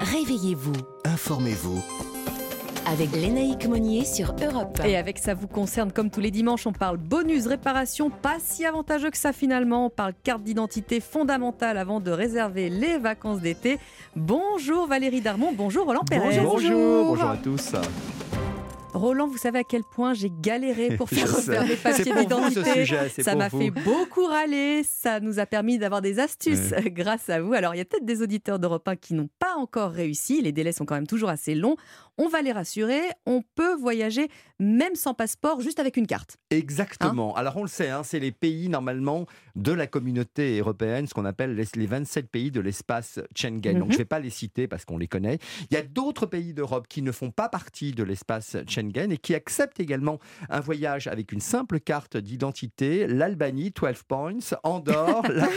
Réveillez-vous. 0.00 0.72
Informez-vous 1.04 2.09
avec 2.86 3.12
Lénaïque 3.12 3.66
Monnier 3.66 4.04
sur 4.04 4.34
Europe. 4.42 4.80
Et 4.84 4.96
avec 4.96 5.18
ça 5.18 5.34
vous 5.34 5.46
concerne, 5.46 5.92
comme 5.92 6.10
tous 6.10 6.20
les 6.20 6.30
dimanches, 6.30 6.66
on 6.66 6.72
parle 6.72 6.96
bonus, 6.96 7.46
réparation, 7.46 8.10
pas 8.10 8.36
si 8.38 8.64
avantageux 8.64 9.10
que 9.10 9.16
ça 9.16 9.32
finalement. 9.32 9.86
On 9.86 9.90
parle 9.90 10.14
carte 10.22 10.42
d'identité 10.42 11.00
fondamentale 11.00 11.78
avant 11.78 12.00
de 12.00 12.10
réserver 12.10 12.70
les 12.70 12.98
vacances 12.98 13.40
d'été. 13.40 13.78
Bonjour 14.16 14.86
Valérie 14.86 15.20
Darmon, 15.20 15.52
bonjour 15.52 15.86
Roland 15.86 16.04
Pérez. 16.08 16.40
Bonjour, 16.40 16.52
bonjour, 16.54 17.04
bonjour 17.06 17.30
à 17.30 17.36
tous. 17.36 17.72
Roland, 18.94 19.28
vous 19.28 19.36
savez 19.36 19.60
à 19.60 19.64
quel 19.64 19.82
point 19.84 20.14
j'ai 20.14 20.30
galéré 20.40 20.96
pour 20.96 21.08
faire 21.10 21.32
refaire 21.32 21.64
mes 21.64 21.76
papiers 21.76 22.12
d'identité. 22.12 22.86
Ça 23.22 23.34
m'a 23.34 23.50
fait 23.50 23.70
beaucoup 23.70 24.24
râler. 24.24 24.82
Ça 24.84 25.20
nous 25.20 25.38
a 25.38 25.46
permis 25.46 25.78
d'avoir 25.78 26.02
des 26.02 26.18
astuces 26.18 26.72
grâce 26.86 27.28
à 27.28 27.40
vous. 27.40 27.52
Alors, 27.52 27.74
il 27.74 27.78
y 27.78 27.80
a 27.80 27.84
peut-être 27.84 28.04
des 28.04 28.22
auditeurs 28.22 28.58
d'Europe 28.58 28.86
1 28.86 28.96
qui 28.96 29.14
n'ont 29.14 29.28
pas 29.38 29.54
encore 29.56 29.90
réussi. 29.90 30.42
Les 30.42 30.52
délais 30.52 30.72
sont 30.72 30.84
quand 30.84 30.94
même 30.94 31.06
toujours 31.06 31.28
assez 31.28 31.54
longs. 31.54 31.76
On 32.22 32.28
va 32.28 32.42
les 32.42 32.52
rassurer. 32.52 33.00
On 33.24 33.42
peut 33.54 33.74
voyager 33.74 34.28
même 34.58 34.94
sans 34.94 35.14
passeport, 35.14 35.62
juste 35.62 35.78
avec 35.80 35.96
une 35.96 36.06
carte. 36.06 36.36
Exactement. 36.50 37.34
Alors 37.34 37.56
on 37.56 37.62
le 37.62 37.68
sait, 37.68 37.88
hein, 37.88 38.02
c'est 38.04 38.18
les 38.20 38.30
pays 38.30 38.68
normalement 38.68 39.24
de 39.56 39.72
la 39.72 39.86
communauté 39.86 40.58
européenne, 40.58 41.06
ce 41.06 41.14
qu'on 41.14 41.24
appelle 41.24 41.54
les, 41.56 41.64
les 41.74 41.86
27 41.86 42.28
pays 42.30 42.50
de 42.50 42.60
l'espace 42.60 43.18
Schengen. 43.34 43.78
Donc 43.78 43.86
Mhm. 43.86 43.92
je 43.92 43.94
ne 43.94 43.98
vais 43.98 44.04
pas 44.04 44.18
les 44.20 44.28
citer 44.28 44.68
parce 44.68 44.84
qu'on 44.84 44.98
les 44.98 45.08
connaît. 45.08 45.38
Il 45.70 45.74
y 45.74 45.78
a 45.78 45.82
d'autres 45.82 46.26
pays 46.26 46.52
d'Europe 46.52 46.88
qui 46.88 47.00
ne 47.00 47.10
font 47.10 47.30
pas 47.30 47.48
partie 47.48 47.92
de 47.92 48.02
l'espace 48.02 48.58
Schengen 48.68 49.10
et 49.10 49.16
qui 49.16 49.34
acceptent 49.34 49.80
également 49.80 50.18
un 50.50 50.60
voyage 50.60 51.06
avec 51.06 51.32
une 51.32 51.40
simple 51.40 51.80
carte 51.80 52.18
d'identité. 52.18 53.06
L'Albanie, 53.06 53.70
12 53.70 54.02
points, 54.06 54.38
Andorre, 54.62 55.22
la 55.30 55.48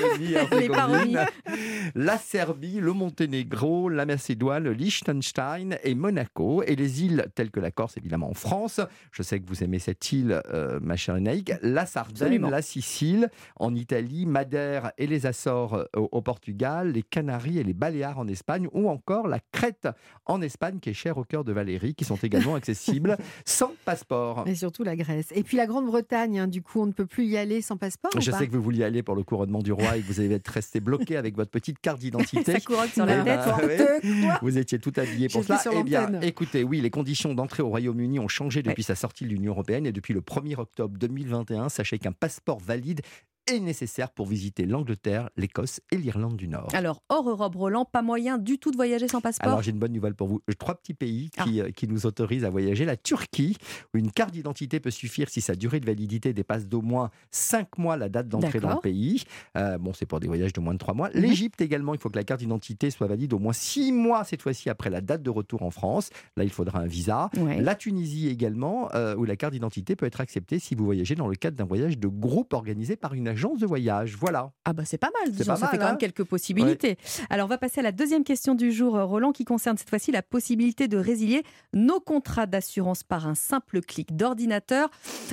la 1.95 2.18
Serbie, 2.18 2.80
le 2.80 2.94
Monténégro, 2.94 3.90
la 3.90 4.06
Macédoine, 4.06 4.64
le 4.64 4.73
Liechtenstein 4.73 5.77
et 5.84 5.95
Monaco. 5.95 6.52
Et 6.61 6.75
les 6.75 7.03
îles 7.03 7.25
telles 7.35 7.49
que 7.51 7.59
la 7.59 7.71
Corse, 7.71 7.97
évidemment 7.97 8.30
en 8.30 8.34
France. 8.34 8.80
Je 9.11 9.23
sais 9.23 9.39
que 9.39 9.47
vous 9.47 9.63
aimez 9.63 9.80
cette 9.80 10.11
île, 10.11 10.41
euh, 10.53 10.80
ma 10.81 10.95
chère 10.95 11.15
Enaïk. 11.15 11.53
La 11.61 11.85
Sardaigne, 11.85 12.15
Absolument. 12.23 12.49
la 12.49 12.61
Sicile 12.61 13.30
en 13.55 13.73
Italie, 13.73 14.25
Madère 14.25 14.91
et 14.97 15.07
les 15.07 15.25
Açores 15.25 15.73
euh, 15.75 15.85
au, 15.95 16.09
au 16.11 16.21
Portugal, 16.21 16.91
les 16.91 17.01
Canaries 17.03 17.59
et 17.59 17.63
les 17.63 17.73
Baléares 17.73 18.19
en 18.19 18.27
Espagne, 18.27 18.67
ou 18.73 18.89
encore 18.89 19.27
la 19.27 19.39
Crète 19.51 19.88
en 20.25 20.41
Espagne, 20.41 20.80
qui 20.80 20.89
est 20.89 20.93
chère 20.93 21.17
au 21.17 21.23
cœur 21.23 21.43
de 21.43 21.53
Valérie, 21.53 21.95
qui 21.95 22.03
sont 22.05 22.17
également 22.17 22.55
accessibles 22.55 23.17
sans 23.45 23.71
passeport. 23.85 24.43
Et 24.45 24.55
surtout 24.55 24.84
la 24.84 24.95
Grèce. 24.97 25.27
Et 25.34 25.43
puis 25.43 25.55
la 25.57 25.65
Grande-Bretagne, 25.67 26.39
hein, 26.39 26.47
du 26.47 26.61
coup, 26.61 26.81
on 26.81 26.85
ne 26.85 26.91
peut 26.91 27.05
plus 27.05 27.25
y 27.25 27.38
aller 27.38 27.61
sans 27.61 27.77
passeport. 27.77 28.11
Je 28.19 28.31
sais 28.31 28.47
que 28.47 28.51
vous 28.51 28.61
vouliez 28.61 28.84
aller 28.84 29.03
pour 29.03 29.15
le 29.15 29.23
couronnement 29.23 29.59
du 29.61 29.71
roi 29.71 29.95
et 29.97 30.01
que 30.01 30.07
vous 30.07 30.19
avez 30.19 30.34
être 30.34 30.47
resté 30.47 30.80
bloqué 30.80 31.15
avec 31.15 31.35
votre 31.35 31.51
petite 31.51 31.80
carte 31.80 31.99
d'identité. 31.99 32.59
Couronne 32.61 32.89
sur 32.89 33.05
la 33.05 33.19
Eh 33.21 33.23
ben, 33.23 33.38
tête. 33.67 33.99
oui. 34.03 34.21
Quoi 34.23 34.39
Vous 34.41 34.57
étiez 34.57 34.80
tout 34.80 34.91
habillé 34.97 35.27
pour 35.30 35.43
cela. 35.43 35.61
Eh 35.71 35.84
bien. 35.84 36.09
Écoutez, 36.34 36.64
oui, 36.64 36.81
les 36.81 36.89
conditions 36.89 37.35
d'entrée 37.35 37.61
au 37.61 37.69
Royaume-Uni 37.69 38.18
ont 38.18 38.27
changé 38.27 38.64
depuis 38.64 38.81
sa 38.81 38.95
sortie 38.95 39.23
de 39.23 39.30
l'Union 39.30 39.51
européenne 39.51 39.85
et 39.85 39.91
depuis 39.91 40.15
le 40.15 40.22
1er 40.22 40.57
octobre 40.57 40.97
2021, 40.97 41.69
sachez 41.69 41.99
qu'un 41.99 42.11
passeport 42.11 42.60
valide 42.60 43.01
est 43.48 43.60
nécessaire 43.60 44.10
pour 44.11 44.26
visiter 44.28 44.65
l'Angleterre, 44.65 45.30
l'Écosse 45.38 45.82
et 45.91 45.98
l'Irlande 45.98 46.38
du 46.38 46.48
Nord. 46.48 46.70
Alors, 46.74 47.03
hors 47.10 47.30
Europe, 47.30 47.56
Roland, 47.56 47.86
pas 47.86 48.02
moyen 48.02 48.38
du 48.38 48.57
tout 48.57 48.72
de 48.72 48.76
voyager 48.76 49.07
sans 49.07 49.22
passeport 49.22 49.48
Alors 49.49 49.61
j'ai 49.61 49.72
une 49.72 49.80
bonne 49.80 49.91
nouvelle 49.94 50.15
pour 50.15 50.28
vous. 50.28 50.41
Trois 50.57 50.76
petits 50.76 50.94
pays 50.94 51.30
Ah. 51.38 51.44
qui, 51.44 51.61
euh, 51.61 51.72
qui 51.72 51.88
nous 51.88 52.06
autorisent 52.06 52.45
à 52.45 52.49
voyager. 52.49 52.86
La 52.86 52.95
Turquie, 52.98 53.57
où 53.94 53.98
une 53.98 54.11
carte 54.11 54.32
d'identité 54.32 54.80
peut 54.80 54.91
suffire 54.91 55.30
si 55.30 55.41
sa 55.41 55.56
durée 55.56 55.80
de 55.80 55.86
validité 55.86 56.34
dépasse 56.34 56.68
d'au 56.68 56.82
moins 56.82 57.10
5 57.32 57.78
mois 57.78 57.98
la 57.98 58.10
date 58.10 58.28
d'entrée 58.30 58.60
dans 58.60 58.76
le 58.76 58.80
pays. 58.80 59.24
Euh, 59.57 59.78
bon, 59.78 59.94
c'est 59.94 60.06
pour 60.06 60.20
des 60.20 60.28
voyages 60.28 60.53
de 60.53 60.61
moins 60.61 60.74
de 60.74 60.80
3 60.80 60.94
mois. 60.94 61.10
Mhm. 61.14 61.22
L'Égypte 61.22 61.61
également, 61.61 61.94
il 61.94 61.99
faut 61.99 62.10
que 62.10 62.18
la 62.18 62.24
carte 62.24 62.40
d'identité 62.40 62.90
soit 62.91 63.07
valide 63.07 63.34
au 63.34 63.40
moins 63.40 63.53
6 63.53 63.91
mois 63.91 64.24
cette 64.24 64.41
fois-ci 64.41 64.70
après 64.70 64.90
la 64.90 65.02
date 65.02 65.22
de 65.24 65.30
retour 65.30 65.64
en 65.64 65.72
France. 65.72 66.10
Là, 66.38 66.44
il 66.44 66.49
faudra 66.49 66.80
un 66.80 66.88
visa. 66.88 67.30
Ouais. 67.38 67.61
La 67.61 67.76
Tunisie 67.76 68.28
également, 68.30 68.90
euh, 68.94 69.15
où 69.15 69.26
la 69.26 69.36
carte 69.36 69.53
d'identité 69.53 69.95
peut 69.95 70.06
être 70.06 70.22
acceptée 70.22 70.60
si 70.60 70.76
vous 70.76 70.86
voyagez 70.86 71.15
dans 71.15 71.28
le 71.28 71.36
cadre 71.36 71.57
d'un 71.57 71.65
voyage 71.65 71.98
de 71.98 72.07
groupe 72.07 72.53
organisé 72.53 72.95
par 72.95 73.14
une 73.14 73.28
agence 73.34 73.60
de 73.60 73.65
voyage. 73.65 74.15
Voilà. 74.19 74.51
Ah 74.65 74.73
bah 74.73 74.84
c'est 74.85 74.97
pas 74.97 75.11
mal, 75.22 75.31
disons, 75.31 75.51
pas 75.53 75.55
ça 75.57 75.61
mal, 75.65 75.72
fait 75.72 75.77
quand 75.77 75.84
hein 75.85 75.89
même 75.89 75.97
quelques 75.97 76.23
possibilités. 76.23 76.97
Alors 77.30 77.45
on 77.45 77.49
va 77.49 77.57
passer 77.57 77.80
à 77.81 77.84
la 77.84 77.91
deuxième 77.91 78.23
question 78.23 78.55
du 78.55 78.72
jour, 78.72 78.95
euh, 78.95 79.05
Roland, 79.05 79.31
qui 79.31 79.43
concerne 79.45 79.77
cette 79.77 79.89
fois-ci 79.89 80.11
la 80.11 80.22
possibilité 80.22 80.88
de 80.88 80.97
résilier 80.97 81.43
nos 81.73 81.99
contrats 81.99 82.45
d'assurance 82.45 83.03
par 83.03 83.27
un 83.27 83.35
simple 83.35 83.81
clic 83.81 84.15
d'ordinateur. 84.15 84.89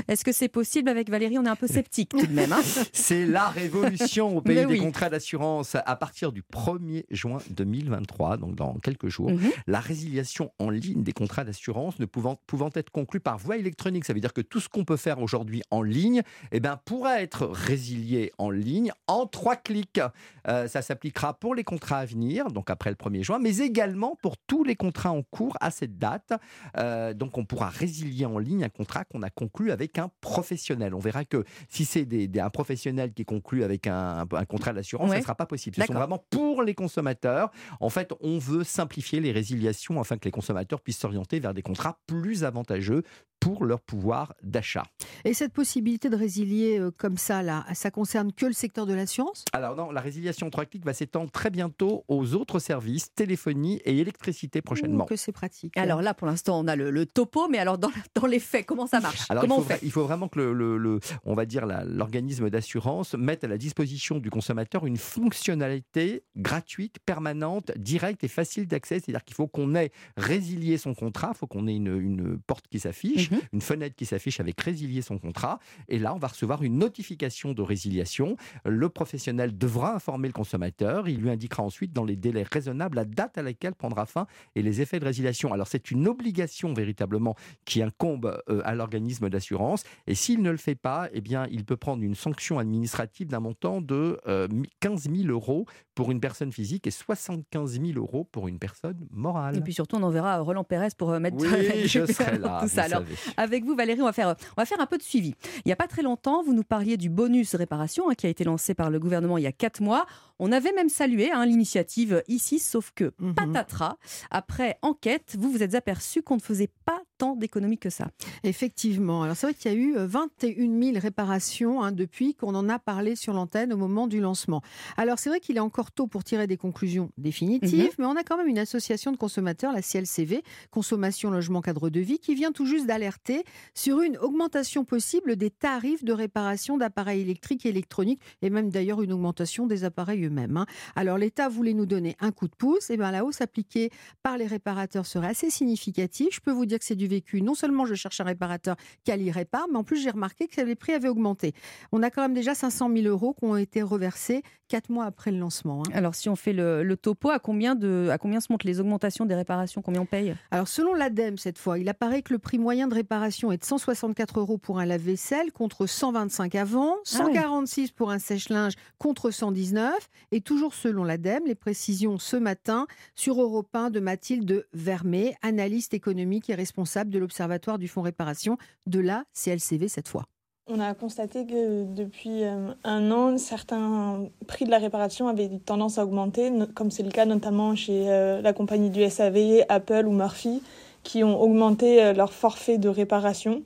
Est-ce 0.09 0.24
que 0.24 0.32
c'est 0.32 0.48
possible 0.48 0.89
avec 0.89 1.10
Valérie? 1.10 1.39
On 1.39 1.44
est 1.44 1.48
un 1.48 1.56
peu 1.56 1.66
sceptique 1.66 2.10
tout 2.10 2.27
de 2.27 2.32
même. 2.32 2.52
hein. 2.52 2.60
C'est 2.93 3.27
la 3.27 3.48
révolution 3.48 4.36
au 4.36 4.40
pays 4.40 4.66
des 4.66 4.78
contrats 4.78 5.09
d'assurance. 5.10 5.77
À 5.85 5.97
partir 5.97 6.32
du 6.32 6.43
1er 6.43 7.05
juin 7.10 7.39
2023, 7.51 8.36
donc 8.39 8.55
dans 8.55 8.74
quelques 8.74 9.09
jours, 9.09 9.31
Mhm. 9.31 9.51
la 9.66 9.81
résiliation 9.81 10.51
en 10.59 10.70
ligne 10.70 11.02
des 11.02 11.12
contrats 11.12 11.44
d'assurance 11.44 11.98
ne 11.98 12.06
pouvant, 12.06 12.36
pouvant 12.47 12.70
être 12.74 12.90
conclue 12.90 13.20
par 13.20 13.39
voie 13.39 13.56
électronique. 13.56 14.05
Ça 14.05 14.12
veut 14.12 14.20
dire 14.20 14.32
que 14.32 14.40
tout 14.40 14.60
ce 14.60 14.68
qu'on 14.68 14.85
peut 14.85 14.97
faire 14.97 15.20
aujourd'hui 15.20 15.62
en 15.70 15.82
ligne 15.82 16.22
eh 16.52 16.60
ben, 16.60 16.78
pourra 16.85 17.20
être 17.22 17.47
résilié 17.47 17.89
en 18.38 18.50
ligne 18.50 18.92
en 19.06 19.26
trois 19.26 19.56
clics. 19.56 20.00
Euh, 20.48 20.68
ça 20.68 20.82
s'appliquera 20.82 21.34
pour 21.34 21.54
les 21.54 21.64
contrats 21.64 21.98
à 21.98 22.04
venir, 22.04 22.48
donc 22.50 22.70
après 22.70 22.90
le 22.90 22.96
1er 22.96 23.22
juin, 23.22 23.38
mais 23.38 23.58
également 23.58 24.16
pour 24.22 24.36
tous 24.38 24.64
les 24.64 24.76
contrats 24.76 25.10
en 25.12 25.22
cours 25.22 25.56
à 25.60 25.70
cette 25.70 25.98
date. 25.98 26.32
Euh, 26.78 27.12
donc 27.14 27.36
on 27.38 27.44
pourra 27.44 27.68
résilier 27.68 28.24
en 28.26 28.38
ligne 28.38 28.64
un 28.64 28.68
contrat 28.68 29.04
qu'on 29.04 29.22
a 29.22 29.30
conclu 29.30 29.70
avec 29.70 29.98
un 29.98 30.10
professionnel. 30.20 30.94
On 30.94 30.98
verra 30.98 31.24
que 31.24 31.44
si 31.68 31.84
c'est 31.84 32.04
des, 32.04 32.26
des- 32.28 32.40
un 32.40 32.50
professionnel 32.50 33.12
qui 33.12 33.22
est 33.22 33.26
conclu 33.26 33.64
avec 33.64 33.86
un, 33.86 34.24
un 34.32 34.44
contrat 34.46 34.72
d'assurance, 34.72 35.08
ça 35.08 35.12
Ouais. 35.12 35.18
ne 35.18 35.22
sera 35.22 35.34
pas 35.34 35.46
possible. 35.46 35.76
Ce 35.78 35.84
sont 35.86 35.92
vraiment 35.94 36.24
pour 36.30 36.62
les 36.62 36.74
consommateurs. 36.74 37.50
En 37.80 37.90
fait, 37.90 38.12
on 38.20 38.38
veut 38.38 38.64
simplifier 38.64 39.20
les 39.20 39.32
résiliations 39.32 40.00
afin 40.00 40.16
que 40.16 40.24
les 40.24 40.30
consommateurs 40.30 40.80
puissent 40.80 40.98
s'orienter 40.98 41.40
vers 41.40 41.54
des 41.54 41.62
contrats 41.62 41.98
plus 42.06 42.44
avantageux 42.44 43.02
pour 43.40 43.64
leur 43.64 43.80
pouvoir 43.80 44.34
d'achat. 44.42 44.84
Et 45.24 45.34
cette 45.34 45.52
possibilité 45.52 46.08
de 46.10 46.16
résilier 46.16 46.78
euh, 46.78 46.90
comme 46.96 47.16
ça, 47.16 47.42
là, 47.42 47.64
ça 47.74 47.90
concerne 47.90 48.32
que 48.32 48.46
le 48.46 48.52
secteur 48.52 48.86
de 48.86 48.92
l'assurance 48.94 49.44
Alors 49.52 49.74
non, 49.76 49.90
la 49.90 50.00
résiliation 50.00 50.46
en 50.46 50.50
trois 50.50 50.66
clics 50.66 50.84
va 50.84 50.92
s'étendre 50.92 51.30
très 51.30 51.50
bientôt 51.50 52.04
aux 52.08 52.34
autres 52.34 52.58
services, 52.58 53.12
téléphonie 53.14 53.80
et 53.84 53.98
électricité 53.98 54.60
prochainement. 54.62 55.04
Ouh, 55.04 55.08
Que 55.08 55.16
c'est 55.16 55.32
pratique. 55.32 55.76
Alors 55.76 56.02
là, 56.02 56.14
pour 56.14 56.26
l'instant, 56.26 56.60
on 56.60 56.68
a 56.68 56.76
le, 56.76 56.90
le 56.90 57.06
topo, 57.06 57.48
mais 57.48 57.58
alors 57.58 57.78
dans, 57.78 57.90
dans 58.14 58.26
les 58.26 58.38
faits, 58.40 58.66
comment 58.66 58.86
ça 58.86 59.00
marche? 59.00 59.22
Alors 59.30 59.42
Comment 59.42 59.56
il 59.56 59.58
on 59.58 59.62
faut, 59.62 59.68
fait? 59.68 59.74
vra- 59.76 59.80
il 59.84 59.90
faut 59.90 60.04
vraiment 60.04 60.28
que 60.28 60.38
le, 60.38 60.52
le- 60.52 60.76
le- 60.78 61.00
on 61.24 61.34
va 61.34 61.46
dire 61.46 61.64
la- 61.66 61.84
l'organisme 61.84 62.50
d'assurance 62.50 63.14
mette 63.14 63.42
à 63.44 63.48
la 63.48 63.56
disposition 63.58 64.18
du 64.18 64.28
consommateur 64.30 64.86
une 64.86 64.96
fonctionnalité 65.44 66.22
gratuite, 66.36 66.98
permanente, 67.04 67.72
directe 67.76 68.22
et 68.24 68.28
facile 68.28 68.66
d'accès. 68.66 69.00
C'est-à-dire 69.00 69.24
qu'il 69.24 69.34
faut 69.34 69.46
qu'on 69.48 69.74
ait 69.74 69.90
résilié 70.16 70.76
son 70.78 70.94
contrat, 70.94 71.32
il 71.34 71.38
faut 71.38 71.46
qu'on 71.46 71.66
ait 71.66 71.74
une, 71.74 71.96
une 72.00 72.38
porte 72.38 72.68
qui 72.68 72.78
s'affiche, 72.78 73.30
Mhm. 73.31 73.40
une 73.52 73.61
fenêtre 73.61 73.97
qui 73.97 74.07
s'affiche 74.07 74.40
avec 74.40 74.61
résilier 74.61 75.02
son 75.02 75.19
contrat. 75.19 75.59
Et 75.89 75.98
là, 75.98 76.15
on 76.15 76.19
va 76.19 76.28
recevoir 76.28 76.62
une 76.62 76.78
notification 76.78 77.52
de 77.52 77.62
résiliation. 77.62 78.36
Le 78.65 78.89
professionnel 78.89 79.57
devra 79.57 79.94
informer 79.94 80.28
le 80.28 80.32
consommateur. 80.32 81.09
Il 81.09 81.20
lui 81.20 81.31
indiquera 81.31 81.62
ensuite 81.62 81.93
dans 81.93 82.05
les 82.05 82.16
délais 82.16 82.44
raisonnables 82.51 82.97
la 82.97 83.05
date 83.05 83.39
à 83.39 83.43
laquelle 83.43 83.74
prendra 83.74 84.07
fin 84.07 84.27
et 84.55 84.62
les 84.62 84.81
effets 84.81 85.01
de 85.01 85.05
résiliation. 85.05 85.52
Alors 85.52 85.69
c'est 85.69 85.90
une 85.90 86.09
obligation 86.09 86.73
véritablement 86.73 87.35
qui 87.65 87.82
incombe 87.82 88.40
euh, 88.48 88.62
à 88.65 88.74
l'organisme 88.74 89.28
d'assurance. 89.28 89.85
Et 90.07 90.15
s'il 90.15 90.43
ne 90.43 90.51
le 90.51 90.57
fait 90.57 90.74
pas, 90.74 91.09
eh 91.12 91.20
bien, 91.20 91.47
il 91.51 91.65
peut 91.65 91.77
prendre 91.77 92.02
une 92.02 92.15
sanction 92.15 92.59
administrative 92.59 93.28
d'un 93.28 93.40
montant 93.40 93.81
de 93.81 94.19
euh, 94.27 94.48
15 94.81 95.11
000 95.11 95.28
euros 95.28 95.66
pour 96.01 96.12
une 96.12 96.20
personne 96.20 96.51
physique 96.51 96.86
et 96.86 96.90
75 96.90 97.78
000 97.78 97.98
euros 97.98 98.27
pour 98.32 98.48
une 98.48 98.59
personne 98.59 99.06
morale. 99.10 99.59
Et 99.59 99.60
puis 99.60 99.74
surtout, 99.74 99.97
on 99.97 100.02
enverra 100.02 100.39
Roland 100.39 100.64
Pérez 100.64 100.89
pour 100.97 101.10
euh, 101.10 101.20
mettre 101.20 101.36
Oui, 101.36 101.48
je 101.86 102.10
serai 102.10 102.39
là, 102.39 102.60
tout 102.62 102.68
ça. 102.68 102.85
Alors, 102.85 103.02
avec 103.36 103.66
vous, 103.66 103.77
Valérie, 103.77 104.01
on 104.01 104.06
va, 104.06 104.14
faire, 104.14 104.35
on 104.56 104.60
va 104.62 104.64
faire 104.64 104.81
un 104.81 104.86
peu 104.86 104.97
de 104.97 105.02
suivi. 105.02 105.35
Il 105.56 105.62
n'y 105.66 105.72
a 105.72 105.77
pas 105.77 105.89
très 105.89 106.01
longtemps, 106.01 106.43
vous 106.43 106.55
nous 106.55 106.64
parliez 106.64 106.97
du 106.97 107.10
bonus 107.10 107.55
réparation 107.55 108.09
hein, 108.09 108.14
qui 108.14 108.27
a 108.27 108.31
été 108.31 108.44
lancé 108.44 108.72
par 108.72 108.89
le 108.89 108.98
gouvernement 108.98 109.36
il 109.36 109.44
y 109.44 109.47
a 109.47 109.52
quatre 109.52 109.82
mois. 109.82 110.06
On 110.42 110.50
avait 110.52 110.72
même 110.72 110.88
salué 110.88 111.30
hein, 111.30 111.44
l'initiative 111.46 112.22
ici, 112.26 112.58
sauf 112.58 112.90
que 112.94 113.12
Mhm. 113.20 113.34
patatras, 113.34 113.96
après 114.30 114.78
enquête, 114.82 115.36
vous 115.38 115.50
vous 115.52 115.62
êtes 115.62 115.74
aperçu 115.74 116.22
qu'on 116.22 116.36
ne 116.36 116.40
faisait 116.40 116.70
pas 116.86 117.00
tant 117.18 117.36
d'économies 117.36 117.76
que 117.78 117.90
ça. 117.90 118.08
Effectivement. 118.42 119.22
Alors 119.22 119.36
c'est 119.36 119.46
vrai 119.46 119.54
qu'il 119.54 119.70
y 119.70 119.74
a 119.74 119.76
eu 119.76 119.96
euh, 119.96 120.06
21 120.06 120.82
000 120.94 120.98
réparations 120.98 121.82
hein, 121.82 121.92
depuis 121.92 122.34
qu'on 122.34 122.54
en 122.54 122.68
a 122.70 122.78
parlé 122.78 123.14
sur 123.16 123.34
l'antenne 123.34 123.72
au 123.72 123.76
moment 123.76 124.06
du 124.06 124.20
lancement. 124.20 124.62
Alors 124.96 125.18
c'est 125.18 125.28
vrai 125.28 125.38
qu'il 125.40 125.56
est 125.58 125.60
encore 125.60 125.92
tôt 125.92 126.06
pour 126.06 126.24
tirer 126.24 126.46
des 126.46 126.56
conclusions 126.56 127.10
définitives, 127.18 127.84
Mhm. 127.84 127.94
mais 127.98 128.06
on 128.06 128.16
a 128.16 128.22
quand 128.24 128.38
même 128.38 128.48
une 128.48 128.58
association 128.58 129.12
de 129.12 129.18
consommateurs, 129.18 129.72
la 129.74 129.82
CLCV, 129.82 130.42
Consommation 130.70 131.30
Logement 131.30 131.60
Cadre 131.60 131.90
de 131.90 132.00
Vie, 132.00 132.18
qui 132.18 132.34
vient 132.34 132.52
tout 132.52 132.64
juste 132.64 132.86
d'alerter 132.86 133.44
sur 133.74 134.00
une 134.00 134.16
augmentation 134.16 134.84
possible 134.86 135.36
des 135.36 135.50
tarifs 135.50 136.02
de 136.04 136.12
réparation 136.14 136.78
d'appareils 136.78 137.20
électriques 137.20 137.66
et 137.66 137.68
électroniques, 137.68 138.20
et 138.40 138.48
même 138.48 138.70
d'ailleurs 138.70 139.02
une 139.02 139.12
augmentation 139.12 139.66
des 139.66 139.84
appareils 139.84 140.24
hein. 140.39 140.66
Alors 140.97 141.19
l'État 141.19 141.48
voulait 141.48 141.74
nous 141.74 141.86
donner 141.86 142.16
un 142.20 142.31
coup 142.32 142.48
de 142.48 142.55
pouce, 142.55 142.90
et 142.90 142.97
bien 142.97 143.11
la 143.11 143.24
hausse 143.24 143.40
appliquée 143.40 143.90
par 144.23 144.39
les 144.39 144.47
réparateurs 144.47 145.07
serait 145.07 145.28
assez 145.28 145.51
significative. 145.51 146.28
Je 146.32 146.40
peux 146.40 146.52
vous 146.52 146.66
dire 146.66 146.78
que 146.78 146.85
c'est 146.85 146.94
du 146.97 147.07
vécu. 147.07 147.43
Non 147.43 147.55
seulement 147.55 147.86
je 147.86 147.94
cherche 147.94 148.20
un 148.20 148.24
réparateur 148.24 148.77
qui 149.05 149.11
y 149.12 149.31
répare, 149.31 149.66
mais 149.70 149.77
en 149.77 149.85
plus 149.85 150.01
j'ai 150.02 150.11
remarqué 150.11 150.47
que 150.47 150.61
les 150.61 150.74
prix 150.74 150.93
avaient 150.93 151.09
augmenté. 151.09 151.52
On 151.93 152.02
a 152.02 152.11
quand 152.11 152.23
même 152.23 152.35
déjà 152.35 152.55
500 152.55 152.90
000 152.94 153.07
euros 153.07 153.35
qui 153.35 153.44
ont 153.44 153.57
été 153.57 153.82
reversés 153.82 154.43
quatre 154.69 154.89
mois 154.89 155.05
après 155.05 155.32
le 155.32 155.39
lancement. 155.39 155.82
hein. 155.86 155.90
Alors 155.94 156.15
si 156.15 156.28
on 156.28 156.36
fait 156.36 156.52
le, 156.52 156.85
le 156.85 156.97
topo, 156.97 157.31
à 157.31 157.39
combien, 157.40 157.74
de, 157.74 158.09
à 158.12 158.19
combien 158.19 158.40
se 158.40 158.52
montent 158.52 158.62
les 158.65 158.78
augmentations 158.81 159.27
des 159.27 159.35
réparations? 159.35 159.82
Combien 159.82 160.02
on 160.02 160.07
paye? 160.07 160.35
Alors, 160.52 160.69
selon 160.69 160.94
l'ADEME, 160.94 161.39
cette 161.39 161.59
fois, 161.59 161.78
il 161.78 161.89
apparaît 161.89 162.23
que 162.23 162.32
le 162.32 162.39
prix 162.39 162.59
moyen 162.59 162.86
de 162.86 162.94
réparation 162.94 163.51
est 163.51 163.59
de 163.59 163.65
164 163.65 164.39
euros 164.39 164.59
pour 164.59 164.78
un 164.78 164.85
lave-vaisselle 164.86 165.51
contre 165.52 165.86
125 165.86 166.55
avant, 166.55 166.94
Ah 167.15 167.24
ouais. 167.24 167.35
146 167.35 167.90
pour 167.93 168.11
un 168.12 168.19
sèche-linge 168.20 168.74
contre 168.98 169.31
119 169.32 169.93
Et 170.32 170.40
toujours 170.40 170.74
selon 170.74 171.05
l'ADEME, 171.05 171.47
les 171.47 171.55
précisions 171.55 172.18
ce 172.18 172.36
matin 172.36 172.86
sur 173.14 173.40
Europe 173.40 173.74
1 173.74 173.90
de 173.90 174.01
Mathilde 174.01 174.66
Vermet, 174.72 175.36
analyste 175.42 175.94
économique 175.94 176.51
et 176.51 176.55
responsable 176.55 177.10
de 177.10 177.18
l'Observatoire 177.18 177.78
du 177.78 177.88
Fonds 177.88 178.02
Réparation 178.02 178.59
de 178.86 179.01
la 179.01 179.24
CLCV 179.34 179.88
cette 179.88 180.09
fois. 180.09 180.26
On 180.72 180.78
a 180.78 180.94
constaté 180.94 181.47
que 181.47 181.82
depuis 181.82 182.44
euh, 182.44 182.72
un 182.84 183.10
an, 183.10 183.36
certains 183.38 184.28
prix 184.47 184.66
de 184.66 184.70
la 184.70 184.78
réparation 184.78 185.26
avaient 185.26 185.51
tendance 185.66 185.98
à 185.98 186.05
augmenter, 186.05 186.52
comme 186.76 186.92
c'est 186.92 187.02
le 187.02 187.10
cas 187.10 187.24
notamment 187.24 187.74
chez 187.74 188.09
euh, 188.09 188.40
la 188.40 188.52
compagnie 188.52 188.90
du 188.90 189.02
SAV, 189.10 189.64
Apple 189.68 190.06
ou 190.06 190.12
Murphy, 190.12 190.62
qui 191.02 191.24
ont 191.24 191.42
augmenté 191.42 192.01
euh, 192.01 192.12
leur 192.12 192.32
forfait 192.32 192.78
de 192.78 192.88
réparation. 192.88 193.64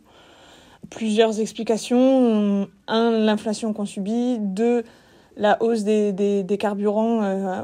Plusieurs 0.89 1.41
explications. 1.41 2.69
Un, 2.87 3.11
l'inflation 3.11 3.75
qu'on 3.75 3.85
subit. 3.85 4.39
Deux, 4.41 4.83
la 5.37 5.63
hausse 5.63 5.85
des, 5.85 6.45
carburants 6.59 7.21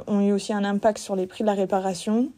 ont 0.07 0.21
eu 0.21 0.33
aussi 0.33 0.53
un 0.53 0.65
impact 0.65 0.99
sur 0.99 1.17
les 1.17 1.27
prix 1.27 1.45
de 1.45 1.47
la 1.47 1.55
réparation. 1.55 2.31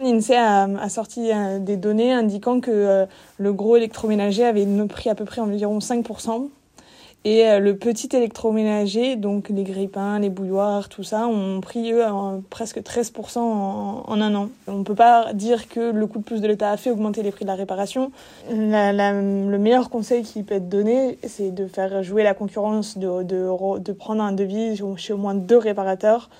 L'INSEE 0.00 0.36
a, 0.36 0.88
sorti 0.88 1.32
euh, 1.32 1.58
des 1.58 1.76
données 1.76 2.12
indiquant 2.12 2.60
que 2.60 2.70
euh, 2.70 3.06
le 3.38 3.52
gros 3.52 3.76
électroménager 3.76 4.44
avait 4.44 4.66
pris 4.86 5.10
à 5.10 5.16
peu 5.16 5.24
près 5.24 5.40
environ 5.40 5.78
5%. 5.80 6.48
Et 7.30 7.46
euh, 7.46 7.58
le 7.58 7.76
petit 7.76 8.08
électroménager, 8.16 9.16
donc 9.16 9.50
les 9.50 9.62
grippins, 9.62 10.18
les 10.18 10.30
bouilloires, 10.30 10.88
tout 10.88 11.02
ça, 11.02 11.26
ont 11.26 11.60
pris 11.60 11.92
eux 11.92 12.02
presque 12.48 12.78
13% 12.78 13.38
en, 13.38 14.02
un 14.08 14.34
an. 14.34 14.48
On 14.66 14.78
ne 14.78 14.82
peut 14.82 14.94
pas 14.94 15.34
dire 15.34 15.68
que 15.68 15.92
le 15.92 16.06
coup 16.06 16.20
de 16.20 16.24
pouce 16.24 16.40
de 16.40 16.48
l'État 16.48 16.70
a 16.70 16.78
fait 16.78 16.90
augmenter 16.90 17.22
les 17.22 17.30
prix 17.30 17.44
de 17.44 17.50
la 17.50 17.54
réparation. 17.54 18.12
le 18.48 19.56
meilleur 19.58 19.90
conseil 19.90 20.22
qui 20.22 20.42
peut 20.42 20.54
être 20.54 20.70
donné, 20.70 21.18
c'est 21.22 21.50
de 21.50 21.66
faire 21.66 22.02
jouer 22.02 22.22
la 22.22 22.32
concurrence, 22.32 22.96
de, 22.96 23.92
prendre 23.92 24.22
un 24.22 24.32
devis 24.32 24.80
chez 24.96 25.12
au 25.12 25.18
moins 25.18 25.34
deux 25.34 25.58
réparateurs 25.58 26.30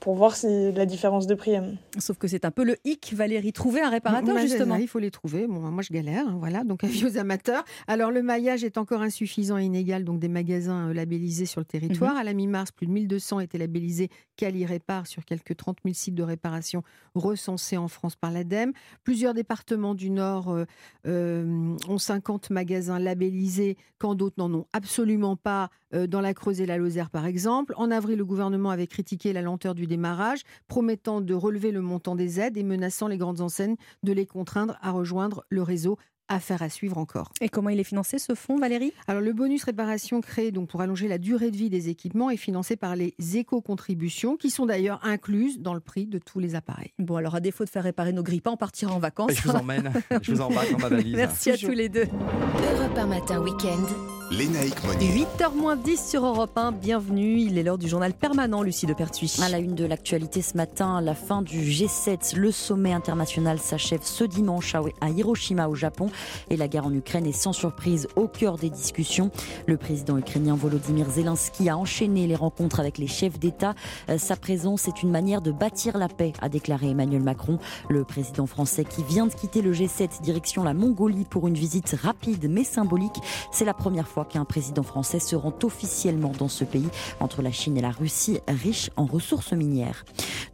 pour 0.00 0.14
voir 0.14 0.36
si 0.36 0.72
la 0.72 0.86
différence 0.86 1.26
de 1.26 1.34
prix. 1.34 1.54
Sauf 1.98 2.18
que 2.18 2.28
c'est 2.28 2.44
un 2.44 2.50
peu 2.50 2.64
le 2.64 2.76
hic, 2.84 3.12
Valérie. 3.14 3.52
Trouver 3.52 3.80
un 3.80 3.90
réparateur, 3.90 4.38
justement. 4.38 4.76
Il 4.76 4.88
faut 4.88 4.98
les 4.98 5.10
trouver. 5.10 5.46
Bon, 5.46 5.60
moi, 5.60 5.82
je 5.82 5.92
galère. 5.92 6.28
Hein, 6.28 6.36
voilà, 6.38 6.64
donc 6.64 6.84
avis 6.84 7.04
aux 7.04 7.18
amateurs. 7.18 7.64
Alors, 7.86 8.10
le 8.10 8.22
maillage 8.22 8.64
est 8.64 8.78
encore 8.78 9.02
insuffisant 9.02 9.58
et 9.58 9.64
inégal. 9.64 10.04
Donc, 10.04 10.18
des 10.18 10.28
magasins 10.28 10.88
euh, 10.88 10.94
labellisés 10.94 11.46
sur 11.46 11.60
le 11.60 11.64
territoire. 11.64 12.12
Mhm. 12.12 12.20
À 12.20 12.24
la 12.24 12.34
mi-mars, 12.34 12.72
plus 12.72 12.86
de 12.86 12.92
1200 12.92 13.40
étaient 13.40 13.58
labellisés 13.58 14.10
Cali 14.36 14.66
Répare 14.66 15.06
sur 15.06 15.24
quelques 15.24 15.56
30 15.56 15.78
000 15.84 15.94
sites 15.94 16.14
de 16.14 16.22
réparation 16.22 16.82
recensés 17.14 17.76
en 17.76 17.88
France 17.88 18.16
par 18.16 18.30
l'ADEME. 18.30 18.72
Plusieurs 19.02 19.34
départements 19.34 19.94
du 19.94 20.10
Nord 20.10 20.50
euh, 20.50 20.64
euh, 21.06 21.76
ont 21.88 21.98
50 21.98 22.50
magasins 22.50 22.98
labellisés, 22.98 23.76
quand 23.98 24.14
d'autres 24.14 24.36
n'en 24.38 24.52
ont 24.52 24.66
absolument 24.72 25.36
pas. 25.36 25.70
Dans 26.06 26.20
la 26.20 26.34
Creuse 26.34 26.60
et 26.60 26.66
la 26.66 26.76
Lozère, 26.76 27.10
par 27.10 27.26
exemple. 27.26 27.74
En 27.76 27.90
avril, 27.90 28.18
le 28.18 28.24
gouvernement 28.24 28.70
avait 28.70 28.86
critiqué 28.86 29.32
la 29.32 29.42
lenteur 29.42 29.74
du 29.74 29.86
démarrage, 29.86 30.40
promettant 30.68 31.20
de 31.20 31.34
relever 31.34 31.70
le 31.70 31.80
montant 31.80 32.16
des 32.16 32.40
aides 32.40 32.56
et 32.56 32.62
menaçant 32.62 33.08
les 33.08 33.16
grandes 33.16 33.40
enseignes 33.40 33.76
de 34.02 34.12
les 34.12 34.26
contraindre 34.26 34.76
à 34.82 34.90
rejoindre 34.90 35.44
le 35.48 35.62
réseau 35.62 35.96
Affaire 36.28 36.62
à 36.62 36.68
suivre 36.68 36.98
encore. 36.98 37.30
Et 37.40 37.48
comment 37.48 37.68
il 37.68 37.78
est 37.78 37.84
financé 37.84 38.18
ce 38.18 38.34
fonds, 38.34 38.58
Valérie? 38.58 38.92
Alors 39.06 39.22
le 39.22 39.32
bonus 39.32 39.62
réparation 39.62 40.20
créé 40.20 40.50
donc 40.50 40.68
pour 40.68 40.80
allonger 40.80 41.06
la 41.06 41.18
durée 41.18 41.52
de 41.52 41.56
vie 41.56 41.70
des 41.70 41.88
équipements 41.88 42.30
est 42.30 42.36
financé 42.36 42.74
par 42.74 42.96
les 42.96 43.14
éco-contributions 43.34 44.36
qui 44.36 44.50
sont 44.50 44.66
d'ailleurs 44.66 44.98
incluses 45.04 45.60
dans 45.60 45.72
le 45.72 45.78
prix 45.78 46.06
de 46.06 46.18
tous 46.18 46.40
les 46.40 46.56
appareils. 46.56 46.92
Bon 46.98 47.14
alors 47.14 47.36
à 47.36 47.40
défaut 47.40 47.64
de 47.64 47.70
faire 47.70 47.84
réparer 47.84 48.12
nos 48.12 48.24
grippins, 48.24 48.52
on 48.52 48.56
partira 48.56 48.92
en 48.92 48.98
vacances. 48.98 49.34
je 49.34 49.42
vous 49.42 49.54
emmène, 49.54 49.92
je 50.20 50.32
vous 50.32 50.40
embarque 50.40 50.72
dans 50.72 50.78
ma 50.78 50.88
valise. 50.96 51.14
Merci 51.14 51.50
à 51.50 51.56
tous 51.56 51.70
les 51.70 51.88
deux. 51.88 52.06
Europe 52.06 52.98
un 52.98 53.06
matin 53.06 53.40
week-end. 53.40 53.86
Lénaïque 54.30 54.82
Monnier. 54.84 55.24
8h 55.38 55.82
10 55.82 56.10
sur 56.10 56.26
Europe 56.26 56.56
1, 56.56 56.72
bienvenue. 56.72 57.38
Il 57.38 57.58
est 57.58 57.62
l'heure 57.62 57.78
du 57.78 57.88
journal 57.88 58.12
permanent, 58.12 58.62
Lucie 58.62 58.86
de 58.86 58.92
Pertuis. 58.92 59.36
À 59.40 59.48
la 59.48 59.58
une 59.58 59.76
de 59.76 59.84
l'actualité 59.84 60.42
ce 60.42 60.56
matin, 60.56 61.00
la 61.00 61.14
fin 61.14 61.42
du 61.42 61.60
G7. 61.60 62.34
Le 62.34 62.50
sommet 62.50 62.92
international 62.92 63.60
s'achève 63.60 64.00
ce 64.02 64.24
dimanche 64.24 64.74
à 64.74 65.10
Hiroshima 65.10 65.68
au 65.68 65.76
Japon. 65.76 66.10
Et 66.50 66.56
la 66.56 66.66
guerre 66.66 66.86
en 66.86 66.92
Ukraine 66.92 67.24
est 67.26 67.32
sans 67.32 67.52
surprise 67.52 68.08
au 68.16 68.26
cœur 68.26 68.56
des 68.56 68.68
discussions. 68.68 69.30
Le 69.68 69.76
président 69.76 70.18
ukrainien 70.18 70.56
Volodymyr 70.56 71.08
Zelensky 71.08 71.68
a 71.68 71.76
enchaîné 71.78 72.26
les 72.26 72.36
rencontres 72.36 72.80
avec 72.80 72.98
les 72.98 73.06
chefs 73.06 73.38
d'État. 73.38 73.74
Euh, 74.08 74.18
sa 74.18 74.34
présence 74.34 74.88
est 74.88 75.04
une 75.04 75.10
manière 75.10 75.40
de 75.40 75.52
bâtir 75.52 75.98
la 75.98 76.08
paix, 76.08 76.32
a 76.42 76.48
déclaré 76.48 76.90
Emmanuel 76.90 77.22
Macron. 77.22 77.58
Le 77.88 78.02
président 78.02 78.46
français 78.46 78.84
qui 78.84 79.04
vient 79.04 79.28
de 79.28 79.34
quitter 79.34 79.62
le 79.62 79.72
G7 79.72 80.20
direction 80.22 80.64
la 80.64 80.74
Mongolie 80.74 81.26
pour 81.30 81.46
une 81.46 81.54
visite 81.54 81.94
rapide 82.02 82.50
mais 82.50 82.64
symbolique. 82.64 83.16
C'est 83.52 83.64
la 83.64 83.74
première 83.74 84.08
fois 84.08 84.15
qu'un 84.24 84.44
président 84.44 84.82
français 84.82 85.20
se 85.20 85.36
rend 85.36 85.54
officiellement 85.62 86.32
dans 86.38 86.48
ce 86.48 86.64
pays, 86.64 86.88
entre 87.20 87.42
la 87.42 87.52
Chine 87.52 87.76
et 87.76 87.80
la 87.80 87.90
Russie, 87.90 88.40
riche 88.48 88.90
en 88.96 89.04
ressources 89.04 89.52
minières. 89.52 90.04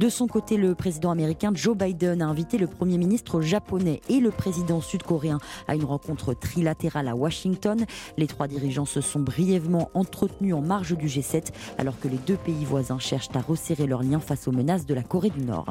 De 0.01 0.09
son 0.09 0.27
côté, 0.27 0.57
le 0.57 0.75
président 0.75 1.11
américain 1.11 1.53
Joe 1.55 1.77
Biden 1.77 2.23
a 2.23 2.27
invité 2.27 2.59
le 2.59 2.67
premier 2.67 2.99
ministre 2.99 3.41
japonais 3.41 4.01
et 4.09 4.21
le 4.21 4.31
président 4.31 4.81
sud-coréen 4.81 5.39
à 5.69 5.75
une 5.75 5.85
rencontre 5.85 6.35
trilatérale 6.35 7.09
à 7.09 7.15
Washington. 7.15 7.85
Les 8.17 8.27
trois 8.27 8.49
dirigeants 8.49 8.85
se 8.85 9.01
sont 9.01 9.21
brièvement 9.21 9.91
entretenus 9.95 10.55
en 10.55 10.61
marge 10.61 10.97
du 10.97 11.07
G7, 11.07 11.53
alors 11.79 11.99
que 12.01 12.09
les 12.09 12.17
deux 12.17 12.37
pays 12.37 12.65
voisins 12.65 12.99
cherchent 12.99 13.29
à 13.35 13.41
resserrer 13.41 13.87
leurs 13.87 14.03
liens 14.03 14.21
face 14.21 14.49
aux 14.49 14.53
menaces 14.53 14.87
de 14.87 14.95
la 14.95 15.03
Corée 15.03 15.31
du 15.31 15.43
Nord. 15.43 15.67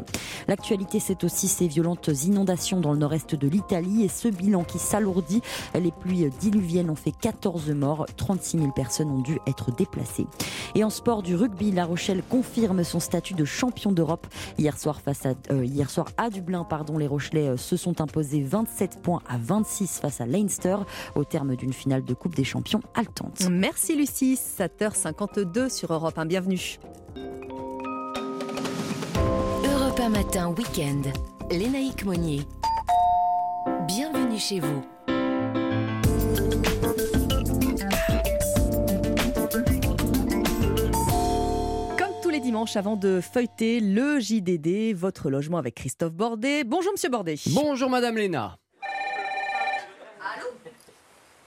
L'actualité, 0.47 0.99
c'est 0.99 1.23
aussi 1.23 1.47
ces 1.47 1.67
violentes 1.67 2.09
inondations 2.23 2.79
dans 2.79 2.93
le 2.93 2.99
nord-est 2.99 3.35
de 3.35 3.47
l'Italie 3.47 4.03
et 4.03 4.07
ce 4.07 4.27
bilan 4.27 4.63
qui 4.63 4.79
s'alourdit. 4.79 5.41
Les 5.75 5.91
pluies 5.91 6.29
diluviennes 6.39 6.89
ont 6.89 6.95
fait 6.95 7.11
14 7.11 7.69
morts, 7.71 7.80
36 8.17 8.59
000 8.59 8.71
personnes 8.71 9.09
ont 9.09 9.21
dû 9.21 9.39
être 9.47 9.71
déplacées. 9.75 10.27
Et 10.75 10.83
en 10.83 10.89
sport 10.89 11.21
du 11.21 11.35
rugby, 11.35 11.71
La 11.71 11.85
Rochelle 11.85 12.23
confirme 12.27 12.83
son 12.83 12.99
statut 12.99 13.33
de 13.33 13.45
champion 13.45 13.91
d'Europe. 13.91 14.27
Hier 14.57 14.77
soir, 14.77 15.01
face 15.01 15.25
à, 15.25 15.33
euh, 15.51 15.65
hier 15.65 15.89
soir 15.89 16.07
à 16.17 16.29
Dublin, 16.29 16.63
pardon, 16.63 16.97
les 16.97 17.07
Rochelais 17.07 17.49
euh, 17.49 17.57
se 17.57 17.77
sont 17.77 18.01
imposés 18.01 18.43
27 18.43 19.01
points 19.01 19.21
à 19.27 19.37
26 19.37 19.99
face 19.99 20.21
à 20.21 20.25
Leinster 20.25 20.77
au 21.15 21.23
terme 21.23 21.55
d'une 21.55 21.73
finale 21.73 22.03
de 22.03 22.13
Coupe 22.13 22.35
des 22.35 22.43
Champions 22.43 22.81
haletante. 22.95 23.47
Merci 23.49 23.95
Lucie, 23.95 24.35
7h52 24.35 25.69
sur 25.69 25.91
Europe 25.93 26.17
1, 26.17 26.25
bienvenue. 26.25 26.79
Europe 29.65 29.99
1 29.99 30.09
matin, 30.09 30.49
week-end. 30.49 31.01
Lénaïque 31.49 32.05
Monnier. 32.05 32.41
Bienvenue 33.87 34.39
chez 34.39 34.59
vous. 34.59 34.81
Dimanche 42.51 42.75
avant 42.75 42.97
de 42.97 43.21
feuilleter 43.21 43.79
le 43.79 44.19
JDD, 44.19 44.93
votre 44.93 45.29
logement 45.29 45.57
avec 45.57 45.75
Christophe 45.75 46.11
Bordet. 46.11 46.65
Bonjour 46.65 46.91
Monsieur 46.91 47.07
Bordet. 47.07 47.35
Bonjour 47.45 47.89
Madame 47.89 48.17
Léna. 48.17 48.57
Allô 50.19 50.47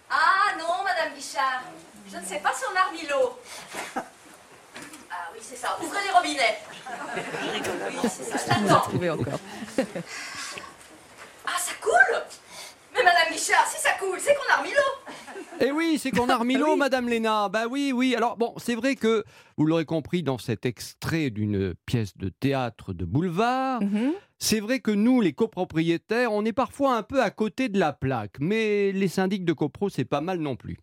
Ah 0.09 0.57
non 0.59 0.83
Madame 0.83 1.13
Guichard, 1.15 1.63
je 2.11 2.17
ne 2.17 2.25
sais 2.25 2.39
pas 2.39 2.55
si 2.55 2.65
on 2.73 2.75
a 2.75 2.85
remis 2.89 3.07
l'eau. 3.07 3.39
Ah 5.11 5.29
oui 5.35 5.41
c'est 5.43 5.57
ça, 5.57 5.77
ouvrez 5.83 5.99
les 6.07 6.11
robinets. 6.11 6.59
Oui 7.53 8.09
c'est 8.09 8.39
ça, 8.39 8.55
je 8.57 9.11
encore. 9.11 9.41
Ah 11.47 11.59
ça 11.59 11.73
coule 11.83 12.23
Madame 13.05 13.33
Guichard, 13.33 13.67
si 13.67 13.81
ça 13.81 13.91
coule, 13.99 14.19
c'est 14.19 14.35
qu'on 14.35 14.53
a 14.53 14.57
remis 14.59 14.71
l'eau. 14.71 15.13
Eh 15.61 15.71
oui, 15.71 15.99
c'est 15.99 16.11
qu'on 16.11 16.29
a 16.29 16.37
remis 16.37 16.55
l'eau, 16.59 16.77
Madame 16.77 17.09
Léna. 17.09 17.49
Bah 17.49 17.67
oui, 17.71 17.93
oui. 17.95 18.15
Alors 18.15 18.37
bon, 18.37 18.55
c'est 18.57 18.75
vrai 18.75 18.97
que 18.97 19.25
vous 19.57 19.67
l'aurez 19.67 19.85
compris 19.85 20.23
dans 20.23 20.39
cet 20.39 20.67
extrait 20.67 21.31
d'une 21.31 21.75
pièce 21.87 22.17
de 22.17 22.29
théâtre 22.29 22.93
de 22.93 23.05
boulevard. 23.05 23.83
Mhm. 23.83 24.13
C'est 24.39 24.61
vrai 24.61 24.81
que 24.81 24.91
nous, 24.91 25.21
les 25.21 25.33
copropriétaires, 25.33 26.33
on 26.33 26.45
est 26.45 26.53
parfois 26.53 26.97
un 26.97 27.03
peu 27.03 27.23
à 27.23 27.31
côté 27.31 27.69
de 27.69 27.79
la 27.79 27.93
plaque, 27.93 28.37
mais 28.41 28.93
les 28.93 29.09
syndics 29.09 29.45
de 29.45 29.53
copro, 29.53 29.89
c'est 29.89 30.05
pas 30.05 30.21
mal 30.21 30.39
non 30.39 30.57
plus. 30.57 30.79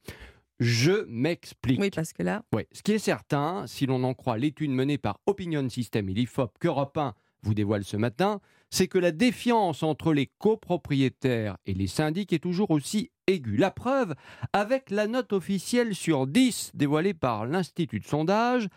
Je 0.60 1.06
m'explique. 1.08 1.80
Oui, 1.80 1.90
parce 1.90 2.14
que 2.14 2.24
là. 2.24 2.44
Oui, 2.54 2.64
ce 2.72 2.84
qui 2.84 2.94
est 2.94 3.00
certain, 3.00 3.66
si 3.66 3.88
l'on 3.88 4.04
en 4.04 4.14
croit 4.14 4.38
l'étude 4.38 4.72
menée 4.72 5.00
par 5.00 5.20
Opinion 5.26 5.68
System 5.70 6.08
et 6.10 6.14
l'IFOP 6.14 6.52
qu'Europe 6.60 6.98
1 6.98 7.16
vous 7.44 7.54
dévoile 7.56 7.84
ce 7.84 7.98
matin, 7.98 8.40
c'est 8.72 8.88
que 8.88 8.98
la 8.98 9.12
défiance 9.12 9.84
entre 9.84 10.14
les 10.14 10.32
copropriétaires 10.40 11.58
et 11.66 11.74
les 11.74 11.88
syndics 11.88 12.34
est 12.34 12.40
toujours 12.40 12.72
aussi 12.72 13.12
aiguë. 13.28 13.58
La 13.58 13.70
preuve 13.70 14.16
avec 14.54 14.90
la 14.90 15.08
note 15.08 15.34
officielle 15.34 15.94
sur 15.94 16.26
10 16.26 16.72
dévoilée 16.74 17.14
par 17.14 17.46
l'Institut 17.46 18.00
de 18.00 18.06
sondage. 18.06 18.68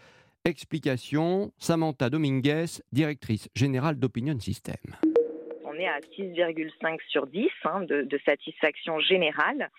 Explication, 0.44 1.52
Samantha 1.56 2.10
Dominguez, 2.10 2.66
directrice 2.92 3.48
générale 3.54 3.98
d'Opinion 3.98 4.38
System 4.38 4.76
on 5.74 5.80
est 5.80 5.86
à 5.86 5.98
6,5 6.00 6.98
sur 7.08 7.26
10 7.26 7.48
hein, 7.64 7.82
de, 7.82 8.20
satisfaction 8.24 9.00
générale. 9.00 9.70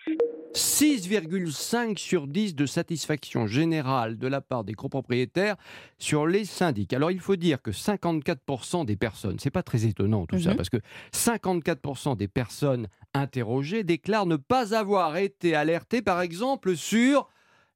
6,5 0.54 1.98
sur 1.98 2.26
10 2.26 2.54
de 2.54 2.66
satisfaction 2.66 3.46
générale 3.46 4.18
de 4.18 4.28
la 4.28 4.40
part 4.40 4.64
des 4.64 4.74
copropriétaires 4.74 5.56
sur 5.98 6.26
les 6.26 6.44
syndics. 6.44 6.92
Alors 6.92 7.10
il 7.10 7.20
faut 7.20 7.36
dire 7.36 7.62
que 7.62 7.70
54% 7.70 8.84
des 8.84 8.96
personnes, 8.96 9.38
c'est 9.38 9.50
pas 9.50 9.62
très 9.62 9.84
étonnant 9.86 10.26
tout 10.26 10.38
ça, 10.38 10.50
mhm. 10.50 10.56
parce 10.56 10.70
que 10.70 10.78
54% 11.12 12.16
des 12.16 12.28
personnes 12.28 12.88
interrogées 13.14 13.84
déclarent 13.84 14.26
ne 14.26 14.36
pas 14.36 14.74
avoir 14.74 15.16
été 15.16 15.54
alertées 15.54 16.02
par 16.02 16.20
exemple 16.20 16.76
sur 16.76 17.28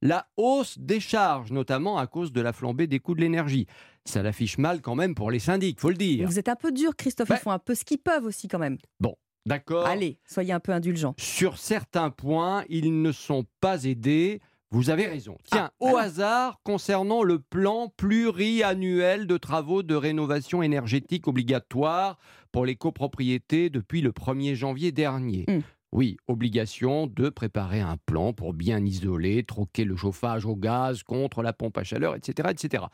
la 0.03 0.27
hausse 0.37 0.79
des 0.79 1.01
charges, 1.01 1.53
notamment 1.53 1.99
à 1.99 2.07
cause 2.07 2.33
de 2.33 2.41
la 2.41 2.53
flambée 2.53 2.87
des 2.87 3.01
coûts 3.01 3.15
de 3.15 3.21
l'énergie. 3.21 3.67
Ça 4.05 4.23
l'affiche 4.23 4.59
mal 4.59 4.81
quand 4.81 4.95
même 4.95 5.15
pour 5.15 5.31
les 5.31 5.39
syndics, 5.39 5.81
faut 5.81 5.91
le 5.91 5.97
dire. 5.97 6.27
Vous 6.29 6.39
êtes 6.39 6.49
un 6.49 6.57
peu 6.57 6.73
dur, 6.73 6.97
Christophe. 6.97 7.29
Ils 7.31 7.37
font 7.37 7.51
un 7.51 7.59
peu 7.59 7.75
ce 7.75 7.85
qu'ils 7.85 7.99
peuvent 7.99 8.25
aussi 8.25 8.49
quand 8.49 8.59
même. 8.59 8.79
Bon, 8.99 9.15
d'accord. 9.47 9.87
Allez, 9.87 10.19
soyez 10.27 10.53
un 10.53 10.61
peu 10.61 10.73
indulgents. 10.73 11.15
Sur 11.19 11.59
certains 11.59 12.11
points, 12.11 12.65
ils 12.69 13.03
ne 13.03 13.13
sont 13.13 13.45
pas 13.61 13.85
aidés. 13.85 14.41
Vous 14.73 14.89
avez 14.89 15.07
raison. 15.07 15.37
Tiens, 15.45 15.71
Ah, 15.71 15.75
au 15.81 15.87
alors. 15.89 15.99
hasard, 16.01 16.61
concernant 16.63 17.25
le 17.25 17.41
plan 17.41 17.89
pluriannuel 17.97 19.27
de 19.27 19.37
travaux 19.37 19.83
de 19.83 19.95
rénovation 19.97 20.63
énergétique 20.63 21.27
obligatoire 21.27 22.19
pour 22.53 22.65
les 22.67 22.77
copropriétés 22.77 23.69
depuis 23.69 24.01
le 24.01 24.13
1er 24.13 24.55
janvier 24.55 24.93
dernier. 24.93 25.45
Hmm. 25.49 25.61
Oui, 25.93 26.17
obligation 26.29 27.09
de 27.09 27.29
préparer 27.31 27.81
un 27.81 27.97
plan 27.97 28.33
pour 28.33 28.55
bien 28.55 28.85
isoler, 28.85 29.43
troquer 29.43 29.85
le 29.85 29.97
chauffage 29.97 30.47
au 30.47 30.55
gaz 30.55 31.03
contre 31.03 31.43
la 31.43 31.53
pompe 31.53 31.79
à 31.79 31.85
chaleur, 31.85 32.15
etc. 32.15 32.51
etc. 32.53 32.85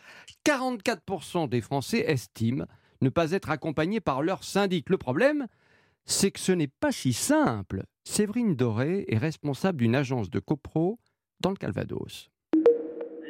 44% 0.47 1.49
des 1.49 1.61
Français 1.61 2.05
estiment 2.07 2.65
ne 3.03 3.11
pas 3.11 3.33
être 3.33 3.51
accompagnés 3.51 4.01
par 4.01 4.23
leur 4.23 4.45
syndic. 4.45 4.89
Le 4.89 4.97
problème, 4.97 5.47
c'est 6.07 6.31
que 6.31 6.41
ce 6.41 6.53
n'est 6.53 6.69
pas 6.69 6.93
si 6.93 7.13
simple. 7.13 7.85
Séverine 8.05 8.57
Doré 8.57 9.05
est 9.09 9.19
responsable 9.19 9.79
d'une 9.79 9.95
agence 9.95 10.31
de 10.31 10.39
copro 10.39 10.99
dans 11.41 11.51
le 11.51 11.57
Calvados. 11.57 12.31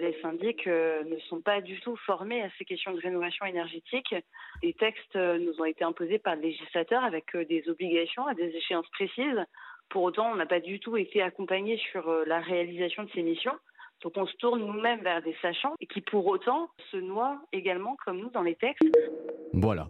Les 0.06 0.16
syndics 0.22 0.68
euh, 0.68 1.02
ne 1.02 1.18
sont 1.28 1.40
pas 1.40 1.60
du 1.60 1.80
tout 1.80 1.96
formés 2.06 2.40
à 2.40 2.48
ces 2.58 2.64
questions 2.64 2.92
de 2.92 3.00
rénovation 3.00 3.44
énergétique. 3.44 4.14
Les 4.62 4.72
textes 4.72 5.16
euh, 5.16 5.36
nous 5.38 5.60
ont 5.60 5.64
été 5.64 5.82
imposés 5.82 6.20
par 6.20 6.36
le 6.36 6.42
législateur 6.42 7.02
avec 7.02 7.34
euh, 7.34 7.44
des 7.44 7.68
obligations 7.68 8.24
à 8.24 8.34
des 8.34 8.54
échéances 8.54 8.88
précises. 8.90 9.44
Pour 9.88 10.04
autant, 10.04 10.30
on 10.30 10.36
n'a 10.36 10.46
pas 10.46 10.60
du 10.60 10.78
tout 10.78 10.96
été 10.96 11.22
accompagnés 11.22 11.80
sur 11.90 12.08
la 12.24 12.38
réalisation 12.38 13.02
de 13.02 13.10
ces 13.16 13.22
missions. 13.22 13.54
Donc 14.02 14.12
on 14.16 14.26
se 14.26 14.36
tourne 14.36 14.60
nous-mêmes 14.60 15.00
vers 15.00 15.22
des 15.22 15.34
sachants 15.42 15.74
et 15.80 15.86
qui 15.86 16.00
pour 16.02 16.26
autant 16.26 16.70
se 16.92 16.98
noient 16.98 17.40
également 17.52 17.96
comme 18.04 18.20
nous 18.20 18.30
dans 18.30 18.42
les 18.42 18.54
textes. 18.54 18.84
Voilà. 19.54 19.88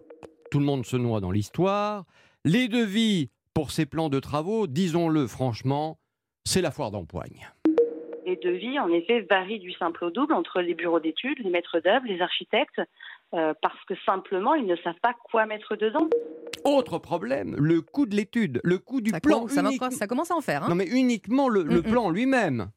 Tout 0.49 0.59
le 0.59 0.65
monde 0.65 0.85
se 0.85 0.97
noie 0.97 1.19
dans 1.19 1.31
l'histoire. 1.31 2.05
Les 2.43 2.67
devis 2.67 3.29
pour 3.53 3.69
ces 3.69 3.85
plans 3.85 4.09
de 4.09 4.19
travaux, 4.19 4.65
disons-le 4.65 5.27
franchement, 5.27 5.99
c'est 6.43 6.61
la 6.61 6.71
foire 6.71 6.89
d'empoigne. 6.89 7.51
Les 8.43 8.51
devis, 8.51 8.79
en 8.79 8.89
effet, 8.89 9.21
varient 9.29 9.59
du 9.59 9.71
simple 9.73 10.03
au 10.05 10.09
double 10.11 10.33
entre 10.33 10.61
les 10.61 10.73
bureaux 10.73 10.99
d'études, 10.99 11.39
les 11.39 11.49
maîtres 11.49 11.79
d'œuvre, 11.79 12.05
les 12.05 12.21
architectes, 12.21 12.81
euh, 13.33 13.53
parce 13.61 13.83
que 13.85 13.93
simplement, 14.05 14.53
ils 14.55 14.65
ne 14.65 14.75
savent 14.77 14.99
pas 15.01 15.13
quoi 15.31 15.45
mettre 15.45 15.75
dedans. 15.75 16.07
Autre 16.63 16.99
problème, 16.99 17.55
le 17.57 17.81
coût 17.81 18.05
de 18.05 18.15
l'étude, 18.15 18.59
le 18.63 18.77
coût 18.77 19.01
du 19.01 19.11
Ça, 19.11 19.19
plan. 19.19 19.47
ça 19.47 19.61
va- 19.61 19.69
unique- 19.69 19.91
ça 19.93 20.07
commence 20.07 20.31
à 20.31 20.35
en 20.35 20.41
faire. 20.41 20.63
hein. 20.63 20.67
Non 20.69 20.75
mais 20.75 20.87
uniquement 20.87 21.47
le, 21.49 21.63
le 21.63 21.75
Mm, 21.81 21.87
mm. 21.87 21.91
plan 21.91 22.09
lui-même. 22.09 22.67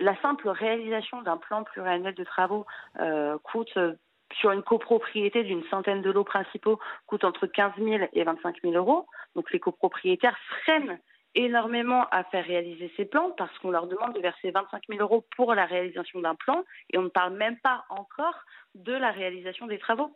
La 0.00 0.20
simple 0.22 0.48
réalisation 0.48 1.22
d'un 1.22 1.36
plan 1.36 1.62
pluriannuel 1.64 2.14
de 2.14 2.24
travaux 2.24 2.66
euh, 3.00 3.36
coûte, 3.44 3.70
euh, 3.76 3.92
sur 4.40 4.50
une 4.50 4.62
copropriété 4.62 5.44
d'une 5.44 5.62
centaine 5.64 6.02
de 6.02 6.10
lots 6.10 6.24
principaux, 6.24 6.78
coûte 7.06 7.24
entre 7.24 7.46
15 7.46 7.72
000 7.78 8.04
et 8.12 8.24
25 8.24 8.56
000 8.62 8.74
euros. 8.74 9.06
Donc 9.36 9.52
les 9.52 9.60
copropriétaires 9.60 10.36
freinent 10.62 10.98
énormément 11.34 12.04
à 12.10 12.24
faire 12.24 12.44
réaliser 12.44 12.90
ces 12.96 13.04
plans 13.04 13.30
parce 13.36 13.56
qu'on 13.58 13.70
leur 13.70 13.86
demande 13.86 14.14
de 14.14 14.20
verser 14.20 14.50
25 14.50 14.82
000 14.88 15.00
euros 15.00 15.24
pour 15.36 15.54
la 15.54 15.64
réalisation 15.66 16.20
d'un 16.20 16.34
plan 16.34 16.62
et 16.92 16.98
on 16.98 17.02
ne 17.02 17.08
parle 17.08 17.36
même 17.36 17.56
pas 17.62 17.84
encore 17.90 18.34
de 18.74 18.92
la 18.92 19.10
réalisation 19.10 19.66
des 19.66 19.78
travaux. 19.78 20.10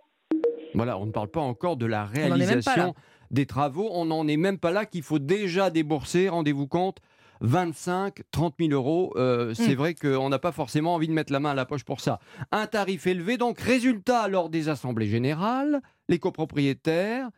Voilà, 0.75 0.99
on 0.99 1.07
ne 1.07 1.13
parle 1.13 1.29
pas 1.29 1.41
encore 1.41 1.77
de 1.77 1.87
la 1.87 2.05
n'en 2.05 2.13
est 2.13 2.15
même 2.15 2.63
pas 2.63 2.77
là. 2.77 2.83
réalisation 2.85 2.95
des 3.31 3.47
travaux. 3.47 3.89
On 3.93 4.05
n'en 4.07 4.27
est 4.29 4.37
même 4.37 4.59
pas 4.59 4.71
là 4.71 4.85
qu'il 4.85 5.03
faut 5.03 5.19
déjà 5.19 5.71
débourser, 5.71 6.29
rendez-vous 6.29 6.67
compte, 6.67 6.99
25, 7.41 8.21
30 8.31 8.55
000 8.59 8.73
euros. 8.73 9.13
Euh, 9.17 9.55
C'est 9.55 9.73
Mm. 9.75 9.79
vrai 9.79 9.95
qu'on 9.95 10.29
n'a 10.29 10.39
pas 10.39 10.53
forcément 10.53 10.95
envie 10.95 11.09
de 11.09 11.13
mettre 11.13 11.33
la 11.33 11.41
main 11.41 11.51
à 11.51 11.55
la 11.55 11.65
poche 11.67 11.85
pour 11.85 12.01
ça. 12.01 12.19
Un 12.53 12.67
tarif 12.67 13.07
élevé, 13.07 13.37
donc 13.37 13.59
résultat 13.59 14.29
lors 14.29 14.49
des 14.51 14.69
assemblées 14.69 15.07
générales, 15.07 15.81
les 16.09 16.19
copropriétaires, 16.19 17.29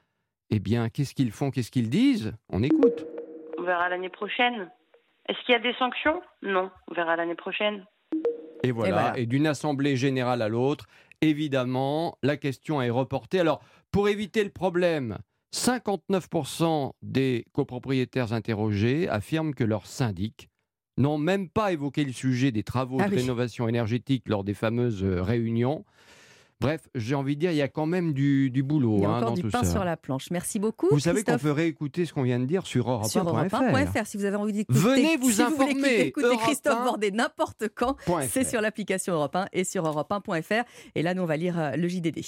eh 0.50 0.58
bien, 0.60 0.88
qu'est-ce 0.88 1.14
qu'ils 1.14 1.32
font, 1.32 1.50
qu'est-ce 1.50 1.70
qu'ils 1.70 1.90
disent? 1.90 2.32
On 2.50 2.62
écoute. 2.62 3.06
On 3.68 3.72
verra 3.72 3.90
l'année 3.90 4.08
prochaine. 4.08 4.70
Est-ce 5.28 5.38
qu'il 5.44 5.52
y 5.52 5.54
a 5.54 5.58
des 5.58 5.74
sanctions? 5.74 6.22
Non, 6.40 6.70
on 6.90 6.94
verra 6.94 7.16
l'année 7.16 7.34
prochaine. 7.34 7.84
Et 8.62 8.70
voilà, 8.70 8.92
voilà. 8.92 9.18
et 9.18 9.26
d'une 9.26 9.46
assemblée 9.46 9.94
générale 9.94 10.40
à 10.40 10.48
l'autre, 10.48 10.86
évidemment, 11.20 12.16
la 12.22 12.38
question 12.38 12.80
est 12.80 12.88
reportée. 12.88 13.40
Alors, 13.40 13.60
pour 13.90 14.08
éviter 14.08 14.42
le 14.42 14.48
problème, 14.48 15.18
59% 15.54 16.92
des 17.02 17.44
copropriétaires 17.52 18.32
interrogés 18.32 19.06
affirment 19.10 19.54
que 19.54 19.64
leurs 19.64 19.84
syndics 19.84 20.48
n'ont 20.96 21.18
même 21.18 21.50
pas 21.50 21.70
évoqué 21.70 22.04
le 22.04 22.12
sujet 22.12 22.52
des 22.52 22.62
travaux 22.62 22.96
Ah 23.02 23.08
de 23.08 23.16
oui. 23.16 23.20
rénovation 23.20 23.68
énergétique 23.68 24.30
lors 24.30 24.44
des 24.44 24.54
fameuses 24.54 25.04
euh, 25.04 25.20
réunions. 25.22 25.84
Bref, 26.60 26.88
j'ai 26.96 27.14
envie 27.14 27.36
de 27.36 27.40
dire, 27.40 27.52
il 27.52 27.56
y 27.56 27.62
a 27.62 27.68
quand 27.68 27.86
même 27.86 28.12
du, 28.12 28.50
du 28.50 28.64
boulot 28.64 28.96
Il 28.96 29.02
y 29.02 29.04
a 29.04 29.08
hein, 29.10 29.16
encore 29.18 29.28
dans 29.28 29.34
du 29.36 29.42
tout 29.42 29.50
pain 29.50 29.62
ça. 29.62 29.70
sur 29.70 29.84
la 29.84 29.96
planche. 29.96 30.28
Merci 30.32 30.58
beaucoup. 30.58 30.88
Vous 30.90 30.98
savez 30.98 31.22
qu'on 31.22 31.38
peut 31.38 31.52
réécouter 31.52 32.04
ce 32.04 32.12
qu'on 32.12 32.22
vient 32.24 32.40
de 32.40 32.46
dire 32.46 32.66
sur 32.66 32.90
Europe 32.90 33.06
sur 33.06 33.22
1.fr. 33.24 33.54
europe1.fr 33.62 34.06
si 34.06 34.16
vous 34.16 34.24
avez 34.24 34.36
envie 34.36 34.52
d'écouter. 34.52 34.76
Venez 34.80 35.16
vous 35.16 35.30
si 35.30 35.40
Vous 35.42 35.50
voulez 35.54 35.70
informer. 35.70 36.00
écouter 36.00 36.26
Europe 36.26 36.40
Christophe 36.40 36.78
1. 36.80 36.84
Bordet 36.84 37.10
n'importe 37.12 37.68
quand, 37.72 37.94
c'est 38.28 38.42
sur 38.42 38.60
l'application 38.60 39.12
Europe 39.14 39.36
1 39.36 39.46
et 39.52 39.62
sur 39.62 39.84
europe1.fr. 39.84 40.64
Et 40.96 41.02
là, 41.02 41.14
nous, 41.14 41.22
on 41.22 41.26
va 41.26 41.36
lire 41.36 41.56
euh, 41.60 41.76
le 41.76 41.86
JDD. 41.86 42.22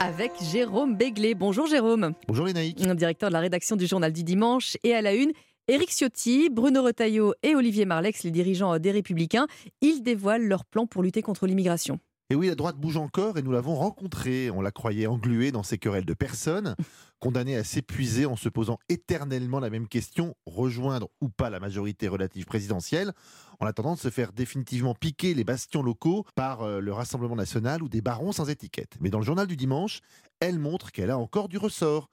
Avec 0.00 0.32
Jérôme 0.40 0.96
Béglé. 0.96 1.34
Bonjour 1.34 1.66
Jérôme. 1.66 2.12
Bonjour 2.28 2.46
naïcs. 2.46 2.78
Directeur 2.96 3.30
de 3.30 3.34
la 3.34 3.40
rédaction 3.40 3.76
du 3.76 3.86
journal 3.86 4.12
du 4.12 4.22
dimanche 4.22 4.76
et 4.84 4.94
à 4.94 5.02
la 5.02 5.14
une. 5.14 5.32
Éric 5.70 5.90
Ciotti, 5.90 6.48
Bruno 6.48 6.82
Retailleau 6.82 7.34
et 7.42 7.54
Olivier 7.54 7.84
Marlex, 7.84 8.22
les 8.22 8.30
dirigeants 8.30 8.72
euh, 8.72 8.78
des 8.78 8.90
Républicains, 8.90 9.46
ils 9.82 10.02
dévoilent 10.02 10.46
leur 10.46 10.64
plan 10.64 10.86
pour 10.86 11.02
lutter 11.02 11.20
contre 11.20 11.46
l'immigration. 11.46 12.00
Et 12.30 12.34
oui, 12.34 12.46
la 12.46 12.54
droite 12.54 12.78
bouge 12.78 12.96
encore 12.96 13.36
et 13.36 13.42
nous 13.42 13.52
l'avons 13.52 13.74
rencontrée. 13.74 14.50
On 14.50 14.62
la 14.62 14.70
croyait 14.70 15.06
engluée 15.06 15.52
dans 15.52 15.62
ses 15.62 15.76
querelles 15.76 16.06
de 16.06 16.14
personnes, 16.14 16.74
condamnée 17.20 17.54
à 17.54 17.64
s'épuiser 17.64 18.24
en 18.24 18.34
se 18.34 18.48
posant 18.48 18.78
éternellement 18.88 19.60
la 19.60 19.68
même 19.68 19.88
question 19.88 20.34
rejoindre 20.46 21.08
ou 21.20 21.28
pas 21.28 21.50
la 21.50 21.60
majorité 21.60 22.08
relative 22.08 22.46
présidentielle, 22.46 23.12
en 23.60 23.66
attendant 23.66 23.92
de 23.92 23.98
se 23.98 24.08
faire 24.08 24.32
définitivement 24.32 24.94
piquer 24.94 25.34
les 25.34 25.44
bastions 25.44 25.82
locaux 25.82 26.24
par 26.34 26.62
euh, 26.62 26.80
le 26.80 26.94
Rassemblement 26.94 27.36
national 27.36 27.82
ou 27.82 27.90
des 27.90 28.00
barons 28.00 28.32
sans 28.32 28.48
étiquette. 28.48 28.96
Mais 29.00 29.10
dans 29.10 29.18
le 29.18 29.24
journal 29.26 29.46
du 29.46 29.56
dimanche, 29.56 30.00
elle 30.40 30.58
montre 30.58 30.92
qu'elle 30.92 31.10
a 31.10 31.18
encore 31.18 31.50
du 31.50 31.58
ressort. 31.58 32.08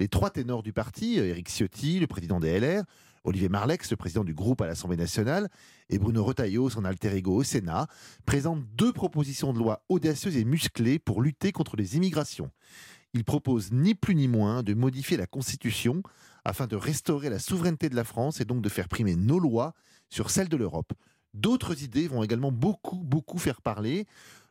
Les 0.00 0.08
trois 0.08 0.30
ténors 0.30 0.62
du 0.62 0.72
parti, 0.72 1.20
euh, 1.20 1.26
Éric 1.26 1.50
Ciotti, 1.50 2.00
le 2.00 2.06
président 2.06 2.40
des 2.40 2.58
LR, 2.58 2.84
Olivier 3.24 3.50
Marlex, 3.50 3.90
le 3.90 3.98
président 3.98 4.24
du 4.24 4.32
groupe 4.32 4.62
à 4.62 4.66
l'Assemblée 4.66 4.96
nationale, 4.96 5.50
et 5.90 5.98
Bruno 5.98 6.24
Retailleau, 6.24 6.70
son 6.70 6.86
alter 6.86 7.14
ego 7.14 7.34
au 7.36 7.42
Sénat, 7.42 7.86
présentent 8.24 8.64
deux 8.76 8.94
propositions 8.94 9.52
de 9.52 9.58
loi 9.58 9.84
audacieuses 9.90 10.38
et 10.38 10.46
musclées 10.46 10.98
pour 10.98 11.20
lutter 11.20 11.52
contre 11.52 11.76
les 11.76 11.98
immigrations. 11.98 12.50
Ils 13.12 13.24
proposent 13.24 13.72
ni 13.72 13.94
plus 13.94 14.14
ni 14.14 14.26
moins 14.26 14.62
de 14.62 14.72
modifier 14.72 15.18
la 15.18 15.26
Constitution 15.26 16.02
afin 16.46 16.66
de 16.66 16.76
restaurer 16.76 17.28
la 17.28 17.38
souveraineté 17.38 17.90
de 17.90 17.96
la 17.96 18.04
France 18.04 18.40
et 18.40 18.46
donc 18.46 18.62
de 18.62 18.70
faire 18.70 18.88
primer 18.88 19.16
nos 19.16 19.38
lois 19.38 19.74
sur 20.08 20.30
celles 20.30 20.48
de 20.48 20.56
l'Europe. 20.56 20.94
D'autres 21.34 21.82
idées 21.82 22.08
vont 22.08 22.22
également 22.22 22.50
beaucoup, 22.50 22.98
beaucoup 22.98 23.38
faire 23.38 23.62
parler. 23.62 24.06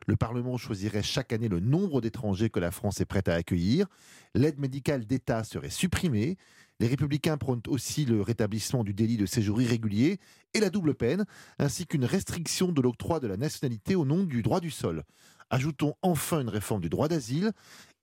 Le 0.06 0.16
Parlement 0.16 0.56
choisirait 0.56 1.02
chaque 1.02 1.32
année 1.32 1.48
le 1.48 1.60
nombre 1.60 2.00
d'étrangers 2.00 2.48
que 2.48 2.60
la 2.60 2.70
France 2.70 3.00
est 3.00 3.04
prête 3.04 3.28
à 3.28 3.34
accueillir. 3.34 3.86
L'aide 4.34 4.58
médicale 4.58 5.04
d'État 5.04 5.44
serait 5.44 5.70
supprimée. 5.70 6.38
Les 6.80 6.86
républicains 6.86 7.36
prônent 7.36 7.62
aussi 7.68 8.06
le 8.06 8.22
rétablissement 8.22 8.82
du 8.82 8.94
délit 8.94 9.18
de 9.18 9.26
séjour 9.26 9.60
irrégulier 9.60 10.18
et 10.54 10.60
la 10.60 10.70
double 10.70 10.94
peine, 10.94 11.26
ainsi 11.58 11.86
qu'une 11.86 12.06
restriction 12.06 12.72
de 12.72 12.80
l'octroi 12.80 13.20
de 13.20 13.26
la 13.26 13.36
nationalité 13.36 13.94
au 13.94 14.06
nom 14.06 14.24
du 14.24 14.42
droit 14.42 14.60
du 14.60 14.70
sol. 14.70 15.04
Ajoutons 15.50 15.94
enfin 16.00 16.40
une 16.40 16.48
réforme 16.48 16.80
du 16.80 16.88
droit 16.88 17.08
d'asile 17.08 17.52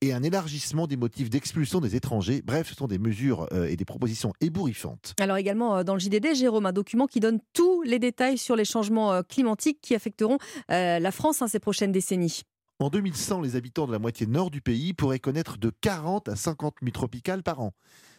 et 0.02 0.14
un 0.14 0.24
élargissement 0.24 0.88
des 0.88 0.98
motifs 0.98 1.30
d'expulsion 1.30 1.80
des 1.80 1.96
étrangers. 1.96 2.42
Bref, 2.44 2.70
ce 2.70 2.76
sont 2.76 2.88
des 2.88 3.00
mesures 3.00 3.48
euh, 3.52 3.68
et 3.68 3.76
des 3.76 3.86
propositions 3.86 4.34
ébouriffantes. 4.42 5.14
Alors 5.20 5.38
également 5.38 5.78
euh, 5.78 5.84
dans 5.84 5.94
le 5.94 6.00
JDD, 6.00 6.36
Jérôme, 6.36 6.66
un 6.66 6.74
document 6.74 7.08
qui 7.08 7.20
donne 7.20 7.40
tous 7.54 7.82
les 7.84 8.00
détails 8.00 8.38
sur 8.38 8.56
les 8.56 8.66
changements 8.66 9.14
euh, 9.14 9.22
climatiques 9.24 9.80
qui 9.82 9.96
affecteront 9.96 10.38
la 10.70 11.12
France 11.12 11.42
hein, 11.42 11.48
ces 11.48 11.60
prochaines 11.60 11.92
décennies. 11.92 12.42
En 12.80 12.90
2100, 12.90 13.42
les 13.42 13.56
habitants 13.56 13.88
de 13.88 13.92
la 13.92 14.00
moitié 14.00 14.28
nord 14.28 14.52
du 14.52 14.62
pays 14.62 14.94
pourraient 14.94 15.20
connaître 15.20 15.58
de 15.58 15.72
40 15.82 16.30
à 16.30 16.36
50 16.36 16.82
nuits 16.84 16.92
tropicales 16.92 17.42
par 17.42 17.60
an, 17.60 17.74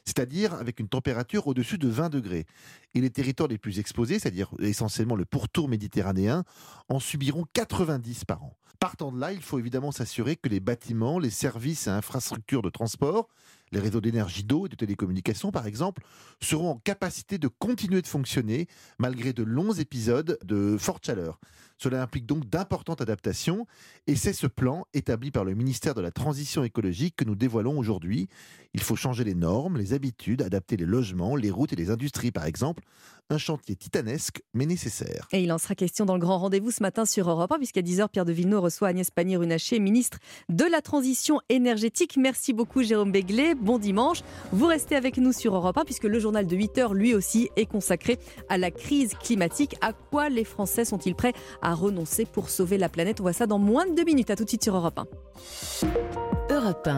c'est-à-dire 0.08 0.54
avec 0.54 0.80
une 0.80 0.88
température 0.88 1.46
au-dessus 1.46 1.76
de 1.76 1.86
20 1.86 2.08
degrés. 2.08 2.46
Et 2.94 3.00
les 3.02 3.10
territoires 3.10 3.48
les 3.48 3.58
plus 3.58 3.78
exposés, 3.78 4.18
c'est-à-dire 4.18 4.50
essentiellement 4.58 5.16
le 5.16 5.26
pourtour 5.26 5.68
méditerranéen, 5.68 6.44
en 6.88 6.98
subiront 6.98 7.44
90 7.52 8.24
par 8.24 8.42
an. 8.42 8.56
Partant 8.80 9.12
de 9.12 9.20
là, 9.20 9.32
il 9.32 9.42
faut 9.42 9.58
évidemment 9.58 9.92
s'assurer 9.92 10.36
que 10.36 10.48
les 10.48 10.60
bâtiments, 10.60 11.18
les 11.18 11.30
services 11.30 11.88
et 11.88 11.90
infrastructures 11.90 12.62
de 12.62 12.70
transport 12.70 13.28
Les 13.70 13.80
réseaux 13.80 14.00
d'énergie 14.00 14.44
d'eau 14.44 14.64
et 14.64 14.68
de 14.70 14.76
télécommunications, 14.76 15.50
par 15.50 15.66
exemple, 15.66 16.02
seront 16.40 16.70
en 16.70 16.76
capacité 16.78 17.36
de 17.36 17.48
continuer 17.48 18.00
de 18.00 18.06
fonctionner 18.06 18.66
malgré 18.98 19.34
de 19.34 19.42
longs 19.42 19.72
épisodes 19.72 20.38
de 20.42 20.78
forte 20.78 21.04
chaleur. 21.04 21.38
Cela 21.78 22.02
implique 22.02 22.26
donc 22.26 22.48
d'importantes 22.48 23.00
adaptations 23.00 23.66
et 24.06 24.16
c'est 24.16 24.32
ce 24.32 24.48
plan 24.48 24.84
établi 24.94 25.30
par 25.30 25.44
le 25.44 25.54
ministère 25.54 25.94
de 25.94 26.00
la 26.00 26.10
Transition 26.10 26.64
écologique 26.64 27.14
que 27.16 27.24
nous 27.24 27.36
dévoilons 27.36 27.78
aujourd'hui. 27.78 28.28
Il 28.74 28.80
faut 28.80 28.96
changer 28.96 29.24
les 29.24 29.34
normes, 29.34 29.78
les 29.78 29.92
habitudes, 29.92 30.42
adapter 30.42 30.76
les 30.76 30.84
logements, 30.84 31.36
les 31.36 31.50
routes 31.50 31.72
et 31.72 31.76
les 31.76 31.90
industries 31.90 32.32
par 32.32 32.44
exemple. 32.46 32.82
Un 33.30 33.38
chantier 33.38 33.76
titanesque 33.76 34.42
mais 34.54 34.66
nécessaire. 34.66 35.28
Et 35.32 35.42
il 35.42 35.52
en 35.52 35.58
sera 35.58 35.74
question 35.74 36.04
dans 36.06 36.14
le 36.14 36.20
grand 36.20 36.38
rendez-vous 36.38 36.70
ce 36.70 36.82
matin 36.82 37.04
sur 37.04 37.28
Europe 37.28 37.52
1, 37.52 37.58
puisqu'à 37.58 37.82
10h, 37.82 38.08
Pierre 38.08 38.24
de 38.24 38.32
Villeneuve 38.32 38.60
reçoit 38.60 38.88
Agnès 38.88 39.10
Pannier-Runacher, 39.10 39.78
ministre 39.80 40.18
de 40.48 40.64
la 40.64 40.80
Transition 40.80 41.40
énergétique. 41.50 42.16
Merci 42.16 42.54
beaucoup 42.54 42.82
Jérôme 42.82 43.12
Béglé, 43.12 43.54
bon 43.54 43.78
dimanche. 43.78 44.22
Vous 44.52 44.66
restez 44.66 44.96
avec 44.96 45.18
nous 45.18 45.32
sur 45.32 45.54
Europe 45.54 45.76
1, 45.76 45.84
puisque 45.84 46.04
le 46.04 46.18
journal 46.18 46.46
de 46.46 46.56
8h, 46.56 46.94
lui 46.94 47.14
aussi, 47.14 47.50
est 47.56 47.66
consacré 47.66 48.18
à 48.48 48.56
la 48.56 48.70
crise 48.70 49.14
climatique. 49.14 49.76
À 49.82 49.92
quoi 49.92 50.30
les 50.30 50.44
Français 50.44 50.86
sont-ils 50.86 51.14
prêts 51.14 51.34
à 51.68 51.74
renoncer 51.74 52.24
pour 52.24 52.50
sauver 52.50 52.78
la 52.78 52.88
planète 52.88 53.20
On 53.20 53.24
voit 53.24 53.32
ça 53.32 53.46
dans 53.46 53.58
moins 53.58 53.86
de 53.86 53.94
deux 53.94 54.04
minutes. 54.04 54.30
À 54.30 54.36
tout 54.36 54.44
de 54.44 54.48
suite 54.48 54.64
sur 54.64 54.74
Europe 54.76 54.98
1. 54.98 55.06
Europe 56.50 56.86
1. 56.86 56.96